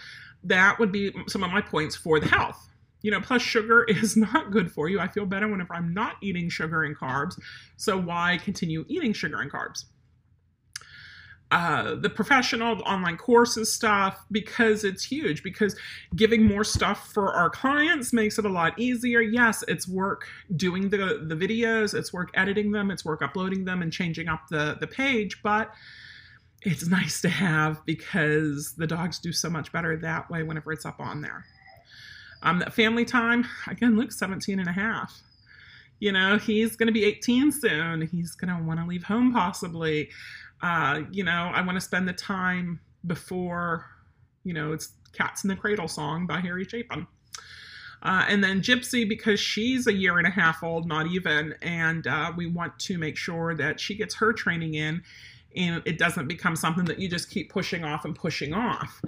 that 0.44 0.78
would 0.78 0.90
be 0.90 1.14
some 1.28 1.44
of 1.44 1.52
my 1.52 1.60
points 1.60 1.94
for 1.94 2.18
the 2.18 2.26
health. 2.26 2.68
You 3.02 3.10
know, 3.10 3.20
plus 3.20 3.42
sugar 3.42 3.84
is 3.88 4.16
not 4.16 4.50
good 4.50 4.72
for 4.72 4.88
you. 4.88 4.98
I 4.98 5.08
feel 5.08 5.26
better 5.26 5.48
whenever 5.48 5.74
I'm 5.74 5.94
not 5.94 6.16
eating 6.22 6.48
sugar 6.48 6.84
and 6.84 6.96
carbs. 6.96 7.38
So 7.76 7.96
why 7.98 8.38
continue 8.42 8.84
eating 8.88 9.12
sugar 9.12 9.40
and 9.40 9.50
carbs? 9.52 9.84
Uh, 11.52 11.94
the 11.96 12.08
professional 12.08 12.74
the 12.74 12.82
online 12.84 13.18
courses 13.18 13.70
stuff 13.70 14.24
because 14.32 14.84
it's 14.84 15.04
huge 15.04 15.42
because 15.42 15.76
giving 16.16 16.42
more 16.42 16.64
stuff 16.64 17.12
for 17.12 17.30
our 17.34 17.50
clients 17.50 18.10
makes 18.10 18.38
it 18.38 18.46
a 18.46 18.48
lot 18.48 18.76
easier. 18.78 19.20
Yes 19.20 19.62
it's 19.68 19.86
work 19.86 20.26
doing 20.56 20.88
the 20.88 21.22
the 21.28 21.34
videos 21.36 21.92
it's 21.94 22.10
work 22.10 22.30
editing 22.34 22.72
them 22.72 22.90
it's 22.90 23.04
work 23.04 23.20
uploading 23.20 23.66
them 23.66 23.82
and 23.82 23.92
changing 23.92 24.28
up 24.28 24.48
the 24.48 24.78
the 24.80 24.86
page 24.86 25.42
but 25.42 25.70
it's 26.62 26.86
nice 26.86 27.20
to 27.20 27.28
have 27.28 27.84
because 27.84 28.72
the 28.78 28.86
dogs 28.86 29.18
do 29.18 29.30
so 29.30 29.50
much 29.50 29.70
better 29.72 29.94
that 29.98 30.30
way 30.30 30.42
whenever 30.42 30.72
it's 30.72 30.86
up 30.86 31.00
on 31.00 31.20
there. 31.20 31.44
Um 32.42 32.60
that 32.60 32.72
family 32.72 33.04
time 33.04 33.46
again 33.66 33.94
luke's 33.94 34.18
17 34.18 34.58
and 34.58 34.70
a 34.70 34.72
half. 34.72 35.20
You 36.00 36.12
know 36.12 36.38
he's 36.38 36.76
going 36.76 36.86
to 36.86 36.92
be 36.92 37.04
18 37.04 37.52
soon. 37.52 38.00
He's 38.00 38.32
going 38.32 38.56
to 38.56 38.64
want 38.64 38.80
to 38.80 38.86
leave 38.86 39.04
home 39.04 39.34
possibly 39.34 40.08
uh, 40.62 41.02
you 41.10 41.24
know, 41.24 41.50
I 41.52 41.60
want 41.62 41.76
to 41.76 41.80
spend 41.80 42.08
the 42.08 42.12
time 42.12 42.80
before, 43.06 43.86
you 44.44 44.54
know, 44.54 44.72
it's 44.72 44.92
Cats 45.12 45.44
in 45.44 45.48
the 45.48 45.56
Cradle 45.56 45.88
song 45.88 46.26
by 46.26 46.40
Harry 46.40 46.64
Chapin. 46.64 47.06
Uh, 48.02 48.24
and 48.28 48.42
then 48.42 48.60
Gypsy, 48.60 49.08
because 49.08 49.38
she's 49.38 49.86
a 49.86 49.92
year 49.92 50.18
and 50.18 50.26
a 50.26 50.30
half 50.30 50.62
old, 50.62 50.88
not 50.88 51.06
even, 51.06 51.54
and 51.62 52.06
uh, 52.06 52.32
we 52.36 52.46
want 52.46 52.76
to 52.80 52.98
make 52.98 53.16
sure 53.16 53.54
that 53.54 53.78
she 53.78 53.94
gets 53.94 54.14
her 54.16 54.32
training 54.32 54.74
in 54.74 55.02
and 55.54 55.82
it 55.84 55.98
doesn't 55.98 56.28
become 56.28 56.56
something 56.56 56.86
that 56.86 56.98
you 56.98 57.08
just 57.08 57.30
keep 57.30 57.50
pushing 57.50 57.84
off 57.84 58.04
and 58.06 58.14
pushing 58.14 58.54
off. 58.54 59.02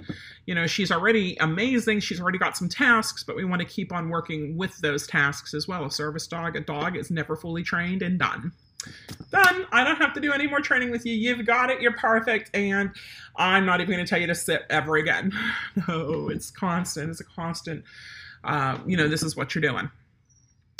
You 0.45 0.53
know, 0.53 0.67
she's 0.67 0.91
already 0.91 1.35
amazing. 1.39 2.01
She's 2.01 2.21
already 2.21 2.37
got 2.37 2.55
some 2.55 2.69
tasks, 2.69 3.23
but 3.23 3.35
we 3.35 3.43
want 3.45 3.61
to 3.61 3.67
keep 3.67 3.91
on 3.91 4.09
working 4.09 4.55
with 4.55 4.77
those 4.77 5.07
tasks 5.07 5.55
as 5.55 5.67
well. 5.67 5.85
A 5.85 5.91
service 5.91 6.27
dog, 6.27 6.55
a 6.55 6.59
dog 6.59 6.97
is 6.97 7.09
never 7.09 7.35
fully 7.35 7.63
trained 7.63 8.03
and 8.03 8.19
done 8.19 8.51
done. 9.31 9.65
I 9.71 9.83
don't 9.83 9.97
have 9.97 10.13
to 10.13 10.19
do 10.19 10.31
any 10.31 10.47
more 10.47 10.61
training 10.61 10.91
with 10.91 11.05
you. 11.05 11.13
You've 11.13 11.45
got 11.45 11.69
it. 11.69 11.81
You're 11.81 11.93
perfect. 11.93 12.51
And 12.53 12.91
I'm 13.35 13.65
not 13.65 13.81
even 13.81 13.93
going 13.93 14.05
to 14.05 14.09
tell 14.09 14.19
you 14.19 14.27
to 14.27 14.35
sit 14.35 14.63
ever 14.69 14.95
again. 14.95 15.31
No, 15.87 16.29
it's 16.29 16.51
constant. 16.51 17.09
It's 17.09 17.19
a 17.19 17.25
constant. 17.25 17.83
Uh, 18.43 18.77
you 18.85 18.95
know, 18.95 19.07
this 19.07 19.23
is 19.23 19.35
what 19.35 19.53
you're 19.53 19.61
doing. 19.61 19.89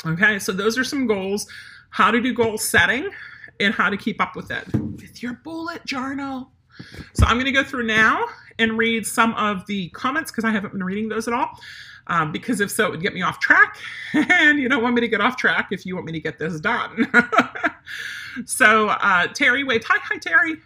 Okay, 0.04 0.38
so 0.38 0.52
those 0.52 0.78
are 0.78 0.84
some 0.84 1.06
goals. 1.06 1.46
How 1.90 2.10
to 2.10 2.20
do 2.20 2.32
goal 2.32 2.58
setting 2.58 3.10
and 3.60 3.74
how 3.74 3.90
to 3.90 3.96
keep 3.96 4.20
up 4.20 4.36
with 4.36 4.50
it 4.50 4.64
with 4.72 5.22
your 5.22 5.34
bullet 5.44 5.84
journal. 5.84 6.50
So 7.14 7.26
I'm 7.26 7.36
going 7.36 7.46
to 7.46 7.52
go 7.52 7.64
through 7.64 7.86
now 7.86 8.24
and 8.58 8.78
read 8.78 9.06
some 9.06 9.34
of 9.34 9.66
the 9.66 9.88
comments 9.90 10.30
because 10.30 10.44
I 10.44 10.50
haven't 10.50 10.72
been 10.72 10.84
reading 10.84 11.08
those 11.08 11.28
at 11.28 11.34
all. 11.34 11.58
Um, 12.08 12.30
because 12.30 12.60
if 12.60 12.70
so, 12.70 12.86
it 12.86 12.90
would 12.92 13.02
get 13.02 13.14
me 13.14 13.22
off 13.22 13.40
track. 13.40 13.76
and 14.14 14.58
you 14.58 14.68
don't 14.68 14.82
want 14.82 14.94
me 14.94 15.00
to 15.00 15.08
get 15.08 15.20
off 15.20 15.36
track 15.36 15.68
if 15.72 15.84
you 15.84 15.94
want 15.94 16.06
me 16.06 16.12
to 16.12 16.20
get 16.20 16.38
this 16.38 16.60
done. 16.60 17.10
so 18.44 18.88
uh, 18.88 19.26
Terry 19.28 19.64
waved, 19.64 19.84
hi, 19.84 19.98
hi, 20.00 20.18
Terry. 20.18 20.56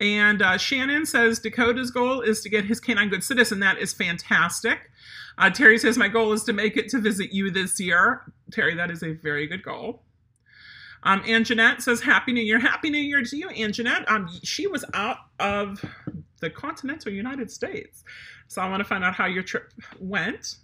And 0.00 0.42
uh, 0.42 0.58
Shannon 0.58 1.06
says 1.06 1.38
Dakota's 1.38 1.90
goal 1.90 2.20
is 2.20 2.42
to 2.42 2.48
get 2.48 2.64
his 2.64 2.80
canine 2.80 3.08
good 3.08 3.24
citizen. 3.24 3.60
That 3.60 3.78
is 3.78 3.94
fantastic. 3.94 4.90
Uh, 5.38 5.50
Terry 5.50 5.78
says, 5.78 5.98
My 5.98 6.08
goal 6.08 6.32
is 6.32 6.44
to 6.44 6.52
make 6.52 6.76
it 6.76 6.88
to 6.90 6.98
visit 6.98 7.32
you 7.32 7.50
this 7.50 7.78
year. 7.80 8.32
Terry, 8.50 8.74
that 8.74 8.90
is 8.90 9.02
a 9.02 9.12
very 9.12 9.46
good 9.46 9.62
goal. 9.62 10.02
Um, 11.02 11.22
Ann 11.26 11.44
Jeanette 11.44 11.82
says, 11.82 12.00
Happy 12.00 12.32
New 12.32 12.42
Year. 12.42 12.58
Happy 12.58 12.90
New 12.90 12.98
Year 12.98 13.22
to 13.22 13.36
you, 13.36 13.48
Ann 13.50 13.72
Jeanette. 13.72 14.10
Um, 14.10 14.28
she 14.42 14.66
was 14.66 14.84
out 14.94 15.18
of 15.38 15.84
the 16.40 16.50
continental 16.50 17.12
United 17.12 17.50
States. 17.50 18.04
So 18.48 18.62
I 18.62 18.68
want 18.68 18.80
to 18.80 18.84
find 18.84 19.04
out 19.04 19.14
how 19.14 19.26
your 19.26 19.42
trip 19.42 19.72
went. 19.98 20.56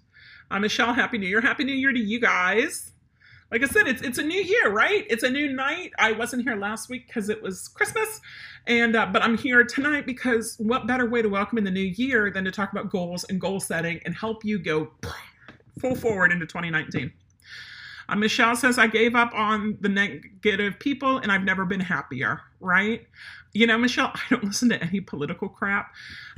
Uh, 0.51 0.59
Michelle, 0.59 0.93
Happy 0.93 1.19
New 1.19 1.29
Year. 1.29 1.41
Happy 1.41 1.65
New 1.65 1.75
Year 1.75 1.93
to 1.93 1.99
you 1.99 2.21
guys. 2.21 2.93
Like 3.51 3.63
I 3.63 3.67
said, 3.67 3.87
it's 3.87 4.01
it's 4.01 4.19
a 4.19 4.23
new 4.23 4.41
year, 4.41 4.71
right? 4.71 5.07
It's 5.11 5.23
a 5.23 5.31
new 5.31 5.53
night. 5.53 5.93
I 5.99 6.13
wasn't 6.13 6.43
here 6.43 6.57
last 6.57 6.89
week 6.89 7.07
because 7.07 7.29
it 7.29 7.43
was 7.43 7.69
Christmas, 7.69 8.21
and 8.67 8.97
uh, 8.97 9.07
but 9.07 9.23
I'm 9.23 9.37
here 9.37 9.63
tonight 9.63 10.07
because 10.07 10.57
what 10.59 10.87
better 10.87 11.07
way 11.07 11.21
to 11.21 11.29
welcome 11.29 11.59
in 11.59 11.65
the 11.65 11.71
new 11.71 11.81
year 11.81 12.31
than 12.31 12.45
to 12.47 12.51
talk 12.51 12.73
about 12.73 12.91
goals 12.91 13.25
and 13.25 13.39
goal 13.39 13.61
setting 13.61 14.01
and 14.07 14.15
help 14.15 14.43
you 14.43 14.59
go 14.59 14.91
full 15.79 15.95
forward 15.95 16.33
into 16.33 16.47
2019. 16.47 17.13
Uh, 18.09 18.17
Michelle 18.17 18.57
says, 18.57 18.79
I 18.79 18.87
gave 18.87 19.15
up 19.15 19.33
on 19.35 19.79
the 19.81 19.89
negative 19.89 20.79
people 20.79 21.19
and 21.19 21.31
I've 21.31 21.45
never 21.45 21.65
been 21.65 21.81
happier, 21.81 22.41
right? 22.61 23.07
You 23.55 23.67
know, 23.67 23.77
Michelle, 23.77 24.13
I 24.15 24.21
don't 24.31 24.45
listen 24.45 24.71
to 24.71 24.83
any 24.83 25.01
political 25.01 25.49
crap. 25.49 25.93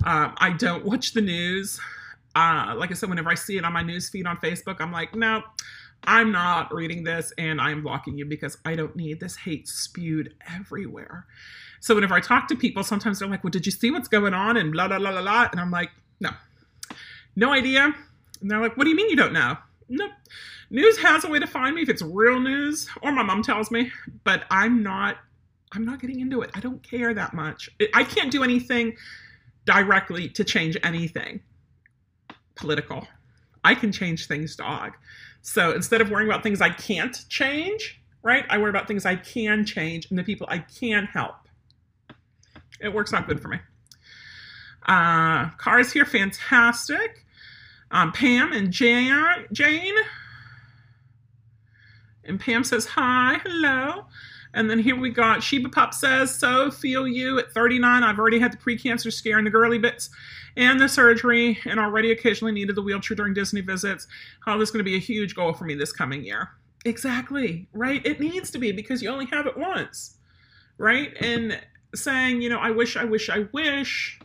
Um, 0.04 0.34
I 0.38 0.50
don't 0.50 0.84
watch 0.84 1.12
the 1.12 1.20
news. 1.20 1.80
Uh, 2.34 2.74
like 2.76 2.90
I 2.90 2.94
said, 2.94 3.08
whenever 3.08 3.30
I 3.30 3.36
see 3.36 3.56
it 3.56 3.64
on 3.64 3.72
my 3.72 3.82
news 3.82 4.08
feed 4.08 4.26
on 4.26 4.36
Facebook, 4.38 4.80
I'm 4.80 4.90
like, 4.90 5.14
no, 5.14 5.42
I'm 6.06 6.32
not 6.32 6.74
reading 6.74 7.04
this 7.04 7.32
and 7.38 7.60
I'm 7.60 7.82
blocking 7.82 8.18
you 8.18 8.24
because 8.24 8.58
I 8.64 8.74
don't 8.74 8.94
need 8.96 9.20
this 9.20 9.36
hate 9.36 9.68
spewed 9.68 10.34
everywhere. 10.52 11.26
So 11.80 11.94
whenever 11.94 12.14
I 12.14 12.20
talk 12.20 12.48
to 12.48 12.56
people, 12.56 12.82
sometimes 12.82 13.18
they're 13.18 13.28
like, 13.28 13.44
well, 13.44 13.50
did 13.50 13.66
you 13.66 13.72
see 13.72 13.90
what's 13.90 14.08
going 14.08 14.34
on? 14.34 14.56
And 14.56 14.72
blah, 14.72 14.88
blah, 14.88 14.98
blah, 14.98 15.12
blah, 15.12 15.22
blah. 15.22 15.48
And 15.52 15.60
I'm 15.60 15.70
like, 15.70 15.90
no, 16.18 16.30
no 17.36 17.52
idea. 17.52 17.94
And 18.40 18.50
they're 18.50 18.60
like, 18.60 18.76
what 18.76 18.84
do 18.84 18.90
you 18.90 18.96
mean 18.96 19.10
you 19.10 19.16
don't 19.16 19.32
know? 19.32 19.56
Nope. 19.88 20.12
News 20.70 20.98
has 20.98 21.24
a 21.24 21.28
way 21.28 21.38
to 21.38 21.46
find 21.46 21.76
me 21.76 21.82
if 21.82 21.88
it's 21.88 22.02
real 22.02 22.40
news, 22.40 22.88
or 23.02 23.12
my 23.12 23.22
mom 23.22 23.42
tells 23.42 23.70
me, 23.70 23.92
but 24.24 24.44
I'm 24.50 24.82
not 24.82 25.18
I'm 25.74 25.84
not 25.84 26.00
getting 26.00 26.20
into 26.20 26.42
it. 26.42 26.50
I 26.54 26.60
don't 26.60 26.82
care 26.82 27.14
that 27.14 27.34
much. 27.34 27.68
I 27.94 28.04
can't 28.04 28.30
do 28.30 28.42
anything 28.44 28.96
directly 29.64 30.28
to 30.30 30.44
change 30.44 30.76
anything 30.82 31.40
political. 32.54 33.06
I 33.64 33.74
can 33.74 33.90
change 33.92 34.26
things, 34.26 34.56
dog. 34.56 34.92
So 35.42 35.72
instead 35.72 36.00
of 36.00 36.10
worrying 36.10 36.28
about 36.28 36.42
things 36.42 36.60
I 36.60 36.70
can't 36.70 37.16
change, 37.28 38.00
right, 38.22 38.44
I 38.48 38.58
worry 38.58 38.70
about 38.70 38.86
things 38.86 39.04
I 39.04 39.16
can 39.16 39.64
change 39.64 40.06
and 40.10 40.18
the 40.18 40.22
people 40.24 40.46
I 40.48 40.58
can 40.58 41.04
help. 41.06 41.36
It 42.80 42.92
works 42.92 43.12
out 43.12 43.26
good 43.26 43.40
for 43.40 43.48
me. 43.48 43.58
Uh, 44.86 45.50
cars 45.50 45.92
here, 45.92 46.04
fantastic. 46.04 47.24
Um, 47.90 48.12
Pam 48.12 48.52
and 48.52 48.70
Jan, 48.70 49.46
Jane. 49.52 49.94
And 52.24 52.40
Pam 52.40 52.64
says, 52.64 52.86
Hi, 52.86 53.40
hello. 53.44 54.06
And 54.55 54.70
then 54.70 54.78
here 54.78 54.96
we 54.96 55.11
got 55.11 55.42
Sheba 55.42 55.68
Pop 55.68 55.92
says, 55.92 56.34
So 56.34 56.70
feel 56.70 57.07
you 57.07 57.38
at 57.38 57.52
39. 57.52 58.02
I've 58.02 58.18
already 58.18 58.38
had 58.38 58.52
the 58.52 58.57
precancer 58.57 59.12
scare 59.12 59.36
and 59.36 59.46
the 59.46 59.50
girly 59.50 59.78
bits 59.78 60.11
and 60.57 60.80
the 60.80 60.88
surgery, 60.88 61.59
and 61.66 61.80
already 61.80 62.12
occasionally 62.12 62.52
needed 62.52 62.76
the 62.76 62.82
wheelchair 62.82 63.16
during 63.16 63.34
Disney 63.34 63.61
visits. 63.61 64.07
How 64.44 64.57
this 64.57 64.68
is 64.68 64.72
going 64.72 64.84
to 64.84 64.88
be 64.88 64.94
a 64.94 65.00
huge 65.00 65.34
goal 65.34 65.52
for 65.52 65.64
me 65.64 65.74
this 65.74 65.92
coming 65.92 66.24
year. 66.24 66.50
Exactly, 66.84 67.66
right? 67.72 68.05
It 68.07 68.20
needs 68.20 68.50
to 68.52 68.59
be 68.59 68.70
because 68.70 69.02
you 69.02 69.11
only 69.11 69.26
have 69.26 69.46
it 69.46 69.57
once, 69.57 70.16
right? 70.78 71.16
And 71.20 71.61
saying, 71.94 72.42
you 72.42 72.48
know, 72.48 72.59
I 72.59 72.70
wish, 72.70 72.96
I 72.96 73.05
wish, 73.05 73.30
I 73.30 73.46
wish, 73.52 74.20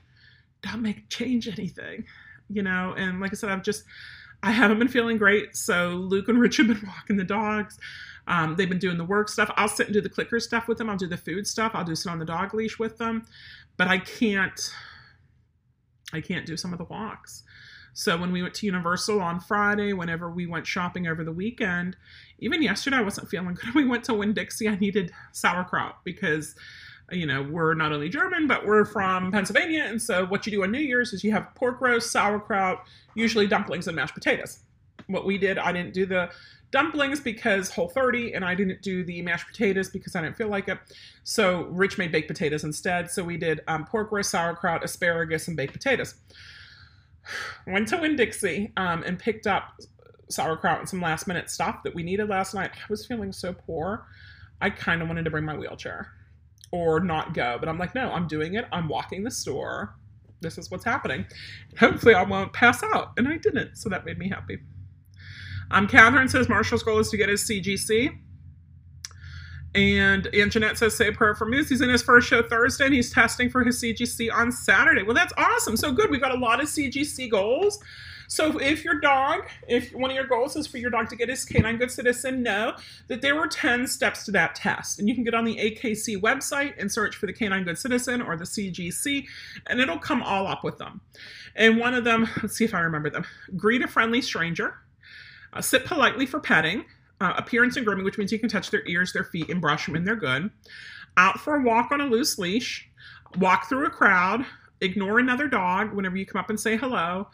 don't 0.61 0.81
make 0.81 1.09
change 1.09 1.47
anything, 1.47 2.05
you 2.49 2.61
know? 2.61 2.93
And 2.97 3.21
like 3.21 3.31
I 3.31 3.35
said, 3.35 3.49
I've 3.49 3.63
just, 3.63 3.83
I 4.43 4.51
haven't 4.51 4.79
been 4.79 4.87
feeling 4.87 5.17
great. 5.17 5.55
So 5.55 5.91
Luke 5.91 6.27
and 6.27 6.39
Rich 6.39 6.57
have 6.57 6.67
been 6.67 6.83
walking 6.85 7.17
the 7.17 7.23
dogs. 7.23 7.79
Um, 8.29 8.55
they've 8.55 8.69
been 8.69 8.79
doing 8.79 8.97
the 8.97 9.03
work 9.03 9.27
stuff. 9.27 9.51
I'll 9.57 9.67
sit 9.67 9.87
and 9.87 9.93
do 9.93 10.01
the 10.01 10.09
clicker 10.09 10.39
stuff 10.39 10.67
with 10.67 10.77
them. 10.77 10.89
I'll 10.89 10.97
do 10.97 11.07
the 11.07 11.17
food 11.17 11.45
stuff. 11.47 11.71
I'll 11.73 11.83
do 11.83 11.95
sit 11.95 12.11
on 12.11 12.19
the 12.19 12.25
dog 12.25 12.53
leash 12.53 12.79
with 12.79 12.97
them, 12.97 13.25
but 13.75 13.87
I 13.87 13.97
can't. 13.97 14.71
I 16.13 16.21
can't 16.21 16.45
do 16.45 16.57
some 16.57 16.71
of 16.71 16.79
the 16.79 16.85
walks. 16.85 17.43
So 17.93 18.17
when 18.17 18.31
we 18.31 18.41
went 18.41 18.53
to 18.55 18.65
Universal 18.65 19.19
on 19.19 19.39
Friday, 19.39 19.93
whenever 19.93 20.29
we 20.31 20.47
went 20.47 20.65
shopping 20.65 21.05
over 21.07 21.23
the 21.23 21.31
weekend, 21.31 21.97
even 22.39 22.61
yesterday 22.61 22.97
I 22.97 23.01
wasn't 23.01 23.29
feeling 23.29 23.55
good. 23.55 23.75
We 23.75 23.85
went 23.85 24.05
to 24.05 24.13
Winn 24.13 24.33
Dixie. 24.33 24.69
I 24.69 24.75
needed 24.75 25.11
sauerkraut 25.33 25.97
because 26.03 26.55
you 27.11 27.25
know, 27.25 27.41
we're 27.41 27.73
not 27.73 27.91
only 27.91 28.09
German, 28.09 28.47
but 28.47 28.65
we're 28.65 28.85
from 28.85 29.31
Pennsylvania. 29.31 29.85
And 29.87 30.01
so 30.01 30.25
what 30.25 30.45
you 30.45 30.51
do 30.51 30.63
on 30.63 30.71
New 30.71 30.79
Year's 30.79 31.13
is 31.13 31.23
you 31.23 31.31
have 31.31 31.53
pork 31.55 31.81
roast, 31.81 32.11
sauerkraut, 32.11 32.85
usually 33.15 33.47
dumplings 33.47 33.87
and 33.87 33.95
mashed 33.95 34.13
potatoes. 34.13 34.59
What 35.09 35.25
we 35.25 35.37
did, 35.37 35.57
I 35.57 35.71
didn't 35.71 35.93
do 35.93 36.05
the 36.05 36.29
dumplings 36.71 37.19
because 37.19 37.71
Whole30 37.71 38.35
and 38.35 38.45
I 38.45 38.53
didn't 38.53 38.81
do 38.83 39.03
the 39.03 39.21
mashed 39.23 39.47
potatoes 39.47 39.89
because 39.89 40.15
I 40.15 40.21
didn't 40.21 40.37
feel 40.37 40.49
like 40.49 40.67
it. 40.67 40.77
So 41.23 41.63
Rich 41.71 41.97
made 41.97 42.11
baked 42.11 42.27
potatoes 42.27 42.63
instead. 42.63 43.09
So 43.09 43.23
we 43.23 43.37
did 43.37 43.61
um, 43.67 43.85
pork 43.85 44.11
roast, 44.11 44.29
sauerkraut, 44.29 44.83
asparagus, 44.83 45.47
and 45.47 45.57
baked 45.57 45.73
potatoes. 45.73 46.15
Went 47.67 47.87
to 47.87 47.97
Winn 47.97 48.15
Dixie 48.15 48.71
um, 48.77 49.03
and 49.03 49.17
picked 49.17 49.47
up 49.47 49.79
sauerkraut 50.29 50.79
and 50.79 50.87
some 50.87 51.01
last 51.01 51.27
minute 51.27 51.49
stuff 51.49 51.81
that 51.83 51.95
we 51.95 52.03
needed 52.03 52.29
last 52.29 52.53
night. 52.53 52.71
I 52.75 52.85
was 52.89 53.05
feeling 53.05 53.31
so 53.31 53.51
poor. 53.53 54.05
I 54.61 54.69
kind 54.69 55.01
of 55.01 55.07
wanted 55.07 55.25
to 55.25 55.31
bring 55.31 55.45
my 55.45 55.57
wheelchair 55.57 56.11
or 56.71 56.99
not 56.99 57.33
go, 57.33 57.57
but 57.59 57.67
I'm 57.67 57.79
like, 57.79 57.95
no, 57.95 58.11
I'm 58.11 58.27
doing 58.27 58.53
it. 58.53 58.65
I'm 58.71 58.87
walking 58.87 59.23
the 59.23 59.31
store. 59.31 59.95
This 60.41 60.57
is 60.57 60.69
what's 60.69 60.85
happening. 60.85 61.25
Hopefully, 61.79 62.13
I 62.13 62.23
won't 62.23 62.53
pass 62.53 62.83
out. 62.83 63.13
And 63.17 63.27
I 63.27 63.37
didn't. 63.37 63.75
So 63.75 63.89
that 63.89 64.05
made 64.05 64.19
me 64.19 64.29
happy. 64.29 64.59
Um, 65.71 65.87
Catherine 65.87 66.27
says 66.27 66.49
Marshall's 66.49 66.83
goal 66.83 66.99
is 66.99 67.09
to 67.09 67.17
get 67.17 67.29
his 67.29 67.43
CGC. 67.43 68.17
And 69.75 70.27
Aunt 70.33 70.51
Jeanette 70.51 70.77
says, 70.77 70.95
say 70.95 71.09
a 71.09 71.11
prayer 71.11 71.35
for 71.35 71.45
Moose. 71.45 71.69
He's 71.69 71.81
in 71.81 71.89
his 71.89 72.01
first 72.01 72.27
show 72.27 72.41
Thursday 72.41 72.85
and 72.85 72.93
he's 72.93 73.13
testing 73.13 73.49
for 73.49 73.63
his 73.63 73.81
CGC 73.81 74.33
on 74.33 74.51
Saturday. 74.51 75.03
Well, 75.03 75.13
that's 75.13 75.33
awesome. 75.37 75.77
So 75.77 75.91
good. 75.91 76.09
We've 76.09 76.21
got 76.21 76.33
a 76.33 76.39
lot 76.39 76.59
of 76.59 76.67
CGC 76.67 77.29
goals. 77.29 77.79
So 78.29 78.59
if 78.59 78.83
your 78.83 78.99
dog, 78.99 79.47
if 79.67 79.91
one 79.91 80.11
of 80.11 80.15
your 80.15 80.27
goals 80.27 80.55
is 80.55 80.67
for 80.67 80.77
your 80.77 80.91
dog 80.91 81.09
to 81.09 81.15
get 81.15 81.29
his 81.29 81.43
canine 81.43 81.77
good 81.77 81.89
citizen, 81.89 82.43
know 82.43 82.75
that 83.07 83.23
there 83.23 83.35
were 83.35 83.47
10 83.47 83.87
steps 83.87 84.23
to 84.25 84.31
that 84.31 84.53
test. 84.53 84.99
And 84.99 85.09
you 85.09 85.15
can 85.15 85.23
get 85.23 85.33
on 85.33 85.45
the 85.45 85.55
AKC 85.55 86.21
website 86.21 86.75
and 86.77 86.91
search 86.91 87.15
for 87.15 87.25
the 87.25 87.33
canine 87.33 87.63
good 87.63 87.79
citizen 87.79 88.21
or 88.21 88.37
the 88.37 88.43
CGC, 88.43 89.25
and 89.65 89.79
it'll 89.79 89.97
come 89.97 90.21
all 90.21 90.45
up 90.45 90.63
with 90.63 90.77
them. 90.77 91.01
And 91.55 91.79
one 91.79 91.95
of 91.95 92.03
them, 92.03 92.29
let's 92.43 92.55
see 92.55 92.65
if 92.65 92.75
I 92.75 92.81
remember 92.81 93.09
them 93.09 93.25
greet 93.57 93.81
a 93.81 93.87
friendly 93.87 94.21
stranger, 94.21 94.75
uh, 95.53 95.61
sit 95.61 95.85
politely 95.85 96.25
for 96.25 96.39
petting, 96.39 96.85
uh, 97.21 97.33
appearance 97.37 97.75
and 97.75 97.85
grooming, 97.85 98.05
which 98.05 98.17
means 98.17 98.31
you 98.31 98.39
can 98.39 98.49
touch 98.49 98.71
their 98.71 98.87
ears, 98.87 99.13
their 99.13 99.25
feet, 99.25 99.49
and 99.49 99.61
brush 99.61 99.85
them 99.85 99.95
and 99.95 100.07
they're 100.07 100.15
good. 100.15 100.49
Out 101.17 101.39
for 101.39 101.55
a 101.55 101.61
walk 101.61 101.91
on 101.91 102.01
a 102.01 102.05
loose 102.05 102.37
leash, 102.37 102.89
walk 103.37 103.67
through 103.67 103.85
a 103.85 103.89
crowd, 103.89 104.45
ignore 104.81 105.19
another 105.19 105.47
dog 105.47 105.93
whenever 105.93 106.15
you 106.15 106.25
come 106.25 106.39
up 106.39 106.49
and 106.49 106.59
say 106.59 106.77
hello, 106.77 107.27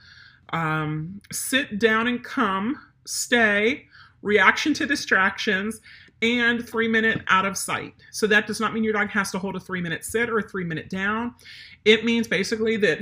um, 0.49 1.21
sit 1.31 1.79
down 1.79 2.07
and 2.07 2.23
come, 2.23 2.79
stay, 3.05 3.85
reaction 4.21 4.73
to 4.73 4.85
distractions, 4.85 5.81
and 6.21 6.67
three 6.67 6.87
minute 6.87 7.21
out 7.27 7.45
of 7.45 7.57
sight. 7.57 7.93
So 8.11 8.25
that 8.27 8.47
does 8.47 8.59
not 8.59 8.73
mean 8.73 8.83
your 8.83 8.93
dog 8.93 9.09
has 9.09 9.31
to 9.31 9.39
hold 9.39 9.55
a 9.55 9.59
three 9.59 9.81
minute 9.81 10.03
sit 10.03 10.29
or 10.29 10.39
a 10.39 10.43
three 10.49 10.63
minute 10.63 10.89
down. 10.89 11.35
It 11.83 12.05
means 12.05 12.27
basically 12.27 12.77
that 12.77 12.99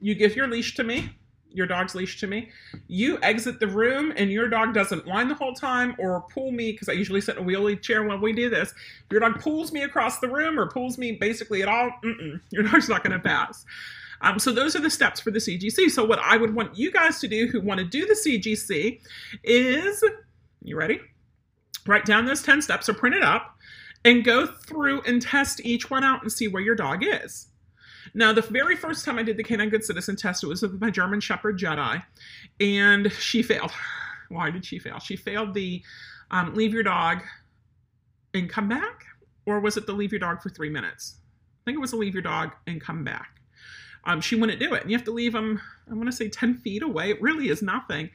you 0.00 0.14
give 0.14 0.36
your 0.36 0.48
leash 0.48 0.74
to 0.74 0.84
me, 0.84 1.10
your 1.56 1.66
dog's 1.66 1.94
leash 1.94 2.20
to 2.20 2.26
me. 2.26 2.50
You 2.86 3.18
exit 3.22 3.58
the 3.60 3.66
room 3.66 4.12
and 4.14 4.30
your 4.30 4.46
dog 4.48 4.74
doesn't 4.74 5.06
whine 5.06 5.28
the 5.28 5.34
whole 5.34 5.54
time 5.54 5.96
or 5.98 6.20
pull 6.32 6.52
me 6.52 6.72
because 6.72 6.90
I 6.90 6.92
usually 6.92 7.22
sit 7.22 7.38
in 7.38 7.42
a 7.42 7.46
wheelie 7.46 7.80
chair 7.80 8.04
when 8.04 8.20
we 8.20 8.34
do 8.34 8.50
this. 8.50 8.72
If 8.72 9.10
your 9.10 9.20
dog 9.20 9.40
pulls 9.40 9.72
me 9.72 9.82
across 9.82 10.18
the 10.18 10.28
room 10.28 10.60
or 10.60 10.68
pulls 10.68 10.98
me 10.98 11.12
basically 11.12 11.62
at 11.62 11.68
all, 11.68 11.90
your 12.50 12.62
dog's 12.64 12.90
not 12.90 13.02
going 13.02 13.18
to 13.18 13.18
pass. 13.18 13.64
Um, 14.20 14.38
so 14.38 14.52
those 14.52 14.76
are 14.76 14.80
the 14.80 14.90
steps 14.90 15.18
for 15.18 15.30
the 15.30 15.38
CGC. 15.38 15.90
So 15.90 16.04
what 16.04 16.18
I 16.18 16.36
would 16.36 16.54
want 16.54 16.76
you 16.76 16.92
guys 16.92 17.20
to 17.20 17.28
do 17.28 17.46
who 17.46 17.60
want 17.60 17.78
to 17.78 17.84
do 17.84 18.04
the 18.04 18.14
CGC 18.14 19.00
is, 19.42 20.04
you 20.62 20.76
ready? 20.76 21.00
Write 21.86 22.04
down 22.04 22.26
those 22.26 22.42
10 22.42 22.60
steps 22.60 22.88
or 22.88 22.94
print 22.94 23.16
it 23.16 23.22
up 23.22 23.56
and 24.04 24.24
go 24.24 24.46
through 24.46 25.00
and 25.02 25.22
test 25.22 25.64
each 25.64 25.90
one 25.90 26.04
out 26.04 26.20
and 26.22 26.30
see 26.30 26.48
where 26.48 26.62
your 26.62 26.74
dog 26.74 27.02
is. 27.02 27.48
Now, 28.16 28.32
the 28.32 28.40
very 28.40 28.76
first 28.76 29.04
time 29.04 29.18
I 29.18 29.22
did 29.22 29.36
the 29.36 29.42
Canine 29.42 29.68
Good 29.68 29.84
Citizen 29.84 30.16
test, 30.16 30.42
it 30.42 30.46
was 30.46 30.62
with 30.62 30.80
my 30.80 30.88
German 30.88 31.20
Shepherd 31.20 31.58
Jedi, 31.58 32.02
and 32.60 33.12
she 33.12 33.42
failed. 33.42 33.70
Why 34.30 34.50
did 34.50 34.64
she 34.64 34.78
fail? 34.78 34.98
She 34.98 35.16
failed 35.16 35.52
the 35.52 35.82
um, 36.30 36.54
leave 36.54 36.72
your 36.72 36.82
dog 36.82 37.22
and 38.32 38.48
come 38.48 38.70
back, 38.70 39.04
or 39.44 39.60
was 39.60 39.76
it 39.76 39.86
the 39.86 39.92
leave 39.92 40.12
your 40.12 40.18
dog 40.18 40.40
for 40.40 40.48
three 40.48 40.70
minutes? 40.70 41.16
I 41.60 41.64
think 41.66 41.76
it 41.76 41.80
was 41.80 41.90
the 41.90 41.98
leave 41.98 42.14
your 42.14 42.22
dog 42.22 42.52
and 42.66 42.80
come 42.80 43.04
back 43.04 43.35
um, 44.06 44.20
she 44.20 44.36
wouldn't 44.36 44.60
do 44.60 44.72
it. 44.72 44.82
And 44.82 44.90
you 44.90 44.96
have 44.96 45.04
to 45.04 45.10
leave 45.10 45.32
them, 45.32 45.60
I 45.90 45.94
want 45.94 46.06
to 46.06 46.12
say 46.12 46.28
10 46.28 46.54
feet 46.54 46.82
away. 46.82 47.10
It 47.10 47.20
really 47.20 47.48
is 47.48 47.60
nothing. 47.60 48.08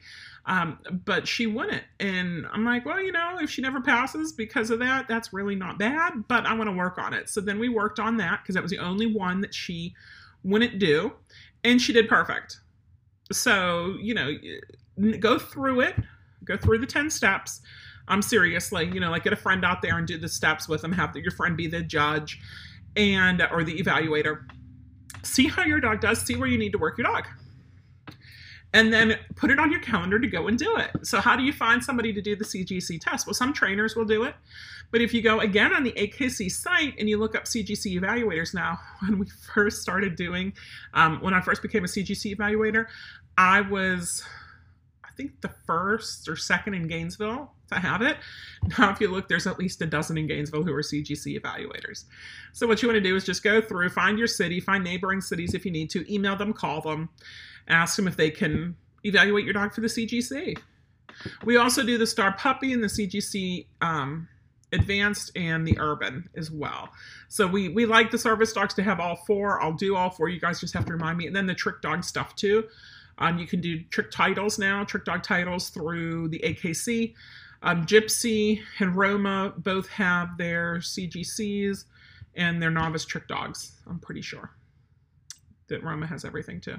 Um, 0.46 0.78
but 1.04 1.28
she 1.28 1.46
wouldn't. 1.46 1.84
And 2.00 2.46
I'm 2.50 2.64
like, 2.64 2.84
well, 2.84 3.00
you 3.00 3.12
know, 3.12 3.38
if 3.40 3.50
she 3.50 3.62
never 3.62 3.80
passes 3.80 4.32
because 4.32 4.70
of 4.70 4.80
that, 4.80 5.06
that's 5.06 5.32
really 5.32 5.54
not 5.54 5.78
bad, 5.78 6.24
but 6.26 6.46
I 6.46 6.54
want 6.54 6.68
to 6.68 6.74
work 6.74 6.98
on 6.98 7.12
it. 7.12 7.28
So 7.28 7.40
then 7.40 7.60
we 7.60 7.68
worked 7.68 8.00
on 8.00 8.16
that 8.16 8.40
because 8.42 8.54
that 8.54 8.62
was 8.62 8.72
the 8.72 8.78
only 8.78 9.06
one 9.06 9.40
that 9.42 9.54
she 9.54 9.94
wouldn't 10.42 10.80
do. 10.80 11.12
And 11.62 11.80
she 11.80 11.92
did 11.92 12.08
perfect. 12.08 12.58
So, 13.30 13.96
you 14.00 14.14
know, 14.14 14.32
go 15.20 15.38
through 15.38 15.82
it, 15.82 15.94
go 16.44 16.56
through 16.56 16.78
the 16.78 16.86
10 16.86 17.10
steps. 17.10 17.60
I'm 18.08 18.16
um, 18.16 18.22
seriously, 18.22 18.90
you 18.92 18.98
know, 18.98 19.10
like 19.10 19.22
get 19.22 19.32
a 19.32 19.36
friend 19.36 19.64
out 19.64 19.80
there 19.80 19.96
and 19.96 20.08
do 20.08 20.18
the 20.18 20.28
steps 20.28 20.68
with 20.68 20.82
them, 20.82 20.90
have 20.90 21.14
your 21.14 21.30
friend 21.30 21.56
be 21.56 21.68
the 21.68 21.82
judge 21.82 22.40
and 22.96 23.40
or 23.52 23.62
the 23.62 23.80
evaluator 23.80 24.40
see 25.22 25.48
how 25.48 25.64
your 25.64 25.80
dog 25.80 26.00
does, 26.00 26.20
see 26.20 26.36
where 26.36 26.48
you 26.48 26.58
need 26.58 26.72
to 26.72 26.78
work 26.78 26.98
your 26.98 27.06
dog. 27.06 27.26
And 28.74 28.90
then 28.90 29.18
put 29.36 29.50
it 29.50 29.58
on 29.58 29.70
your 29.70 29.80
calendar 29.80 30.18
to 30.18 30.26
go 30.26 30.48
and 30.48 30.58
do 30.58 30.76
it. 30.78 31.06
So, 31.06 31.20
how 31.20 31.36
do 31.36 31.42
you 31.42 31.52
find 31.52 31.84
somebody 31.84 32.10
to 32.14 32.22
do 32.22 32.34
the 32.34 32.44
CGC 32.44 33.00
test? 33.02 33.26
Well, 33.26 33.34
some 33.34 33.52
trainers 33.52 33.94
will 33.94 34.06
do 34.06 34.24
it. 34.24 34.34
But 34.90 35.02
if 35.02 35.12
you 35.12 35.20
go 35.20 35.40
again 35.40 35.74
on 35.74 35.82
the 35.82 35.92
AKC 35.92 36.50
site 36.50 36.94
and 36.98 37.08
you 37.08 37.18
look 37.18 37.34
up 37.34 37.44
CGC 37.44 38.00
evaluators 38.00 38.54
now, 38.54 38.78
when 39.00 39.18
we 39.18 39.26
first 39.54 39.82
started 39.82 40.16
doing, 40.16 40.54
um, 40.94 41.20
when 41.20 41.34
I 41.34 41.42
first 41.42 41.60
became 41.60 41.84
a 41.84 41.88
CGC 41.88 42.34
evaluator, 42.36 42.86
I 43.36 43.60
was, 43.60 44.22
I 45.04 45.08
think, 45.16 45.40
the 45.42 45.50
first 45.66 46.28
or 46.28 46.36
second 46.36 46.72
in 46.72 46.88
Gainesville 46.88 47.52
have 47.80 48.02
it. 48.02 48.16
Now, 48.78 48.92
if 48.92 49.00
you 49.00 49.08
look, 49.08 49.28
there's 49.28 49.48
at 49.48 49.58
least 49.58 49.82
a 49.82 49.86
dozen 49.86 50.16
in 50.16 50.28
Gainesville 50.28 50.62
who 50.62 50.72
are 50.72 50.82
CGC 50.82 51.36
evaluators. 51.36 52.04
So, 52.52 52.68
what 52.68 52.80
you 52.80 52.86
want 52.86 52.94
to 52.94 53.00
do 53.00 53.16
is 53.16 53.24
just 53.24 53.42
go 53.42 53.60
through, 53.60 53.88
find 53.88 54.16
your 54.16 54.28
city, 54.28 54.60
find 54.60 54.84
neighboring 54.84 55.20
cities 55.20 55.52
if 55.52 55.64
you 55.64 55.72
need 55.72 55.90
to, 55.90 56.12
email 56.12 56.36
them, 56.36 56.52
call 56.52 56.80
them, 56.80 57.08
ask 57.66 57.96
them 57.96 58.06
if 58.06 58.16
they 58.16 58.30
can 58.30 58.76
evaluate 59.04 59.44
your 59.44 59.54
dog 59.54 59.74
for 59.74 59.80
the 59.80 59.88
CGC. 59.88 60.56
We 61.44 61.56
also 61.56 61.82
do 61.82 61.98
the 61.98 62.06
Star 62.06 62.32
Puppy 62.32 62.72
and 62.72 62.82
the 62.82 62.88
CGC 62.88 63.66
um, 63.80 64.28
Advanced 64.72 65.32
and 65.36 65.66
the 65.66 65.78
Urban 65.78 66.28
as 66.36 66.50
well. 66.50 66.90
So 67.28 67.46
we 67.46 67.68
we 67.68 67.84
like 67.84 68.10
the 68.10 68.18
service 68.18 68.52
dogs 68.52 68.74
to 68.74 68.82
have 68.82 69.00
all 69.00 69.16
four. 69.26 69.60
I'll 69.62 69.72
do 69.72 69.96
all 69.96 70.10
four. 70.10 70.28
You 70.28 70.40
guys 70.40 70.60
just 70.60 70.74
have 70.74 70.86
to 70.86 70.92
remind 70.92 71.18
me. 71.18 71.26
And 71.26 71.36
then 71.36 71.46
the 71.46 71.54
trick 71.54 71.82
dog 71.82 72.04
stuff 72.04 72.34
too. 72.36 72.64
Um, 73.18 73.38
you 73.38 73.46
can 73.46 73.60
do 73.60 73.82
trick 73.84 74.10
titles 74.10 74.58
now, 74.58 74.84
trick 74.84 75.04
dog 75.04 75.22
titles 75.22 75.68
through 75.68 76.28
the 76.28 76.38
AKC. 76.40 77.14
Um, 77.62 77.86
Gypsy 77.86 78.60
and 78.80 78.96
Roma 78.96 79.54
both 79.56 79.88
have 79.88 80.36
their 80.36 80.78
CGCs 80.78 81.84
and 82.34 82.60
their 82.60 82.70
novice 82.70 83.04
trick 83.04 83.28
dogs. 83.28 83.72
I'm 83.86 83.98
pretty 83.98 84.22
sure 84.22 84.50
that 85.68 85.82
Roma 85.82 86.06
has 86.06 86.24
everything 86.24 86.60
too. 86.60 86.78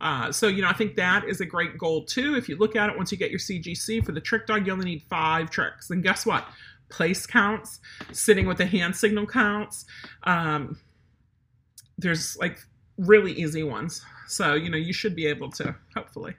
Uh, 0.00 0.30
so, 0.32 0.48
you 0.48 0.62
know, 0.62 0.68
I 0.68 0.72
think 0.72 0.96
that 0.96 1.24
is 1.24 1.40
a 1.40 1.46
great 1.46 1.78
goal 1.78 2.04
too. 2.04 2.36
If 2.36 2.48
you 2.48 2.56
look 2.56 2.76
at 2.76 2.90
it, 2.90 2.96
once 2.96 3.12
you 3.12 3.18
get 3.18 3.30
your 3.30 3.38
CGC 3.40 4.04
for 4.04 4.12
the 4.12 4.20
trick 4.20 4.46
dog, 4.46 4.66
you 4.66 4.72
only 4.72 4.84
need 4.84 5.02
five 5.02 5.50
tricks. 5.50 5.90
And 5.90 6.02
guess 6.02 6.26
what? 6.26 6.46
Place 6.90 7.26
counts, 7.26 7.80
sitting 8.12 8.46
with 8.46 8.60
a 8.60 8.66
hand 8.66 8.94
signal 8.94 9.26
counts. 9.26 9.86
Um, 10.24 10.78
there's 11.96 12.36
like 12.36 12.58
really 12.98 13.32
easy 13.32 13.62
ones. 13.62 14.02
So, 14.26 14.54
you 14.54 14.68
know, 14.68 14.76
you 14.76 14.92
should 14.92 15.14
be 15.14 15.26
able 15.26 15.50
to, 15.52 15.74
hopefully. 15.94 16.34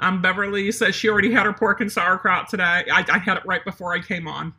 Um, 0.00 0.22
Beverly 0.22 0.70
says 0.72 0.94
she 0.94 1.08
already 1.08 1.32
had 1.32 1.46
her 1.46 1.52
pork 1.52 1.80
and 1.80 1.90
sauerkraut 1.90 2.48
today. 2.48 2.84
I, 2.92 3.04
I 3.08 3.18
had 3.18 3.38
it 3.38 3.46
right 3.46 3.64
before 3.64 3.92
I 3.92 4.00
came 4.00 4.28
on. 4.28 4.54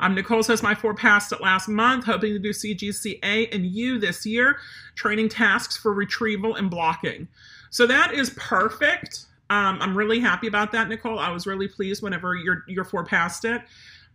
Um, 0.00 0.16
Nicole 0.16 0.42
says 0.42 0.62
my 0.62 0.74
four 0.74 0.94
passed 0.94 1.30
it 1.32 1.40
last 1.40 1.68
month, 1.68 2.04
hoping 2.04 2.32
to 2.32 2.38
do 2.38 2.50
CGCA 2.50 3.54
and 3.54 3.64
U 3.66 3.98
this 3.98 4.26
year, 4.26 4.58
training 4.96 5.28
tasks 5.28 5.76
for 5.76 5.92
retrieval 5.92 6.56
and 6.56 6.68
blocking. 6.68 7.28
So 7.70 7.86
that 7.86 8.12
is 8.12 8.30
perfect. 8.30 9.26
Um, 9.48 9.78
I'm 9.80 9.96
really 9.96 10.18
happy 10.18 10.48
about 10.48 10.72
that, 10.72 10.88
Nicole. 10.88 11.20
I 11.20 11.30
was 11.30 11.46
really 11.46 11.68
pleased 11.68 12.02
whenever 12.02 12.34
your 12.34 12.64
your 12.66 12.84
four 12.84 13.04
passed 13.04 13.44
it 13.44 13.62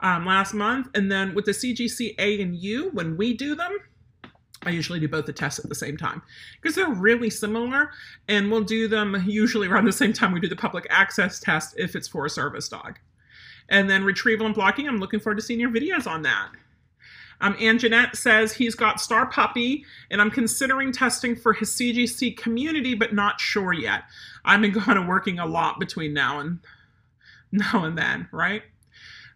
um, 0.01 0.25
last 0.25 0.53
month. 0.53 0.89
And 0.93 1.11
then 1.11 1.33
with 1.33 1.45
the 1.45 1.51
CGCA 1.51 2.41
and 2.41 2.55
U, 2.55 2.89
when 2.91 3.15
we 3.17 3.33
do 3.33 3.55
them, 3.55 3.71
I 4.63 4.71
usually 4.71 4.99
do 4.99 5.07
both 5.07 5.25
the 5.25 5.33
tests 5.33 5.59
at 5.59 5.69
the 5.69 5.75
same 5.75 5.97
time 5.97 6.21
because 6.61 6.75
they're 6.75 6.89
really 6.89 7.29
similar, 7.29 7.91
and 8.27 8.51
we'll 8.51 8.63
do 8.63 8.87
them 8.87 9.23
usually 9.27 9.67
around 9.67 9.85
the 9.85 9.91
same 9.91 10.13
time 10.13 10.31
we 10.31 10.39
do 10.39 10.47
the 10.47 10.55
public 10.55 10.87
access 10.89 11.39
test 11.39 11.75
if 11.77 11.95
it's 11.95 12.07
for 12.07 12.25
a 12.25 12.29
service 12.29 12.67
dog. 12.67 12.97
And 13.69 13.89
then 13.89 14.03
retrieval 14.03 14.45
and 14.45 14.55
blocking, 14.55 14.87
I'm 14.87 14.97
looking 14.97 15.19
forward 15.19 15.35
to 15.35 15.41
seeing 15.41 15.59
your 15.59 15.69
videos 15.69 16.07
on 16.07 16.23
that. 16.23 16.49
Um, 17.39 17.55
and 17.59 17.79
Jeanette 17.79 18.15
says 18.15 18.51
he's 18.53 18.73
got 18.73 18.99
Star 18.99 19.27
Puppy, 19.27 19.85
and 20.09 20.19
I'm 20.19 20.31
considering 20.31 20.91
testing 20.91 21.35
for 21.35 21.53
his 21.53 21.69
CGC 21.71 22.35
community, 22.37 22.95
but 22.95 23.13
not 23.13 23.39
sure 23.39 23.73
yet. 23.73 24.03
I've 24.43 24.61
been 24.61 24.73
kind 24.79 24.97
of 24.97 25.05
working 25.05 25.39
a 25.39 25.45
lot 25.45 25.79
between 25.79 26.13
now 26.13 26.39
and 26.39 26.59
now 27.51 27.83
and 27.83 27.97
then, 27.97 28.27
right? 28.31 28.63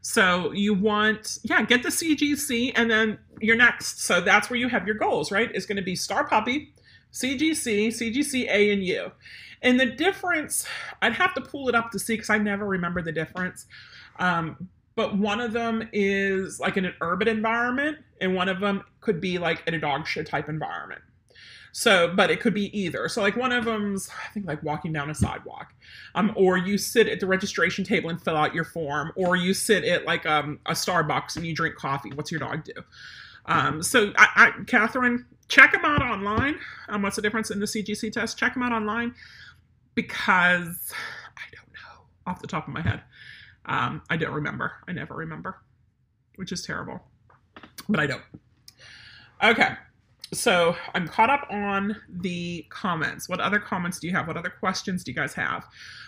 So 0.02 0.52
you 0.52 0.74
want, 0.74 1.38
yeah, 1.44 1.62
get 1.64 1.84
the 1.84 1.90
CGC 1.90 2.74
and 2.76 2.90
then 2.90 3.20
you're 3.40 3.56
next. 3.56 4.02
So 4.02 4.20
that's 4.20 4.50
where 4.50 4.60
you 4.60 4.68
have 4.68 4.86
your 4.86 4.96
goals, 4.96 5.32
right? 5.32 5.54
Is 5.56 5.66
going 5.66 5.76
to 5.76 5.84
be 5.84 5.96
Star 5.96 6.28
Puppy, 6.28 6.74
CGC, 7.14 7.88
CGC 7.88 8.50
A, 8.50 8.72
and 8.72 8.84
U. 8.84 9.12
And 9.62 9.80
the 9.80 9.86
difference, 9.86 10.66
I'd 11.02 11.14
have 11.14 11.36
to 11.36 11.42
pull 11.42 11.70
it 11.70 11.76
up 11.76 11.92
to 11.92 12.00
see 12.00 12.14
because 12.14 12.32
I 12.32 12.40
never 12.40 12.66
remember 12.66 13.02
the 13.02 13.12
difference. 13.12 13.68
Um, 14.18 14.70
but 14.96 15.18
one 15.18 15.40
of 15.40 15.54
them 15.54 15.88
is 15.94 16.60
like 16.60 16.78
in 16.78 16.86
an 16.86 16.96
urban 17.02 17.28
environment, 17.28 18.00
and 18.20 18.36
one 18.36 18.50
of 18.50 18.60
them 18.60 18.84
could 19.00 19.22
be 19.22 19.38
like 19.38 19.64
in 19.68 19.74
a 19.74 19.80
dog 19.80 20.08
show 20.08 20.24
type 20.24 20.50
environment. 20.50 21.02
So, 21.74 22.14
but 22.16 22.30
it 22.32 22.42
could 22.42 22.54
be 22.54 22.78
either. 22.78 23.08
So, 23.10 23.22
like 23.22 23.36
one 23.38 23.52
of 23.52 23.66
them's, 23.66 24.10
I 24.10 24.32
think, 24.34 24.48
like 24.48 24.62
walking 24.64 24.94
down 24.94 25.10
a 25.10 25.16
sidewalk, 25.16 25.74
um, 26.16 26.34
or 26.36 26.58
you 26.58 26.78
sit 26.78 27.08
at 27.08 27.20
the 27.20 27.28
registration 27.28 27.84
table 27.86 28.10
and 28.10 28.22
fill 28.22 28.38
out 28.38 28.54
your 28.56 28.66
form, 28.66 29.12
or 29.16 29.36
you 29.36 29.54
sit 29.54 29.84
at 29.86 30.06
like 30.06 30.26
um, 30.26 30.60
a 30.68 30.74
Starbucks 30.74 31.38
and 31.38 31.46
you 31.46 31.56
drink 31.56 31.76
coffee. 31.76 32.12
What's 32.14 32.32
your 32.32 32.40
dog 32.40 32.64
do? 32.66 32.74
Um, 33.46 33.84
so, 33.84 34.14
I, 34.18 34.54
I, 34.60 34.64
Catherine, 34.66 35.26
check 35.48 35.72
them 35.74 35.86
out 35.86 36.02
online. 36.02 36.60
Um, 36.90 37.02
what's 37.04 37.16
the 37.18 37.22
difference 37.22 37.52
in 37.52 37.60
the 37.60 37.66
CGC 37.66 38.12
test? 38.12 38.38
Check 38.38 38.54
them 38.56 38.64
out 38.64 38.74
online 38.74 39.16
because 39.96 40.94
I 41.38 41.44
don't 41.56 41.70
know 41.74 42.06
off 42.28 42.42
the 42.42 42.48
top 42.48 42.68
of 42.68 42.74
my 42.74 42.82
head. 42.82 43.02
Um, 43.66 44.02
I 44.10 44.18
don't 44.18 44.34
remember. 44.34 44.74
I 44.88 44.94
never 44.94 45.16
remember. 45.16 45.58
which 46.36 46.52
is 46.52 46.64
terrible. 46.66 47.02
But 47.90 48.00
I 48.00 48.08
don't. 48.08 48.22
Okay. 49.44 49.70
So 50.34 50.76
I'm 50.94 51.08
caught 51.08 51.30
up 51.30 51.46
on 51.50 51.98
the 52.10 52.66
comments. 52.70 53.28
What 53.28 53.42
other 53.42 53.60
comments 53.60 54.00
do 54.00 54.08
you 54.08 54.14
have? 54.14 54.28
What 54.28 54.38
other 54.38 54.50
questions 54.50 55.04
do 55.04 55.12
you 55.12 55.16
guys 55.16 55.34
have? 55.34 55.66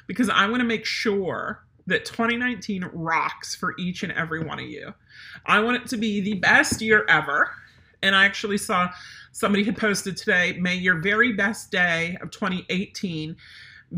Because 0.07 0.29
I 0.29 0.47
want 0.47 0.61
to 0.61 0.67
make 0.67 0.85
sure 0.85 1.63
that 1.87 2.05
2019 2.05 2.89
rocks 2.93 3.53
for 3.53 3.75
each 3.77 4.03
and 4.03 4.13
every 4.13 4.41
one 4.41 4.59
of 4.59 4.65
you. 4.65 4.93
I 5.45 5.59
want 5.59 5.83
it 5.83 5.89
to 5.89 5.97
be 5.97 6.21
the 6.21 6.35
best 6.35 6.81
year 6.81 7.05
ever. 7.09 7.51
And 8.01 8.15
I 8.15 8.25
actually 8.25 8.57
saw 8.57 8.89
somebody 9.33 9.63
had 9.63 9.77
posted 9.77 10.15
today, 10.15 10.57
may 10.59 10.75
your 10.75 10.99
very 10.99 11.33
best 11.33 11.71
day 11.71 12.17
of 12.21 12.31
2018 12.31 13.35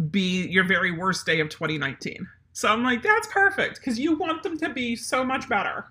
be 0.09 0.47
your 0.47 0.63
very 0.63 0.91
worst 0.91 1.25
day 1.25 1.39
of 1.39 1.49
2019. 1.49 2.27
So 2.53 2.69
I'm 2.69 2.83
like, 2.83 3.03
that's 3.03 3.27
perfect 3.27 3.75
because 3.75 3.99
you 3.99 4.17
want 4.17 4.41
them 4.41 4.57
to 4.59 4.69
be 4.69 4.95
so 4.95 5.23
much 5.23 5.47
better. 5.49 5.85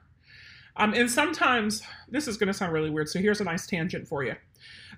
Um, 0.77 0.93
and 0.95 1.11
sometimes 1.11 1.83
this 2.09 2.27
is 2.27 2.37
going 2.37 2.49
to 2.49 2.55
sound 2.55 2.73
really 2.73 2.91
weird. 2.91 3.09
So 3.09 3.21
here's 3.21 3.41
a 3.41 3.45
nice 3.45 3.67
tangent 3.67 4.09
for 4.09 4.25
you. 4.25 4.35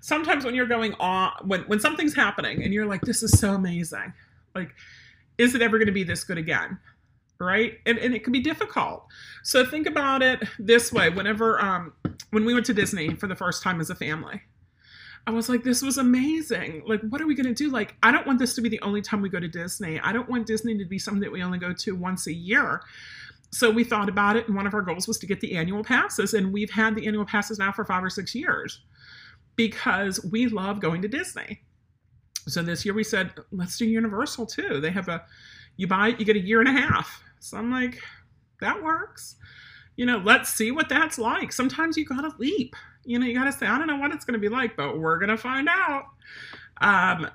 Sometimes 0.00 0.44
when 0.44 0.54
you're 0.54 0.66
going 0.66 0.94
on, 0.94 1.32
when 1.44 1.62
when 1.62 1.80
something's 1.80 2.14
happening 2.14 2.62
and 2.62 2.72
you're 2.72 2.86
like, 2.86 3.02
this 3.02 3.22
is 3.22 3.38
so 3.38 3.54
amazing, 3.54 4.12
like, 4.54 4.74
is 5.38 5.54
it 5.54 5.62
ever 5.62 5.78
going 5.78 5.86
to 5.86 5.92
be 5.92 6.04
this 6.04 6.24
good 6.24 6.38
again? 6.38 6.78
Right? 7.38 7.78
And, 7.84 7.98
and 7.98 8.14
it 8.14 8.24
can 8.24 8.32
be 8.32 8.40
difficult. 8.40 9.04
So 9.42 9.66
think 9.66 9.86
about 9.86 10.22
it 10.22 10.42
this 10.58 10.92
way. 10.92 11.10
Whenever 11.10 11.60
um, 11.60 11.92
when 12.30 12.46
we 12.46 12.54
went 12.54 12.64
to 12.66 12.74
Disney 12.74 13.14
for 13.14 13.26
the 13.26 13.36
first 13.36 13.62
time 13.62 13.80
as 13.80 13.90
a 13.90 13.94
family, 13.94 14.40
I 15.26 15.32
was 15.32 15.48
like, 15.48 15.64
this 15.64 15.82
was 15.82 15.98
amazing. 15.98 16.84
Like, 16.86 17.00
what 17.08 17.20
are 17.20 17.26
we 17.26 17.34
going 17.34 17.52
to 17.52 17.54
do? 17.54 17.68
Like, 17.68 17.96
I 18.02 18.12
don't 18.12 18.26
want 18.26 18.38
this 18.38 18.54
to 18.54 18.60
be 18.60 18.68
the 18.68 18.80
only 18.80 19.02
time 19.02 19.20
we 19.20 19.28
go 19.28 19.40
to 19.40 19.48
Disney. 19.48 19.98
I 20.00 20.12
don't 20.12 20.28
want 20.28 20.46
Disney 20.46 20.78
to 20.78 20.84
be 20.84 20.98
something 20.98 21.20
that 21.20 21.32
we 21.32 21.42
only 21.42 21.58
go 21.58 21.72
to 21.72 21.96
once 21.96 22.28
a 22.28 22.32
year. 22.32 22.80
So 23.57 23.70
we 23.70 23.84
thought 23.84 24.11
about 24.11 24.36
it, 24.36 24.48
and 24.48 24.54
one 24.54 24.66
of 24.66 24.74
our 24.74 24.82
goals 24.82 25.09
was 25.09 25.18
to 25.20 25.26
get 25.26 25.40
the 25.40 25.57
annual 25.57 25.82
passes. 25.82 26.34
And 26.34 26.52
we've 26.52 26.68
had 26.68 26.94
the 26.94 27.07
annual 27.07 27.24
passes 27.24 27.59
now 27.59 27.72
for 27.72 27.86
five 27.86 28.04
or 28.04 28.11
six 28.11 28.34
years 28.34 28.82
because 29.57 30.22
we 30.30 30.46
love 30.46 30.78
going 30.78 31.00
to 31.00 31.09
Disney. 31.09 31.62
So 32.46 32.62
this 32.62 32.84
year 32.84 32.92
we 32.92 33.02
said, 33.02 33.32
let's 33.52 33.78
do 33.78 33.86
Universal 33.86 34.44
too. 34.44 34.78
They 34.82 34.90
have 34.90 35.09
a, 35.09 35.24
you 35.78 35.86
buy 35.86 36.09
it, 36.09 36.20
you 36.20 36.26
get 36.26 36.36
a 36.36 36.40
year 36.40 36.61
and 36.61 36.68
a 36.68 36.72
half. 36.78 37.22
So 37.38 37.57
I'm 37.57 37.70
like, 37.70 37.98
that 38.61 38.82
works. 38.82 39.36
You 39.96 40.04
know, 40.04 40.18
let's 40.18 40.52
see 40.52 40.70
what 40.70 40.90
that's 40.90 41.16
like. 41.18 41.50
Sometimes 41.50 41.96
you 41.96 42.04
gotta 42.04 42.34
leap. 42.38 42.76
You 43.07 43.18
know, 43.18 43.24
you 43.24 43.32
gotta 43.32 43.52
say, 43.52 43.66
I 43.66 43.78
don't 43.78 43.86
know 43.86 43.96
what 43.96 44.12
it's 44.12 44.26
gonna 44.26 44.36
be 44.36 44.50
like, 44.50 44.76
but 44.76 44.98
we're 44.98 45.18
gonna 45.18 45.38
find 45.38 45.66
out. 45.66 46.04
Um, 46.82 47.30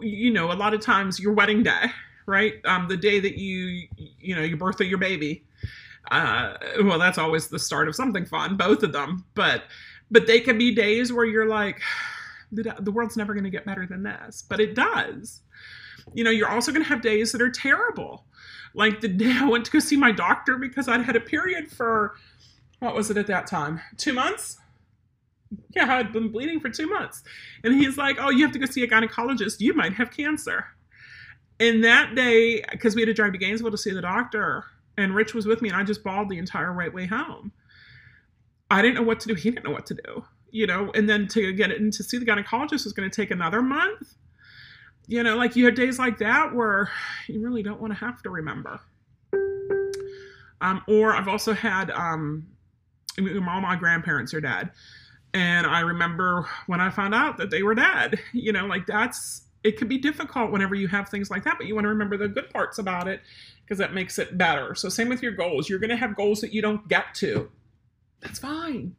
you 0.00 0.32
know, 0.32 0.50
a 0.50 0.54
lot 0.54 0.74
of 0.74 0.80
times 0.80 1.20
your 1.20 1.32
wedding 1.32 1.62
day, 1.62 1.92
right? 2.28 2.54
Um, 2.66 2.86
the 2.86 2.96
day 2.96 3.18
that 3.18 3.38
you, 3.38 3.88
you 4.20 4.36
know, 4.36 4.42
your 4.42 4.58
birthday, 4.58 4.84
your 4.84 4.98
baby. 4.98 5.44
Uh, 6.10 6.54
well, 6.82 6.98
that's 6.98 7.18
always 7.18 7.48
the 7.48 7.58
start 7.58 7.88
of 7.88 7.96
something 7.96 8.24
fun, 8.26 8.56
both 8.56 8.82
of 8.82 8.92
them. 8.92 9.24
But, 9.34 9.64
but 10.10 10.26
they 10.26 10.40
can 10.40 10.58
be 10.58 10.74
days 10.74 11.12
where 11.12 11.24
you're 11.24 11.48
like, 11.48 11.80
the, 12.52 12.74
the 12.80 12.92
world's 12.92 13.16
never 13.16 13.34
going 13.34 13.44
to 13.44 13.50
get 13.50 13.64
better 13.64 13.86
than 13.86 14.02
this, 14.02 14.44
but 14.48 14.60
it 14.60 14.74
does. 14.74 15.40
You 16.14 16.24
know, 16.24 16.30
you're 16.30 16.48
also 16.48 16.70
going 16.70 16.84
to 16.84 16.88
have 16.88 17.02
days 17.02 17.32
that 17.32 17.42
are 17.42 17.50
terrible. 17.50 18.24
Like 18.74 19.00
the 19.00 19.08
day 19.08 19.32
I 19.40 19.48
went 19.48 19.64
to 19.64 19.70
go 19.70 19.78
see 19.78 19.96
my 19.96 20.12
doctor 20.12 20.56
because 20.58 20.86
I'd 20.86 21.02
had 21.02 21.16
a 21.16 21.20
period 21.20 21.70
for, 21.70 22.14
what 22.78 22.94
was 22.94 23.10
it 23.10 23.16
at 23.16 23.26
that 23.26 23.46
time? 23.46 23.80
Two 23.96 24.12
months? 24.12 24.58
Yeah, 25.74 25.84
I 25.84 25.96
had 25.96 26.12
been 26.12 26.30
bleeding 26.30 26.60
for 26.60 26.68
two 26.68 26.86
months. 26.86 27.22
And 27.64 27.74
he's 27.74 27.96
like, 27.96 28.18
Oh, 28.20 28.28
you 28.28 28.44
have 28.44 28.52
to 28.52 28.58
go 28.58 28.66
see 28.66 28.82
a 28.82 28.86
gynecologist. 28.86 29.60
You 29.60 29.72
might 29.72 29.94
have 29.94 30.10
cancer. 30.10 30.66
And 31.60 31.82
that 31.84 32.14
day, 32.14 32.62
because 32.70 32.94
we 32.94 33.02
had 33.02 33.06
to 33.06 33.14
drive 33.14 33.32
to 33.32 33.38
Gainesville 33.38 33.70
to 33.70 33.78
see 33.78 33.90
the 33.90 34.00
doctor, 34.00 34.64
and 34.96 35.14
Rich 35.14 35.34
was 35.34 35.46
with 35.46 35.60
me, 35.62 35.68
and 35.68 35.76
I 35.76 35.84
just 35.84 36.04
bawled 36.04 36.28
the 36.28 36.38
entire 36.38 36.72
right 36.72 36.92
way 36.92 37.06
home. 37.06 37.52
I 38.70 38.82
didn't 38.82 38.96
know 38.96 39.02
what 39.02 39.20
to 39.20 39.28
do. 39.28 39.34
He 39.34 39.50
didn't 39.50 39.64
know 39.64 39.70
what 39.70 39.86
to 39.86 39.94
do, 39.94 40.24
you 40.50 40.66
know. 40.66 40.90
And 40.94 41.08
then 41.08 41.26
to 41.28 41.52
get 41.52 41.70
and 41.70 41.92
to 41.92 42.02
see 42.04 42.18
the 42.18 42.26
gynecologist 42.26 42.84
was 42.84 42.92
going 42.92 43.08
to 43.08 43.14
take 43.14 43.30
another 43.30 43.62
month. 43.62 44.14
You 45.06 45.22
know, 45.22 45.36
like 45.36 45.56
you 45.56 45.64
had 45.64 45.74
days 45.74 45.98
like 45.98 46.18
that 46.18 46.54
where 46.54 46.90
you 47.28 47.40
really 47.40 47.62
don't 47.62 47.80
want 47.80 47.92
to 47.92 47.98
have 47.98 48.22
to 48.22 48.30
remember. 48.30 48.78
Um, 50.60 50.82
or 50.86 51.14
I've 51.14 51.28
also 51.28 51.54
had 51.54 51.90
um, 51.92 52.46
all 53.18 53.60
my 53.60 53.76
grandparents 53.76 54.34
are 54.34 54.40
dead, 54.40 54.70
and 55.32 55.66
I 55.66 55.80
remember 55.80 56.46
when 56.66 56.80
I 56.80 56.90
found 56.90 57.14
out 57.14 57.38
that 57.38 57.50
they 57.50 57.62
were 57.62 57.74
dead. 57.74 58.20
You 58.32 58.52
know, 58.52 58.66
like 58.66 58.86
that's 58.86 59.47
it 59.64 59.76
can 59.76 59.88
be 59.88 59.98
difficult 59.98 60.50
whenever 60.50 60.74
you 60.74 60.88
have 60.88 61.08
things 61.08 61.30
like 61.30 61.44
that, 61.44 61.56
but 61.58 61.66
you 61.66 61.74
want 61.74 61.84
to 61.84 61.88
remember 61.88 62.16
the 62.16 62.28
good 62.28 62.50
parts 62.50 62.78
about 62.78 63.08
it 63.08 63.20
because 63.64 63.78
that 63.78 63.92
makes 63.92 64.18
it 64.18 64.38
better. 64.38 64.74
So, 64.74 64.88
same 64.88 65.08
with 65.08 65.22
your 65.22 65.32
goals. 65.32 65.68
You're 65.68 65.78
going 65.78 65.90
to 65.90 65.96
have 65.96 66.16
goals 66.16 66.40
that 66.40 66.52
you 66.52 66.62
don't 66.62 66.86
get 66.88 67.14
to. 67.16 67.50
That's 68.20 68.38
fine. 68.38 68.94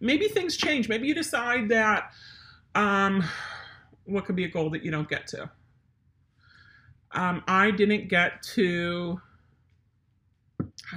Maybe 0.00 0.28
things 0.28 0.56
change. 0.56 0.88
Maybe 0.88 1.06
you 1.06 1.14
decide 1.14 1.68
that 1.68 2.12
um, 2.74 3.24
what 4.04 4.24
could 4.24 4.36
be 4.36 4.44
a 4.44 4.48
goal 4.48 4.70
that 4.70 4.84
you 4.84 4.90
don't 4.90 5.08
get 5.08 5.26
to. 5.28 5.50
Um, 7.12 7.44
I 7.46 7.70
didn't 7.70 8.08
get 8.08 8.42
to. 8.54 9.20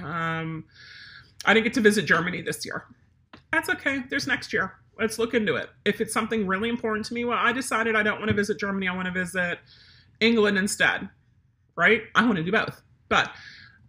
Um, 0.02 0.64
I 1.44 1.54
didn't 1.54 1.64
get 1.64 1.74
to 1.74 1.80
visit 1.80 2.04
Germany 2.04 2.42
this 2.42 2.64
year. 2.64 2.86
That's 3.52 3.68
okay. 3.70 4.02
There's 4.10 4.26
next 4.26 4.52
year 4.52 4.74
let's 4.98 5.18
look 5.18 5.34
into 5.34 5.54
it. 5.54 5.70
If 5.84 6.00
it's 6.00 6.12
something 6.12 6.46
really 6.46 6.68
important 6.68 7.06
to 7.06 7.14
me, 7.14 7.24
well, 7.24 7.38
I 7.38 7.52
decided 7.52 7.94
I 7.94 8.02
don't 8.02 8.18
want 8.18 8.28
to 8.28 8.34
visit 8.34 8.58
Germany. 8.58 8.88
I 8.88 8.94
want 8.94 9.06
to 9.06 9.12
visit 9.12 9.58
England 10.20 10.58
instead, 10.58 11.08
right? 11.76 12.02
I 12.14 12.24
want 12.24 12.36
to 12.36 12.44
do 12.44 12.52
both. 12.52 12.82
But, 13.08 13.30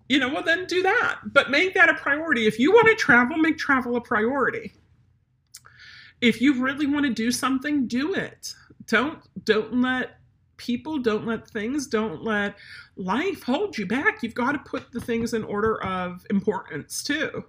you 0.07 0.19
know, 0.19 0.29
well, 0.29 0.43
then 0.43 0.65
do 0.65 0.83
that. 0.83 1.19
But 1.25 1.49
make 1.49 1.73
that 1.73 1.89
a 1.89 1.95
priority. 1.95 2.47
If 2.47 2.59
you 2.59 2.71
want 2.71 2.87
to 2.87 2.95
travel, 2.95 3.37
make 3.37 3.57
travel 3.57 3.95
a 3.95 4.01
priority. 4.01 4.73
If 6.21 6.41
you 6.41 6.61
really 6.61 6.85
want 6.85 7.05
to 7.05 7.13
do 7.13 7.31
something, 7.31 7.87
do 7.87 8.13
it. 8.13 8.53
Don't 8.87 9.19
don't 9.45 9.81
let 9.81 10.17
people, 10.57 10.97
don't 10.99 11.25
let 11.25 11.47
things, 11.47 11.87
don't 11.87 12.23
let 12.23 12.55
life 12.97 13.41
hold 13.43 13.77
you 13.77 13.85
back. 13.85 14.21
You've 14.21 14.33
got 14.33 14.51
to 14.51 14.59
put 14.59 14.91
the 14.91 14.99
things 14.99 15.33
in 15.33 15.43
order 15.45 15.81
of 15.81 16.25
importance 16.29 17.01
too. 17.01 17.45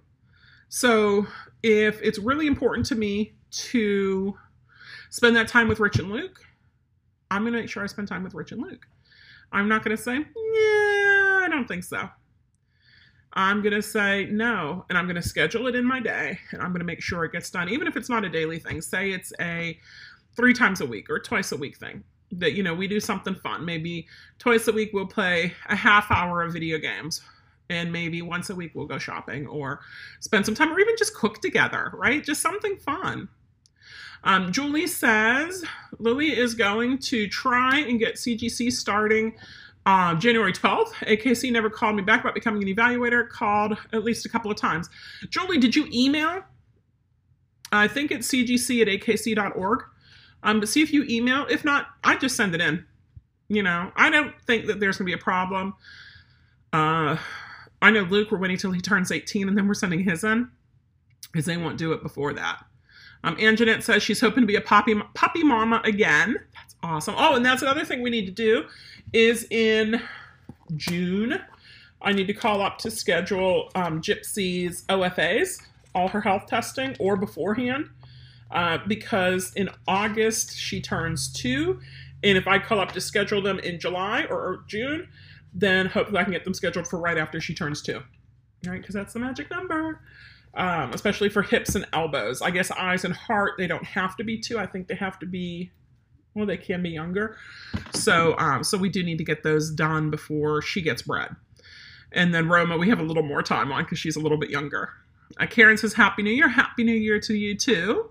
So, 0.68 1.26
if 1.64 2.00
it's 2.00 2.20
really 2.20 2.46
important 2.46 2.86
to 2.86 2.94
me 2.94 3.34
to 3.50 4.36
spend 5.10 5.36
that 5.36 5.48
time 5.48 5.68
with 5.68 5.80
Rich 5.80 5.98
and 5.98 6.10
Luke, 6.10 6.40
I'm 7.30 7.42
going 7.42 7.52
to 7.52 7.60
make 7.60 7.70
sure 7.70 7.82
I 7.82 7.86
spend 7.86 8.08
time 8.08 8.22
with 8.22 8.34
Rich 8.34 8.52
and 8.52 8.62
Luke. 8.62 8.86
I'm 9.52 9.68
not 9.68 9.84
going 9.84 9.96
to 9.96 10.02
say, 10.02 10.14
yeah, 10.14 11.40
I 11.42 11.48
don't 11.50 11.66
think 11.66 11.84
so. 11.84 12.08
I'm 13.32 13.62
going 13.62 13.74
to 13.74 13.82
say 13.82 14.26
no, 14.30 14.84
and 14.88 14.98
I'm 14.98 15.06
going 15.06 15.16
to 15.16 15.22
schedule 15.22 15.68
it 15.68 15.76
in 15.76 15.84
my 15.84 16.00
day, 16.00 16.38
and 16.50 16.60
I'm 16.60 16.68
going 16.68 16.80
to 16.80 16.84
make 16.84 17.00
sure 17.00 17.24
it 17.24 17.32
gets 17.32 17.50
done, 17.50 17.68
even 17.68 17.86
if 17.86 17.96
it's 17.96 18.08
not 18.08 18.24
a 18.24 18.28
daily 18.28 18.58
thing. 18.58 18.80
Say 18.80 19.12
it's 19.12 19.32
a 19.40 19.78
three 20.34 20.52
times 20.52 20.80
a 20.80 20.86
week 20.86 21.08
or 21.10 21.18
twice 21.18 21.52
a 21.52 21.56
week 21.56 21.76
thing. 21.76 22.02
That, 22.32 22.52
you 22.52 22.62
know, 22.62 22.74
we 22.74 22.88
do 22.88 23.00
something 23.00 23.34
fun. 23.36 23.64
Maybe 23.64 24.06
twice 24.38 24.68
a 24.68 24.72
week 24.72 24.90
we'll 24.92 25.06
play 25.06 25.52
a 25.68 25.76
half 25.76 26.10
hour 26.10 26.42
of 26.42 26.52
video 26.52 26.78
games 26.78 27.20
and 27.70 27.90
maybe 27.92 28.20
once 28.20 28.50
a 28.50 28.54
week 28.54 28.72
we'll 28.74 28.86
go 28.86 28.98
shopping 28.98 29.46
or 29.46 29.80
spend 30.20 30.44
some 30.44 30.54
time 30.54 30.72
or 30.72 30.78
even 30.78 30.94
just 30.96 31.14
cook 31.14 31.40
together, 31.40 31.92
right? 31.94 32.22
Just 32.24 32.42
something 32.42 32.76
fun. 32.76 33.28
Um, 34.24 34.52
Julie 34.52 34.86
says 34.86 35.64
Lily 35.98 36.36
is 36.36 36.54
going 36.54 36.98
to 36.98 37.28
try 37.28 37.80
and 37.80 37.98
get 37.98 38.16
CGC 38.16 38.72
starting 38.72 39.34
uh, 39.86 40.14
January 40.14 40.52
12th. 40.52 40.92
AKC 41.06 41.50
never 41.50 41.70
called 41.70 41.96
me 41.96 42.02
back 42.02 42.20
about 42.20 42.34
becoming 42.34 42.62
an 42.62 42.74
evaluator, 42.74 43.28
called 43.28 43.76
at 43.92 44.04
least 44.04 44.26
a 44.26 44.28
couple 44.28 44.50
of 44.50 44.56
times. 44.56 44.88
Julie, 45.30 45.58
did 45.58 45.74
you 45.74 45.88
email? 45.92 46.42
I 47.72 47.88
think 47.88 48.10
it's 48.10 48.28
cgc 48.28 48.82
at 48.82 48.88
akc.org. 48.88 49.84
Um, 50.42 50.60
but 50.60 50.68
see 50.68 50.82
if 50.82 50.92
you 50.92 51.04
email. 51.08 51.46
If 51.48 51.64
not, 51.64 51.88
I 52.02 52.16
just 52.16 52.36
send 52.36 52.54
it 52.54 52.60
in. 52.60 52.84
You 53.48 53.62
know, 53.62 53.90
I 53.96 54.10
don't 54.10 54.34
think 54.46 54.66
that 54.66 54.80
there's 54.80 54.96
going 54.96 55.10
to 55.10 55.16
be 55.16 55.20
a 55.20 55.22
problem. 55.22 55.74
Uh, 56.72 57.16
I 57.82 57.90
know 57.90 58.02
Luke, 58.02 58.30
we're 58.30 58.38
waiting 58.38 58.56
till 58.56 58.72
he 58.72 58.80
turns 58.80 59.10
18 59.10 59.48
and 59.48 59.56
then 59.56 59.66
we're 59.66 59.74
sending 59.74 60.00
his 60.00 60.24
in 60.24 60.50
because 61.32 61.46
they 61.46 61.56
won't 61.56 61.78
do 61.78 61.92
it 61.92 62.02
before 62.02 62.32
that. 62.34 62.64
Um, 63.22 63.36
Anjanette 63.36 63.82
says 63.82 64.02
she's 64.02 64.20
hoping 64.20 64.42
to 64.42 64.46
be 64.46 64.56
a 64.56 64.60
poppy, 64.60 64.94
poppy 65.14 65.42
mama 65.42 65.80
again. 65.84 66.36
That's 66.54 66.74
awesome. 66.82 67.14
Oh, 67.18 67.36
and 67.36 67.44
that's 67.44 67.62
another 67.62 67.84
thing 67.84 68.02
we 68.02 68.10
need 68.10 68.26
to 68.26 68.32
do 68.32 68.64
is 69.12 69.46
in 69.50 70.00
June, 70.76 71.40
I 72.02 72.12
need 72.12 72.26
to 72.28 72.34
call 72.34 72.62
up 72.62 72.78
to 72.78 72.90
schedule 72.90 73.70
um, 73.74 74.00
Gypsy's 74.00 74.84
OFAs, 74.88 75.62
all 75.94 76.08
her 76.08 76.20
health 76.20 76.46
testing, 76.46 76.96
or 76.98 77.16
beforehand, 77.16 77.90
uh, 78.50 78.78
because 78.86 79.52
in 79.54 79.68
August 79.86 80.56
she 80.56 80.80
turns 80.80 81.32
two. 81.32 81.80
And 82.22 82.36
if 82.36 82.46
I 82.46 82.58
call 82.58 82.80
up 82.80 82.92
to 82.92 83.00
schedule 83.00 83.42
them 83.42 83.58
in 83.60 83.80
July 83.80 84.24
or, 84.30 84.38
or 84.38 84.64
June, 84.66 85.08
then 85.52 85.86
hopefully 85.86 86.18
I 86.18 86.24
can 86.24 86.32
get 86.32 86.44
them 86.44 86.54
scheduled 86.54 86.86
for 86.86 86.98
right 86.98 87.18
after 87.18 87.40
she 87.40 87.54
turns 87.54 87.82
two. 87.82 88.02
Right? 88.66 88.80
Because 88.80 88.94
that's 88.94 89.12
the 89.12 89.18
magic 89.18 89.50
number. 89.50 90.00
Um, 90.54 90.92
especially 90.92 91.28
for 91.28 91.42
hips 91.42 91.76
and 91.76 91.86
elbows. 91.92 92.42
I 92.42 92.50
guess 92.50 92.72
eyes 92.72 93.04
and 93.04 93.14
heart, 93.14 93.52
they 93.56 93.68
don't 93.68 93.84
have 93.84 94.16
to 94.16 94.24
be 94.24 94.36
two. 94.36 94.58
I 94.58 94.66
think 94.66 94.88
they 94.88 94.96
have 94.96 95.16
to 95.20 95.26
be, 95.26 95.70
well, 96.34 96.44
they 96.44 96.56
can 96.56 96.82
be 96.82 96.90
younger. 96.90 97.36
So, 97.92 98.36
um, 98.36 98.64
so 98.64 98.76
we 98.76 98.88
do 98.88 99.04
need 99.04 99.18
to 99.18 99.24
get 99.24 99.44
those 99.44 99.70
done 99.70 100.10
before 100.10 100.60
she 100.60 100.82
gets 100.82 101.02
bred. 101.02 101.36
And 102.12 102.34
then 102.34 102.48
Roma, 102.48 102.76
we 102.76 102.88
have 102.88 102.98
a 102.98 103.04
little 103.04 103.22
more 103.22 103.42
time 103.42 103.70
on 103.70 103.84
because 103.84 103.98
she's 103.98 104.16
a 104.16 104.20
little 104.20 104.38
bit 104.38 104.50
younger. 104.50 104.90
Uh, 105.38 105.46
Karen 105.46 105.76
says, 105.76 105.94
Happy 105.94 106.22
New 106.22 106.32
Year. 106.32 106.48
Happy 106.48 106.82
New 106.82 106.94
Year 106.94 107.20
to 107.20 107.34
you 107.34 107.56
too. 107.56 108.10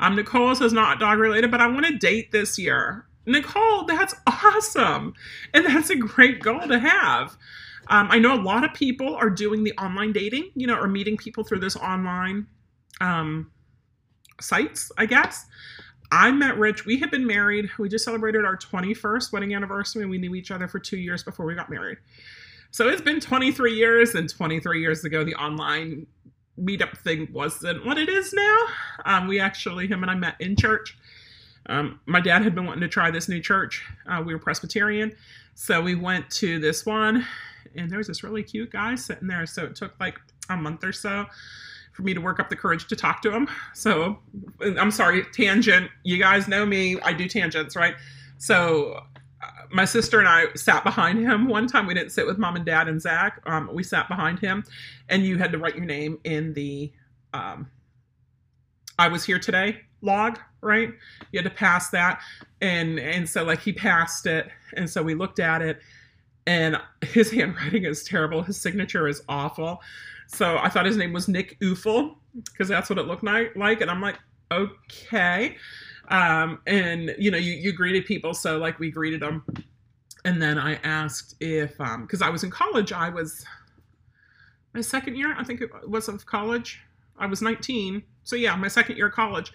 Um, 0.00 0.16
Nicole 0.16 0.54
says, 0.54 0.72
Not 0.72 0.98
dog 0.98 1.18
related, 1.18 1.50
but 1.50 1.60
I 1.60 1.66
want 1.66 1.86
to 1.86 1.96
date 1.96 2.32
this 2.32 2.58
year. 2.58 3.04
Nicole, 3.26 3.84
that's 3.84 4.14
awesome. 4.26 5.14
And 5.52 5.66
that's 5.66 5.90
a 5.90 5.96
great 5.96 6.40
goal 6.40 6.60
to 6.60 6.78
have. 6.78 7.36
Um, 7.88 8.08
I 8.10 8.18
know 8.18 8.34
a 8.34 8.42
lot 8.42 8.64
of 8.64 8.74
people 8.74 9.14
are 9.14 9.30
doing 9.30 9.64
the 9.64 9.72
online 9.74 10.12
dating, 10.12 10.50
you 10.54 10.66
know, 10.66 10.76
or 10.76 10.88
meeting 10.88 11.16
people 11.16 11.44
through 11.44 11.60
this 11.60 11.76
online 11.76 12.46
um, 13.00 13.50
sites, 14.40 14.90
I 14.98 15.06
guess. 15.06 15.46
I 16.12 16.30
met 16.30 16.56
Rich. 16.58 16.86
We 16.86 16.98
had 16.98 17.10
been 17.10 17.26
married. 17.26 17.68
We 17.78 17.88
just 17.88 18.04
celebrated 18.04 18.44
our 18.44 18.56
21st 18.56 19.32
wedding 19.32 19.54
anniversary. 19.54 20.06
We 20.06 20.18
knew 20.18 20.34
each 20.34 20.50
other 20.50 20.68
for 20.68 20.78
two 20.78 20.98
years 20.98 21.22
before 21.22 21.46
we 21.46 21.54
got 21.54 21.68
married. 21.70 21.98
So 22.70 22.88
it's 22.88 23.00
been 23.00 23.20
23 23.20 23.74
years, 23.74 24.14
and 24.14 24.28
23 24.28 24.80
years 24.80 25.04
ago, 25.04 25.24
the 25.24 25.34
online 25.34 26.06
meetup 26.60 26.96
thing 26.98 27.28
wasn't 27.32 27.84
what 27.84 27.98
it 27.98 28.08
is 28.08 28.32
now. 28.32 28.66
Um, 29.04 29.28
we 29.28 29.40
actually, 29.40 29.86
him 29.86 30.02
and 30.02 30.10
I 30.10 30.14
met 30.14 30.36
in 30.40 30.56
church. 30.56 30.96
Um, 31.68 32.00
my 32.06 32.20
dad 32.20 32.42
had 32.42 32.54
been 32.54 32.66
wanting 32.66 32.82
to 32.82 32.88
try 32.88 33.10
this 33.10 33.28
new 33.28 33.40
church. 33.40 33.84
Uh, 34.06 34.22
we 34.24 34.32
were 34.32 34.38
Presbyterian. 34.38 35.14
So 35.54 35.80
we 35.80 35.94
went 35.94 36.30
to 36.32 36.58
this 36.58 36.86
one, 36.86 37.26
and 37.76 37.90
there 37.90 37.98
was 37.98 38.06
this 38.06 38.22
really 38.22 38.42
cute 38.42 38.70
guy 38.70 38.94
sitting 38.94 39.28
there. 39.28 39.46
So 39.46 39.64
it 39.64 39.74
took 39.74 39.98
like 40.00 40.18
a 40.48 40.56
month 40.56 40.84
or 40.84 40.92
so 40.92 41.26
for 41.92 42.02
me 42.02 42.12
to 42.12 42.20
work 42.20 42.38
up 42.38 42.50
the 42.50 42.56
courage 42.56 42.86
to 42.88 42.96
talk 42.96 43.22
to 43.22 43.32
him. 43.32 43.48
So 43.74 44.18
I'm 44.60 44.90
sorry, 44.90 45.24
tangent. 45.32 45.90
You 46.04 46.18
guys 46.18 46.46
know 46.46 46.66
me. 46.66 47.00
I 47.00 47.12
do 47.14 47.26
tangents, 47.26 47.74
right? 47.74 47.94
So 48.38 49.00
uh, 49.42 49.46
my 49.70 49.86
sister 49.86 50.18
and 50.18 50.28
I 50.28 50.46
sat 50.54 50.84
behind 50.84 51.18
him 51.18 51.48
one 51.48 51.66
time. 51.66 51.86
We 51.86 51.94
didn't 51.94 52.12
sit 52.12 52.26
with 52.26 52.36
mom 52.36 52.54
and 52.54 52.66
dad 52.66 52.88
and 52.88 53.00
Zach. 53.00 53.40
Um, 53.46 53.70
we 53.72 53.82
sat 53.82 54.08
behind 54.08 54.38
him, 54.38 54.64
and 55.08 55.24
you 55.24 55.38
had 55.38 55.52
to 55.52 55.58
write 55.58 55.74
your 55.74 55.86
name 55.86 56.18
in 56.24 56.52
the 56.52 56.92
um, 57.32 57.70
"I 58.98 59.08
was 59.08 59.24
here 59.24 59.38
today" 59.38 59.80
log, 60.02 60.38
right? 60.60 60.90
You 61.32 61.38
had 61.38 61.44
to 61.44 61.54
pass 61.54 61.88
that, 61.90 62.20
and 62.60 62.98
and 62.98 63.28
so 63.28 63.42
like 63.44 63.60
he 63.60 63.72
passed 63.72 64.26
it, 64.26 64.48
and 64.76 64.88
so 64.88 65.02
we 65.02 65.14
looked 65.14 65.40
at 65.40 65.62
it, 65.62 65.80
and 66.46 66.76
his 67.02 67.30
handwriting 67.32 67.84
is 67.84 68.04
terrible. 68.04 68.42
His 68.42 68.60
signature 68.60 69.08
is 69.08 69.22
awful. 69.28 69.80
So 70.28 70.58
I 70.58 70.68
thought 70.68 70.86
his 70.86 70.96
name 70.96 71.12
was 71.12 71.28
Nick 71.28 71.58
Ufel 71.60 72.16
because 72.44 72.68
that's 72.68 72.90
what 72.90 72.98
it 72.98 73.06
looked 73.06 73.24
like. 73.24 73.80
And 73.80 73.90
I'm 73.90 74.00
like, 74.00 74.18
okay. 74.50 75.56
Um, 76.08 76.60
and 76.66 77.14
you 77.18 77.30
know, 77.30 77.38
you, 77.38 77.52
you 77.52 77.72
greeted 77.72 78.04
people. 78.06 78.34
So 78.34 78.58
like 78.58 78.78
we 78.78 78.90
greeted 78.90 79.20
them. 79.20 79.44
And 80.24 80.42
then 80.42 80.58
I 80.58 80.74
asked 80.82 81.36
if, 81.40 81.80
um, 81.80 82.06
cause 82.08 82.22
I 82.22 82.30
was 82.30 82.42
in 82.42 82.50
college, 82.50 82.92
I 82.92 83.08
was 83.08 83.44
my 84.74 84.80
second 84.80 85.16
year, 85.16 85.34
I 85.38 85.44
think 85.44 85.60
it 85.60 85.70
was 85.88 86.08
of 86.08 86.26
college. 86.26 86.80
I 87.18 87.26
was 87.26 87.40
19. 87.40 88.02
So 88.24 88.36
yeah, 88.36 88.54
my 88.56 88.68
second 88.68 88.96
year 88.96 89.06
of 89.06 89.14
college 89.14 89.52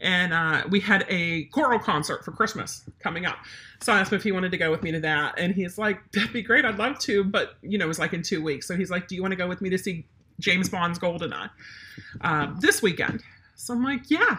and 0.00 0.32
uh, 0.32 0.64
we 0.68 0.80
had 0.80 1.06
a 1.08 1.44
choral 1.46 1.78
concert 1.78 2.24
for 2.24 2.32
Christmas 2.32 2.82
coming 3.00 3.26
up. 3.26 3.36
So 3.80 3.92
I 3.92 4.00
asked 4.00 4.12
him 4.12 4.16
if 4.16 4.24
he 4.24 4.32
wanted 4.32 4.50
to 4.50 4.58
go 4.58 4.70
with 4.70 4.82
me 4.82 4.92
to 4.92 5.00
that, 5.00 5.38
and 5.38 5.54
he's 5.54 5.78
like, 5.78 6.00
"That'd 6.12 6.32
be 6.32 6.42
great. 6.42 6.64
I'd 6.64 6.78
love 6.78 6.98
to, 7.00 7.24
but 7.24 7.56
you 7.62 7.78
know, 7.78 7.84
it 7.84 7.88
was 7.88 7.98
like 7.98 8.12
in 8.12 8.22
two 8.22 8.42
weeks." 8.42 8.66
So 8.66 8.76
he's 8.76 8.90
like, 8.90 9.08
"Do 9.08 9.14
you 9.14 9.22
want 9.22 9.32
to 9.32 9.36
go 9.36 9.46
with 9.46 9.60
me 9.60 9.70
to 9.70 9.78
see 9.78 10.06
James 10.40 10.68
Bond's 10.68 10.98
Goldeneye 10.98 11.50
uh, 12.20 12.52
this 12.60 12.82
weekend?" 12.82 13.22
So 13.54 13.74
I'm 13.74 13.84
like, 13.84 14.10
"Yeah." 14.10 14.38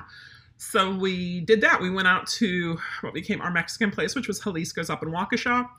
So 0.58 0.96
we 0.96 1.42
did 1.42 1.62
that. 1.62 1.82
We 1.82 1.90
went 1.90 2.08
out 2.08 2.28
to 2.28 2.80
what 3.02 3.14
became 3.14 3.42
our 3.42 3.52
Mexican 3.52 3.92
place, 3.92 4.16
which 4.16 4.28
was 4.28 4.40
Jalisco's 4.40 4.90
up 4.90 5.04
in 5.04 5.10
Waukesha, 5.10 5.70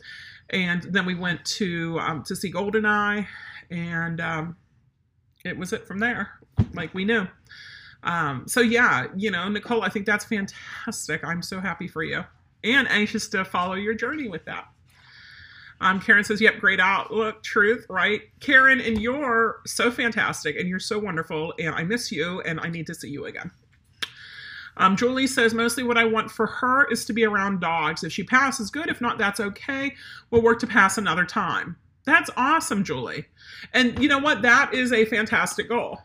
and 0.51 0.83
then 0.83 1.07
we 1.07 1.15
went 1.15 1.45
to 1.45 1.99
um, 2.01 2.23
to 2.25 2.37
see 2.37 2.53
Goldeneye, 2.53 3.27
and 3.71 4.21
um, 4.21 4.57
it 5.45 5.57
was 5.57 5.73
it 5.73 5.87
from 5.87 5.99
there. 5.99 6.31
Like 6.73 6.95
we 6.95 7.05
knew. 7.05 7.27
Um, 8.07 8.45
so 8.47 8.61
yeah, 8.61 9.09
you 9.17 9.31
know, 9.31 9.49
Nicole, 9.49 9.83
I 9.83 9.89
think 9.89 10.07
that's 10.07 10.25
fantastic. 10.25 11.25
I'm 11.25 11.43
so 11.43 11.61
happy 11.61 11.89
for 11.89 12.05
you 12.05 12.25
and 12.63 12.89
anxious 12.89 13.29
to 13.29 13.45
follow 13.45 13.75
your 13.75 13.95
journey 13.95 14.29
with 14.29 14.45
that. 14.47 14.69
Um, 15.81 16.01
Karen 16.01 16.25
says, 16.25 16.41
"Yep, 16.41 16.61
great 16.61 16.81
outlook, 16.81 17.43
truth, 17.43 17.85
right?" 17.91 18.23
Karen, 18.41 18.81
and 18.81 19.03
you're 19.03 19.61
so 19.67 19.91
fantastic, 19.91 20.57
and 20.57 20.69
you're 20.69 20.79
so 20.79 20.99
wonderful, 20.99 21.53
and 21.59 21.75
I 21.75 21.83
miss 21.83 22.11
you, 22.11 22.41
and 22.43 22.61
I 22.61 22.69
need 22.69 22.87
to 22.87 22.95
see 22.95 23.11
you 23.11 23.27
again. 23.27 23.51
Um, 24.79 24.97
Julie 24.97 25.27
says, 25.27 25.55
mostly 25.55 25.83
what 25.83 25.97
I 25.97 26.05
want 26.05 26.31
for 26.31 26.47
her 26.47 26.85
is 26.91 27.07
to 27.07 27.15
be 27.15 27.25
around 27.25 27.61
dogs. 27.61 28.05
If 28.05 28.13
she 28.13 28.23
passes, 28.23 28.71
good. 28.71 28.89
If 28.89 29.01
not, 29.01 29.17
that's 29.17 29.41
okay. 29.41 29.95
We'll 30.31 30.43
work 30.43 30.59
to 30.61 30.67
pass 30.67 30.99
another 30.99 31.25
time. 31.25 31.77
That's 32.05 32.29
awesome, 32.37 32.85
Julie. 32.85 33.25
And 33.73 33.99
you 33.99 34.09
know 34.09 34.19
what? 34.19 34.43
That 34.43 34.75
is 34.75 34.93
a 34.93 35.07
fantastic 35.07 35.69
goal 35.69 36.01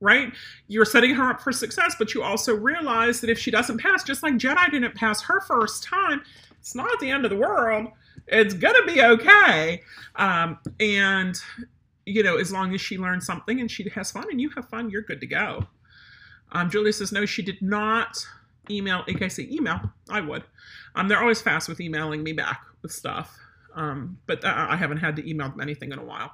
right? 0.00 0.32
You're 0.68 0.84
setting 0.84 1.14
her 1.14 1.30
up 1.30 1.40
for 1.40 1.52
success, 1.52 1.96
but 1.98 2.14
you 2.14 2.22
also 2.22 2.54
realize 2.54 3.20
that 3.20 3.30
if 3.30 3.38
she 3.38 3.50
doesn't 3.50 3.80
pass, 3.80 4.04
just 4.04 4.22
like 4.22 4.34
Jedi 4.34 4.70
didn't 4.70 4.94
pass 4.94 5.22
her 5.22 5.40
first 5.40 5.82
time, 5.84 6.22
it's 6.58 6.74
not 6.74 6.98
the 7.00 7.10
end 7.10 7.24
of 7.24 7.30
the 7.30 7.36
world. 7.36 7.88
It's 8.26 8.54
gonna 8.54 8.84
be 8.84 9.02
okay. 9.02 9.82
Um, 10.16 10.58
and 10.80 11.40
you 12.04 12.22
know, 12.22 12.36
as 12.36 12.52
long 12.52 12.72
as 12.74 12.80
she 12.80 12.98
learns 12.98 13.26
something 13.26 13.60
and 13.60 13.70
she 13.70 13.88
has 13.90 14.12
fun 14.12 14.26
and 14.30 14.40
you 14.40 14.50
have 14.50 14.68
fun, 14.68 14.90
you're 14.90 15.02
good 15.02 15.20
to 15.20 15.26
go. 15.26 15.66
Um, 16.52 16.70
Julia 16.70 16.92
says, 16.92 17.10
no, 17.10 17.26
she 17.26 17.42
did 17.42 17.60
not 17.60 18.24
email 18.70 19.02
AKC. 19.08 19.50
Email, 19.50 19.80
I 20.08 20.20
would. 20.20 20.44
Um, 20.94 21.08
they're 21.08 21.20
always 21.20 21.42
fast 21.42 21.68
with 21.68 21.80
emailing 21.80 22.22
me 22.22 22.32
back 22.32 22.62
with 22.82 22.92
stuff. 22.92 23.36
Um, 23.74 24.18
but 24.26 24.44
uh, 24.44 24.66
I 24.70 24.76
haven't 24.76 24.98
had 24.98 25.16
to 25.16 25.28
email 25.28 25.50
them 25.50 25.60
anything 25.60 25.92
in 25.92 25.98
a 25.98 26.04
while. 26.04 26.32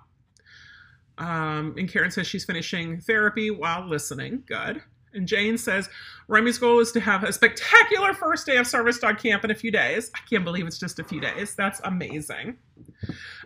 Um, 1.19 1.75
and 1.77 1.89
Karen 1.91 2.11
says 2.11 2.27
she's 2.27 2.45
finishing 2.45 3.01
therapy 3.01 3.51
while 3.51 3.87
listening. 3.87 4.43
Good. 4.47 4.83
And 5.15 5.29
Jane 5.29 5.59
says 5.59 5.91
Remy's 6.29 6.59
goal 6.59 6.81
is 6.81 6.91
to 6.93 7.01
have 7.01 7.23
a 7.23 7.33
spectacular 7.33 8.15
first 8.15 8.47
day 8.47 8.57
of 8.57 8.67
service 8.67 8.99
dog 8.99 9.19
camp 9.19 9.45
in 9.45 9.51
a 9.51 9.55
few 9.55 9.71
days. 9.71 10.11
I 10.15 10.21
can't 10.29 10.45
believe 10.45 10.67
it's 10.67 10.79
just 10.79 10.99
a 10.99 11.05
few 11.05 11.21
days. 11.21 11.55
That's 11.55 11.81
amazing. 11.85 12.57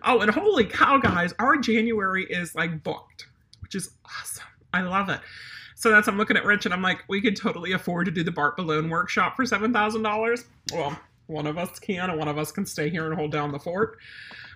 Oh, 0.04 0.20
and 0.20 0.30
holy 0.30 0.64
cow, 0.64 0.98
guys, 0.98 1.34
our 1.38 1.56
January 1.56 2.24
is 2.24 2.54
like 2.54 2.84
booked, 2.84 3.26
which 3.60 3.74
is 3.74 3.90
awesome. 4.04 4.44
I 4.72 4.82
love 4.82 5.08
it. 5.08 5.20
So 5.74 5.90
that's 5.90 6.08
I'm 6.08 6.16
looking 6.16 6.36
at 6.36 6.44
Rich 6.44 6.66
and 6.66 6.72
I'm 6.72 6.82
like, 6.82 7.04
we 7.08 7.20
could 7.20 7.36
totally 7.36 7.72
afford 7.72 8.06
to 8.06 8.12
do 8.12 8.22
the 8.22 8.30
Bart 8.30 8.56
Bellon 8.56 8.88
workshop 8.88 9.36
for 9.36 9.44
seven 9.44 9.72
thousand 9.72 10.02
dollars. 10.02 10.44
Well, 10.72 10.98
one 11.26 11.46
of 11.46 11.58
us 11.58 11.78
can, 11.78 12.10
and 12.10 12.18
one 12.18 12.28
of 12.28 12.38
us 12.38 12.52
can 12.52 12.66
stay 12.66 12.88
here 12.88 13.06
and 13.06 13.14
hold 13.14 13.32
down 13.32 13.52
the 13.52 13.58
fort. 13.58 13.98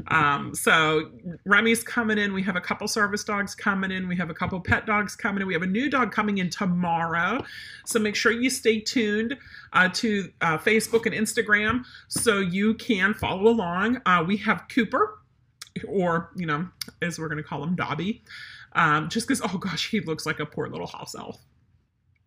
Um, 0.08 0.54
so 0.54 1.10
Remy's 1.44 1.82
coming 1.82 2.18
in. 2.18 2.32
We 2.32 2.42
have 2.44 2.56
a 2.56 2.60
couple 2.60 2.86
service 2.88 3.24
dogs 3.24 3.54
coming 3.54 3.90
in. 3.90 4.08
We 4.08 4.16
have 4.16 4.30
a 4.30 4.34
couple 4.34 4.60
pet 4.60 4.86
dogs 4.86 5.16
coming 5.16 5.42
in. 5.42 5.46
We 5.46 5.54
have 5.54 5.62
a 5.62 5.66
new 5.66 5.90
dog 5.90 6.12
coming 6.12 6.38
in 6.38 6.50
tomorrow. 6.50 7.44
So 7.86 7.98
make 7.98 8.14
sure 8.14 8.32
you 8.32 8.50
stay 8.50 8.80
tuned 8.80 9.36
uh, 9.72 9.88
to 9.94 10.30
uh, 10.40 10.58
Facebook 10.58 11.06
and 11.06 11.14
Instagram 11.14 11.84
so 12.08 12.38
you 12.38 12.74
can 12.74 13.14
follow 13.14 13.50
along. 13.50 14.00
Uh, 14.06 14.24
we 14.26 14.36
have 14.38 14.64
Cooper, 14.68 15.18
or 15.86 16.30
you 16.36 16.46
know, 16.46 16.68
as 17.02 17.18
we're 17.18 17.28
going 17.28 17.42
to 17.42 17.48
call 17.48 17.62
him, 17.62 17.74
Dobby. 17.74 18.22
Um, 18.72 19.08
just 19.08 19.26
because, 19.26 19.40
oh 19.42 19.58
gosh, 19.58 19.90
he 19.90 20.00
looks 20.00 20.24
like 20.26 20.38
a 20.38 20.46
poor 20.46 20.68
little 20.68 20.86
house 20.86 21.14
elf, 21.16 21.38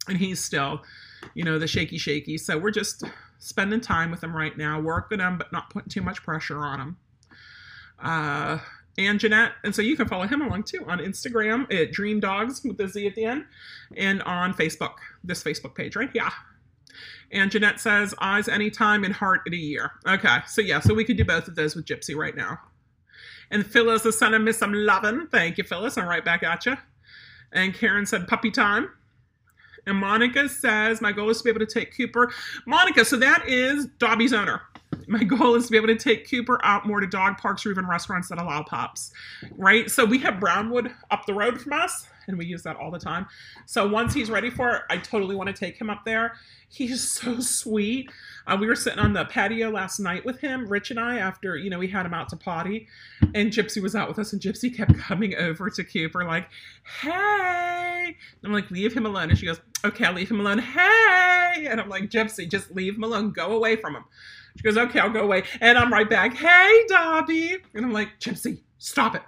and 0.09 0.17
he's 0.17 0.43
still, 0.43 0.81
you 1.33 1.43
know, 1.43 1.59
the 1.59 1.67
shaky 1.67 1.97
shaky. 1.97 2.37
So 2.37 2.57
we're 2.57 2.71
just 2.71 3.03
spending 3.39 3.81
time 3.81 4.11
with 4.11 4.21
them 4.21 4.35
right 4.35 4.57
now, 4.57 4.79
working 4.79 5.19
him, 5.19 5.37
but 5.37 5.51
not 5.51 5.69
putting 5.69 5.89
too 5.89 6.01
much 6.01 6.23
pressure 6.23 6.59
on 6.59 6.79
them. 6.79 6.97
Uh, 8.01 8.59
and 8.97 9.19
Jeanette, 9.19 9.53
and 9.63 9.73
so 9.73 9.81
you 9.81 9.95
can 9.95 10.07
follow 10.07 10.27
him 10.27 10.41
along 10.41 10.63
too 10.63 10.85
on 10.87 10.99
Instagram 10.99 11.71
at 11.73 11.91
Dream 11.91 12.19
Dogs 12.19 12.63
with 12.63 12.77
the 12.77 12.87
Z 12.87 13.07
at 13.07 13.15
the 13.15 13.25
end, 13.25 13.45
and 13.97 14.21
on 14.23 14.53
Facebook, 14.53 14.93
this 15.23 15.43
Facebook 15.43 15.73
page 15.73 15.95
right 15.95 16.11
here. 16.13 16.29
And 17.31 17.49
Jeanette 17.49 17.79
says 17.79 18.13
eyes 18.19 18.47
anytime 18.47 19.03
and 19.03 19.13
heart 19.13 19.41
in 19.47 19.53
a 19.53 19.57
year. 19.57 19.91
Okay, 20.07 20.37
so 20.47 20.61
yeah, 20.61 20.79
so 20.79 20.93
we 20.93 21.03
could 21.03 21.17
do 21.17 21.25
both 21.25 21.47
of 21.47 21.55
those 21.55 21.75
with 21.75 21.85
Gypsy 21.85 22.15
right 22.15 22.35
now. 22.35 22.59
And 23.49 23.65
Phyllis 23.65 24.05
is 24.05 24.17
sending 24.17 24.43
me 24.43 24.51
some 24.51 24.73
loving. 24.73 25.27
Thank 25.31 25.57
you, 25.57 25.63
Phyllis. 25.63 25.97
I'm 25.97 26.07
right 26.07 26.23
back 26.23 26.43
at 26.43 26.65
you. 26.65 26.77
And 27.51 27.73
Karen 27.73 28.05
said 28.05 28.27
puppy 28.27 28.51
time. 28.51 28.89
And 29.85 29.97
Monica 29.97 30.47
says, 30.47 31.01
My 31.01 31.11
goal 31.11 31.29
is 31.29 31.39
to 31.39 31.43
be 31.43 31.49
able 31.49 31.59
to 31.59 31.65
take 31.65 31.95
Cooper. 31.95 32.31
Monica, 32.65 33.03
so 33.05 33.17
that 33.17 33.47
is 33.47 33.87
Dobby's 33.99 34.33
owner. 34.33 34.61
My 35.07 35.23
goal 35.23 35.55
is 35.55 35.65
to 35.65 35.71
be 35.71 35.77
able 35.77 35.87
to 35.87 35.95
take 35.95 36.29
Cooper 36.29 36.63
out 36.63 36.85
more 36.85 36.99
to 36.99 37.07
dog 37.07 37.37
parks 37.37 37.65
or 37.65 37.71
even 37.71 37.87
restaurants 37.87 38.29
that 38.29 38.37
allow 38.37 38.63
pups, 38.63 39.11
right? 39.57 39.89
So 39.89 40.05
we 40.05 40.19
have 40.19 40.39
Brownwood 40.39 40.91
up 41.11 41.25
the 41.25 41.33
road 41.33 41.59
from 41.59 41.73
us, 41.73 42.07
and 42.27 42.37
we 42.37 42.45
use 42.45 42.63
that 42.63 42.75
all 42.75 42.91
the 42.91 42.99
time. 42.99 43.25
So 43.65 43.87
once 43.87 44.13
he's 44.13 44.29
ready 44.29 44.49
for 44.49 44.75
it, 44.75 44.81
I 44.89 44.97
totally 44.97 45.35
want 45.35 45.47
to 45.47 45.53
take 45.53 45.79
him 45.79 45.89
up 45.89 46.03
there. 46.05 46.33
He's 46.69 47.07
so 47.09 47.39
sweet. 47.39 48.09
Uh, 48.47 48.57
we 48.59 48.67
were 48.67 48.75
sitting 48.75 48.99
on 48.99 49.13
the 49.13 49.25
patio 49.25 49.69
last 49.69 49.99
night 49.99 50.25
with 50.25 50.39
him, 50.39 50.67
Rich 50.67 50.91
and 50.91 50.99
I, 50.99 51.17
after, 51.17 51.57
you 51.57 51.69
know, 51.69 51.79
we 51.79 51.87
had 51.87 52.05
him 52.05 52.13
out 52.13 52.29
to 52.29 52.35
potty, 52.35 52.87
and 53.33 53.51
Gypsy 53.51 53.81
was 53.81 53.95
out 53.95 54.07
with 54.07 54.19
us, 54.19 54.33
and 54.33 54.41
Gypsy 54.41 54.75
kept 54.75 54.97
coming 54.97 55.35
over 55.35 55.69
to 55.69 55.83
Cooper, 55.83 56.25
like, 56.25 56.47
hey. 57.01 58.17
I'm 58.43 58.51
like, 58.51 58.69
leave 58.71 58.93
him 58.93 59.05
alone. 59.05 59.29
And 59.29 59.39
she 59.39 59.45
goes, 59.45 59.61
okay, 59.85 60.05
I'll 60.05 60.13
leave 60.13 60.29
him 60.29 60.39
alone. 60.39 60.59
Hey. 60.59 61.67
And 61.69 61.79
I'm 61.79 61.89
like, 61.89 62.09
Gypsy, 62.09 62.49
just 62.49 62.71
leave 62.71 62.95
him 62.95 63.03
alone. 63.03 63.31
Go 63.31 63.53
away 63.53 63.75
from 63.75 63.95
him. 63.95 64.03
She 64.57 64.63
goes, 64.63 64.77
okay, 64.77 64.99
I'll 64.99 65.09
go 65.09 65.23
away. 65.23 65.43
And 65.61 65.77
I'm 65.77 65.91
right 65.91 66.09
back, 66.09 66.35
hey, 66.35 66.85
Dobby. 66.87 67.57
And 67.73 67.85
I'm 67.85 67.91
like, 67.91 68.19
Gypsy, 68.19 68.59
stop 68.77 69.15
it. 69.15 69.21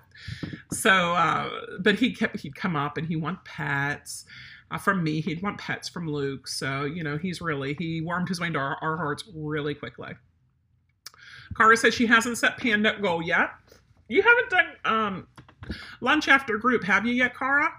So, 0.71 1.13
uh, 1.13 1.49
but 1.79 1.95
he 1.95 2.13
kept 2.13 2.39
he'd 2.39 2.55
come 2.55 2.75
up 2.75 2.97
and 2.97 3.07
he 3.07 3.15
want 3.15 3.43
pets. 3.45 4.25
Uh, 4.71 4.77
from 4.77 5.03
me, 5.03 5.21
he'd 5.21 5.41
want 5.41 5.57
pets 5.59 5.87
from 5.87 6.07
Luke. 6.07 6.47
So, 6.47 6.85
you 6.85 7.03
know, 7.03 7.17
he's 7.17 7.39
really, 7.39 7.75
he 7.75 8.01
warmed 8.01 8.27
his 8.27 8.39
way 8.39 8.47
into 8.47 8.59
our, 8.59 8.77
our 8.81 8.97
hearts 8.97 9.23
really 9.35 9.75
quickly. 9.75 10.13
Cara 11.55 11.77
says 11.77 11.93
she 11.93 12.07
hasn't 12.07 12.37
set 12.37 12.57
Panda 12.57 12.97
goal 12.99 13.21
yet. 13.21 13.51
You 14.07 14.23
haven't 14.23 14.49
done 14.49 14.65
um, 14.85 15.27
lunch 16.01 16.27
after 16.27 16.57
group, 16.57 16.83
have 16.83 17.05
you 17.05 17.13
yet, 17.13 17.35
Cara? 17.35 17.69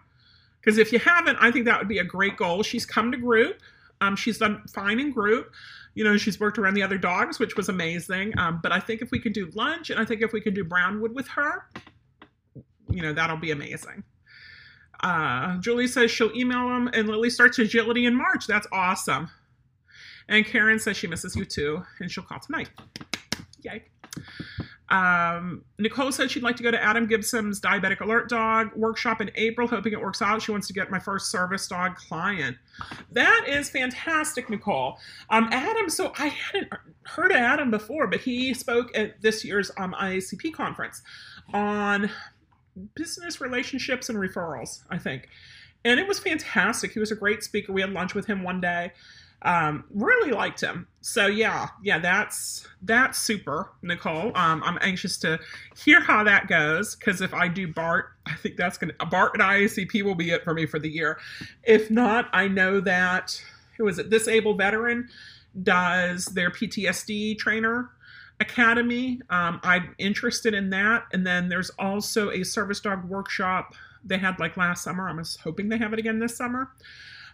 Because 0.60 0.78
if 0.78 0.92
you 0.92 0.98
haven't, 0.98 1.36
I 1.40 1.50
think 1.50 1.64
that 1.66 1.78
would 1.78 1.88
be 1.88 1.98
a 1.98 2.04
great 2.04 2.36
goal. 2.36 2.62
She's 2.62 2.86
come 2.86 3.12
to 3.12 3.18
group. 3.18 3.60
Um, 4.00 4.16
she's 4.16 4.38
done 4.38 4.62
fine 4.72 5.00
in 5.00 5.12
group. 5.12 5.52
You 5.94 6.04
know, 6.04 6.16
she's 6.16 6.38
worked 6.38 6.58
around 6.58 6.74
the 6.74 6.82
other 6.82 6.98
dogs, 6.98 7.38
which 7.38 7.56
was 7.56 7.68
amazing. 7.68 8.38
Um, 8.38 8.60
but 8.62 8.72
I 8.72 8.80
think 8.80 9.00
if 9.00 9.10
we 9.10 9.18
can 9.18 9.32
do 9.32 9.50
lunch 9.54 9.90
and 9.90 9.98
I 9.98 10.04
think 10.04 10.22
if 10.22 10.32
we 10.32 10.40
can 10.40 10.54
do 10.54 10.64
Brownwood 10.64 11.14
with 11.14 11.28
her, 11.28 11.64
you 12.96 13.02
know, 13.02 13.12
that'll 13.12 13.36
be 13.36 13.50
amazing. 13.50 14.02
Uh, 15.00 15.58
Julie 15.58 15.86
says 15.86 16.10
she'll 16.10 16.34
email 16.34 16.74
him, 16.74 16.88
and 16.94 17.06
Lily 17.08 17.28
starts 17.28 17.58
agility 17.58 18.06
in 18.06 18.14
March. 18.14 18.46
That's 18.46 18.66
awesome. 18.72 19.28
And 20.28 20.46
Karen 20.46 20.78
says 20.78 20.96
she 20.96 21.06
misses 21.06 21.36
you 21.36 21.44
too, 21.44 21.82
and 22.00 22.10
she'll 22.10 22.24
call 22.24 22.40
tonight. 22.40 22.70
Yay. 23.62 23.84
Um, 24.88 25.64
Nicole 25.78 26.12
said 26.12 26.30
she'd 26.30 26.44
like 26.44 26.56
to 26.56 26.62
go 26.62 26.70
to 26.70 26.80
Adam 26.80 27.06
Gibson's 27.06 27.60
Diabetic 27.60 28.00
Alert 28.00 28.28
Dog 28.28 28.70
workshop 28.76 29.20
in 29.20 29.30
April, 29.34 29.66
hoping 29.66 29.92
it 29.92 30.00
works 30.00 30.22
out. 30.22 30.40
She 30.40 30.52
wants 30.52 30.68
to 30.68 30.72
get 30.72 30.90
my 30.90 30.98
first 30.98 31.30
service 31.30 31.66
dog 31.66 31.96
client. 31.96 32.56
That 33.10 33.46
is 33.48 33.68
fantastic, 33.68 34.48
Nicole. 34.48 34.98
Um, 35.28 35.48
Adam, 35.50 35.90
so 35.90 36.12
I 36.18 36.28
hadn't 36.28 36.72
heard 37.02 37.32
of 37.32 37.36
Adam 37.36 37.70
before, 37.70 38.06
but 38.06 38.20
he 38.20 38.54
spoke 38.54 38.96
at 38.96 39.20
this 39.20 39.44
year's 39.44 39.70
um, 39.76 39.94
IACP 39.98 40.52
conference 40.54 41.02
on 41.52 42.08
business 42.94 43.40
relationships 43.40 44.08
and 44.08 44.18
referrals, 44.18 44.82
I 44.90 44.98
think. 44.98 45.28
And 45.84 46.00
it 46.00 46.06
was 46.06 46.18
fantastic. 46.18 46.92
He 46.92 46.98
was 46.98 47.12
a 47.12 47.16
great 47.16 47.42
speaker. 47.42 47.72
We 47.72 47.80
had 47.80 47.90
lunch 47.92 48.14
with 48.14 48.26
him 48.26 48.42
one 48.42 48.60
day. 48.60 48.92
Um, 49.42 49.84
really 49.90 50.32
liked 50.32 50.60
him. 50.60 50.88
So 51.02 51.26
yeah, 51.26 51.68
yeah, 51.82 51.98
that's 51.98 52.66
that's 52.82 53.18
super, 53.18 53.70
Nicole. 53.82 54.32
Um, 54.34 54.62
I'm 54.64 54.78
anxious 54.80 55.18
to 55.18 55.38
hear 55.76 56.00
how 56.00 56.24
that 56.24 56.48
goes 56.48 56.96
because 56.96 57.20
if 57.20 57.32
I 57.34 57.46
do 57.46 57.68
Bart, 57.68 58.06
I 58.26 58.34
think 58.34 58.56
that's 58.56 58.78
gonna 58.78 58.94
Bart 59.10 59.32
and 59.34 59.42
IACP 59.42 60.02
will 60.02 60.14
be 60.14 60.30
it 60.30 60.42
for 60.42 60.54
me 60.54 60.66
for 60.66 60.78
the 60.78 60.88
year. 60.88 61.18
If 61.62 61.90
not, 61.90 62.28
I 62.32 62.48
know 62.48 62.80
that 62.80 63.40
who 63.76 63.86
is 63.88 63.98
it? 63.98 64.10
Disabled 64.10 64.58
veteran 64.58 65.08
does 65.62 66.26
their 66.26 66.50
PTSD 66.50 67.38
trainer 67.38 67.90
academy. 68.40 69.20
Um, 69.30 69.60
I'm 69.62 69.94
interested 69.98 70.54
in 70.54 70.70
that. 70.70 71.04
And 71.12 71.26
then 71.26 71.48
there's 71.48 71.70
also 71.78 72.30
a 72.30 72.44
service 72.44 72.80
dog 72.80 73.04
workshop 73.04 73.74
they 74.04 74.18
had 74.18 74.38
like 74.38 74.56
last 74.56 74.84
summer. 74.84 75.08
I'm 75.08 75.22
hoping 75.42 75.68
they 75.68 75.78
have 75.78 75.92
it 75.92 75.98
again 75.98 76.18
this 76.18 76.36
summer 76.36 76.70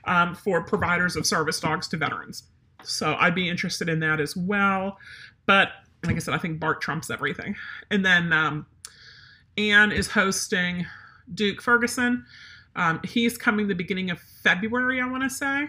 um, 0.05 0.35
for 0.35 0.63
providers 0.63 1.17
of 1.17 1.27
service 1.27 1.61
dogs 1.61 1.89
to 1.89 1.97
veterans. 1.97 2.45
So 2.83 3.15
I'd 3.19 3.35
be 3.35 3.49
interested 3.49 3.89
in 3.89 4.01
that 4.01 4.21
as 4.21 4.37
well. 4.37 4.99
But 5.47 5.69
like 6.05 6.17
I 6.17 6.19
said, 6.19 6.35
I 6.35 6.39
think 6.39 6.59
Bart 6.59 6.81
trumps 6.81 7.11
everything. 7.11 7.55
And 7.91 8.05
then 8.05 8.33
um, 8.33 8.67
Anne 9.57 9.93
is 9.93 10.09
hosting 10.09 10.87
Duke 11.33 11.61
Ferguson. 11.61 12.25
Um, 12.75 13.01
he's 13.05 13.37
coming 13.37 13.69
the 13.69 13.75
beginning 13.75 14.11
of 14.11 14.19
February, 14.43 15.01
I 15.01 15.07
want 15.07 15.23
to 15.23 15.31
say. 15.31 15.69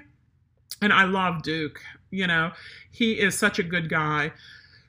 And 0.81 0.93
I 0.93 1.03
love 1.03 1.43
Duke. 1.43 1.81
You 2.11 2.27
know, 2.27 2.51
he 2.91 3.19
is 3.19 3.38
such 3.38 3.59
a 3.59 3.63
good 3.63 3.89
guy. 3.89 4.31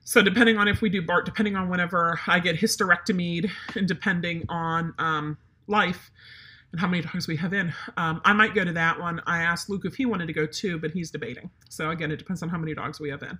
So 0.05 0.23
depending 0.23 0.59
on 0.59 0.69
if 0.69 0.83
we 0.83 0.91
do 0.91 1.03
Bart, 1.03 1.25
depending 1.25 1.57
on 1.57 1.69
whenever 1.69 2.21
I 2.27 2.39
get 2.39 2.57
hysterectomied, 2.57 3.51
and 3.75 3.89
depending 3.89 4.45
on 4.51 4.95
um, 4.99 5.39
life 5.67 6.11
and 6.73 6.81
how 6.81 6.87
many 6.87 7.03
dogs 7.03 7.27
we 7.27 7.37
have 7.37 7.55
in, 7.55 7.73
um, 7.97 8.21
I 8.25 8.35
might 8.35 8.55
go 8.55 8.65
to 8.65 8.73
that 8.75 9.01
one. 9.01 9.23
I 9.27 9.43
asked 9.43 9.71
Luke 9.71 9.83
if 9.85 9.95
he 9.95 10.05
wanted 10.05 10.27
to 10.27 10.35
go 10.35 10.47
too, 10.47 10.79
but 10.79 10.91
he's 10.91 11.11
debating. 11.11 11.51
So 11.71 11.91
again, 11.91 12.13
it 12.13 12.19
depends 12.19 12.43
on 12.43 12.51
how 12.51 12.59
many 12.59 12.75
dogs 12.75 13.01
we 13.01 13.09
have 13.09 13.23
in 13.23 13.39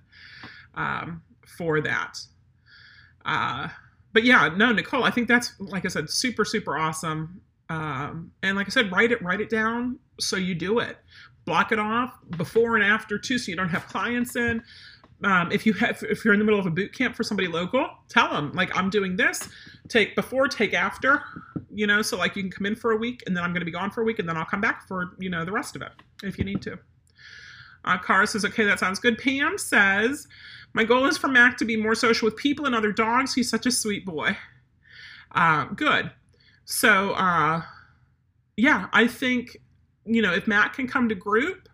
um, 0.73 1.21
for 1.45 1.81
that. 1.81 2.19
Uh, 3.23 3.69
but 4.11 4.23
yeah, 4.23 4.49
no, 4.55 4.71
Nicole, 4.71 5.03
I 5.03 5.11
think 5.11 5.27
that's 5.27 5.53
like 5.59 5.85
I 5.85 5.89
said, 5.89 6.09
super 6.09 6.45
super 6.45 6.77
awesome. 6.77 7.41
Um, 7.69 8.31
and 8.41 8.55
like 8.55 8.67
I 8.67 8.69
said, 8.69 8.91
write 8.91 9.11
it 9.11 9.21
write 9.21 9.41
it 9.41 9.49
down 9.49 9.99
so 10.19 10.35
you 10.35 10.55
do 10.55 10.79
it. 10.79 10.97
Block 11.45 11.71
it 11.71 11.77
off 11.77 12.17
before 12.37 12.75
and 12.75 12.83
after 12.83 13.19
too, 13.19 13.37
so 13.37 13.51
you 13.51 13.55
don't 13.55 13.69
have 13.69 13.87
clients 13.87 14.35
in 14.35 14.63
um, 15.23 15.51
if 15.51 15.65
you 15.65 15.73
have 15.73 16.03
if 16.09 16.23
you're 16.25 16.33
in 16.33 16.39
the 16.39 16.45
middle 16.45 16.59
of 16.59 16.65
a 16.65 16.71
boot 16.71 16.93
camp 16.93 17.15
for 17.15 17.23
somebody 17.23 17.47
local 17.47 17.89
tell 18.09 18.29
them 18.29 18.51
like 18.53 18.75
i'm 18.77 18.89
doing 18.89 19.15
this 19.15 19.47
take 19.87 20.15
before 20.15 20.47
take 20.47 20.73
after 20.73 21.23
you 21.73 21.87
know 21.87 22.01
so 22.01 22.17
like 22.17 22.35
you 22.35 22.43
can 22.43 22.51
come 22.51 22.65
in 22.65 22.75
for 22.75 22.91
a 22.91 22.97
week 22.97 23.23
and 23.25 23.35
then 23.35 23.43
i'm 23.43 23.51
going 23.51 23.61
to 23.61 23.65
be 23.65 23.71
gone 23.71 23.89
for 23.89 24.01
a 24.01 24.03
week 24.03 24.19
and 24.19 24.27
then 24.27 24.35
i'll 24.35 24.45
come 24.45 24.61
back 24.61 24.87
for 24.87 25.15
you 25.19 25.29
know 25.29 25.45
the 25.45 25.51
rest 25.51 25.75
of 25.75 25.81
it 25.81 25.91
if 26.23 26.37
you 26.37 26.43
need 26.43 26.61
to 26.61 26.77
uh, 27.85 27.97
Cara 27.99 28.27
says, 28.27 28.43
okay, 28.43 28.65
that 28.65 28.79
sounds 28.79 28.99
good. 28.99 29.17
Pam 29.17 29.57
says, 29.57 30.27
my 30.73 30.83
goal 30.83 31.05
is 31.05 31.17
for 31.17 31.27
Mac 31.27 31.57
to 31.57 31.65
be 31.65 31.77
more 31.77 31.95
social 31.95 32.25
with 32.25 32.35
people 32.35 32.65
and 32.65 32.75
other 32.75 32.91
dogs. 32.91 33.33
He's 33.33 33.49
such 33.49 33.65
a 33.65 33.71
sweet 33.71 34.05
boy. 34.05 34.35
Uh, 35.31 35.65
good. 35.65 36.11
So, 36.65 37.11
uh, 37.11 37.61
yeah, 38.57 38.87
I 38.91 39.07
think, 39.07 39.57
you 40.05 40.21
know, 40.21 40.33
if 40.33 40.47
Mac 40.47 40.73
can 40.73 40.87
come 40.87 41.07
to 41.09 41.15
group, 41.15 41.69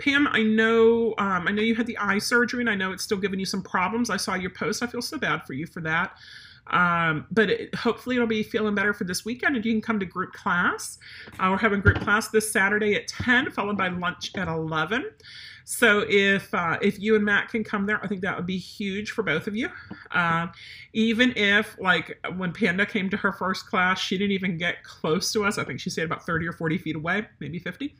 Pam, 0.00 0.26
I 0.28 0.42
know 0.42 1.14
um, 1.18 1.46
I 1.46 1.52
know 1.52 1.62
you 1.62 1.74
had 1.74 1.86
the 1.86 1.98
eye 1.98 2.18
surgery, 2.18 2.60
and 2.60 2.70
I 2.70 2.74
know 2.74 2.92
it's 2.92 3.04
still 3.04 3.18
giving 3.18 3.38
you 3.38 3.46
some 3.46 3.62
problems. 3.62 4.10
I 4.10 4.16
saw 4.16 4.34
your 4.34 4.50
post. 4.50 4.82
I 4.82 4.86
feel 4.86 5.02
so 5.02 5.18
bad 5.18 5.46
for 5.46 5.52
you 5.52 5.66
for 5.66 5.80
that. 5.82 6.16
Um, 6.66 7.26
but 7.30 7.50
it, 7.50 7.74
hopefully 7.74 8.16
it'll 8.16 8.28
be 8.28 8.42
feeling 8.42 8.74
better 8.74 8.92
for 8.92 9.04
this 9.04 9.24
weekend, 9.24 9.56
and 9.56 9.64
you 9.64 9.72
can 9.72 9.80
come 9.80 9.98
to 10.00 10.06
group 10.06 10.32
class. 10.32 10.98
Uh, 11.38 11.48
we're 11.50 11.58
having 11.58 11.80
group 11.80 12.00
class 12.00 12.28
this 12.28 12.50
Saturday 12.52 12.94
at 12.94 13.08
ten, 13.08 13.50
followed 13.50 13.76
by 13.76 13.88
lunch 13.88 14.30
at 14.36 14.48
eleven. 14.48 15.10
So 15.64 16.04
if 16.08 16.52
uh, 16.54 16.78
if 16.80 16.98
you 16.98 17.16
and 17.16 17.24
Matt 17.24 17.48
can 17.48 17.64
come 17.64 17.86
there, 17.86 18.02
I 18.02 18.08
think 18.08 18.22
that 18.22 18.36
would 18.36 18.46
be 18.46 18.58
huge 18.58 19.10
for 19.10 19.22
both 19.22 19.46
of 19.46 19.56
you. 19.56 19.68
Uh, 20.10 20.48
even 20.92 21.32
if 21.36 21.76
like 21.80 22.18
when 22.36 22.52
Panda 22.52 22.86
came 22.86 23.10
to 23.10 23.16
her 23.16 23.32
first 23.32 23.66
class, 23.66 24.00
she 24.00 24.18
didn't 24.18 24.32
even 24.32 24.56
get 24.58 24.82
close 24.84 25.32
to 25.32 25.44
us. 25.44 25.58
I 25.58 25.64
think 25.64 25.80
she 25.80 25.90
stayed 25.90 26.04
about 26.04 26.24
thirty 26.24 26.46
or 26.46 26.52
forty 26.52 26.78
feet 26.78 26.96
away, 26.96 27.26
maybe 27.40 27.58
fifty. 27.58 27.96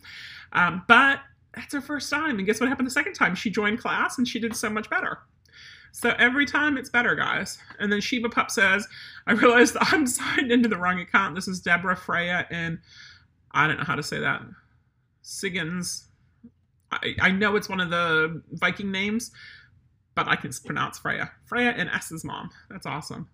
Um, 0.53 0.82
but 0.88 1.20
that's 1.55 1.72
her 1.72 1.80
first 1.80 2.11
time. 2.11 2.38
And 2.38 2.46
guess 2.46 2.61
what 2.61 2.68
happened 2.68 2.86
the 2.86 2.92
second 2.92 3.14
time? 3.14 3.34
She 3.34 3.51
joined 3.51 3.78
class 3.78 4.18
and 4.18 4.26
she 4.26 4.38
did 4.38 4.55
so 4.55 4.70
much 4.70 4.88
better. 4.88 5.18
So 5.92 6.14
every 6.18 6.46
time 6.46 6.76
it's 6.78 6.88
better, 6.88 7.14
guys. 7.16 7.59
And 7.78 7.92
then 7.92 8.01
Shiba 8.01 8.28
Pup 8.28 8.51
says, 8.51 8.86
I 9.26 9.32
realized 9.32 9.76
I'm 9.80 10.07
signed 10.07 10.53
into 10.53 10.68
the 10.68 10.76
wrong 10.78 11.01
account. 11.01 11.34
This 11.34 11.48
is 11.48 11.61
Deborah 11.61 11.96
Freya 11.96 12.46
and 12.51 12.78
I 13.53 13.66
don't 13.66 13.78
know 13.78 13.84
how 13.84 13.96
to 13.96 14.03
say 14.03 14.20
that. 14.20 14.42
Siggins. 15.24 16.07
I, 16.92 17.14
I 17.20 17.30
know 17.30 17.57
it's 17.57 17.68
one 17.68 17.80
of 17.80 17.90
the 17.90 18.42
Viking 18.53 18.90
names, 18.90 19.30
but 20.14 20.28
I 20.28 20.36
can 20.36 20.51
pronounce 20.64 20.98
Freya. 20.98 21.30
Freya 21.44 21.70
and 21.70 21.88
S's 21.90 22.24
mom. 22.24 22.51
That's 22.68 22.86
awesome. 22.86 23.28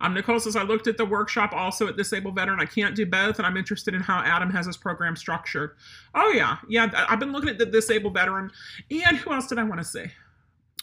Um, 0.00 0.14
Nicole 0.14 0.40
says, 0.40 0.56
I 0.56 0.62
looked 0.62 0.86
at 0.86 0.96
the 0.96 1.04
workshop 1.04 1.52
also 1.52 1.86
at 1.86 1.96
Disabled 1.96 2.34
Veteran. 2.34 2.60
I 2.60 2.64
can't 2.64 2.96
do 2.96 3.04
both, 3.04 3.38
and 3.38 3.46
I'm 3.46 3.56
interested 3.56 3.94
in 3.94 4.00
how 4.00 4.20
Adam 4.20 4.50
has 4.50 4.66
his 4.66 4.76
program 4.76 5.14
structured. 5.14 5.76
Oh, 6.14 6.30
yeah. 6.30 6.56
Yeah, 6.68 6.90
I've 7.08 7.20
been 7.20 7.32
looking 7.32 7.50
at 7.50 7.58
the 7.58 7.66
Disabled 7.66 8.14
Veteran. 8.14 8.50
And 8.90 9.16
who 9.18 9.32
else 9.32 9.46
did 9.46 9.58
I 9.58 9.64
want 9.64 9.80
to 9.80 9.86
say? 9.86 10.10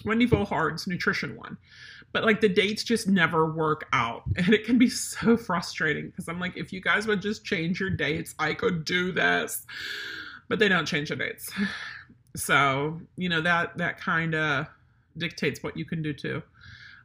Wendy 0.05 0.27
Volhard's 0.27 0.87
nutrition 0.87 1.35
one. 1.35 1.57
But 2.13 2.23
like 2.23 2.41
the 2.41 2.49
dates 2.49 2.83
just 2.83 3.07
never 3.07 3.51
work 3.51 3.87
out. 3.93 4.23
And 4.37 4.53
it 4.53 4.65
can 4.65 4.77
be 4.77 4.89
so 4.89 5.35
frustrating 5.35 6.07
because 6.07 6.27
I'm 6.27 6.39
like, 6.39 6.55
if 6.55 6.71
you 6.71 6.81
guys 6.81 7.07
would 7.07 7.21
just 7.21 7.43
change 7.43 7.79
your 7.79 7.89
dates, 7.89 8.33
I 8.39 8.53
could 8.53 8.85
do 8.85 9.11
this. 9.11 9.65
But 10.47 10.59
they 10.59 10.69
don't 10.69 10.85
change 10.85 11.09
the 11.09 11.15
dates. 11.15 11.51
So, 12.35 13.01
you 13.15 13.29
know, 13.29 13.41
that 13.41 13.79
that 13.79 13.99
kind 13.99 14.35
of 14.35 14.67
dictates 15.17 15.63
what 15.63 15.75
you 15.75 15.85
can 15.85 16.03
do 16.03 16.13
too. 16.13 16.43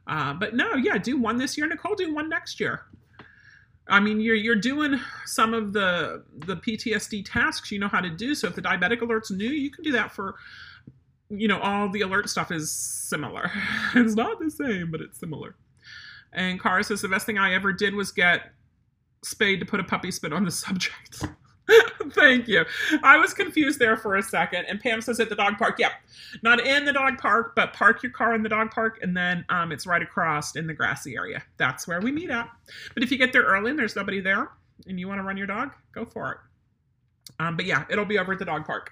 Uh, 0.07 0.33
but 0.33 0.53
no, 0.53 0.75
yeah, 0.75 0.97
do 0.97 1.17
one 1.17 1.37
this 1.37 1.57
year, 1.57 1.67
Nicole. 1.67 1.95
Do 1.95 2.13
one 2.13 2.29
next 2.29 2.59
year. 2.59 2.85
I 3.87 3.99
mean, 3.99 4.21
you're 4.21 4.35
you're 4.35 4.55
doing 4.55 4.99
some 5.25 5.53
of 5.53 5.73
the 5.73 6.23
the 6.45 6.55
PTSD 6.55 7.25
tasks 7.25 7.71
you 7.71 7.79
know 7.79 7.87
how 7.87 8.01
to 8.01 8.09
do. 8.09 8.33
So 8.35 8.47
if 8.47 8.55
the 8.55 8.61
diabetic 8.61 9.01
alert's 9.01 9.31
new, 9.31 9.49
you 9.49 9.69
can 9.71 9.83
do 9.83 9.91
that 9.93 10.11
for, 10.11 10.35
you 11.29 11.47
know, 11.47 11.59
all 11.59 11.89
the 11.89 12.01
alert 12.01 12.29
stuff 12.29 12.51
is 12.51 12.71
similar. 12.71 13.51
it's 13.95 14.15
not 14.15 14.39
the 14.39 14.49
same, 14.49 14.91
but 14.91 15.01
it's 15.01 15.19
similar. 15.19 15.55
And 16.31 16.61
Cara 16.61 16.83
says 16.83 17.01
the 17.01 17.07
best 17.07 17.25
thing 17.25 17.37
I 17.37 17.53
ever 17.53 17.73
did 17.73 17.93
was 17.93 18.11
get 18.11 18.51
Spade 19.23 19.59
to 19.59 19.65
put 19.65 19.79
a 19.79 19.83
puppy 19.83 20.11
spit 20.11 20.33
on 20.33 20.45
the 20.45 20.51
subject. 20.51 21.25
Thank 22.11 22.47
you. 22.47 22.65
I 23.03 23.17
was 23.17 23.33
confused 23.33 23.79
there 23.79 23.95
for 23.95 24.15
a 24.15 24.23
second. 24.23 24.65
And 24.65 24.79
Pam 24.79 25.01
says 25.01 25.19
at 25.19 25.29
the 25.29 25.35
dog 25.35 25.57
park. 25.57 25.79
Yep. 25.79 25.91
Not 26.41 26.65
in 26.65 26.85
the 26.85 26.93
dog 26.93 27.17
park, 27.17 27.53
but 27.55 27.73
park 27.73 28.03
your 28.03 28.11
car 28.11 28.33
in 28.33 28.43
the 28.43 28.49
dog 28.49 28.71
park 28.71 28.99
and 29.01 29.15
then 29.15 29.45
um, 29.49 29.71
it's 29.71 29.87
right 29.87 30.01
across 30.01 30.55
in 30.55 30.67
the 30.67 30.73
grassy 30.73 31.15
area. 31.15 31.43
That's 31.57 31.87
where 31.87 32.01
we 32.01 32.11
meet 32.11 32.29
at. 32.29 32.49
But 32.93 33.03
if 33.03 33.11
you 33.11 33.17
get 33.17 33.33
there 33.33 33.43
early 33.43 33.71
and 33.71 33.79
there's 33.79 33.95
nobody 33.95 34.19
there 34.19 34.49
and 34.87 34.99
you 34.99 35.07
want 35.07 35.19
to 35.19 35.23
run 35.23 35.37
your 35.37 35.47
dog, 35.47 35.71
go 35.93 36.05
for 36.05 36.31
it. 36.33 36.37
Um, 37.39 37.55
but 37.55 37.65
yeah, 37.65 37.85
it'll 37.89 38.05
be 38.05 38.19
over 38.19 38.33
at 38.33 38.39
the 38.39 38.45
dog 38.45 38.65
park. 38.65 38.91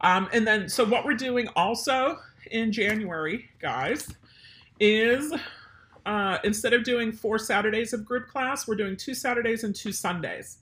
Um, 0.00 0.28
and 0.32 0.46
then, 0.46 0.68
so 0.68 0.84
what 0.84 1.04
we're 1.04 1.14
doing 1.14 1.48
also 1.56 2.18
in 2.50 2.72
January, 2.72 3.48
guys, 3.60 4.08
is 4.78 5.32
uh, 6.04 6.38
instead 6.44 6.72
of 6.72 6.84
doing 6.84 7.12
four 7.12 7.38
Saturdays 7.38 7.92
of 7.92 8.04
group 8.04 8.28
class, 8.28 8.68
we're 8.68 8.74
doing 8.74 8.96
two 8.96 9.14
Saturdays 9.14 9.64
and 9.64 9.74
two 9.74 9.92
Sundays. 9.92 10.58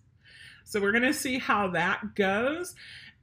So 0.65 0.81
we're 0.81 0.93
going 0.93 1.03
to 1.03 1.15
see 1.15 1.39
how 1.39 1.69
that 1.69 2.15
goes. 2.15 2.75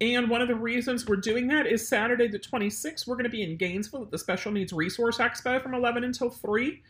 And 0.02 0.30
one 0.30 0.42
of 0.42 0.48
the 0.48 0.56
reasons 0.56 1.08
we're 1.08 1.18
doing 1.18 1.48
that 1.50 1.68
is 1.68 1.86
Saturday 1.88 2.28
the 2.28 2.40
26th, 2.40 3.06
we're 3.06 3.16
going 3.16 3.26
to 3.26 3.30
be 3.30 3.44
in 3.44 3.58
Gainesville 3.58 4.04
at 4.04 4.12
the 4.12 4.18
Special 4.18 4.52
Needs 4.52 4.72
Resource 4.72 5.18
Expo 5.18 5.62
from 5.62 5.74
11 5.74 6.04
until 6.04 6.30
3. 6.30 6.82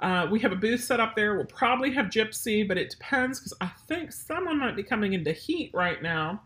Uh, 0.00 0.26
we 0.30 0.40
have 0.40 0.52
a 0.52 0.56
booth 0.56 0.82
set 0.82 1.00
up 1.00 1.14
there. 1.16 1.36
We'll 1.36 1.46
probably 1.46 1.92
have 1.92 2.06
Gypsy, 2.06 2.66
but 2.66 2.76
it 2.76 2.90
depends 2.90 3.38
because 3.38 3.54
I 3.60 3.70
think 3.86 4.12
someone 4.12 4.58
might 4.58 4.76
be 4.76 4.82
coming 4.82 5.12
into 5.12 5.32
heat 5.32 5.70
right 5.72 6.02
now. 6.02 6.42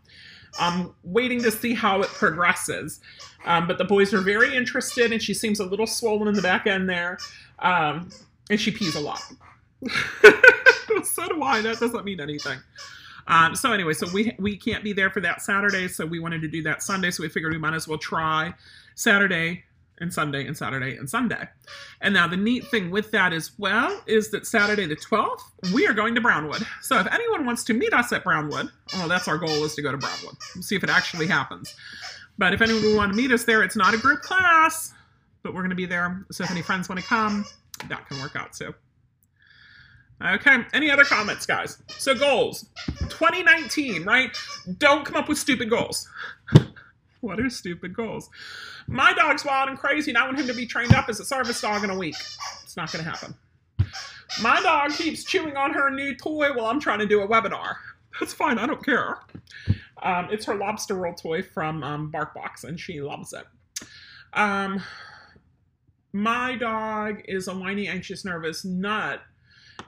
I'm 0.59 0.95
waiting 1.05 1.43
to 1.43 1.51
see 1.51 1.75
how 1.75 2.03
it 2.03 2.09
progresses. 2.09 3.01
Um, 3.45 3.67
but 3.67 3.79
the 3.79 3.85
boys 3.85 4.13
are 4.13 4.21
very 4.21 4.55
interested, 4.55 5.13
and 5.13 5.23
she 5.23 5.33
seems 5.33 5.61
a 5.61 5.65
little 5.65 5.87
swollen 5.87 6.29
in 6.29 6.35
the 6.35 6.43
back 6.43 6.67
end 6.67 6.89
there. 6.89 7.19
Um, 7.61 8.11
and 8.51 8.61
she 8.61 8.71
pees 8.71 8.95
a 8.95 9.01
lot. 9.01 9.23
so 11.05 11.29
do 11.29 11.43
I. 11.43 11.63
That 11.63 11.79
doesn't 11.81 12.05
mean 12.05 12.21
anything. 12.21 12.59
Um, 13.27 13.55
so 13.55 13.73
anyway, 13.73 13.93
so 13.93 14.09
we 14.13 14.35
we 14.39 14.57
can't 14.57 14.85
be 14.85 14.93
there 14.93 15.11
for 15.11 15.21
that 15.21 15.43
Saturday, 15.43 15.89
so 15.89 16.07
we 16.07 16.19
wanted 16.19 16.43
to 16.43 16.49
do 16.49 16.63
that 16.65 16.83
Sunday. 16.83 17.11
So 17.11 17.23
we 17.23 17.29
figured 17.29 17.53
we 17.53 17.59
might 17.59 17.75
as 17.75 17.87
well 17.87 17.99
try 17.99 18.55
Saturday 18.95 19.65
and 20.01 20.13
Sunday 20.13 20.47
and 20.47 20.57
Saturday 20.57 20.97
and 20.97 21.09
Sunday. 21.09 21.49
And 22.01 22.15
now 22.15 22.27
the 22.27 22.37
neat 22.37 22.67
thing 22.69 22.91
with 22.91 23.11
that 23.11 23.33
as 23.33 23.53
well 23.59 24.03
is 24.07 24.31
that 24.31 24.47
Saturday 24.47 24.87
the 24.87 24.97
12th, 24.97 25.43
we 25.75 25.87
are 25.87 25.93
going 25.93 26.15
to 26.15 26.21
Brownwood. 26.21 26.67
So 26.81 26.99
if 26.99 27.07
anyone 27.13 27.45
wants 27.45 27.65
to 27.65 27.75
meet 27.75 27.93
us 27.93 28.13
at 28.13 28.25
Brownwood, 28.25 28.71
oh, 28.97 29.09
that's 29.09 29.29
our 29.29 29.37
goal 29.37 29.65
is 29.65 29.75
to 29.75 29.83
go 29.83 29.93
to 29.93 29.99
Brownwood. 29.99 30.37
see 30.63 30.75
if 30.75 30.83
it 30.83 30.91
actually 30.91 31.27
happens. 31.27 31.75
But 32.39 32.55
if 32.55 32.63
anyone 32.63 32.83
would 32.83 32.97
want 32.97 33.13
to 33.13 33.17
meet 33.17 33.31
us 33.31 33.45
there, 33.45 33.63
it's 33.63 33.77
not 33.77 33.93
a 33.93 33.99
group 33.99 34.23
class, 34.23 34.95
but 35.43 35.53
we're 35.53 35.61
going 35.61 35.71
to 35.71 35.77
be 35.77 35.87
there. 35.87 36.25
So 36.33 36.45
if 36.45 36.51
any 36.51 36.63
friends 36.63 36.89
want 36.89 37.01
to 37.01 37.07
come, 37.07 37.45
that 37.89 38.09
can 38.09 38.21
work 38.21 38.37
out 38.37 38.55
too. 38.55 38.75
Okay, 40.23 40.59
any 40.75 40.91
other 40.91 41.05
comments, 41.05 41.47
guys? 41.47 41.83
So 41.89 42.15
goals. 42.15 42.67
2019, 43.09 44.05
right? 44.05 44.37
Don't 44.77 45.05
come 45.05 45.17
up 45.17 45.29
with 45.29 45.39
stupid 45.39 45.71
goals. 45.71 46.07
what 47.21 47.41
are 47.41 47.49
stupid 47.49 47.95
goals? 47.95 48.29
My 48.87 49.15
dog's 49.15 49.47
wild 49.47 49.71
and 49.71 49.79
crazy, 49.79 50.11
and 50.11 50.19
I 50.19 50.27
want 50.27 50.39
him 50.39 50.47
to 50.47 50.55
be 50.55 50.67
trained 50.67 50.95
up 50.95 51.09
as 51.09 51.21
a 51.21 51.25
service 51.25 51.61
dog 51.61 51.85
in 51.85 51.91
a 51.91 51.97
week. 51.97 52.17
It's 52.63 52.77
not 52.77 52.93
going 52.93 53.03
to 53.03 53.11
happen. 53.11 53.35
My 54.43 54.61
dog 54.61 54.93
keeps 54.93 55.25
chewing 55.25 55.57
on 55.57 55.73
her 55.73 55.91
new 55.91 56.15
toy 56.15 56.53
while 56.55 56.67
I'm 56.67 56.81
trying 56.81 56.99
to 56.99 57.07
do 57.07 57.23
a 57.23 57.29
webinar. 57.29 57.77
That's 58.19 58.35
fine, 58.35 58.59
I 58.59 58.67
don't 58.67 58.85
care. 58.85 59.21
Um, 60.03 60.29
it's 60.31 60.45
her 60.45 60.55
lobster 60.55 60.95
roll 60.95 61.15
toy 61.15 61.43
from 61.43 61.83
um, 61.83 62.13
BarkBox, 62.13 62.65
and 62.65 62.79
she 62.79 63.01
loves 63.01 63.33
it. 63.33 63.47
Um, 64.35 64.83
my 66.13 66.57
dog 66.57 67.23
is 67.27 67.49
a 67.49 67.55
whiny, 67.55 67.89
anxious, 67.89 68.25
nervous 68.25 68.65
nut 68.65 69.21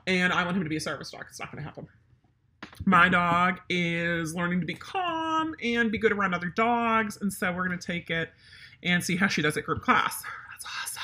and 0.06 0.32
I 0.32 0.44
want 0.44 0.56
him 0.56 0.62
to 0.64 0.68
be 0.68 0.76
a 0.76 0.80
service 0.80 1.10
dog. 1.10 1.24
It's 1.28 1.40
not 1.40 1.50
going 1.52 1.62
to 1.62 1.68
happen. 1.68 1.88
My 2.84 3.08
dog 3.08 3.60
is 3.68 4.34
learning 4.34 4.60
to 4.60 4.66
be 4.66 4.74
calm 4.74 5.54
and 5.62 5.90
be 5.92 5.98
good 5.98 6.12
around 6.12 6.34
other 6.34 6.48
dogs, 6.48 7.18
and 7.20 7.32
so 7.32 7.52
we're 7.52 7.66
going 7.66 7.78
to 7.78 7.86
take 7.86 8.10
it 8.10 8.30
and 8.82 9.02
see 9.02 9.16
how 9.16 9.28
she 9.28 9.42
does 9.42 9.56
at 9.56 9.64
group 9.64 9.82
class. 9.82 10.22
That's 10.50 10.64
awesome. 10.64 11.02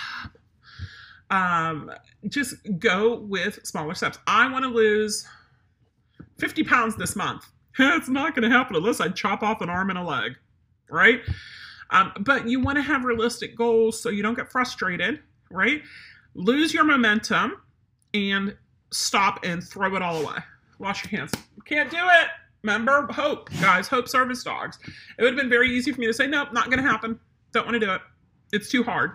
Um, 1.30 1.93
just 2.28 2.55
go 2.78 3.16
with 3.16 3.64
smaller 3.64 3.95
steps. 3.95 4.18
I 4.26 4.51
want 4.51 4.64
to 4.64 4.70
lose 4.70 5.26
50 6.39 6.64
pounds 6.64 6.97
this 6.97 7.14
month. 7.14 7.47
it's 7.78 8.09
not 8.09 8.34
going 8.34 8.49
to 8.49 8.57
happen 8.57 8.76
unless 8.76 9.01
I 9.01 9.09
chop 9.09 9.43
off 9.43 9.61
an 9.61 9.68
arm 9.68 9.91
and 9.91 9.99
a 9.99 10.03
leg, 10.03 10.32
right? 10.91 11.20
Um, 11.91 12.12
but 12.20 12.49
you 12.49 12.61
want 12.61 12.76
to 12.76 12.82
have 12.82 13.05
realistic 13.05 13.57
goals 13.57 14.01
so 14.01 14.09
you 14.09 14.22
don't 14.22 14.34
get 14.34 14.51
frustrated, 14.51 15.20
right? 15.51 15.82
Lose 16.34 16.74
your 16.74 16.84
momentum 16.84 17.61
and 18.14 18.57
stop 18.91 19.45
and 19.45 19.62
throw 19.62 19.95
it 19.97 20.03
all 20.03 20.22
away. 20.22 20.39
Wash 20.78 21.05
your 21.05 21.18
hands. 21.18 21.32
Can't 21.64 21.91
do 21.91 21.99
it. 21.99 22.28
Remember, 22.62 23.07
hope, 23.12 23.51
guys, 23.61 23.89
hope 23.89 24.09
service 24.09 24.43
dogs. 24.43 24.78
It 25.18 25.22
would 25.22 25.34
have 25.34 25.41
been 25.41 25.51
very 25.51 25.70
easy 25.70 25.93
for 25.93 26.01
me 26.01 26.07
to 26.07 26.12
say, 26.12 26.26
nope, 26.26 26.53
not 26.53 26.66
going 26.66 26.82
to 26.82 26.89
happen. 26.89 27.18
Don't 27.53 27.66
want 27.66 27.74
to 27.74 27.86
do 27.86 27.93
it. 27.93 28.01
It's 28.53 28.68
too 28.68 28.82
hard. 28.82 29.12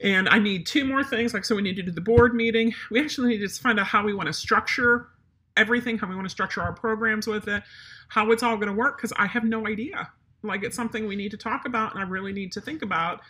And 0.00 0.28
I 0.28 0.38
need 0.38 0.66
two 0.66 0.84
more 0.84 1.04
things. 1.04 1.34
Like, 1.34 1.44
so 1.44 1.54
we 1.54 1.62
need 1.62 1.76
to 1.76 1.82
do 1.82 1.92
the 1.92 2.00
board 2.00 2.34
meeting. 2.34 2.74
We 2.90 3.00
actually 3.00 3.36
need 3.36 3.46
to 3.46 3.48
find 3.48 3.78
out 3.78 3.86
how 3.86 4.04
we 4.04 4.14
want 4.14 4.26
to 4.26 4.32
structure 4.32 5.08
everything, 5.56 5.98
how 5.98 6.08
we 6.08 6.14
want 6.14 6.26
to 6.26 6.30
structure 6.30 6.62
our 6.62 6.72
programs 6.72 7.26
with 7.26 7.46
it, 7.46 7.62
how 8.08 8.30
it's 8.32 8.42
all 8.42 8.56
going 8.56 8.68
to 8.68 8.74
work, 8.74 8.96
because 8.96 9.12
I 9.16 9.26
have 9.26 9.44
no 9.44 9.66
idea. 9.66 10.10
Like, 10.42 10.64
it's 10.64 10.74
something 10.74 11.06
we 11.06 11.14
need 11.14 11.30
to 11.32 11.36
talk 11.36 11.66
about 11.66 11.92
and 11.94 12.02
I 12.02 12.06
really 12.06 12.32
need 12.32 12.52
to 12.52 12.60
think 12.60 12.82
about. 12.82 13.20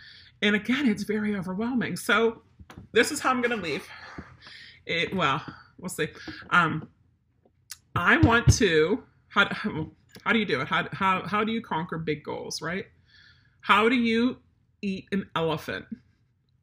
And 0.41 0.57
again, 0.57 0.89
it's 0.89 1.03
very 1.03 1.37
overwhelming. 1.37 1.97
So, 1.97 2.43
this 2.93 3.13
is 3.13 3.21
how 3.21 3.31
I'm 3.31 3.43
going 3.43 3.57
to 3.57 3.63
leave 3.63 3.87
it 4.87 5.15
well 5.15 5.43
we'll 5.79 5.89
see. 5.89 6.09
Um 6.51 6.89
i 7.95 8.17
want 8.19 8.51
to 8.55 9.03
how, 9.29 9.49
how 10.25 10.33
do 10.33 10.39
you 10.39 10.45
do 10.45 10.61
it? 10.61 10.69
How, 10.69 10.87
how 10.93 11.27
how 11.27 11.45
do 11.45 11.53
you 11.53 11.63
conquer 11.63 11.99
big 11.99 12.23
goals 12.23 12.61
right? 12.61 12.87
How 13.61 13.89
do 13.89 13.95
you 13.95 14.39
eat 14.83 15.07
an 15.13 15.29
elephant? 15.35 15.87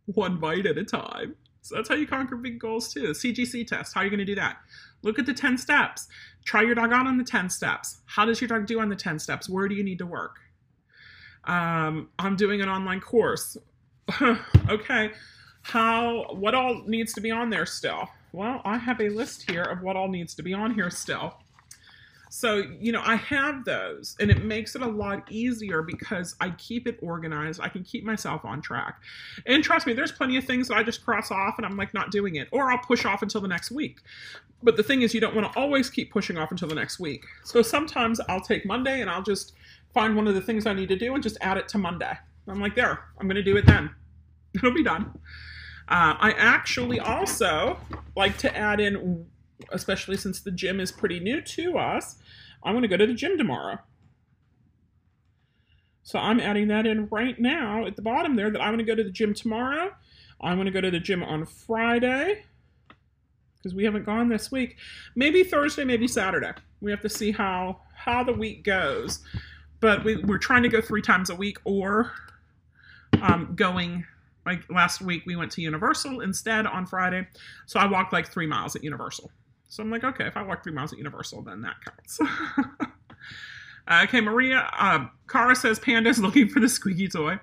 One 0.06 0.40
bite 0.40 0.66
at 0.66 0.78
a 0.78 0.84
time. 0.84 1.36
So 1.62 1.76
that's 1.76 1.90
how 1.90 1.96
you 1.96 2.08
conquer 2.08 2.36
big 2.36 2.60
goals 2.60 2.94
too. 2.94 3.12
Cgc 3.12 3.68
test 3.68 3.94
how 3.94 4.02
are 4.02 4.04
you 4.04 4.10
going 4.10 4.20
to 4.20 4.26
do 4.26 4.36
that? 4.36 4.58
Look 5.02 5.18
at 5.18 5.26
the 5.26 5.34
10 5.34 5.58
steps. 5.58 6.08
Try 6.46 6.62
your 6.62 6.76
dog 6.76 6.92
out 6.92 7.08
on 7.08 7.18
the 7.18 7.24
10 7.24 7.50
steps. 7.50 8.02
How 8.06 8.26
does 8.26 8.42
your 8.42 8.48
dog 8.48 8.66
do 8.66 8.80
on 8.80 8.90
the 8.90 8.96
10 8.96 9.20
steps? 9.20 9.50
Where 9.50 9.68
do 9.68 9.76
you 9.76 9.84
need 9.84 10.00
to 10.00 10.06
work? 10.06 10.38
Um, 11.46 12.10
i'm 12.20 12.36
doing 12.36 12.62
an 12.62 12.70
online 12.70 13.02
course. 13.02 13.58
Okay 14.70 15.12
how 15.70 16.34
what 16.34 16.56
all 16.56 16.82
needs 16.86 17.14
to 17.14 17.22
be 17.22 17.32
on 17.32 17.50
there 17.50 17.66
still? 17.66 18.10
Well, 18.32 18.62
I 18.66 18.78
have 18.78 19.00
a 19.02 19.10
list 19.10 19.50
here 19.50 19.64
of 19.64 19.82
what 19.82 19.96
all 19.96 20.08
needs 20.08 20.36
to 20.36 20.44
be 20.44 20.54
on 20.54 20.74
here 20.74 20.90
still. 20.90 21.36
So, 22.32 22.64
you 22.80 22.92
know, 22.92 23.02
I 23.04 23.16
have 23.16 23.66
those 23.66 24.16
and 24.20 24.30
it 24.30 24.44
makes 24.44 24.76
it 24.76 24.84
a 24.84 24.88
lot 24.88 25.30
easier 25.32 25.82
because 25.82 26.36
I 26.40 26.52
keep 26.52 26.88
it 26.88 27.00
organized. 27.02 27.60
I 27.60 27.70
can 27.70 27.84
keep 27.84 28.04
myself 28.04 28.46
on 28.46 28.62
track. 28.62 29.02
And 29.48 29.64
trust 29.64 29.88
me, 29.88 29.94
there's 29.94 30.12
plenty 30.12 30.38
of 30.38 30.46
things 30.46 30.68
that 30.68 30.78
I 30.78 30.84
just 30.84 31.04
cross 31.04 31.32
off 31.32 31.56
and 31.58 31.66
I'm 31.66 31.76
like 31.76 31.94
not 31.94 32.12
doing 32.12 32.36
it, 32.36 32.48
or 32.52 32.72
I'll 32.72 32.78
push 32.78 33.04
off 33.04 33.24
until 33.24 33.42
the 33.42 33.48
next 33.48 33.72
week. 33.72 33.98
But 34.62 34.78
the 34.78 34.84
thing 34.84 35.02
is, 35.02 35.14
you 35.14 35.22
don't 35.22 35.36
want 35.36 35.52
to 35.52 35.60
always 35.60 35.90
keep 35.90 36.12
pushing 36.12 36.38
off 36.38 36.52
until 36.52 36.68
the 36.68 36.76
next 36.76 37.00
week. 37.00 37.26
So 37.44 37.64
sometimes 37.64 38.20
I'll 38.30 38.42
take 38.42 38.66
Monday 38.66 39.02
and 39.02 39.10
I'll 39.10 39.24
just 39.24 39.54
find 39.94 40.16
one 40.16 40.28
of 40.28 40.36
the 40.36 40.42
things 40.42 40.68
I 40.68 40.74
need 40.74 40.90
to 40.90 40.98
do 40.98 41.16
and 41.16 41.24
just 41.24 41.38
add 41.42 41.58
it 41.58 41.68
to 41.70 41.78
Monday. 41.80 42.16
I'm 42.48 42.60
like, 42.60 42.76
there, 42.76 43.06
I'm 43.20 43.28
going 43.28 43.36
to 43.36 43.44
do 43.44 43.58
it 43.58 43.66
then. 43.66 43.90
It'll 44.54 44.74
be 44.74 44.84
done. 44.84 45.18
Uh, 45.90 46.14
I 46.20 46.34
actually 46.38 47.00
also 47.00 47.78
like 48.16 48.38
to 48.38 48.56
add 48.56 48.80
in, 48.80 49.26
especially 49.72 50.18
since 50.18 50.40
the 50.40 50.52
gym 50.52 50.80
is 50.80 50.92
pretty 50.92 51.20
new 51.20 51.42
to 51.42 51.78
us, 51.80 52.18
I'm 52.64 52.74
going 52.74 52.84
to 52.84 52.88
go 52.88 52.98
to 52.98 53.08
the 53.08 53.14
gym 53.14 53.38
tomorrow. 53.38 53.80
So 56.04 56.20
I'm 56.20 56.40
adding 56.40 56.68
that 56.68 56.86
in 56.86 57.08
right 57.08 57.40
now 57.40 57.86
at 57.86 57.96
the 57.96 58.02
bottom 58.02 58.36
there 58.36 58.52
that 58.52 58.62
I'm 58.62 58.70
going 58.70 58.86
to 58.86 58.92
go 58.92 58.96
to 58.96 59.04
the 59.04 59.12
gym 59.12 59.34
tomorrow. 59.34 59.92
I'm 60.42 60.58
going 60.58 60.66
to 60.66 60.72
go 60.72 60.82
to 60.82 60.92
the 60.92 61.00
gym 61.00 61.24
on 61.24 61.46
Friday 61.46 62.44
because 63.58 63.76
we 63.76 63.84
haven't 63.84 64.06
gone 64.06 64.30
this 64.30 64.52
week. 64.52 64.78
Maybe 65.16 65.44
Thursday, 65.44 65.84
maybe 65.84 66.08
Saturday. 66.08 66.52
We 66.82 66.92
have 66.92 67.02
to 67.02 67.10
see 67.10 67.32
how 67.32 67.82
how 67.94 68.24
the 68.24 68.34
week 68.34 68.64
goes. 68.64 69.20
But 69.82 70.04
we, 70.04 70.18
we're 70.24 70.38
trying 70.38 70.64
to 70.64 70.70
go 70.70 70.82
three 70.82 71.02
times 71.02 71.30
a 71.30 71.36
week 71.36 71.58
or 71.64 72.12
um, 73.22 73.54
going 73.56 74.06
like 74.46 74.70
last 74.70 75.02
week, 75.02 75.24
we 75.26 75.36
went 75.36 75.52
to 75.54 75.62
Universal 75.62 76.22
instead 76.22 76.66
on 76.66 76.86
Friday. 76.86 77.28
So 77.66 77.80
I 77.80 77.86
walked 77.86 78.14
like 78.14 78.32
three 78.32 78.48
miles 78.48 78.76
at 78.76 78.84
Universal. 78.84 79.32
So 79.68 79.84
I'm 79.84 79.92
like, 79.92 80.04
okay, 80.04 80.26
if 80.26 80.36
I 80.36 80.42
walk 80.42 80.64
three 80.64 80.74
miles 80.74 80.92
at 80.92 80.98
Universal, 80.98 81.44
then 81.44 81.62
that 81.62 81.76
counts. 81.86 82.20
okay, 84.04 84.22
Maria, 84.22 84.70
uh, 84.78 85.06
Cara 85.28 85.56
says 85.56 85.80
Panda's 85.80 86.20
looking 86.20 86.50
for 86.50 86.60
the 86.60 86.70
squeaky 86.70 87.08
toy. 87.08 87.40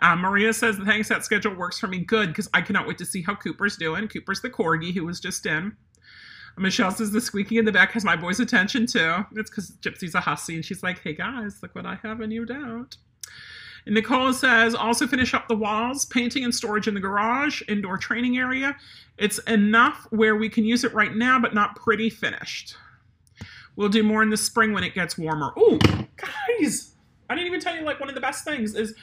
Uh, 0.00 0.16
Maria 0.16 0.52
says, 0.54 0.76
thanks, 0.84 1.08
that 1.08 1.24
schedule 1.24 1.54
works 1.54 1.78
for 1.78 1.86
me 1.86 1.98
good 1.98 2.28
because 2.28 2.48
I 2.54 2.62
cannot 2.62 2.88
wait 2.88 2.96
to 2.98 3.04
see 3.04 3.20
how 3.20 3.34
Cooper's 3.34 3.76
doing. 3.76 4.08
Cooper's 4.08 4.40
the 4.40 4.48
corgi 4.48 4.94
who 4.94 5.04
was 5.04 5.20
just 5.20 5.44
in. 5.44 5.76
Michelle 6.56 6.90
says 6.90 7.10
the 7.10 7.20
squeaking 7.20 7.58
in 7.58 7.64
the 7.64 7.72
back 7.72 7.92
has 7.92 8.04
my 8.04 8.16
boy's 8.16 8.40
attention 8.40 8.86
too. 8.86 9.24
It's 9.36 9.50
because 9.50 9.70
Gypsy's 9.82 10.14
a 10.14 10.20
hussy 10.20 10.56
and 10.56 10.64
she's 10.64 10.82
like, 10.82 11.00
hey 11.00 11.14
guys, 11.14 11.62
look 11.62 11.74
what 11.74 11.86
I 11.86 11.96
have 12.02 12.20
and 12.20 12.32
you 12.32 12.44
don't. 12.44 12.96
And 13.86 13.94
Nicole 13.94 14.32
says 14.32 14.74
also 14.74 15.06
finish 15.06 15.34
up 15.34 15.48
the 15.48 15.56
walls, 15.56 16.04
painting 16.04 16.44
and 16.44 16.54
storage 16.54 16.88
in 16.88 16.94
the 16.94 17.00
garage, 17.00 17.62
indoor 17.68 17.98
training 17.98 18.38
area. 18.38 18.76
It's 19.18 19.38
enough 19.40 20.06
where 20.10 20.36
we 20.36 20.48
can 20.48 20.64
use 20.64 20.84
it 20.84 20.94
right 20.94 21.14
now, 21.14 21.38
but 21.38 21.54
not 21.54 21.76
pretty 21.76 22.10
finished. 22.10 22.76
We'll 23.76 23.88
do 23.88 24.02
more 24.02 24.22
in 24.22 24.30
the 24.30 24.36
spring 24.36 24.72
when 24.72 24.84
it 24.84 24.94
gets 24.94 25.16
warmer. 25.16 25.52
Oh, 25.56 25.78
guys, 26.16 26.94
I 27.28 27.34
didn't 27.34 27.46
even 27.46 27.60
tell 27.60 27.76
you 27.76 27.82
like 27.82 28.00
one 28.00 28.08
of 28.08 28.14
the 28.14 28.20
best 28.20 28.44
things 28.44 28.74
is 28.74 28.94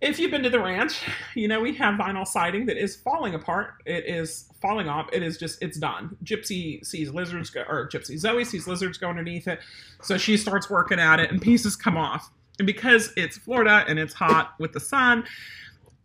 if 0.00 0.18
you've 0.18 0.30
been 0.30 0.42
to 0.42 0.50
the 0.50 0.60
ranch, 0.60 1.02
you 1.34 1.46
know 1.48 1.60
we 1.60 1.74
have 1.74 1.98
vinyl 1.98 2.26
siding 2.26 2.66
that 2.66 2.78
is 2.78 2.96
falling 2.96 3.34
apart. 3.34 3.74
It 3.84 4.06
is 4.06 4.50
falling 4.62 4.88
off. 4.88 5.08
It 5.12 5.22
is 5.22 5.36
just 5.36 5.62
it's 5.62 5.78
done. 5.78 6.16
Gypsy 6.24 6.84
sees 6.86 7.10
lizards 7.10 7.50
go, 7.50 7.62
or 7.68 7.88
Gypsy 7.88 8.18
Zoe 8.18 8.44
sees 8.44 8.66
lizards 8.66 8.96
go 8.96 9.08
underneath 9.08 9.46
it, 9.46 9.60
so 10.00 10.16
she 10.16 10.36
starts 10.36 10.70
working 10.70 10.98
at 10.98 11.20
it, 11.20 11.30
and 11.30 11.40
pieces 11.42 11.76
come 11.76 11.96
off. 11.96 12.30
And 12.60 12.66
because 12.66 13.10
it's 13.16 13.38
Florida 13.38 13.86
and 13.88 13.98
it's 13.98 14.12
hot 14.12 14.52
with 14.58 14.74
the 14.74 14.80
sun, 14.80 15.24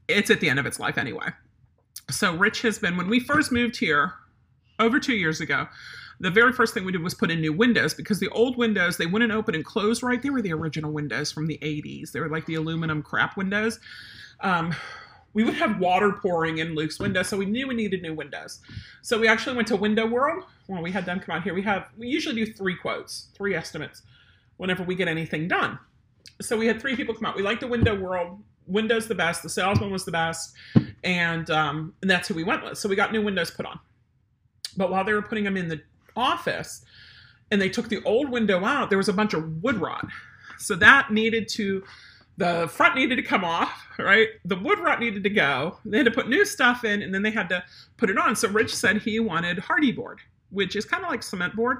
it's 0.07 0.29
at 0.29 0.39
the 0.39 0.49
end 0.49 0.57
of 0.57 0.65
its 0.65 0.79
life 0.79 0.97
anyway. 0.97 1.27
So 2.09 2.33
Rich 2.33 2.61
has 2.61 2.79
been, 2.79 2.95
when 2.95 3.09
we 3.09 3.19
first 3.19 3.51
moved 3.51 3.75
here 3.75 4.13
over 4.79 4.97
two 4.97 5.15
years 5.15 5.41
ago, 5.41 5.67
the 6.21 6.31
very 6.31 6.53
first 6.53 6.73
thing 6.73 6.85
we 6.85 6.93
did 6.93 7.03
was 7.03 7.13
put 7.13 7.29
in 7.29 7.41
new 7.41 7.51
windows 7.51 7.93
because 7.93 8.21
the 8.21 8.29
old 8.29 8.57
windows 8.57 8.95
they 8.95 9.05
wouldn't 9.05 9.33
open 9.33 9.53
and 9.53 9.65
close 9.65 10.01
right. 10.01 10.21
They 10.21 10.29
were 10.29 10.41
the 10.41 10.53
original 10.53 10.93
windows 10.93 11.29
from 11.29 11.45
the 11.45 11.57
80s. 11.57 12.13
They 12.13 12.21
were 12.21 12.29
like 12.29 12.45
the 12.45 12.55
aluminum 12.55 13.03
crap 13.03 13.35
windows. 13.35 13.77
Um, 14.39 14.73
we 15.33 15.43
would 15.43 15.55
have 15.55 15.77
water 15.81 16.13
pouring 16.13 16.59
in 16.59 16.73
Luke's 16.73 16.99
window, 17.01 17.21
so 17.21 17.35
we 17.35 17.47
knew 17.47 17.67
we 17.67 17.75
needed 17.75 18.01
new 18.01 18.13
windows. 18.13 18.61
So 19.01 19.19
we 19.19 19.27
actually 19.27 19.57
went 19.57 19.67
to 19.67 19.75
Window 19.75 20.05
World 20.05 20.45
when 20.67 20.81
we 20.81 20.93
had 20.93 21.05
them 21.05 21.19
come 21.19 21.35
out 21.35 21.43
here. 21.43 21.53
We 21.53 21.63
have 21.63 21.89
we 21.97 22.07
usually 22.07 22.45
do 22.45 22.53
three 22.53 22.77
quotes, 22.77 23.27
three 23.35 23.55
estimates 23.55 24.03
whenever 24.55 24.83
we 24.83 24.95
get 24.95 25.09
anything 25.09 25.49
done. 25.49 25.79
So 26.41 26.57
we 26.57 26.67
had 26.67 26.81
three 26.81 26.95
people 26.95 27.13
come 27.13 27.25
out. 27.25 27.35
We 27.35 27.43
liked 27.43 27.61
the 27.61 27.67
Window 27.67 27.95
World. 27.99 28.39
Window's 28.67 29.07
the 29.07 29.15
best. 29.15 29.43
The 29.43 29.49
salesman 29.49 29.91
was 29.91 30.05
the 30.05 30.11
best, 30.11 30.53
and 31.03 31.49
um, 31.51 31.93
and 32.01 32.09
that's 32.09 32.27
who 32.27 32.33
we 32.33 32.43
went 32.43 32.63
with. 32.63 32.77
So 32.77 32.89
we 32.89 32.95
got 32.95 33.11
new 33.11 33.23
windows 33.23 33.51
put 33.51 33.65
on. 33.65 33.79
But 34.75 34.89
while 34.89 35.03
they 35.03 35.13
were 35.13 35.21
putting 35.21 35.43
them 35.43 35.55
in 35.55 35.67
the 35.67 35.81
office, 36.15 36.83
and 37.51 37.61
they 37.61 37.69
took 37.69 37.89
the 37.89 38.03
old 38.03 38.29
window 38.29 38.65
out, 38.65 38.89
there 38.89 38.97
was 38.97 39.07
a 39.07 39.13
bunch 39.13 39.33
of 39.33 39.63
wood 39.63 39.77
rot. 39.77 40.07
So 40.57 40.75
that 40.75 41.11
needed 41.11 41.47
to 41.49 41.83
the 42.37 42.67
front 42.67 42.95
needed 42.95 43.15
to 43.15 43.21
come 43.21 43.43
off, 43.43 43.87
right? 43.97 44.29
The 44.43 44.57
wood 44.57 44.79
rot 44.79 44.99
needed 44.99 45.23
to 45.23 45.29
go. 45.29 45.77
They 45.85 45.97
had 45.97 46.05
to 46.05 46.11
put 46.11 46.27
new 46.27 46.45
stuff 46.45 46.83
in, 46.83 47.01
and 47.01 47.13
then 47.13 47.21
they 47.21 47.31
had 47.31 47.49
to 47.49 47.63
put 47.97 48.09
it 48.09 48.17
on. 48.17 48.35
So 48.35 48.49
Rich 48.49 48.75
said 48.75 48.97
he 49.01 49.19
wanted 49.19 49.57
Hardie 49.57 49.95
board, 49.95 50.19
which 50.49 50.75
is 50.75 50.85
kind 50.85 51.03
of 51.03 51.09
like 51.09 51.23
cement 51.23 51.55
board, 51.55 51.79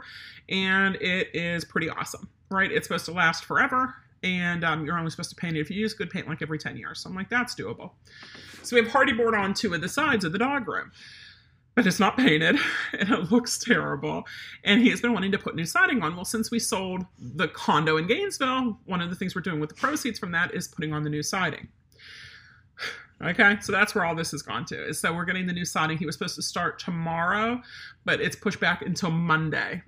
and 0.49 0.95
it 0.95 1.29
is 1.33 1.65
pretty 1.65 1.89
awesome, 1.89 2.29
right? 2.49 2.71
It's 2.71 2.87
supposed 2.87 3.05
to 3.05 3.11
last 3.11 3.43
forever, 3.45 3.95
and 4.25 4.65
um, 4.65 4.85
you're 4.85 4.97
only 4.97 5.11
supposed 5.11 5.29
to 5.29 5.35
paint 5.35 5.55
it 5.55 5.61
if 5.61 5.69
you 5.69 5.79
use 5.79 5.93
good 5.93 6.09
paint 6.09 6.27
like 6.27 6.41
every 6.41 6.57
10 6.57 6.75
years. 6.75 6.99
So 6.99 7.09
I'm 7.09 7.15
like, 7.15 7.29
that's 7.29 7.55
doable. 7.55 7.91
So 8.63 8.75
we 8.75 8.83
have 8.83 8.91
Hardie 8.91 9.15
board 9.15 9.35
on 9.35 9.53
two 9.53 9.73
of 9.73 9.81
the 9.81 9.87
sides 9.87 10.25
of 10.25 10.31
the 10.31 10.39
dog 10.39 10.67
room 10.67 10.91
but 11.75 11.85
it's 11.85 11.99
not 11.99 12.17
painted 12.17 12.55
and 12.97 13.09
it 13.11 13.31
looks 13.31 13.59
terrible. 13.59 14.23
And 14.63 14.81
he 14.81 14.89
has 14.89 15.01
been 15.01 15.13
wanting 15.13 15.33
to 15.33 15.37
put 15.37 15.55
new 15.55 15.65
siding 15.65 16.01
on. 16.01 16.15
Well, 16.15 16.25
since 16.25 16.49
we 16.49 16.57
sold 16.57 17.05
the 17.19 17.49
condo 17.49 17.97
in 17.97 18.07
Gainesville, 18.07 18.79
one 18.85 19.01
of 19.01 19.09
the 19.09 19.15
things 19.15 19.35
we're 19.35 19.41
doing 19.41 19.59
with 19.59 19.69
the 19.69 19.75
proceeds 19.75 20.17
from 20.17 20.31
that 20.31 20.53
is 20.53 20.67
putting 20.67 20.93
on 20.93 21.03
the 21.03 21.09
new 21.09 21.21
siding. 21.21 21.67
Okay, 23.23 23.57
so 23.61 23.71
that's 23.71 23.95
where 23.95 24.03
all 24.03 24.13
this 24.13 24.31
has 24.31 24.41
gone 24.41 24.65
to. 24.65 24.89
Is 24.89 24.99
so 24.99 25.13
we're 25.13 25.23
getting 25.23 25.47
the 25.47 25.53
new 25.53 25.63
siding. 25.63 25.97
He 25.97 26.05
was 26.05 26.15
supposed 26.15 26.35
to 26.35 26.41
start 26.41 26.79
tomorrow, 26.79 27.61
but 28.03 28.19
it's 28.19 28.35
pushed 28.35 28.59
back 28.59 28.81
until 28.81 29.09
Monday. 29.09 29.81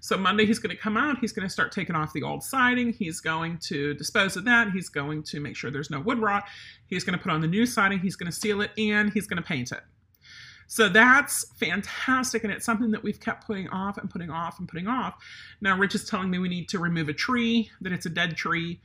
So 0.00 0.18
Monday 0.18 0.44
he's 0.44 0.58
going 0.58 0.76
to 0.76 0.80
come 0.80 0.98
out. 0.98 1.18
He's 1.18 1.32
going 1.32 1.48
to 1.48 1.52
start 1.52 1.72
taking 1.72 1.96
off 1.96 2.12
the 2.12 2.22
old 2.22 2.42
siding. 2.42 2.92
He's 2.92 3.20
going 3.20 3.56
to 3.62 3.94
dispose 3.94 4.36
of 4.36 4.44
that. 4.44 4.70
He's 4.70 4.90
going 4.90 5.22
to 5.24 5.40
make 5.40 5.56
sure 5.56 5.70
there's 5.70 5.90
no 5.90 6.00
wood 6.00 6.18
rot. 6.18 6.44
He's 6.86 7.04
going 7.04 7.18
to 7.18 7.22
put 7.22 7.32
on 7.32 7.40
the 7.40 7.48
new 7.48 7.64
siding. 7.64 8.00
He's 8.00 8.16
going 8.16 8.30
to 8.30 8.36
seal 8.36 8.60
it 8.60 8.70
and 8.76 9.10
he's 9.10 9.26
going 9.26 9.42
to 9.42 9.48
paint 9.48 9.72
it. 9.72 9.80
So 10.66 10.88
that's 10.90 11.46
fantastic. 11.56 12.44
And 12.44 12.52
it's 12.52 12.66
something 12.66 12.90
that 12.90 13.02
we've 13.02 13.20
kept 13.20 13.46
putting 13.46 13.68
off 13.68 13.96
and 13.96 14.10
putting 14.10 14.30
off 14.30 14.58
and 14.58 14.68
putting 14.68 14.88
off. 14.88 15.14
Now, 15.60 15.78
Rich 15.78 15.94
is 15.94 16.04
telling 16.04 16.30
me 16.30 16.38
we 16.38 16.48
need 16.48 16.68
to 16.70 16.78
remove 16.78 17.08
a 17.08 17.14
tree, 17.14 17.70
that 17.80 17.92
it's 17.92 18.06
a 18.06 18.10
dead 18.10 18.36
tree. 18.36 18.80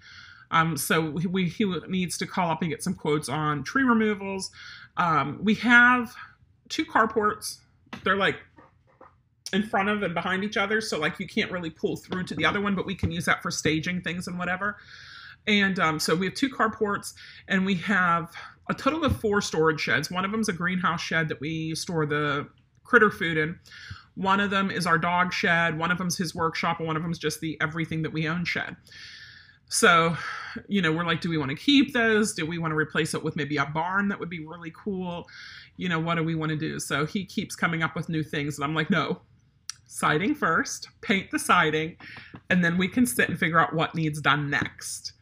Um, 0.52 0.78
so 0.78 1.12
we, 1.12 1.48
he 1.48 1.66
needs 1.88 2.18
to 2.18 2.26
call 2.26 2.50
up 2.50 2.62
and 2.62 2.72
get 2.72 2.84
some 2.84 2.96
quotes 2.96 3.30
on 3.30 3.64
tree 3.64 3.84
removals. 3.84 4.52
Um, 4.98 5.40
we 5.44 5.56
have 5.56 6.14
two 6.70 6.86
carports. 6.86 7.60
They're 8.04 8.16
like 8.16 8.38
in 9.54 9.64
front 9.64 9.90
of 9.90 10.04
and 10.04 10.14
behind 10.14 10.44
each 10.44 10.58
other. 10.58 10.82
So 10.82 11.00
like 11.00 11.20
you 11.20 11.28
can't 11.28 11.52
really 11.52 11.70
pull 11.70 11.96
through 11.96 12.24
to 12.26 12.36
the 12.36 12.46
other 12.46 12.62
one, 12.62 12.76
but 12.76 12.86
we 12.86 12.96
can 12.96 13.12
use 13.12 13.26
that 13.26 13.42
for 13.42 13.52
staging 13.52 14.02
things 14.02 14.28
and 14.28 14.38
whatever. 14.38 14.78
And 15.48 15.80
um, 15.80 16.00
so 16.00 16.16
we 16.16 16.26
have 16.28 16.36
two 16.36 16.50
carports 16.50 17.14
and 17.48 17.66
we 17.66 17.76
have 17.76 18.32
a 18.70 18.74
total 18.74 19.04
of 19.06 19.20
four 19.20 19.42
storage 19.42 19.80
sheds. 19.80 20.12
One 20.12 20.26
of 20.26 20.32
them 20.32 20.42
is 20.42 20.50
a 20.50 20.54
greenhouse 20.54 21.02
shed 21.02 21.28
that 21.30 21.40
we 21.40 21.74
store 21.76 22.06
the 22.06 22.48
critter 22.84 23.10
food 23.10 23.38
in. 23.38 23.60
One 24.16 24.40
of 24.40 24.50
them 24.52 24.70
is 24.70 24.86
our 24.86 24.98
dog 24.98 25.32
shed. 25.32 25.78
One 25.78 25.92
of 25.92 25.98
them's 25.98 26.18
his 26.18 26.36
workshop, 26.36 26.80
and 26.80 26.88
one 26.88 26.98
of 26.98 27.04
them's 27.04 27.18
just 27.18 27.40
the 27.40 27.58
everything 27.62 28.02
that 28.02 28.12
we 28.12 28.28
own 28.28 28.44
shed. 28.44 28.76
So, 29.70 30.18
you 30.68 30.82
know, 30.82 30.92
we're 30.92 31.06
like, 31.06 31.22
do 31.22 31.30
we 31.30 31.38
want 31.38 31.52
to 31.52 31.56
keep 31.56 31.94
those? 31.94 32.34
Do 32.34 32.46
we 32.46 32.58
want 32.58 32.72
to 32.72 32.76
replace 32.76 33.14
it 33.14 33.24
with 33.24 33.36
maybe 33.36 33.58
a 33.58 33.66
barn 33.66 34.08
that 34.10 34.20
would 34.20 34.30
be 34.30 34.46
really 34.46 34.74
cool? 34.76 35.28
You 35.78 35.90
know, 35.90 36.00
what 36.00 36.16
do 36.16 36.24
we 36.24 36.36
want 36.36 36.50
to 36.50 36.58
do? 36.58 36.80
So 36.80 37.06
he 37.06 37.26
keeps 37.26 37.56
coming 37.56 37.84
up 37.84 37.96
with 37.96 38.10
new 38.10 38.24
things, 38.24 38.58
and 38.58 38.66
I'm 38.66 38.76
like, 38.76 38.90
no, 38.90 39.22
siding 39.86 40.36
first, 40.36 40.90
paint 41.02 41.32
the 41.32 41.40
siding, 41.40 41.98
and 42.50 42.64
then 42.64 42.78
we 42.78 42.88
can 42.88 43.06
sit 43.06 43.30
and 43.30 43.40
figure 43.40 43.60
out 43.60 43.74
what 43.74 43.96
needs 43.96 44.20
done 44.20 44.50
next 44.50 45.14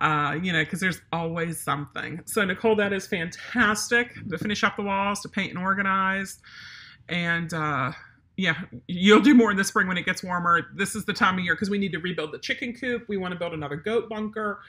uh, 0.00 0.36
you 0.42 0.52
know, 0.52 0.62
because 0.62 0.80
there's 0.80 1.00
always 1.12 1.60
something. 1.60 2.20
So, 2.26 2.44
Nicole, 2.44 2.76
that 2.76 2.92
is 2.92 3.06
fantastic 3.06 4.14
to 4.28 4.38
finish 4.38 4.64
up 4.64 4.76
the 4.76 4.82
walls, 4.82 5.20
to 5.20 5.28
paint 5.28 5.50
and 5.50 5.58
organize. 5.58 6.38
And 7.08 7.52
uh, 7.54 7.92
yeah, 8.36 8.62
you'll 8.88 9.20
do 9.20 9.34
more 9.34 9.50
in 9.50 9.56
the 9.56 9.64
spring 9.64 9.86
when 9.86 9.96
it 9.96 10.04
gets 10.04 10.22
warmer. 10.22 10.66
This 10.74 10.94
is 10.94 11.04
the 11.04 11.12
time 11.12 11.38
of 11.38 11.44
year 11.44 11.54
because 11.54 11.70
we 11.70 11.78
need 11.78 11.92
to 11.92 11.98
rebuild 11.98 12.32
the 12.32 12.38
chicken 12.38 12.72
coop. 12.72 13.08
We 13.08 13.16
want 13.16 13.32
to 13.32 13.38
build 13.38 13.52
another 13.52 13.76
goat 13.76 14.08
bunker. 14.08 14.60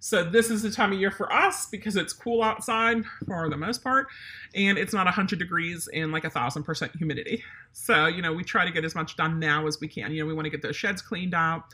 So, 0.00 0.24
this 0.24 0.50
is 0.50 0.62
the 0.62 0.70
time 0.70 0.92
of 0.92 0.98
year 0.98 1.12
for 1.12 1.32
us 1.32 1.66
because 1.66 1.94
it's 1.94 2.12
cool 2.12 2.42
outside 2.42 3.04
for 3.26 3.48
the 3.48 3.56
most 3.56 3.84
part 3.84 4.08
and 4.54 4.76
it's 4.76 4.92
not 4.92 5.04
100 5.04 5.38
degrees 5.38 5.88
and 5.94 6.10
like 6.10 6.24
a 6.24 6.30
thousand 6.30 6.64
percent 6.64 6.90
humidity. 6.96 7.44
So, 7.72 8.06
you 8.06 8.20
know, 8.20 8.32
we 8.32 8.42
try 8.42 8.64
to 8.64 8.72
get 8.72 8.84
as 8.84 8.94
much 8.94 9.16
done 9.16 9.38
now 9.38 9.66
as 9.66 9.80
we 9.80 9.86
can. 9.86 10.12
You 10.12 10.22
know, 10.22 10.26
we 10.26 10.34
want 10.34 10.46
to 10.46 10.50
get 10.50 10.60
those 10.60 10.76
sheds 10.76 11.00
cleaned 11.00 11.34
out 11.34 11.64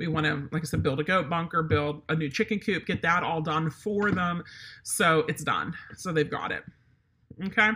we 0.00 0.06
want 0.08 0.24
to, 0.24 0.48
like 0.50 0.62
I 0.62 0.64
said, 0.64 0.82
build 0.82 0.98
a 0.98 1.04
goat 1.04 1.28
bunker, 1.28 1.62
build 1.62 2.02
a 2.08 2.16
new 2.16 2.30
chicken 2.30 2.58
coop, 2.58 2.86
get 2.86 3.02
that 3.02 3.22
all 3.22 3.42
done 3.42 3.70
for 3.70 4.10
them. 4.10 4.42
So 4.82 5.26
it's 5.28 5.44
done. 5.44 5.76
So 5.94 6.10
they've 6.10 6.30
got 6.30 6.50
it. 6.52 6.64
Okay. 7.44 7.70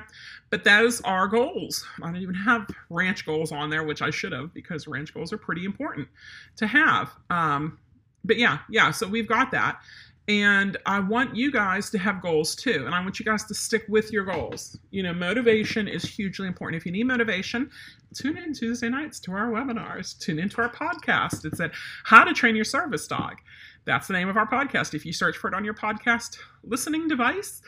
But 0.50 0.64
those 0.64 1.00
are 1.02 1.26
goals. 1.26 1.86
I 2.02 2.06
don't 2.06 2.16
even 2.16 2.34
have 2.34 2.66
ranch 2.90 3.24
goals 3.24 3.52
on 3.52 3.70
there, 3.70 3.84
which 3.84 4.02
I 4.02 4.10
should 4.10 4.32
have 4.32 4.52
because 4.52 4.86
ranch 4.86 5.14
goals 5.14 5.32
are 5.32 5.38
pretty 5.38 5.64
important 5.64 6.08
to 6.56 6.66
have. 6.66 7.10
Um, 7.30 7.78
but 8.24 8.38
yeah, 8.38 8.58
yeah. 8.68 8.90
So 8.90 9.06
we've 9.06 9.28
got 9.28 9.50
that. 9.52 9.80
And 10.26 10.78
I 10.86 11.00
want 11.00 11.36
you 11.36 11.52
guys 11.52 11.90
to 11.90 11.98
have 11.98 12.22
goals 12.22 12.54
too. 12.54 12.84
And 12.86 12.94
I 12.94 13.00
want 13.00 13.18
you 13.18 13.26
guys 13.26 13.44
to 13.44 13.54
stick 13.54 13.84
with 13.88 14.10
your 14.10 14.24
goals. 14.24 14.78
You 14.90 15.02
know, 15.02 15.12
motivation 15.12 15.86
is 15.86 16.02
hugely 16.02 16.46
important. 16.46 16.80
If 16.80 16.86
you 16.86 16.92
need 16.92 17.04
motivation, 17.04 17.70
tune 18.14 18.38
in 18.38 18.54
Tuesday 18.54 18.88
nights 18.88 19.20
to 19.20 19.32
our 19.32 19.50
webinars, 19.50 20.18
tune 20.18 20.38
into 20.38 20.62
our 20.62 20.70
podcast. 20.70 21.44
It's 21.44 21.60
at 21.60 21.72
How 22.04 22.24
to 22.24 22.32
Train 22.32 22.56
Your 22.56 22.64
Service 22.64 23.06
Dog. 23.06 23.36
That's 23.84 24.06
the 24.06 24.14
name 24.14 24.30
of 24.30 24.38
our 24.38 24.48
podcast. 24.48 24.94
If 24.94 25.04
you 25.04 25.12
search 25.12 25.36
for 25.36 25.48
it 25.48 25.54
on 25.54 25.62
your 25.62 25.74
podcast 25.74 26.38
listening 26.62 27.06
device, 27.06 27.60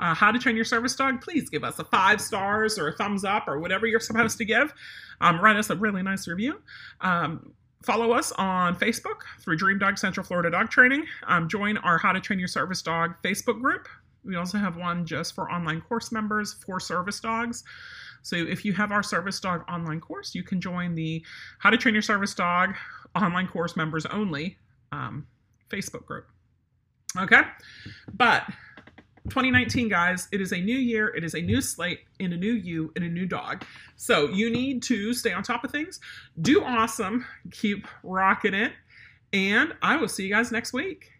uh, 0.00 0.14
How 0.14 0.30
to 0.30 0.38
Train 0.38 0.56
Your 0.56 0.64
Service 0.64 0.94
Dog, 0.94 1.20
please 1.20 1.48
give 1.48 1.64
us 1.64 1.78
a 1.78 1.84
five 1.84 2.20
stars 2.20 2.78
or 2.78 2.88
a 2.88 2.92
thumbs 2.96 3.24
up 3.24 3.48
or 3.48 3.58
whatever 3.58 3.86
you're 3.86 4.00
supposed 4.00 4.38
to 4.38 4.44
give. 4.44 4.72
Um, 5.20 5.40
write 5.40 5.56
us 5.56 5.70
a 5.70 5.76
really 5.76 6.02
nice 6.02 6.28
review. 6.28 6.60
Um, 7.00 7.52
Follow 7.84 8.10
us 8.10 8.32
on 8.32 8.74
Facebook 8.74 9.20
through 9.40 9.56
Dream 9.56 9.78
Dog 9.78 9.98
Central 9.98 10.26
Florida 10.26 10.50
Dog 10.50 10.68
Training. 10.68 11.04
Um, 11.28 11.48
join 11.48 11.76
our 11.78 11.96
How 11.96 12.12
to 12.12 12.20
Train 12.20 12.40
Your 12.40 12.48
Service 12.48 12.82
Dog 12.82 13.14
Facebook 13.22 13.60
group. 13.60 13.86
We 14.24 14.34
also 14.34 14.58
have 14.58 14.76
one 14.76 15.06
just 15.06 15.34
for 15.34 15.50
online 15.50 15.80
course 15.82 16.10
members 16.10 16.54
for 16.66 16.80
service 16.80 17.20
dogs. 17.20 17.62
So 18.22 18.36
if 18.36 18.64
you 18.64 18.72
have 18.72 18.90
our 18.90 19.02
service 19.02 19.38
dog 19.38 19.64
online 19.70 20.00
course, 20.00 20.34
you 20.34 20.42
can 20.42 20.60
join 20.60 20.96
the 20.96 21.24
How 21.60 21.70
to 21.70 21.76
Train 21.76 21.94
Your 21.94 22.02
Service 22.02 22.34
Dog 22.34 22.74
online 23.14 23.46
course 23.46 23.76
members 23.76 24.06
only 24.06 24.58
um, 24.90 25.26
Facebook 25.70 26.04
group. 26.04 26.26
Okay, 27.16 27.42
but 28.12 28.42
2019, 29.28 29.88
guys, 29.88 30.28
it 30.32 30.40
is 30.40 30.52
a 30.52 30.58
new 30.58 30.76
year, 30.76 31.08
it 31.08 31.24
is 31.24 31.34
a 31.34 31.40
new 31.40 31.60
slate, 31.60 32.00
and 32.20 32.32
a 32.32 32.36
new 32.36 32.52
you, 32.52 32.92
and 32.96 33.04
a 33.04 33.08
new 33.08 33.26
dog. 33.26 33.64
So 33.96 34.28
you 34.28 34.50
need 34.50 34.82
to 34.84 35.12
stay 35.12 35.32
on 35.32 35.42
top 35.42 35.64
of 35.64 35.70
things, 35.70 36.00
do 36.40 36.62
awesome, 36.62 37.26
keep 37.50 37.86
rocking 38.02 38.54
it, 38.54 38.72
and 39.32 39.74
I 39.82 39.96
will 39.96 40.08
see 40.08 40.24
you 40.24 40.34
guys 40.34 40.50
next 40.50 40.72
week. 40.72 41.12